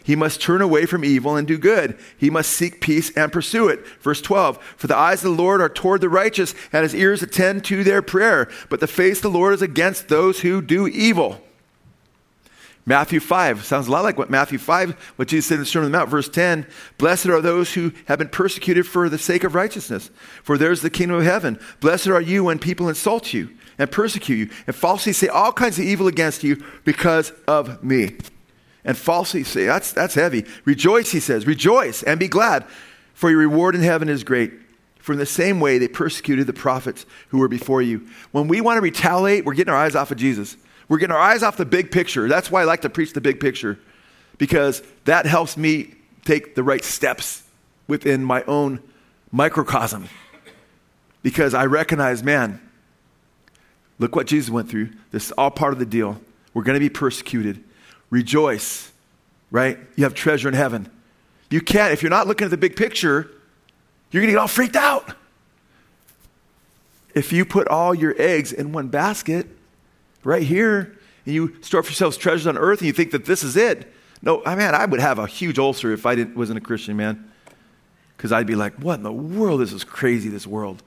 He 0.04 0.16
must 0.16 0.42
turn 0.42 0.62
away 0.62 0.86
from 0.86 1.06
evil 1.06 1.36
and 1.36 1.48
do 1.48 1.58
good. 1.58 1.98
He 2.18 2.30
must 2.30 2.52
seek 2.52 2.82
peace 2.82 3.10
and 3.16 3.32
pursue 3.32 3.70
it. 3.70 3.88
Verse 4.02 4.22
12 4.22 4.62
For 4.78 4.88
the 4.88 4.98
eyes 4.98 5.24
of 5.24 5.36
the 5.36 5.42
Lord 5.42 5.62
are 5.62 5.70
toward 5.70 6.02
the 6.02 6.10
righteous, 6.10 6.54
and 6.74 6.84
his 6.84 6.94
ears 6.94 7.24
attend 7.24 7.64
to 7.66 7.84
their 7.84 8.02
prayer. 8.02 8.50
But 8.70 8.82
the 8.82 8.88
face 8.88 9.20
of 9.20 9.24
the 9.24 9.38
Lord 9.38 9.54
is 9.54 9.62
against 9.62 10.10
those 10.10 10.42
who 10.42 10.62
do 10.62 10.88
evil. 10.88 11.42
Matthew 12.86 13.22
5 13.22 13.64
sounds 13.64 13.88
a 13.88 13.92
lot 13.92 14.04
like 14.04 14.18
what 14.18 14.30
Matthew 14.30 14.58
5, 14.58 15.14
what 15.16 15.30
Jesus 15.30 15.48
said 15.48 15.56
in 15.56 15.62
the 15.62 15.66
Sermon 15.66 15.86
on 15.86 15.92
the 15.94 15.98
Mount, 15.98 16.10
verse 16.10 16.28
10 16.28 16.68
Blessed 16.98 17.28
are 17.28 17.40
those 17.40 17.74
who 17.74 17.94
have 18.08 18.20
been 18.20 18.28
persecuted 18.28 18.86
for 18.86 19.08
the 19.08 19.18
sake 19.18 19.46
of 19.46 19.56
righteousness, 19.56 20.10
for 20.44 20.58
there's 20.58 20.82
the 20.82 20.90
kingdom 20.90 21.18
of 21.18 21.24
heaven. 21.24 21.58
Blessed 21.80 22.08
are 22.08 22.20
you 22.20 22.44
when 22.44 22.60
people 22.60 22.90
insult 22.90 23.32
you 23.32 23.50
and 23.78 23.90
persecute 23.90 24.36
you 24.36 24.50
and 24.68 24.76
falsely 24.76 25.14
say 25.14 25.30
all 25.30 25.54
kinds 25.54 25.80
of 25.80 25.86
evil 25.86 26.08
against 26.08 26.44
you 26.44 26.62
because 26.84 27.32
of 27.48 27.82
me. 27.82 28.18
And 28.86 28.98
falsely 28.98 29.44
say, 29.44 29.66
that's, 29.66 29.94
that's 29.94 30.16
heavy. 30.16 30.46
Rejoice, 30.66 31.12
he 31.12 31.20
says, 31.20 31.48
rejoice 31.48 32.04
and 32.04 32.20
be 32.20 32.28
glad, 32.28 32.66
for 33.14 33.30
your 33.30 33.40
reward 33.40 33.76
in 33.76 33.82
heaven 33.82 34.10
is 34.10 34.24
great. 34.24 34.52
For 35.00 35.14
in 35.14 35.20
the 35.20 35.26
same 35.26 35.60
way 35.60 35.78
they 35.78 35.88
persecuted 35.88 36.48
the 36.48 36.54
prophets 36.54 37.06
who 37.30 37.38
were 37.38 37.48
before 37.48 37.82
you. 37.82 38.08
When 38.32 38.48
we 38.48 38.62
want 38.62 38.78
to 38.78 38.82
retaliate, 38.82 39.46
we're 39.46 39.54
getting 39.54 39.74
our 39.74 39.80
eyes 39.80 39.96
off 39.96 40.12
of 40.12 40.18
Jesus. 40.18 40.58
We're 40.90 40.98
getting 40.98 41.16
our 41.16 41.22
eyes 41.22 41.44
off 41.44 41.58
the 41.58 41.66
big 41.66 41.92
picture. 41.92 42.28
That's 42.28 42.52
why 42.52 42.62
I 42.62 42.66
like 42.66 42.82
to 42.82 42.90
preach 42.90 43.14
the 43.14 43.22
big 43.22 43.40
picture, 43.40 43.80
because 44.38 44.84
that 45.06 45.26
helps 45.26 45.56
me 45.56 45.96
take 46.26 46.56
the 46.56 46.64
right 46.64 46.84
steps 46.84 47.44
within 47.88 48.24
my 48.24 48.44
own 48.44 48.82
microcosm. 49.32 50.08
Because 51.22 51.54
I 51.54 51.66
recognize, 51.68 52.22
man, 52.24 52.60
look 54.00 54.16
what 54.16 54.28
Jesus 54.28 54.50
went 54.50 54.70
through. 54.70 54.90
This 55.12 55.28
is 55.28 55.32
all 55.34 55.52
part 55.52 55.74
of 55.74 55.80
the 55.80 55.86
deal. 55.86 56.20
We're 56.54 56.64
going 56.64 56.76
to 56.76 56.82
be 56.82 56.90
persecuted. 56.90 57.64
Rejoice, 58.14 58.92
right? 59.50 59.80
You 59.96 60.04
have 60.04 60.14
treasure 60.14 60.48
in 60.48 60.54
heaven. 60.54 60.88
You 61.50 61.62
can't, 61.62 61.92
if 61.92 62.04
you're 62.04 62.12
not 62.12 62.28
looking 62.28 62.46
at 62.46 62.52
the 62.52 62.58
big 62.58 62.76
picture, 62.76 63.32
you're 64.12 64.22
going 64.22 64.28
to 64.28 64.34
get 64.34 64.38
all 64.38 64.48
freaked 64.48 64.76
out. 64.76 65.16
If 67.16 67.34
you 67.34 67.44
put 67.44 67.68
all 67.70 67.96
your 67.96 68.14
eggs 68.20 68.54
in 68.54 68.72
one 68.72 68.90
basket, 68.90 69.48
right 70.24 70.44
here, 70.44 70.96
and 71.26 71.34
you 71.34 71.56
store 71.64 71.82
for 71.82 71.90
yourselves 71.90 72.16
treasures 72.16 72.46
on 72.46 72.56
earth 72.56 72.82
and 72.82 72.86
you 72.86 72.94
think 72.94 73.10
that 73.14 73.26
this 73.26 73.42
is 73.42 73.58
it. 73.58 73.92
No, 74.22 74.44
I 74.46 74.54
mean, 74.54 74.76
I 74.76 74.86
would 74.86 75.00
have 75.00 75.18
a 75.18 75.26
huge 75.26 75.58
ulcer 75.58 75.92
if 75.92 76.06
I 76.06 76.22
wasn't 76.36 76.60
a 76.60 76.62
Christian, 76.62 76.96
man. 76.96 77.32
Because 78.16 78.32
I'd 78.32 78.46
be 78.46 78.54
like, 78.54 78.76
what 78.76 79.00
in 79.00 79.04
the 79.04 79.12
world? 79.12 79.60
This 79.60 79.74
is 79.74 79.84
crazy, 79.84 80.30
this 80.30 80.46
world. 80.46 80.84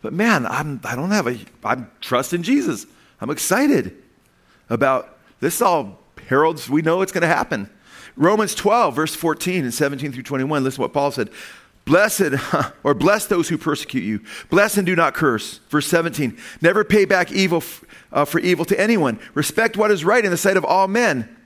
But 0.00 0.14
man, 0.14 0.46
I'm, 0.46 0.80
I 0.84 0.96
don't 0.96 1.10
have 1.10 1.26
a, 1.26 1.38
I'm 1.62 1.90
trusting 2.00 2.42
Jesus. 2.42 2.86
I'm 3.20 3.28
excited 3.28 4.02
about 4.70 5.18
this 5.40 5.60
all 5.60 5.99
heralds, 6.30 6.70
we 6.70 6.80
know 6.80 7.02
it's 7.02 7.10
going 7.10 7.22
to 7.22 7.26
happen. 7.26 7.68
Romans 8.16 8.54
12, 8.54 8.94
verse 8.94 9.14
14 9.16 9.64
and 9.64 9.74
17 9.74 10.12
through 10.12 10.22
21, 10.22 10.62
listen 10.62 10.76
to 10.76 10.82
what 10.82 10.92
Paul 10.92 11.10
said. 11.10 11.28
Blessed, 11.84 12.34
or 12.84 12.94
bless 12.94 13.26
those 13.26 13.48
who 13.48 13.58
persecute 13.58 14.04
you. 14.04 14.20
Bless 14.48 14.76
and 14.76 14.86
do 14.86 14.94
not 14.94 15.12
curse. 15.12 15.58
Verse 15.68 15.88
17. 15.88 16.38
Never 16.62 16.84
pay 16.84 17.04
back 17.04 17.32
evil 17.32 17.64
uh, 18.12 18.24
for 18.24 18.38
evil 18.38 18.64
to 18.66 18.80
anyone. 18.80 19.18
Respect 19.34 19.76
what 19.76 19.90
is 19.90 20.04
right 20.04 20.24
in 20.24 20.30
the 20.30 20.36
sight 20.36 20.56
of 20.56 20.64
all 20.64 20.86
men. 20.86 21.36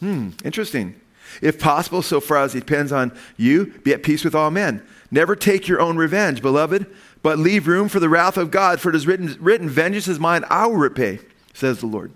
Hmm, 0.00 0.30
interesting. 0.44 1.00
If 1.40 1.58
possible, 1.58 2.02
so 2.02 2.20
far 2.20 2.38
as 2.38 2.54
it 2.54 2.66
depends 2.66 2.92
on 2.92 3.16
you, 3.38 3.72
be 3.84 3.94
at 3.94 4.02
peace 4.02 4.22
with 4.22 4.34
all 4.34 4.50
men. 4.50 4.82
Never 5.10 5.34
take 5.34 5.66
your 5.66 5.80
own 5.80 5.96
revenge, 5.96 6.42
beloved, 6.42 6.86
but 7.22 7.38
leave 7.38 7.66
room 7.66 7.88
for 7.88 8.00
the 8.00 8.08
wrath 8.08 8.36
of 8.36 8.50
God, 8.50 8.80
for 8.80 8.90
it 8.90 8.96
is 8.96 9.06
written, 9.06 9.34
written 9.40 9.68
Vengeance 9.68 10.08
is 10.08 10.20
mine, 10.20 10.44
I 10.50 10.66
will 10.66 10.76
repay, 10.76 11.20
says 11.54 11.80
the 11.80 11.86
Lord. 11.86 12.12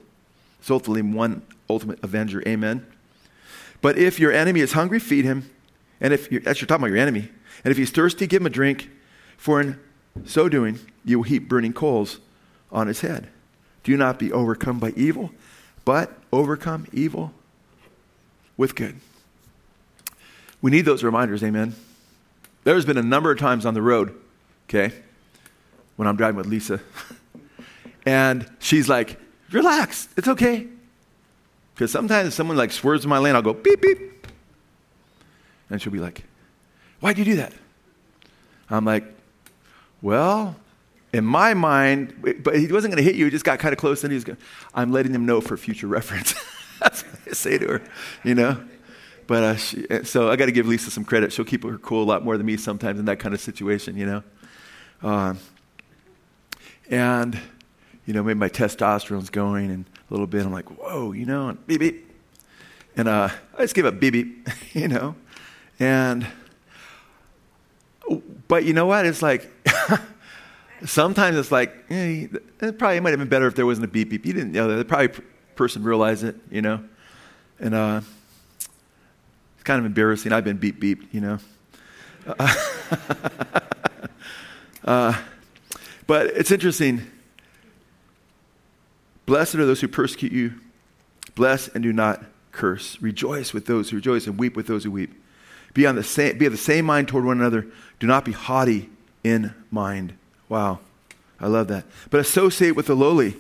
So 0.61 0.75
ultimately, 0.75 1.03
one 1.03 1.43
ultimate 1.69 2.03
avenger. 2.03 2.43
Amen. 2.47 2.87
But 3.81 3.99
if 3.99 4.19
your 4.19 4.33
enemy 4.33 4.61
is 4.61 4.73
hungry, 4.73 4.99
feed 4.99 5.25
him. 5.25 5.51
And 6.01 6.13
if 6.13 6.31
you're, 6.31 6.41
that's 6.41 6.61
you're 6.61 6.67
talking 6.67 6.83
about 6.83 6.95
your 6.95 7.03
enemy. 7.03 7.31
And 7.65 7.71
if 7.71 7.77
he's 7.77 7.91
thirsty, 7.91 8.27
give 8.27 8.43
him 8.43 8.47
a 8.47 8.51
drink. 8.51 8.91
For 9.37 9.61
in 9.61 9.79
so 10.25 10.49
doing, 10.49 10.79
you 11.05 11.19
will 11.19 11.25
heap 11.25 11.49
burning 11.49 11.73
coals 11.73 12.19
on 12.73 12.87
his 12.87 13.01
head. 13.01 13.29
Do 13.83 13.97
not 13.97 14.19
be 14.19 14.33
overcome 14.33 14.79
by 14.79 14.93
evil, 14.97 15.31
but 15.85 16.19
overcome 16.33 16.87
evil 16.93 17.33
with 18.57 18.75
good. 18.75 18.97
We 20.63 20.71
need 20.71 20.83
those 20.83 21.05
reminders, 21.05 21.43
amen. 21.43 21.75
There's 22.65 22.87
been 22.87 22.97
a 22.97 23.03
number 23.03 23.31
of 23.31 23.39
times 23.39 23.67
on 23.67 23.75
the 23.75 23.83
road, 23.83 24.19
okay, 24.69 24.95
when 25.97 26.09
I'm 26.09 26.17
driving 26.17 26.37
with 26.37 26.47
Lisa, 26.47 26.81
and 28.07 28.51
she's 28.59 28.89
like, 28.89 29.21
relax, 29.51 30.09
it's 30.17 30.29
okay. 30.29 30.69
Because 31.75 31.91
sometimes 31.91 32.35
someone 32.35 32.57
like 32.57 32.73
swerves 32.73 33.05
in 33.05 33.11
my 33.11 33.19
lane, 33.19 33.35
I'll 33.35 33.43
go 33.43 33.53
beep, 33.53 33.81
beep. 33.81 34.27
And 35.71 35.81
she'll 35.81 35.93
be 35.93 35.99
like, 35.99 36.25
Why'd 37.01 37.19
you 37.19 37.25
do 37.25 37.37
that? 37.37 37.53
I'm 38.71 38.85
like, 38.85 39.05
Well, 40.01 40.57
in 41.13 41.25
my 41.25 41.55
mind, 41.55 42.15
but 42.43 42.59
he 42.59 42.67
wasn't 42.67 42.93
going 42.93 43.05
to 43.05 43.09
hit 43.09 43.15
you. 43.15 43.27
He 43.27 43.31
just 43.31 43.45
got 43.45 43.61
kind 43.61 43.73
of 43.73 43.79
close 43.79 44.03
and 44.03 44.13
he's 44.13 44.25
going, 44.25 44.39
I'm 44.75 44.91
letting 44.91 45.15
him 45.15 45.27
know 45.27 45.41
for 45.41 45.57
future 45.57 45.87
reference. 45.87 46.35
That's 46.81 47.03
what 47.03 47.21
I 47.29 47.33
say 47.33 47.57
to 47.59 47.67
her, 47.69 47.83
you 48.25 48.35
know? 48.35 48.63
But 49.29 49.43
uh, 49.43 49.57
she, 49.57 49.87
so 50.03 50.29
I 50.29 50.37
got 50.37 50.47
to 50.47 50.53
give 50.53 50.67
Lisa 50.67 50.91
some 50.91 51.05
credit. 51.05 51.33
She'll 51.33 51.45
keep 51.45 51.63
her 51.63 51.79
cool 51.79 52.03
a 52.03 52.05
lot 52.05 52.25
more 52.25 52.37
than 52.37 52.45
me 52.45 52.57
sometimes 52.57 52.99
in 52.99 53.05
that 53.05 53.21
kind 53.21 53.33
of 53.33 53.41
situation, 53.41 53.97
you 53.97 54.07
know? 54.07 54.23
Um, 55.03 55.39
and, 56.91 57.39
you 58.07 58.13
know, 58.13 58.25
maybe 58.25 58.39
my 58.39 58.49
testosterone's 58.49 59.31
going 59.31 59.71
and 59.71 59.85
little 60.11 60.27
bit. 60.27 60.45
I'm 60.45 60.53
like, 60.53 60.69
whoa, 60.71 61.13
you 61.13 61.27
know, 61.27 61.49
and 61.49 61.67
beep, 61.67 61.81
beep. 61.81 62.11
And 62.97 63.09
uh, 63.09 63.29
I 63.57 63.63
just 63.63 63.75
give 63.75 63.87
a 63.87 63.93
beep 63.93 64.13
beep, 64.13 64.49
you 64.73 64.89
know. 64.89 65.17
And, 65.79 66.27
but 68.49 68.65
you 68.65 68.73
know 68.73 68.87
what? 68.87 69.07
It's 69.07 69.23
like, 69.23 69.51
sometimes 70.85 71.37
it's 71.37 71.51
like, 71.51 71.75
eh, 71.91 72.29
it 72.61 72.79
probably 72.79 73.01
might 73.01 73.11
have 73.11 73.19
been 73.19 73.29
better 73.29 73.47
if 73.47 73.55
there 73.55 73.67
wasn't 73.67 73.87
a 73.87 73.89
beep 73.89 74.11
beep. 74.11 74.25
You 74.27 74.33
didn't 74.33 74.53
know 74.53 74.69
that. 74.69 74.77
The 74.77 74.85
probably 74.85 75.09
person 75.57 75.83
realized 75.83 76.25
it, 76.25 76.37
you 76.51 76.63
know. 76.63 76.85
And 77.59 77.75
uh, 77.75 78.01
it's 79.55 79.63
kind 79.65 79.79
of 79.79 79.87
embarrassing. 79.87 80.33
I've 80.33 80.45
been 80.45 80.59
beep 80.59 80.81
beeped, 80.81 81.07
you 81.13 81.21
know. 81.21 81.39
uh, 84.85 85.15
but 86.07 86.27
it's 86.29 86.51
interesting. 86.51 87.11
Blessed 89.27 89.57
are 89.57 89.67
those 89.67 89.81
who 89.81 89.89
persecute 89.89 90.33
you. 90.33 90.55
Bless 91.35 91.69
and 91.69 91.83
do 91.83 91.93
not 91.93 92.25
curse. 92.53 93.01
Rejoice 93.01 93.53
with 93.53 93.67
those 93.67 93.91
who 93.91 93.97
rejoice 93.97 94.27
and 94.27 94.39
weep 94.39 94.57
with 94.57 94.67
those 94.67 94.85
who 94.85 94.91
weep. 94.91 95.15
Be, 95.73 95.87
on 95.87 95.97
the 95.97 96.05
same, 96.05 96.39
be 96.39 96.47
of 96.47 96.53
the 96.53 96.59
same 96.59 96.85
mind 96.85 97.09
toward 97.09 97.25
one 97.25 97.41
another. 97.41 97.67
Do 97.99 98.07
not 98.07 98.25
be 98.25 98.33
haughty 98.33 98.91
in 99.25 99.53
mind. 99.71 100.15
Wow. 100.49 100.79
I 101.41 101.49
love 101.49 101.69
that. 101.69 101.85
But 102.11 102.21
associate 102.21 102.77
with 102.77 102.87
the 102.87 102.95
lowly. 102.95 103.37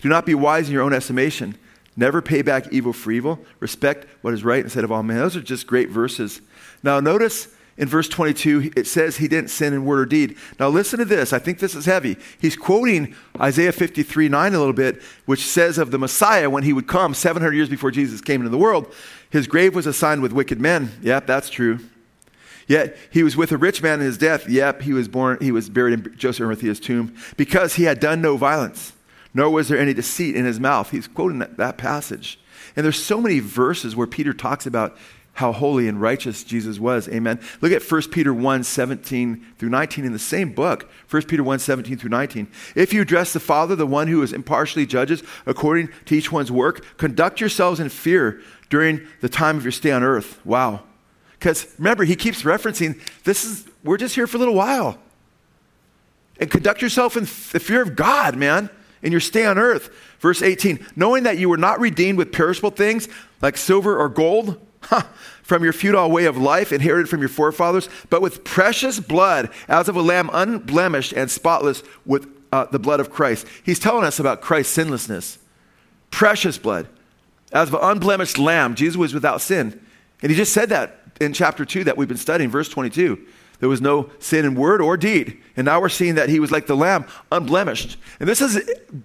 Do 0.00 0.08
not 0.08 0.24
be 0.24 0.34
wise 0.34 0.68
in 0.68 0.72
your 0.72 0.82
own 0.82 0.92
estimation. 0.92 1.56
Never 1.96 2.22
pay 2.22 2.42
back 2.42 2.72
evil 2.72 2.92
for 2.92 3.10
evil. 3.10 3.44
Respect 3.60 4.06
what 4.22 4.32
is 4.32 4.44
right 4.44 4.62
instead 4.62 4.84
of 4.84 4.92
all 4.92 5.02
men. 5.02 5.18
Those 5.18 5.36
are 5.36 5.42
just 5.42 5.66
great 5.66 5.90
verses. 5.90 6.40
Now, 6.82 7.00
notice 7.00 7.48
in 7.78 7.88
verse 7.88 8.08
22, 8.08 8.72
it 8.76 8.86
says 8.86 9.16
he 9.16 9.28
didn't 9.28 9.48
sin 9.48 9.72
in 9.72 9.84
word 9.84 10.00
or 10.00 10.06
deed. 10.06 10.36
Now, 10.60 10.68
listen 10.68 10.98
to 10.98 11.04
this. 11.04 11.32
I 11.32 11.38
think 11.38 11.58
this 11.58 11.74
is 11.74 11.86
heavy. 11.86 12.16
He's 12.38 12.56
quoting 12.56 13.14
Isaiah 13.40 13.72
53 13.72 14.28
9 14.28 14.54
a 14.54 14.58
little 14.58 14.74
bit, 14.74 15.00
which 15.24 15.46
says 15.46 15.78
of 15.78 15.90
the 15.90 15.98
Messiah 15.98 16.50
when 16.50 16.64
he 16.64 16.72
would 16.72 16.86
come 16.86 17.14
700 17.14 17.54
years 17.54 17.70
before 17.70 17.90
Jesus 17.90 18.20
came 18.20 18.40
into 18.40 18.50
the 18.50 18.58
world, 18.58 18.92
his 19.30 19.46
grave 19.46 19.74
was 19.74 19.86
assigned 19.86 20.20
with 20.20 20.32
wicked 20.32 20.60
men. 20.60 20.92
Yep, 21.00 21.26
that's 21.26 21.48
true. 21.48 21.78
Yet 22.68 22.96
he 23.10 23.22
was 23.22 23.36
with 23.36 23.52
a 23.52 23.56
rich 23.56 23.82
man 23.82 24.00
in 24.00 24.06
his 24.06 24.18
death. 24.18 24.48
Yep, 24.48 24.82
he 24.82 24.92
was 24.92 25.08
born, 25.08 25.38
he 25.40 25.50
was 25.50 25.70
buried 25.70 25.94
in 25.94 26.16
Joseph 26.16 26.42
Arimathea's 26.42 26.78
tomb 26.78 27.16
because 27.36 27.74
he 27.74 27.84
had 27.84 28.00
done 28.00 28.20
no 28.20 28.36
violence, 28.36 28.92
nor 29.32 29.50
was 29.50 29.68
there 29.68 29.78
any 29.78 29.94
deceit 29.94 30.36
in 30.36 30.44
his 30.44 30.60
mouth. 30.60 30.90
He's 30.90 31.08
quoting 31.08 31.38
that, 31.38 31.56
that 31.56 31.78
passage. 31.78 32.38
And 32.76 32.84
there's 32.84 33.02
so 33.02 33.20
many 33.20 33.40
verses 33.40 33.96
where 33.96 34.06
Peter 34.06 34.32
talks 34.32 34.66
about 34.66 34.96
how 35.34 35.52
holy 35.52 35.88
and 35.88 36.00
righteous 36.00 36.44
Jesus 36.44 36.78
was. 36.78 37.08
Amen. 37.08 37.40
Look 37.60 37.72
at 37.72 37.82
1 37.82 38.02
Peter 38.10 38.34
1 38.34 38.64
17 38.64 39.46
through 39.58 39.70
19 39.70 40.04
in 40.04 40.12
the 40.12 40.18
same 40.18 40.52
book. 40.52 40.90
1 41.10 41.22
Peter 41.22 41.42
1 41.42 41.58
17 41.58 41.96
through 41.96 42.10
19. 42.10 42.48
If 42.74 42.92
you 42.92 43.00
address 43.00 43.32
the 43.32 43.40
Father, 43.40 43.74
the 43.74 43.86
one 43.86 44.08
who 44.08 44.22
is 44.22 44.32
impartially 44.32 44.84
judges 44.84 45.22
according 45.46 45.88
to 46.06 46.14
each 46.14 46.30
one's 46.30 46.52
work, 46.52 46.84
conduct 46.98 47.40
yourselves 47.40 47.80
in 47.80 47.88
fear 47.88 48.40
during 48.68 49.06
the 49.20 49.28
time 49.28 49.56
of 49.56 49.64
your 49.64 49.72
stay 49.72 49.90
on 49.90 50.02
earth. 50.02 50.44
Wow. 50.44 50.82
Because 51.32 51.66
remember, 51.78 52.04
he 52.04 52.14
keeps 52.14 52.42
referencing 52.42 53.00
this 53.24 53.44
is, 53.44 53.66
we're 53.82 53.96
just 53.96 54.14
here 54.14 54.26
for 54.26 54.36
a 54.36 54.40
little 54.40 54.54
while. 54.54 54.98
And 56.38 56.50
conduct 56.50 56.82
yourself 56.82 57.16
in 57.16 57.24
the 57.24 57.60
fear 57.60 57.82
of 57.82 57.96
God, 57.96 58.36
man, 58.36 58.68
in 59.02 59.12
your 59.12 59.20
stay 59.20 59.46
on 59.46 59.58
earth. 59.58 59.90
Verse 60.20 60.42
18, 60.42 60.86
knowing 60.94 61.24
that 61.24 61.38
you 61.38 61.48
were 61.48 61.56
not 61.56 61.80
redeemed 61.80 62.18
with 62.18 62.32
perishable 62.32 62.70
things 62.70 63.08
like 63.40 63.56
silver 63.56 63.98
or 63.98 64.08
gold 64.08 64.60
from 65.42 65.64
your 65.64 65.72
futile 65.72 66.10
way 66.10 66.24
of 66.24 66.36
life 66.36 66.72
inherited 66.72 67.08
from 67.08 67.20
your 67.20 67.28
forefathers, 67.28 67.88
but 68.10 68.22
with 68.22 68.44
precious 68.44 69.00
blood, 69.00 69.50
as 69.68 69.88
of 69.88 69.96
a 69.96 70.02
lamb 70.02 70.30
unblemished 70.32 71.12
and 71.12 71.30
spotless 71.30 71.82
with 72.04 72.28
uh, 72.52 72.66
the 72.66 72.78
blood 72.78 73.00
of 73.00 73.10
Christ. 73.10 73.46
He's 73.62 73.78
telling 73.78 74.04
us 74.04 74.18
about 74.18 74.40
Christ's 74.40 74.74
sinlessness. 74.74 75.38
Precious 76.10 76.58
blood, 76.58 76.88
as 77.52 77.68
of 77.68 77.74
an 77.74 77.80
unblemished 77.82 78.38
lamb. 78.38 78.74
Jesus 78.74 78.96
was 78.96 79.14
without 79.14 79.40
sin. 79.40 79.80
And 80.20 80.30
he 80.30 80.36
just 80.36 80.52
said 80.52 80.68
that 80.68 81.00
in 81.20 81.32
chapter 81.32 81.64
2 81.64 81.84
that 81.84 81.96
we've 81.96 82.08
been 82.08 82.16
studying, 82.16 82.50
verse 82.50 82.68
22. 82.68 83.26
There 83.60 83.68
was 83.68 83.80
no 83.80 84.10
sin 84.18 84.44
in 84.44 84.54
word 84.54 84.80
or 84.80 84.96
deed. 84.96 85.40
And 85.56 85.64
now 85.64 85.80
we're 85.80 85.88
seeing 85.88 86.16
that 86.16 86.28
he 86.28 86.40
was 86.40 86.50
like 86.50 86.66
the 86.66 86.76
lamb, 86.76 87.06
unblemished. 87.30 87.96
And 88.18 88.28
this 88.28 88.40
is, 88.40 88.60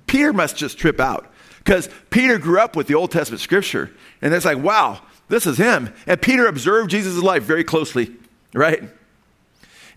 Peter 0.07 0.33
must 0.33 0.57
just 0.57 0.77
trip 0.77 0.99
out 0.99 1.31
because 1.59 1.89
Peter 2.09 2.37
grew 2.37 2.59
up 2.59 2.75
with 2.75 2.87
the 2.87 2.95
Old 2.95 3.11
Testament 3.11 3.39
scripture. 3.39 3.91
And 4.21 4.33
it's 4.33 4.45
like, 4.45 4.57
wow, 4.57 5.01
this 5.29 5.45
is 5.45 5.57
him. 5.57 5.93
And 6.05 6.21
Peter 6.21 6.47
observed 6.47 6.91
Jesus' 6.91 7.21
life 7.21 7.43
very 7.43 7.63
closely, 7.63 8.15
right? 8.53 8.83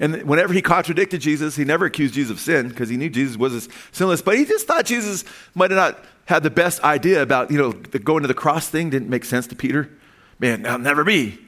And 0.01 0.22
whenever 0.22 0.55
he 0.55 0.62
contradicted 0.62 1.20
Jesus, 1.20 1.57
he 1.57 1.64
never 1.64 1.85
accused 1.85 2.14
Jesus 2.14 2.31
of 2.31 2.41
sin 2.41 2.68
because 2.68 2.89
he 2.89 2.97
knew 2.97 3.11
Jesus 3.11 3.37
was 3.37 3.68
sinless. 3.93 4.22
But 4.22 4.39
he 4.39 4.47
just 4.47 4.66
thought 4.66 4.87
Jesus 4.87 5.24
might 5.55 5.70
have 5.70 5.76
not 5.76 6.05
had 6.24 6.43
the 6.43 6.51
best 6.51 6.83
idea 6.83 7.22
about, 7.22 7.51
you 7.51 7.59
know, 7.59 7.72
the 7.72 7.99
going 7.99 8.22
to 8.22 8.28
the 8.28 8.35
cross 8.35 8.68
thing 8.68 8.89
didn't 8.89 9.11
make 9.11 9.24
sense 9.24 9.47
to 9.49 9.55
Peter. 9.55 9.91
Man, 10.39 10.62
that'll 10.62 10.78
never 10.78 11.05
be. 11.05 11.39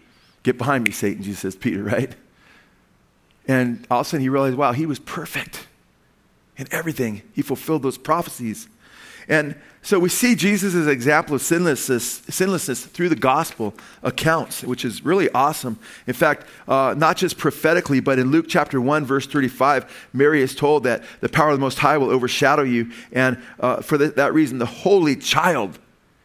Get 0.42 0.58
behind 0.58 0.84
me, 0.84 0.90
Satan, 0.90 1.22
Jesus 1.22 1.40
says, 1.40 1.56
Peter, 1.56 1.82
right? 1.82 2.14
And 3.48 3.86
all 3.90 4.00
of 4.00 4.06
a 4.06 4.08
sudden 4.10 4.20
he 4.20 4.28
realized, 4.28 4.56
wow, 4.56 4.72
he 4.72 4.86
was 4.86 4.98
perfect 4.98 5.66
in 6.56 6.66
everything. 6.70 7.22
He 7.32 7.42
fulfilled 7.42 7.82
those 7.82 7.96
prophecies. 7.96 8.68
And 9.28 9.56
so 9.84 9.98
we 9.98 10.08
see 10.08 10.36
Jesus 10.36 10.74
example 10.86 11.34
of 11.34 11.42
sinlessness, 11.42 12.22
sinlessness 12.28 12.86
through 12.86 13.08
the 13.08 13.16
gospel 13.16 13.74
accounts, 14.04 14.62
which 14.62 14.84
is 14.84 15.04
really 15.04 15.28
awesome. 15.30 15.76
In 16.06 16.14
fact, 16.14 16.46
uh, 16.68 16.94
not 16.96 17.16
just 17.16 17.36
prophetically, 17.36 17.98
but 17.98 18.20
in 18.20 18.30
Luke 18.30 18.46
chapter 18.48 18.80
1, 18.80 19.04
verse 19.04 19.26
35, 19.26 20.08
Mary 20.12 20.40
is 20.40 20.54
told 20.54 20.84
that 20.84 21.02
the 21.20 21.28
power 21.28 21.50
of 21.50 21.56
the 21.56 21.60
Most 21.60 21.80
High 21.80 21.98
will 21.98 22.10
overshadow 22.10 22.62
you. 22.62 22.92
And 23.12 23.42
uh, 23.58 23.82
for 23.82 23.98
the, 23.98 24.10
that 24.10 24.32
reason, 24.32 24.58
the 24.58 24.66
holy 24.66 25.16
child, 25.16 25.80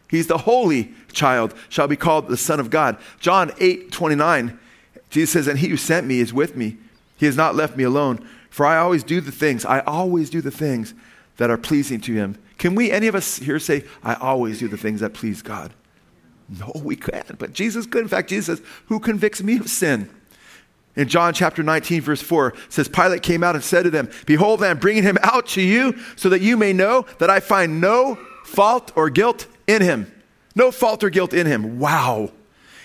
he's 0.07 0.27
the 0.27 0.37
holy 0.37 0.93
child, 1.11 1.55
shall 1.67 1.87
be 1.87 1.95
called 1.95 2.27
the 2.27 2.37
Son 2.37 2.59
of 2.59 2.69
God. 2.69 2.97
John 3.19 3.51
8, 3.59 3.91
29, 3.91 4.59
Jesus 5.09 5.31
says, 5.33 5.47
And 5.47 5.57
he 5.57 5.69
who 5.69 5.77
sent 5.77 6.05
me 6.05 6.19
is 6.19 6.31
with 6.31 6.55
me. 6.55 6.77
He 7.15 7.25
has 7.25 7.35
not 7.35 7.55
left 7.55 7.75
me 7.75 7.83
alone, 7.83 8.27
for 8.51 8.67
I 8.67 8.77
always 8.77 9.03
do 9.03 9.19
the 9.19 9.31
things, 9.31 9.65
I 9.65 9.79
always 9.79 10.29
do 10.29 10.41
the 10.41 10.51
things 10.51 10.93
that 11.37 11.49
are 11.49 11.57
pleasing 11.57 11.99
to 12.01 12.13
him. 12.13 12.37
Can 12.57 12.75
we, 12.75 12.91
any 12.91 13.07
of 13.07 13.15
us 13.15 13.37
here, 13.37 13.59
say, 13.59 13.83
I 14.03 14.15
always 14.15 14.59
do 14.59 14.67
the 14.67 14.77
things 14.77 15.01
that 15.01 15.13
please 15.13 15.41
God? 15.41 15.73
No, 16.49 16.71
we 16.75 16.95
can't. 16.95 17.37
But 17.37 17.53
Jesus 17.53 17.85
could. 17.85 18.01
In 18.01 18.07
fact, 18.07 18.29
Jesus 18.29 18.59
says, 18.59 18.67
Who 18.87 18.99
convicts 18.99 19.43
me 19.43 19.57
of 19.57 19.69
sin? 19.69 20.09
In 20.95 21.07
John 21.07 21.33
chapter 21.33 21.61
19, 21.61 22.01
verse 22.01 22.21
4, 22.21 22.53
says, 22.69 22.87
Pilate 22.87 23.21
came 23.21 23.43
out 23.43 23.53
and 23.53 23.63
said 23.63 23.83
to 23.83 23.91
them, 23.91 24.09
Behold, 24.25 24.63
I 24.63 24.69
am 24.69 24.79
bringing 24.79 25.03
him 25.03 25.17
out 25.21 25.45
to 25.49 25.61
you 25.61 25.95
so 26.15 26.29
that 26.29 26.41
you 26.41 26.57
may 26.57 26.73
know 26.73 27.05
that 27.19 27.29
I 27.29 27.39
find 27.39 27.79
no 27.79 28.15
fault 28.43 28.91
or 28.95 29.09
guilt 29.11 29.45
in 29.67 29.83
him. 29.83 30.11
No 30.55 30.71
fault 30.71 31.03
or 31.03 31.11
guilt 31.11 31.33
in 31.33 31.45
him. 31.45 31.77
Wow. 31.77 32.31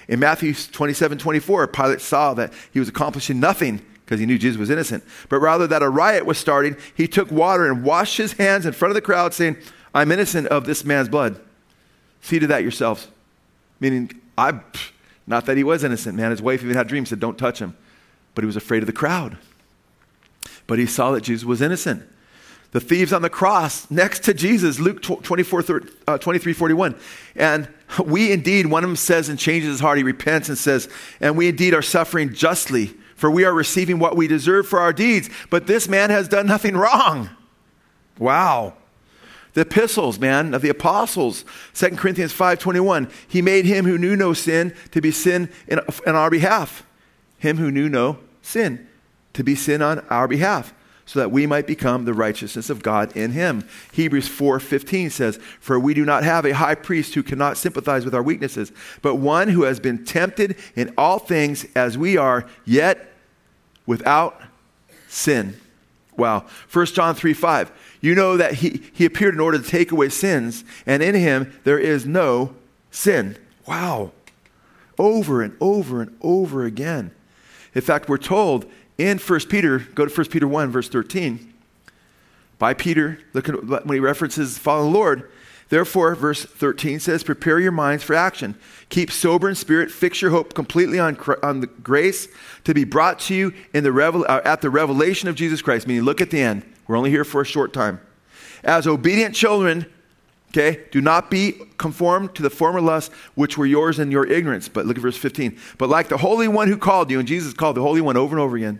In 0.08 0.20
Matthew 0.20 0.52
27, 0.52 1.16
24, 1.16 1.68
Pilate 1.68 2.00
saw 2.02 2.34
that 2.34 2.52
he 2.72 2.78
was 2.78 2.88
accomplishing 2.88 3.40
nothing 3.40 3.80
because 4.12 4.20
he 4.20 4.26
knew 4.26 4.36
Jesus 4.36 4.58
was 4.58 4.68
innocent, 4.68 5.02
but 5.30 5.38
rather 5.38 5.66
that 5.66 5.82
a 5.82 5.88
riot 5.88 6.26
was 6.26 6.36
starting, 6.36 6.76
he 6.94 7.08
took 7.08 7.30
water 7.30 7.66
and 7.66 7.82
washed 7.82 8.18
his 8.18 8.34
hands 8.34 8.66
in 8.66 8.74
front 8.74 8.90
of 8.90 8.94
the 8.94 9.00
crowd, 9.00 9.32
saying, 9.32 9.56
I'm 9.94 10.12
innocent 10.12 10.48
of 10.48 10.66
this 10.66 10.84
man's 10.84 11.08
blood. 11.08 11.40
See 12.20 12.38
to 12.38 12.46
that 12.48 12.60
yourselves. 12.60 13.08
Meaning, 13.80 14.20
I, 14.36 14.60
not 15.26 15.46
that 15.46 15.56
he 15.56 15.64
was 15.64 15.82
innocent, 15.82 16.14
man. 16.14 16.30
His 16.30 16.42
wife 16.42 16.62
even 16.62 16.76
had 16.76 16.88
dreams, 16.88 17.08
said, 17.08 17.20
Don't 17.20 17.38
touch 17.38 17.58
him. 17.58 17.74
But 18.34 18.44
he 18.44 18.46
was 18.46 18.54
afraid 18.54 18.82
of 18.82 18.86
the 18.86 18.92
crowd. 18.92 19.38
But 20.66 20.78
he 20.78 20.84
saw 20.84 21.12
that 21.12 21.22
Jesus 21.22 21.46
was 21.46 21.62
innocent. 21.62 22.02
The 22.72 22.80
thieves 22.80 23.14
on 23.14 23.22
the 23.22 23.30
cross 23.30 23.90
next 23.90 24.24
to 24.24 24.34
Jesus, 24.34 24.78
Luke 24.78 25.00
24, 25.00 25.82
uh, 26.06 26.18
23, 26.18 26.52
41. 26.52 26.96
And 27.34 27.66
we 28.04 28.30
indeed, 28.30 28.66
one 28.66 28.84
of 28.84 28.90
them 28.90 28.96
says 28.96 29.30
and 29.30 29.38
changes 29.38 29.70
his 29.70 29.80
heart, 29.80 29.96
he 29.96 30.04
repents 30.04 30.50
and 30.50 30.58
says, 30.58 30.90
And 31.18 31.34
we 31.34 31.48
indeed 31.48 31.72
are 31.72 31.80
suffering 31.80 32.34
justly 32.34 32.92
for 33.22 33.30
we 33.30 33.44
are 33.44 33.54
receiving 33.54 34.00
what 34.00 34.16
we 34.16 34.26
deserve 34.26 34.66
for 34.66 34.80
our 34.80 34.92
deeds. 34.92 35.30
But 35.48 35.68
this 35.68 35.88
man 35.88 36.10
has 36.10 36.26
done 36.26 36.44
nothing 36.44 36.76
wrong. 36.76 37.30
Wow. 38.18 38.74
The 39.52 39.60
epistles, 39.60 40.18
man, 40.18 40.54
of 40.54 40.60
the 40.60 40.70
apostles, 40.70 41.44
2 41.74 41.90
Corinthians 41.90 42.32
5.21, 42.32 43.08
he 43.28 43.40
made 43.40 43.64
him 43.64 43.84
who 43.84 43.96
knew 43.96 44.16
no 44.16 44.32
sin 44.32 44.74
to 44.90 45.00
be 45.00 45.12
sin 45.12 45.50
in, 45.68 45.78
in 46.04 46.16
our 46.16 46.30
behalf. 46.30 46.84
Him 47.38 47.58
who 47.58 47.70
knew 47.70 47.88
no 47.88 48.18
sin 48.42 48.88
to 49.34 49.44
be 49.44 49.54
sin 49.54 49.82
on 49.82 50.00
our 50.10 50.26
behalf 50.26 50.74
so 51.06 51.20
that 51.20 51.30
we 51.30 51.46
might 51.46 51.68
become 51.68 52.04
the 52.04 52.14
righteousness 52.14 52.70
of 52.70 52.82
God 52.82 53.16
in 53.16 53.30
him. 53.30 53.64
Hebrews 53.92 54.28
4:15 54.28 55.10
says, 55.10 55.38
"For 55.60 55.78
we 55.78 55.94
do 55.94 56.04
not 56.04 56.24
have 56.24 56.44
a 56.44 56.54
high 56.54 56.74
priest 56.74 57.14
who 57.14 57.22
cannot 57.22 57.56
sympathize 57.56 58.04
with 58.04 58.14
our 58.16 58.22
weaknesses, 58.22 58.72
but 59.00 59.16
one 59.16 59.48
who 59.48 59.62
has 59.62 59.78
been 59.78 60.04
tempted 60.04 60.56
in 60.74 60.92
all 60.98 61.20
things 61.20 61.66
as 61.76 61.96
we 61.96 62.16
are, 62.16 62.46
yet 62.64 63.11
without 63.86 64.40
sin. 65.08 65.58
Wow. 66.16 66.46
1 66.72 66.86
John 66.86 67.14
3 67.14 67.32
5. 67.32 67.72
You 68.00 68.14
know 68.14 68.36
that 68.36 68.54
he, 68.54 68.82
he 68.92 69.04
appeared 69.04 69.34
in 69.34 69.40
order 69.40 69.58
to 69.58 69.64
take 69.64 69.92
away 69.92 70.08
sins, 70.08 70.64
and 70.86 71.02
in 71.02 71.14
him 71.14 71.58
there 71.64 71.78
is 71.78 72.04
no 72.04 72.54
sin. 72.90 73.36
Wow. 73.66 74.12
Over 74.98 75.42
and 75.42 75.56
over 75.60 76.02
and 76.02 76.16
over 76.20 76.64
again. 76.64 77.12
In 77.74 77.80
fact, 77.80 78.08
we're 78.08 78.18
told 78.18 78.66
in 78.98 79.18
1 79.18 79.40
Peter, 79.48 79.78
go 79.78 80.04
to 80.06 80.14
1 80.14 80.26
Peter 80.28 80.46
1, 80.46 80.70
verse 80.70 80.88
13, 80.88 81.52
by 82.58 82.74
Peter, 82.74 83.18
look 83.32 83.48
at 83.48 83.64
when 83.64 83.94
he 83.94 83.98
references 83.98 84.58
following 84.58 84.92
the 84.92 84.98
Lord, 84.98 85.31
Therefore, 85.72 86.14
verse 86.14 86.44
13 86.44 87.00
says, 87.00 87.24
Prepare 87.24 87.58
your 87.58 87.72
minds 87.72 88.04
for 88.04 88.12
action. 88.12 88.56
Keep 88.90 89.10
sober 89.10 89.48
in 89.48 89.54
spirit. 89.54 89.90
Fix 89.90 90.20
your 90.20 90.30
hope 90.30 90.52
completely 90.52 90.98
on, 90.98 91.16
on 91.42 91.60
the 91.60 91.66
grace 91.66 92.28
to 92.64 92.74
be 92.74 92.84
brought 92.84 93.18
to 93.20 93.34
you 93.34 93.54
in 93.72 93.82
the 93.82 93.90
revel, 93.90 94.26
uh, 94.28 94.42
at 94.44 94.60
the 94.60 94.68
revelation 94.68 95.30
of 95.30 95.34
Jesus 95.34 95.62
Christ. 95.62 95.86
Meaning, 95.86 96.02
look 96.02 96.20
at 96.20 96.28
the 96.28 96.42
end. 96.42 96.62
We're 96.86 96.98
only 96.98 97.08
here 97.08 97.24
for 97.24 97.40
a 97.40 97.46
short 97.46 97.72
time. 97.72 98.02
As 98.62 98.86
obedient 98.86 99.34
children, 99.34 99.86
okay, 100.50 100.84
do 100.90 101.00
not 101.00 101.30
be 101.30 101.52
conformed 101.78 102.34
to 102.34 102.42
the 102.42 102.50
former 102.50 102.82
lusts 102.82 103.14
which 103.34 103.56
were 103.56 103.64
yours 103.64 103.98
in 103.98 104.10
your 104.10 104.26
ignorance. 104.26 104.68
But 104.68 104.84
look 104.84 104.98
at 104.98 105.02
verse 105.02 105.16
15. 105.16 105.58
But 105.78 105.88
like 105.88 106.10
the 106.10 106.18
Holy 106.18 106.48
One 106.48 106.68
who 106.68 106.76
called 106.76 107.10
you, 107.10 107.18
and 107.18 107.26
Jesus 107.26 107.54
called 107.54 107.78
the 107.78 107.82
Holy 107.82 108.02
One 108.02 108.18
over 108.18 108.36
and 108.36 108.42
over 108.42 108.58
again, 108.58 108.78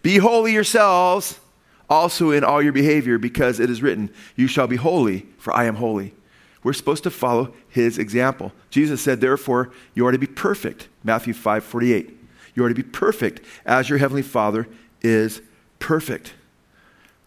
be 0.00 0.18
holy 0.18 0.52
yourselves 0.52 1.40
also 1.88 2.30
in 2.30 2.44
all 2.44 2.62
your 2.62 2.72
behavior, 2.72 3.18
because 3.18 3.58
it 3.58 3.68
is 3.68 3.82
written, 3.82 4.10
You 4.36 4.46
shall 4.46 4.68
be 4.68 4.76
holy, 4.76 5.26
for 5.36 5.52
I 5.52 5.64
am 5.64 5.74
holy. 5.74 6.14
We're 6.62 6.72
supposed 6.74 7.02
to 7.04 7.10
follow 7.10 7.54
his 7.68 7.98
example. 7.98 8.52
Jesus 8.68 9.00
said, 9.00 9.20
therefore, 9.20 9.70
you 9.94 10.06
are 10.06 10.12
to 10.12 10.18
be 10.18 10.26
perfect. 10.26 10.88
Matthew 11.02 11.32
5 11.32 11.64
48. 11.64 12.18
You 12.54 12.64
are 12.64 12.68
to 12.68 12.74
be 12.74 12.82
perfect 12.82 13.40
as 13.64 13.88
your 13.88 13.98
heavenly 13.98 14.22
Father 14.22 14.68
is 15.00 15.40
perfect. 15.78 16.34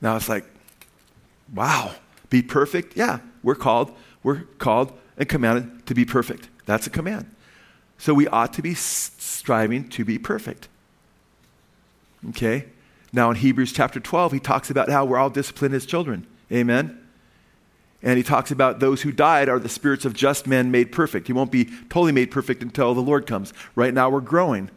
Now 0.01 0.15
it's 0.15 0.29
like, 0.29 0.45
wow, 1.53 1.93
be 2.29 2.41
perfect? 2.41 2.95
Yeah, 2.95 3.19
we're 3.41 3.55
called, 3.55 3.95
we're 4.21 4.41
called 4.59 4.93
and 5.17 5.27
commanded 5.27 5.85
to 5.87 5.93
be 5.93 6.05
perfect. 6.05 6.49
That's 6.65 6.87
a 6.87 6.89
command. 6.89 7.33
So 7.97 8.13
we 8.13 8.27
ought 8.27 8.53
to 8.53 8.61
be 8.61 8.73
striving 8.73 9.87
to 9.89 10.05
be 10.05 10.17
perfect. 10.17 10.67
Okay? 12.29 12.65
Now 13.11 13.29
in 13.29 13.37
Hebrews 13.37 13.71
chapter 13.71 13.99
12, 13.99 14.33
he 14.33 14.39
talks 14.39 14.69
about 14.69 14.89
how 14.89 15.05
we're 15.05 15.17
all 15.17 15.29
disciplined 15.29 15.73
as 15.75 15.85
children. 15.85 16.27
Amen? 16.51 17.02
And 18.03 18.17
he 18.17 18.23
talks 18.23 18.51
about 18.51 18.81
those 18.81 19.01
who 19.01 19.13
died 19.13 19.47
are 19.47 19.57
the 19.57 19.69
spirits 19.69 20.03
of 20.03 20.13
just 20.13 20.45
men 20.45 20.69
made 20.71 20.91
perfect. 20.91 21.27
He 21.27 21.33
won't 21.33 21.51
be 21.51 21.65
totally 21.89 22.11
made 22.11 22.31
perfect 22.31 22.61
until 22.61 22.93
the 22.93 23.01
Lord 23.01 23.25
comes. 23.25 23.53
Right 23.75 23.93
now, 23.93 24.09
we're 24.09 24.19
growing. 24.19 24.69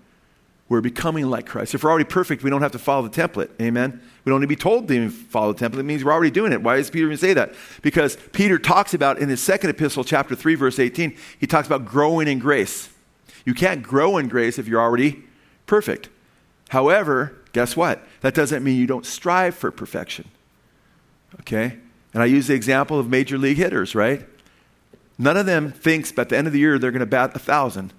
We're 0.68 0.80
becoming 0.80 1.28
like 1.28 1.46
Christ. 1.46 1.74
If 1.74 1.84
we're 1.84 1.90
already 1.90 2.04
perfect, 2.04 2.42
we 2.42 2.50
don't 2.50 2.62
have 2.62 2.72
to 2.72 2.78
follow 2.78 3.06
the 3.06 3.22
template. 3.22 3.50
Amen? 3.60 4.00
We 4.24 4.30
don't 4.30 4.40
need 4.40 4.46
to 4.46 4.48
be 4.48 4.56
told 4.56 4.88
to 4.88 5.10
follow 5.10 5.52
the 5.52 5.68
template. 5.68 5.80
It 5.80 5.84
means 5.84 6.04
we're 6.04 6.12
already 6.12 6.30
doing 6.30 6.52
it. 6.52 6.62
Why 6.62 6.76
does 6.76 6.90
Peter 6.90 7.06
even 7.06 7.18
say 7.18 7.34
that? 7.34 7.54
Because 7.82 8.16
Peter 8.32 8.58
talks 8.58 8.94
about 8.94 9.18
in 9.18 9.28
his 9.28 9.40
second 9.40 9.70
epistle, 9.70 10.02
chapter 10.02 10.34
3, 10.34 10.54
verse 10.54 10.78
18, 10.78 11.16
he 11.38 11.46
talks 11.46 11.66
about 11.66 11.84
growing 11.84 12.26
in 12.26 12.38
grace. 12.38 12.90
You 13.44 13.54
can't 13.54 13.82
grow 13.82 14.18
in 14.18 14.28
grace 14.28 14.58
if 14.58 14.66
you're 14.66 14.80
already 14.80 15.24
perfect. 15.66 16.08
However, 16.70 17.36
guess 17.52 17.76
what? 17.76 18.04
That 18.22 18.34
doesn't 18.34 18.64
mean 18.64 18.76
you 18.76 18.88
don't 18.88 19.06
strive 19.06 19.54
for 19.54 19.70
perfection. 19.70 20.28
Okay? 21.40 21.78
And 22.16 22.22
I 22.22 22.26
use 22.26 22.46
the 22.46 22.54
example 22.54 22.98
of 22.98 23.10
major 23.10 23.36
league 23.36 23.58
hitters, 23.58 23.94
right? 23.94 24.26
None 25.18 25.36
of 25.36 25.44
them 25.44 25.70
thinks 25.70 26.16
at 26.16 26.30
the 26.30 26.38
end 26.38 26.46
of 26.46 26.54
the 26.54 26.58
year 26.58 26.78
they're 26.78 26.90
going 26.90 27.00
to 27.00 27.04
bat 27.04 27.36
a 27.36 27.38
thousand. 27.38 27.92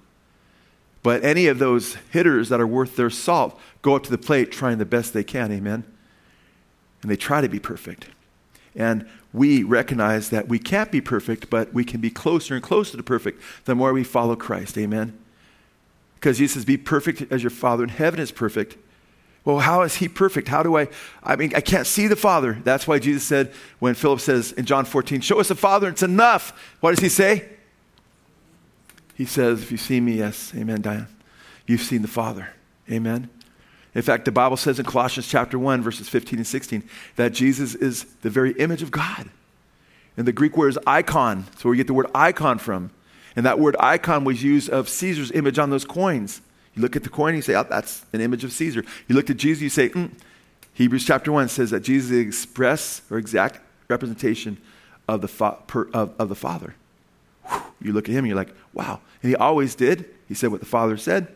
But 1.04 1.22
any 1.22 1.46
of 1.46 1.60
those 1.60 1.94
hitters 2.10 2.48
that 2.48 2.60
are 2.60 2.66
worth 2.66 2.96
their 2.96 3.10
salt 3.10 3.56
go 3.80 3.94
up 3.94 4.02
to 4.02 4.10
the 4.10 4.18
plate 4.18 4.50
trying 4.50 4.78
the 4.78 4.84
best 4.84 5.12
they 5.12 5.22
can, 5.22 5.52
amen? 5.52 5.84
And 7.00 7.08
they 7.08 7.14
try 7.14 7.40
to 7.40 7.48
be 7.48 7.60
perfect. 7.60 8.08
And 8.74 9.08
we 9.32 9.62
recognize 9.62 10.30
that 10.30 10.48
we 10.48 10.58
can't 10.58 10.90
be 10.90 11.00
perfect, 11.00 11.48
but 11.48 11.72
we 11.72 11.84
can 11.84 12.00
be 12.00 12.10
closer 12.10 12.56
and 12.56 12.62
closer 12.62 12.96
to 12.96 13.02
perfect 13.04 13.40
the 13.66 13.76
more 13.76 13.92
we 13.92 14.02
follow 14.02 14.34
Christ, 14.34 14.76
amen? 14.76 15.16
Because 16.16 16.38
Jesus 16.38 16.54
says, 16.54 16.64
Be 16.64 16.76
perfect 16.76 17.30
as 17.30 17.44
your 17.44 17.50
Father 17.50 17.84
in 17.84 17.90
heaven 17.90 18.18
is 18.18 18.32
perfect. 18.32 18.78
Well, 19.48 19.60
how 19.60 19.80
is 19.80 19.94
he 19.94 20.08
perfect? 20.08 20.46
How 20.46 20.62
do 20.62 20.76
I? 20.76 20.88
I 21.22 21.34
mean, 21.34 21.54
I 21.54 21.62
can't 21.62 21.86
see 21.86 22.06
the 22.06 22.16
Father. 22.16 22.58
That's 22.64 22.86
why 22.86 22.98
Jesus 22.98 23.24
said, 23.24 23.50
when 23.78 23.94
Philip 23.94 24.20
says 24.20 24.52
in 24.52 24.66
John 24.66 24.84
14, 24.84 25.22
Show 25.22 25.40
us 25.40 25.48
the 25.48 25.54
Father, 25.54 25.88
it's 25.88 26.02
enough. 26.02 26.52
What 26.80 26.90
does 26.90 26.98
he 26.98 27.08
say? 27.08 27.48
He 29.14 29.24
says, 29.24 29.62
If 29.62 29.72
you 29.72 29.78
see 29.78 30.02
me, 30.02 30.18
yes, 30.18 30.52
amen, 30.54 30.82
Diane. 30.82 31.06
You've 31.66 31.80
seen 31.80 32.02
the 32.02 32.08
Father. 32.08 32.50
Amen. 32.90 33.30
In 33.94 34.02
fact, 34.02 34.26
the 34.26 34.32
Bible 34.32 34.58
says 34.58 34.78
in 34.78 34.84
Colossians 34.84 35.26
chapter 35.26 35.58
1, 35.58 35.80
verses 35.80 36.10
15 36.10 36.40
and 36.40 36.46
16, 36.46 36.82
that 37.16 37.32
Jesus 37.32 37.74
is 37.74 38.04
the 38.20 38.28
very 38.28 38.52
image 38.52 38.82
of 38.82 38.90
God. 38.90 39.30
And 40.18 40.28
the 40.28 40.32
Greek 40.32 40.58
word 40.58 40.68
is 40.68 40.78
icon. 40.86 41.46
So 41.56 41.70
we 41.70 41.78
get 41.78 41.86
the 41.86 41.94
word 41.94 42.10
icon 42.14 42.58
from. 42.58 42.90
And 43.34 43.46
that 43.46 43.58
word 43.58 43.76
icon 43.80 44.24
was 44.24 44.42
used 44.42 44.68
of 44.68 44.90
Caesar's 44.90 45.32
image 45.32 45.58
on 45.58 45.70
those 45.70 45.86
coins. 45.86 46.42
You 46.74 46.82
look 46.82 46.96
at 46.96 47.02
the 47.02 47.08
coin, 47.08 47.34
you 47.34 47.42
say, 47.42 47.54
oh, 47.54 47.64
that's 47.68 48.04
an 48.12 48.20
image 48.20 48.44
of 48.44 48.52
Caesar. 48.52 48.84
You 49.08 49.14
look 49.14 49.30
at 49.30 49.36
Jesus, 49.36 49.62
you 49.62 49.68
say, 49.68 49.88
mm. 49.88 50.10
Hebrews 50.74 51.04
chapter 51.04 51.32
1 51.32 51.48
says 51.48 51.70
that 51.70 51.80
Jesus 51.80 52.04
is 52.04 52.10
the 52.10 52.20
express 52.20 53.02
or 53.10 53.18
exact 53.18 53.60
representation 53.88 54.58
of 55.08 55.22
the, 55.22 55.28
fa- 55.28 55.58
per, 55.66 55.88
of, 55.92 56.14
of, 56.20 56.28
the 56.28 56.36
Father. 56.36 56.74
Whew. 57.48 57.62
You 57.80 57.92
look 57.92 58.08
at 58.08 58.14
him 58.14 58.26
you're 58.26 58.36
like, 58.36 58.54
wow. 58.72 59.00
And 59.22 59.30
he 59.30 59.36
always 59.36 59.74
did. 59.74 60.04
He 60.28 60.34
said 60.34 60.50
what 60.50 60.60
the 60.60 60.66
Father 60.66 60.96
said 60.96 61.26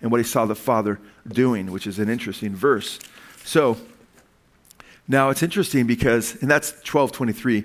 and 0.00 0.10
what 0.10 0.18
he 0.18 0.24
saw 0.24 0.46
the 0.46 0.54
Father 0.54 0.98
doing, 1.26 1.70
which 1.70 1.86
is 1.86 1.98
an 1.98 2.08
interesting 2.08 2.54
verse. 2.54 2.98
So, 3.44 3.76
now 5.06 5.30
it's 5.30 5.42
interesting 5.42 5.86
because, 5.86 6.40
and 6.40 6.50
that's 6.50 6.70
1223, 6.70 7.64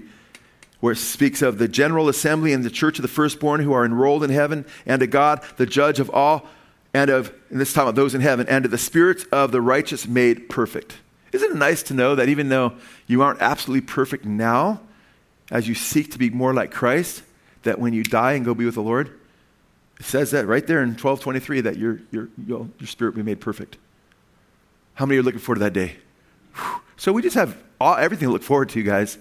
where 0.79 0.93
it 0.93 0.97
speaks 0.97 1.41
of 1.41 1.57
the 1.57 1.67
general 1.67 2.09
assembly 2.09 2.53
and 2.53 2.63
the 2.63 2.69
church 2.69 2.97
of 2.97 3.03
the 3.03 3.07
firstborn 3.07 3.61
who 3.61 3.73
are 3.73 3.85
enrolled 3.85 4.23
in 4.23 4.29
heaven, 4.29 4.65
and 4.85 4.99
to 5.01 5.07
God, 5.07 5.41
the 5.57 5.65
judge 5.65 5.99
of 5.99 6.09
all 6.09 6.47
and 6.93 7.09
of, 7.09 7.33
and 7.49 7.59
this 7.59 7.73
time 7.73 7.87
of 7.87 7.95
those 7.95 8.13
in 8.13 8.21
heaven, 8.21 8.47
and 8.47 8.65
of 8.65 8.71
the 8.71 8.77
spirits 8.77 9.25
of 9.31 9.51
the 9.51 9.61
righteous 9.61 10.07
made 10.07 10.49
perfect. 10.49 10.97
Isn't 11.31 11.51
it 11.51 11.57
nice 11.57 11.81
to 11.83 11.93
know 11.93 12.15
that 12.15 12.29
even 12.29 12.49
though 12.49 12.73
you 13.07 13.21
aren't 13.23 13.41
absolutely 13.41 13.85
perfect 13.85 14.25
now, 14.25 14.81
as 15.49 15.67
you 15.67 15.75
seek 15.75 16.11
to 16.11 16.19
be 16.19 16.29
more 16.29 16.53
like 16.53 16.71
Christ, 16.71 17.23
that 17.63 17.79
when 17.79 17.93
you 17.93 18.03
die 18.03 18.33
and 18.33 18.45
go 18.45 18.53
be 18.53 18.65
with 18.65 18.75
the 18.75 18.81
Lord, 18.81 19.19
it 19.99 20.05
says 20.05 20.31
that 20.31 20.45
right 20.45 20.65
there 20.65 20.83
in 20.83 20.89
1223 20.89 21.61
that 21.61 21.77
your, 21.77 21.99
your, 22.11 22.29
your 22.45 22.67
spirit 22.83 23.15
will 23.15 23.23
be 23.23 23.31
made 23.31 23.41
perfect. 23.41 23.77
How 24.95 25.05
many 25.05 25.19
are 25.19 25.23
looking 25.23 25.39
forward 25.39 25.59
to 25.59 25.63
that 25.65 25.73
day? 25.73 25.95
Whew. 26.55 26.81
So 26.97 27.11
we 27.11 27.21
just 27.21 27.35
have 27.35 27.57
all, 27.79 27.95
everything 27.95 28.27
to 28.27 28.31
look 28.31 28.43
forward 28.43 28.69
to, 28.69 28.83
guys. 28.83 29.17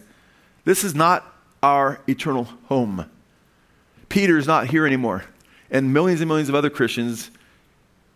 This 0.64 0.85
is 0.85 0.95
not 0.95 1.27
our 1.62 2.01
eternal 2.09 2.45
home. 2.66 3.11
Peter 4.09 4.37
is 4.37 4.47
not 4.47 4.66
here 4.66 4.87
anymore. 4.87 5.25
And 5.70 5.95
millions 5.95 6.20
and 6.20 6.29
millions 6.29 6.49
of 6.49 6.55
other 6.55 6.68
Christians 6.68 7.31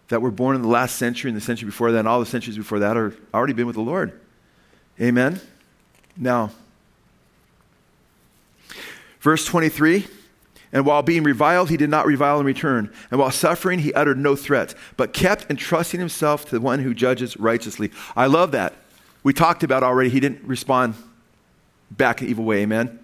that 0.08 0.22
were 0.22 0.30
born 0.30 0.56
in 0.56 0.62
the 0.62 0.68
last 0.68 0.96
century 0.96 1.30
and 1.30 1.36
the 1.36 1.44
century 1.44 1.66
before 1.66 1.92
that 1.92 2.00
and 2.00 2.08
all 2.08 2.20
the 2.20 2.26
centuries 2.26 2.56
before 2.56 2.78
that 2.78 2.96
are 2.96 3.14
already 3.34 3.52
been 3.52 3.66
with 3.66 3.76
the 3.76 3.82
Lord. 3.82 4.18
Amen? 5.00 5.40
Now, 6.16 6.50
verse 9.20 9.44
23 9.44 10.06
And 10.72 10.86
while 10.86 11.02
being 11.02 11.22
reviled, 11.22 11.70
he 11.70 11.76
did 11.76 11.90
not 11.90 12.06
revile 12.06 12.40
in 12.40 12.46
return. 12.46 12.92
And 13.10 13.20
while 13.20 13.30
suffering, 13.30 13.80
he 13.80 13.92
uttered 13.94 14.18
no 14.18 14.36
threats, 14.36 14.74
but 14.96 15.12
kept 15.12 15.50
entrusting 15.50 16.00
himself 16.00 16.44
to 16.46 16.50
the 16.52 16.60
one 16.60 16.80
who 16.80 16.94
judges 16.94 17.36
righteously. 17.36 17.90
I 18.14 18.26
love 18.26 18.52
that. 18.52 18.74
We 19.22 19.32
talked 19.32 19.64
about 19.64 19.82
already, 19.82 20.10
he 20.10 20.20
didn't 20.20 20.44
respond 20.44 20.94
back 21.90 22.22
in 22.22 22.28
evil 22.28 22.44
way. 22.44 22.62
Amen? 22.62 23.00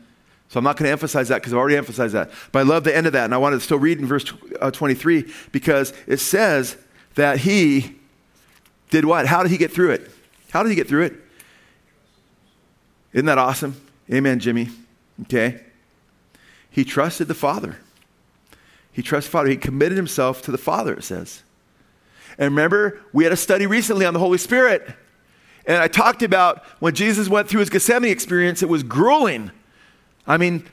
So 0.49 0.59
I'm 0.59 0.65
not 0.65 0.77
going 0.77 0.87
to 0.87 0.93
emphasize 0.93 1.29
that 1.29 1.41
because 1.41 1.55
I've 1.55 1.59
already 1.59 1.77
emphasized 1.77 2.15
that. 2.15 2.31
But 2.53 2.59
I 2.61 2.63
love 2.63 2.85
the 2.85 2.95
end 2.95 3.07
of 3.07 3.15
that. 3.15 3.25
And 3.25 3.35
I 3.35 3.39
want 3.39 3.55
to 3.55 3.61
still 3.61 3.79
read 3.79 3.99
in 3.99 4.07
verse 4.07 4.31
uh, 4.61 4.71
23 4.71 5.33
because 5.51 5.95
it 6.07 6.19
says 6.19 6.77
that 7.15 7.39
he 7.39 7.97
did 8.91 9.05
what? 9.05 9.27
How 9.27 9.43
did 9.43 9.51
he 9.51 9.59
get 9.59 9.73
through 9.73 9.91
it? 9.93 10.11
How 10.51 10.63
did 10.63 10.69
he 10.69 10.75
get 10.75 10.89
through 10.89 11.05
it? 11.05 11.15
Isn't 13.13 13.27
that 13.27 13.39
awesome? 13.39 13.81
Amen, 14.13 14.39
Jimmy. 14.39 14.69
Okay. 15.23 15.63
He 16.71 16.85
trusted 16.85 17.29
the 17.29 17.35
Father. 17.35 17.77
He 18.93 19.03
trusted 19.03 19.31
the 19.31 19.33
Father. 19.33 19.49
He 19.49 19.57
committed 19.57 19.97
himself 19.97 20.43
to 20.43 20.51
the 20.51 20.59
Father, 20.59 20.95
it 20.95 21.05
says. 21.05 21.43
And 22.39 22.55
remember, 22.55 23.01
we 23.13 23.25
had 23.25 23.33
a 23.33 23.37
study 23.37 23.67
recently 23.67 24.07
on 24.07 24.15
the 24.15 24.21
Holy 24.21 24.39
Spirit. 24.39 24.95
And 25.67 25.77
I 25.79 25.89
talked 25.89 26.23
about 26.23 26.65
when 26.81 26.95
Jesus 26.95 27.29
went 27.29 27.49
through 27.49 27.61
his 27.61 27.71
Gethsemane 27.71 28.11
experience, 28.11 28.63
it 28.63 28.69
was 28.69 28.83
grueling. 28.83 29.51
I 30.27 30.39
mean, 30.39 30.67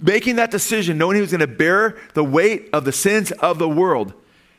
making 0.00 0.36
that 0.36 0.50
decision, 0.50 0.98
knowing 0.98 1.16
he 1.16 1.20
was 1.20 1.30
going 1.30 1.40
to 1.40 1.46
bear 1.46 1.96
the 2.14 2.24
weight 2.24 2.68
of 2.72 2.84
the 2.84 2.92
sins 2.92 3.32
of 3.32 3.58
the 3.58 3.68
world 3.68 4.12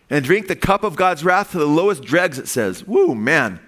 and 0.10 0.26
drink 0.26 0.48
the 0.48 0.56
cup 0.56 0.84
of 0.84 0.95
God's 0.95 1.23
wrath 1.23 1.52
to 1.52 1.60
the 1.60 1.65
lowest 1.65 2.03
dregs, 2.03 2.40
it 2.40 2.48
says. 2.48 2.86
Woo, 2.86 3.14
man. 3.14 3.60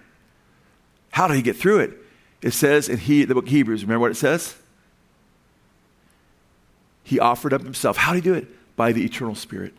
How 1.12 1.28
did 1.28 1.36
he 1.36 1.42
get 1.42 1.56
through 1.56 1.80
it? 1.80 1.98
It 2.42 2.52
says 2.52 2.90
in 2.90 2.98
he, 2.98 3.24
the 3.26 3.36
book 3.36 3.46
of 3.46 3.52
Hebrews, 3.52 3.84
remember 3.84 4.02
what 4.02 4.12
it 4.12 4.16
says? 4.16 4.56
He 7.04 7.20
offered 7.20 7.54
up 7.54 7.62
himself. 7.62 7.98
How 7.98 8.14
did 8.14 8.24
he 8.24 8.30
do 8.30 8.36
it? 8.36 8.48
By 8.76 8.92
the 8.92 9.04
eternal 9.04 9.36
Spirit, 9.36 9.74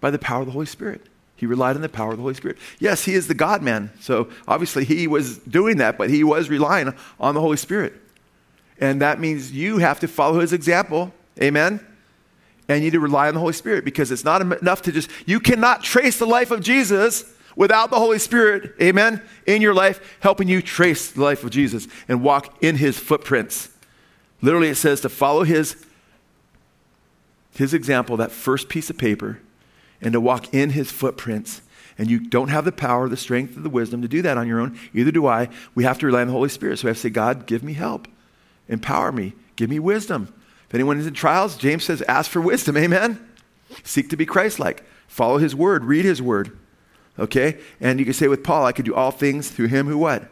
by 0.00 0.10
the 0.10 0.18
power 0.18 0.40
of 0.40 0.46
the 0.46 0.52
Holy 0.52 0.66
Spirit. 0.66 1.02
He 1.36 1.46
relied 1.46 1.76
on 1.76 1.82
the 1.82 1.88
power 1.88 2.10
of 2.10 2.16
the 2.16 2.22
Holy 2.22 2.34
Spirit. 2.34 2.58
Yes, 2.78 3.04
he 3.04 3.14
is 3.14 3.28
the 3.28 3.34
God 3.34 3.62
man. 3.62 3.92
So 4.00 4.28
obviously 4.48 4.84
he 4.84 5.06
was 5.06 5.38
doing 5.38 5.76
that, 5.76 5.96
but 5.96 6.10
he 6.10 6.24
was 6.24 6.48
relying 6.48 6.92
on 7.20 7.34
the 7.34 7.40
Holy 7.40 7.56
Spirit. 7.56 7.94
And 8.80 9.00
that 9.02 9.20
means 9.20 9.52
you 9.52 9.78
have 9.78 10.00
to 10.00 10.08
follow 10.08 10.40
his 10.40 10.52
example. 10.52 11.12
Amen? 11.40 11.84
And 12.68 12.78
you 12.78 12.84
need 12.84 12.92
to 12.92 13.00
rely 13.00 13.28
on 13.28 13.34
the 13.34 13.40
Holy 13.40 13.54
Spirit 13.54 13.84
because 13.84 14.10
it's 14.10 14.24
not 14.24 14.42
enough 14.42 14.82
to 14.82 14.92
just, 14.92 15.10
you 15.26 15.40
cannot 15.40 15.82
trace 15.82 16.18
the 16.18 16.26
life 16.26 16.50
of 16.50 16.60
Jesus 16.60 17.24
without 17.56 17.90
the 17.90 17.96
Holy 17.96 18.18
Spirit, 18.18 18.74
amen, 18.80 19.20
in 19.46 19.60
your 19.60 19.74
life, 19.74 20.16
helping 20.20 20.46
you 20.46 20.62
trace 20.62 21.10
the 21.10 21.22
life 21.22 21.42
of 21.42 21.50
Jesus 21.50 21.88
and 22.06 22.22
walk 22.22 22.62
in 22.62 22.76
his 22.76 22.98
footprints. 22.98 23.70
Literally, 24.40 24.68
it 24.68 24.76
says 24.76 25.00
to 25.00 25.08
follow 25.08 25.42
his, 25.42 25.84
his 27.56 27.74
example, 27.74 28.16
that 28.18 28.30
first 28.30 28.68
piece 28.68 28.90
of 28.90 28.98
paper, 28.98 29.40
and 30.00 30.12
to 30.12 30.20
walk 30.20 30.54
in 30.54 30.70
his 30.70 30.92
footprints. 30.92 31.62
And 31.98 32.08
you 32.08 32.20
don't 32.20 32.48
have 32.48 32.64
the 32.64 32.70
power, 32.70 33.08
the 33.08 33.16
strength, 33.16 33.56
or 33.56 33.60
the 33.60 33.68
wisdom 33.68 34.02
to 34.02 34.08
do 34.08 34.22
that 34.22 34.38
on 34.38 34.46
your 34.46 34.60
own. 34.60 34.78
Either 34.94 35.10
do 35.10 35.26
I. 35.26 35.48
We 35.74 35.82
have 35.82 35.98
to 35.98 36.06
rely 36.06 36.20
on 36.20 36.28
the 36.28 36.32
Holy 36.32 36.48
Spirit. 36.48 36.78
So 36.78 36.84
we 36.84 36.90
have 36.90 36.96
to 36.98 37.00
say, 37.00 37.10
God, 37.10 37.46
give 37.46 37.64
me 37.64 37.72
help. 37.72 38.06
Empower 38.68 39.10
me. 39.10 39.32
Give 39.56 39.68
me 39.68 39.80
wisdom. 39.80 40.32
If 40.68 40.74
anyone 40.74 40.98
is 40.98 41.06
in 41.06 41.14
trials, 41.14 41.56
James 41.56 41.84
says, 41.84 42.02
ask 42.02 42.30
for 42.30 42.40
wisdom. 42.40 42.76
Amen. 42.78 43.26
Seek 43.84 44.10
to 44.10 44.16
be 44.16 44.26
Christ 44.26 44.58
like. 44.58 44.84
Follow 45.06 45.38
his 45.38 45.54
word. 45.54 45.84
Read 45.84 46.04
his 46.04 46.20
word. 46.20 46.56
Okay? 47.18 47.58
And 47.80 47.98
you 47.98 48.04
can 48.04 48.14
say 48.14 48.28
with 48.28 48.44
Paul, 48.44 48.66
I 48.66 48.72
can 48.72 48.84
do 48.84 48.94
all 48.94 49.10
things 49.10 49.50
through 49.50 49.68
him 49.68 49.86
who 49.86 49.96
what? 49.96 50.28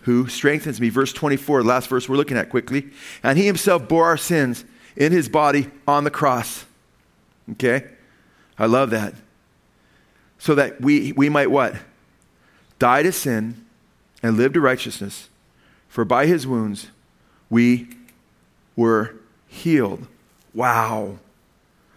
Who 0.00 0.28
strengthens 0.28 0.80
me. 0.80 0.90
Verse 0.90 1.12
24, 1.12 1.62
last 1.62 1.88
verse 1.88 2.08
we're 2.08 2.16
looking 2.16 2.36
at 2.36 2.50
quickly. 2.50 2.90
And 3.22 3.36
he 3.36 3.46
himself 3.46 3.88
bore 3.88 4.06
our 4.06 4.16
sins 4.16 4.64
in 4.96 5.12
his 5.12 5.28
body 5.28 5.70
on 5.88 6.04
the 6.04 6.10
cross. 6.10 6.64
Okay? 7.52 7.88
I 8.58 8.66
love 8.66 8.90
that. 8.90 9.14
So 10.38 10.54
that 10.54 10.80
we, 10.80 11.12
we 11.12 11.28
might 11.28 11.50
what? 11.50 11.74
Die 12.78 13.02
to 13.02 13.12
sin 13.12 13.64
and 14.22 14.36
live 14.36 14.52
to 14.52 14.60
righteousness. 14.60 15.28
For 15.88 16.04
by 16.04 16.26
his 16.26 16.46
wounds 16.46 16.90
we 17.50 17.88
were 18.76 19.16
healed. 19.54 20.06
Wow. 20.52 21.18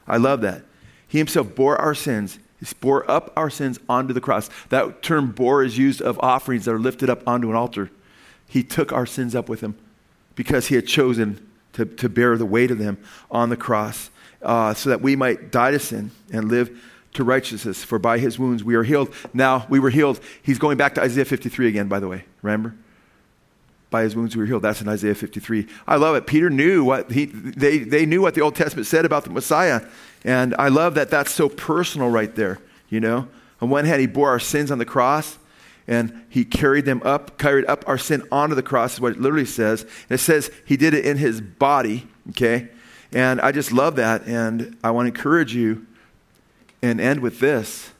I 0.07 0.17
love 0.17 0.41
that. 0.41 0.63
He 1.07 1.17
himself 1.17 1.55
bore 1.55 1.77
our 1.77 1.95
sins. 1.95 2.39
He 2.59 2.65
bore 2.79 3.09
up 3.09 3.33
our 3.35 3.49
sins 3.49 3.79
onto 3.89 4.13
the 4.13 4.21
cross. 4.21 4.49
That 4.69 5.01
term 5.01 5.31
bore 5.31 5.63
is 5.63 5.77
used 5.77 6.01
of 6.01 6.19
offerings 6.19 6.65
that 6.65 6.73
are 6.73 6.79
lifted 6.79 7.09
up 7.09 7.27
onto 7.27 7.49
an 7.49 7.55
altar. 7.55 7.91
He 8.47 8.63
took 8.63 8.91
our 8.91 9.05
sins 9.05 9.35
up 9.35 9.49
with 9.49 9.61
him 9.61 9.77
because 10.35 10.67
he 10.67 10.75
had 10.75 10.87
chosen 10.87 11.45
to, 11.73 11.85
to 11.85 12.09
bear 12.09 12.37
the 12.37 12.45
weight 12.45 12.71
of 12.71 12.77
them 12.77 12.97
on 13.29 13.49
the 13.49 13.57
cross 13.57 14.09
uh, 14.41 14.73
so 14.73 14.89
that 14.89 15.01
we 15.01 15.15
might 15.15 15.51
die 15.51 15.71
to 15.71 15.79
sin 15.79 16.11
and 16.31 16.49
live 16.49 16.81
to 17.13 17.23
righteousness. 17.23 17.83
For 17.83 17.99
by 17.99 18.19
his 18.19 18.39
wounds 18.39 18.63
we 18.63 18.75
are 18.75 18.83
healed. 18.83 19.13
Now 19.33 19.65
we 19.69 19.79
were 19.79 19.89
healed. 19.89 20.19
He's 20.41 20.59
going 20.59 20.77
back 20.77 20.95
to 20.95 21.01
Isaiah 21.01 21.25
53 21.25 21.67
again, 21.67 21.87
by 21.87 21.99
the 21.99 22.07
way. 22.07 22.25
Remember? 22.41 22.75
By 23.89 24.03
his 24.03 24.15
wounds 24.15 24.35
we 24.35 24.41
were 24.41 24.45
healed. 24.45 24.63
That's 24.63 24.81
in 24.81 24.87
Isaiah 24.89 25.15
53. 25.15 25.67
I 25.87 25.95
love 25.95 26.15
it. 26.15 26.27
Peter 26.27 26.49
knew 26.49 26.83
what 26.83 27.11
he, 27.11 27.25
they, 27.25 27.79
they 27.79 28.05
knew 28.05 28.21
what 28.21 28.33
the 28.33 28.41
Old 28.41 28.55
Testament 28.55 28.85
said 28.85 29.05
about 29.05 29.23
the 29.23 29.29
Messiah. 29.29 29.81
And 30.25 30.53
I 30.59 30.67
love 30.67 30.95
that 30.95 31.09
that's 31.09 31.31
so 31.31 31.47
personal 31.47 32.09
right 32.09 32.33
there, 32.35 32.59
you 32.89 32.99
know? 32.99 33.27
On 33.61 33.69
one 33.69 33.85
hand, 33.85 34.01
he 34.01 34.07
bore 34.07 34.29
our 34.29 34.39
sins 34.39 34.71
on 34.71 34.77
the 34.77 34.85
cross 34.85 35.37
and 35.87 36.25
he 36.27 36.43
carried 36.43 36.85
them 36.85 37.01
up, 37.05 37.37
carried 37.37 37.65
up 37.65 37.85
our 37.87 37.97
sin 37.97 38.27
onto 38.29 38.55
the 38.55 38.63
cross, 38.63 38.95
is 38.95 38.99
what 38.99 39.13
it 39.13 39.21
literally 39.21 39.45
says. 39.45 39.83
And 39.83 40.11
it 40.11 40.19
says 40.19 40.51
he 40.65 40.75
did 40.75 40.93
it 40.93 41.05
in 41.05 41.17
his 41.17 41.39
body, 41.39 42.07
okay? 42.31 42.67
And 43.13 43.39
I 43.39 43.53
just 43.53 43.71
love 43.71 43.95
that. 43.95 44.27
And 44.27 44.77
I 44.83 44.91
want 44.91 45.05
to 45.05 45.17
encourage 45.17 45.55
you 45.55 45.87
and 46.81 46.99
end 46.99 47.21
with 47.21 47.39
this 47.39 47.91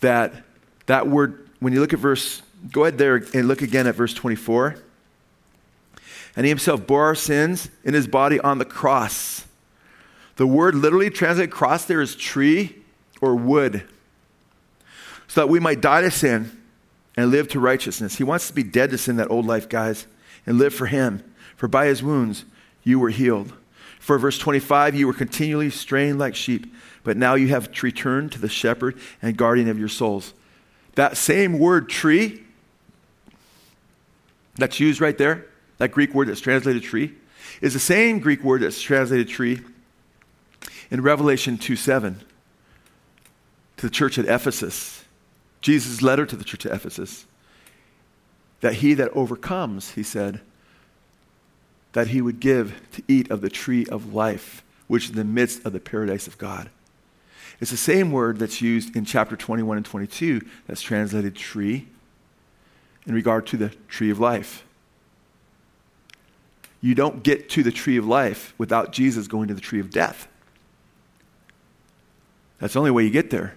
that 0.00 0.44
that 0.86 1.08
word, 1.08 1.48
when 1.60 1.72
you 1.72 1.80
look 1.80 1.92
at 1.92 1.98
verse, 1.98 2.42
go 2.72 2.84
ahead 2.84 2.98
there 2.98 3.16
and 3.16 3.48
look 3.48 3.62
again 3.62 3.86
at 3.86 3.94
verse 3.94 4.14
24. 4.14 4.76
And 6.36 6.44
he 6.44 6.50
himself 6.50 6.86
bore 6.86 7.04
our 7.04 7.14
sins 7.14 7.70
in 7.84 7.94
his 7.94 8.06
body 8.06 8.38
on 8.40 8.58
the 8.58 8.64
cross 8.64 9.46
the 10.36 10.46
word 10.46 10.74
literally 10.74 11.10
translated 11.10 11.50
cross 11.50 11.84
there 11.86 12.00
is 12.00 12.14
tree 12.14 12.76
or 13.20 13.34
wood. 13.34 13.82
So 15.28 15.40
that 15.40 15.48
we 15.48 15.58
might 15.58 15.80
die 15.80 16.02
to 16.02 16.10
sin 16.10 16.62
and 17.16 17.30
live 17.30 17.48
to 17.48 17.60
righteousness. 17.60 18.16
He 18.16 18.24
wants 18.24 18.46
to 18.48 18.54
be 18.54 18.62
dead 18.62 18.90
to 18.90 18.98
sin, 18.98 19.16
that 19.16 19.30
old 19.30 19.46
life, 19.46 19.68
guys, 19.68 20.06
and 20.46 20.58
live 20.58 20.74
for 20.74 20.86
him. 20.86 21.22
For 21.56 21.68
by 21.68 21.86
his 21.86 22.02
wounds 22.02 22.44
you 22.84 23.00
were 23.00 23.10
healed. 23.10 23.52
For 23.98 24.18
verse 24.18 24.38
25, 24.38 24.94
you 24.94 25.06
were 25.06 25.14
continually 25.14 25.70
straying 25.70 26.18
like 26.18 26.36
sheep, 26.36 26.72
but 27.02 27.16
now 27.16 27.34
you 27.34 27.48
have 27.48 27.70
returned 27.82 28.30
to 28.32 28.38
the 28.38 28.48
shepherd 28.48 28.96
and 29.20 29.36
guardian 29.36 29.68
of 29.68 29.78
your 29.78 29.88
souls. 29.88 30.32
That 30.94 31.16
same 31.16 31.58
word 31.58 31.88
tree 31.88 32.44
that's 34.56 34.80
used 34.80 35.00
right 35.00 35.16
there, 35.16 35.46
that 35.78 35.92
Greek 35.92 36.14
word 36.14 36.28
that's 36.28 36.40
translated 36.40 36.82
tree, 36.82 37.14
is 37.60 37.72
the 37.72 37.80
same 37.80 38.18
Greek 38.18 38.42
word 38.42 38.62
that's 38.62 38.80
translated 38.80 39.28
tree 39.28 39.60
in 40.90 41.02
Revelation 41.02 41.58
2 41.58 41.76
7 41.76 42.20
to 43.76 43.86
the 43.86 43.90
church 43.90 44.18
at 44.18 44.24
Ephesus, 44.24 45.04
Jesus' 45.60 46.00
letter 46.00 46.24
to 46.24 46.36
the 46.36 46.44
church 46.44 46.64
at 46.64 46.72
Ephesus, 46.72 47.26
that 48.60 48.74
he 48.74 48.94
that 48.94 49.10
overcomes, 49.10 49.92
he 49.92 50.02
said, 50.02 50.40
that 51.92 52.08
he 52.08 52.20
would 52.20 52.40
give 52.40 52.80
to 52.92 53.02
eat 53.08 53.30
of 53.30 53.40
the 53.40 53.50
tree 53.50 53.86
of 53.86 54.14
life, 54.14 54.62
which 54.86 55.04
is 55.04 55.10
in 55.10 55.16
the 55.16 55.24
midst 55.24 55.64
of 55.64 55.72
the 55.72 55.80
paradise 55.80 56.26
of 56.26 56.38
God. 56.38 56.70
It's 57.60 57.70
the 57.70 57.76
same 57.76 58.12
word 58.12 58.38
that's 58.38 58.60
used 58.60 58.94
in 58.96 59.04
chapter 59.04 59.36
21 59.36 59.78
and 59.78 59.86
22 59.86 60.42
that's 60.66 60.82
translated 60.82 61.34
tree 61.34 61.88
in 63.06 63.14
regard 63.14 63.46
to 63.48 63.56
the 63.56 63.70
tree 63.88 64.10
of 64.10 64.18
life. 64.18 64.64
You 66.80 66.94
don't 66.94 67.22
get 67.22 67.48
to 67.50 67.62
the 67.62 67.72
tree 67.72 67.96
of 67.96 68.06
life 68.06 68.54
without 68.58 68.92
Jesus 68.92 69.26
going 69.26 69.48
to 69.48 69.54
the 69.54 69.60
tree 69.60 69.80
of 69.80 69.90
death. 69.90 70.28
That's 72.58 72.74
the 72.74 72.78
only 72.78 72.90
way 72.90 73.04
you 73.04 73.10
get 73.10 73.30
there. 73.30 73.56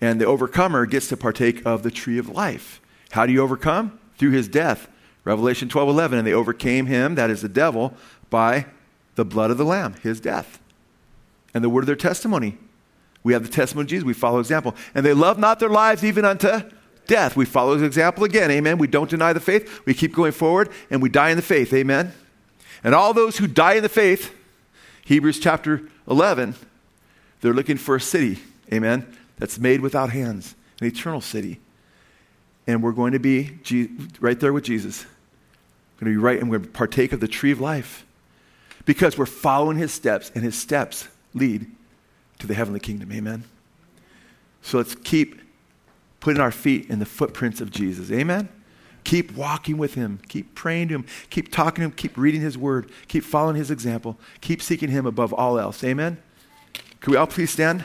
And 0.00 0.20
the 0.20 0.26
overcomer 0.26 0.86
gets 0.86 1.08
to 1.08 1.16
partake 1.16 1.64
of 1.64 1.82
the 1.82 1.90
tree 1.90 2.18
of 2.18 2.28
life. 2.28 2.80
How 3.10 3.26
do 3.26 3.32
you 3.32 3.42
overcome? 3.42 3.98
Through 4.18 4.32
his 4.32 4.48
death. 4.48 4.88
Revelation 5.24 5.68
12 5.68 5.88
11. 5.88 6.18
And 6.18 6.26
they 6.26 6.32
overcame 6.32 6.86
him, 6.86 7.14
that 7.14 7.30
is 7.30 7.42
the 7.42 7.48
devil, 7.48 7.94
by 8.30 8.66
the 9.14 9.24
blood 9.24 9.50
of 9.50 9.58
the 9.58 9.64
Lamb, 9.64 9.94
his 10.02 10.20
death. 10.20 10.60
And 11.54 11.62
the 11.62 11.70
word 11.70 11.82
of 11.82 11.86
their 11.86 11.96
testimony. 11.96 12.58
We 13.22 13.32
have 13.32 13.42
the 13.42 13.48
testimony 13.48 13.84
of 13.84 13.88
Jesus. 13.88 14.04
We 14.04 14.12
follow 14.12 14.38
example. 14.38 14.74
And 14.94 15.06
they 15.06 15.14
love 15.14 15.38
not 15.38 15.60
their 15.60 15.70
lives 15.70 16.04
even 16.04 16.24
unto 16.24 16.60
death. 17.06 17.36
We 17.36 17.44
follow 17.44 17.74
his 17.74 17.82
example 17.82 18.24
again. 18.24 18.50
Amen. 18.50 18.78
We 18.78 18.86
don't 18.86 19.10
deny 19.10 19.32
the 19.32 19.40
faith. 19.40 19.84
We 19.86 19.94
keep 19.94 20.14
going 20.14 20.32
forward 20.32 20.70
and 20.90 21.02
we 21.02 21.08
die 21.08 21.30
in 21.30 21.36
the 21.36 21.42
faith. 21.42 21.72
Amen. 21.72 22.12
And 22.82 22.94
all 22.94 23.14
those 23.14 23.38
who 23.38 23.46
die 23.46 23.74
in 23.74 23.82
the 23.82 23.88
faith, 23.88 24.34
Hebrews 25.04 25.38
chapter 25.38 25.88
11, 26.08 26.54
they're 27.40 27.54
looking 27.54 27.76
for 27.76 27.96
a 27.96 28.00
city, 28.00 28.38
amen, 28.72 29.06
that's 29.38 29.58
made 29.58 29.80
without 29.80 30.10
hands, 30.10 30.54
an 30.80 30.86
eternal 30.86 31.20
city. 31.20 31.60
And 32.66 32.82
we're 32.82 32.92
going 32.92 33.12
to 33.12 33.18
be 33.18 33.58
right 34.20 34.38
there 34.40 34.52
with 34.52 34.64
Jesus. 34.64 35.04
We're 35.04 36.06
going 36.06 36.14
to 36.14 36.18
be 36.18 36.24
right 36.24 36.40
and 36.40 36.50
we're 36.50 36.58
going 36.58 36.70
to 36.70 36.76
partake 36.76 37.12
of 37.12 37.20
the 37.20 37.28
tree 37.28 37.52
of 37.52 37.60
life 37.60 38.06
because 38.86 39.16
we're 39.16 39.26
following 39.26 39.78
his 39.78 39.92
steps, 39.92 40.30
and 40.34 40.44
his 40.44 40.58
steps 40.58 41.08
lead 41.32 41.70
to 42.38 42.46
the 42.46 42.54
heavenly 42.54 42.80
kingdom. 42.80 43.12
Amen. 43.12 43.44
So 44.60 44.78
let's 44.78 44.94
keep 44.94 45.40
putting 46.24 46.40
our 46.40 46.50
feet 46.50 46.88
in 46.88 47.00
the 47.00 47.04
footprints 47.04 47.60
of 47.60 47.70
Jesus. 47.70 48.10
Amen. 48.10 48.48
Keep 49.04 49.32
walking 49.32 49.76
with 49.76 49.92
him. 49.92 50.20
Keep 50.26 50.54
praying 50.54 50.88
to 50.88 50.94
him. 50.94 51.06
Keep 51.28 51.52
talking 51.52 51.82
to 51.82 51.84
him. 51.84 51.90
Keep 51.90 52.16
reading 52.16 52.40
his 52.40 52.56
word. 52.56 52.90
Keep 53.08 53.24
following 53.24 53.56
his 53.56 53.70
example. 53.70 54.18
Keep 54.40 54.62
seeking 54.62 54.88
him 54.88 55.04
above 55.04 55.34
all 55.34 55.58
else. 55.58 55.84
Amen. 55.84 56.16
Can 57.02 57.10
we 57.10 57.18
all 57.18 57.26
please 57.26 57.50
stand? 57.50 57.84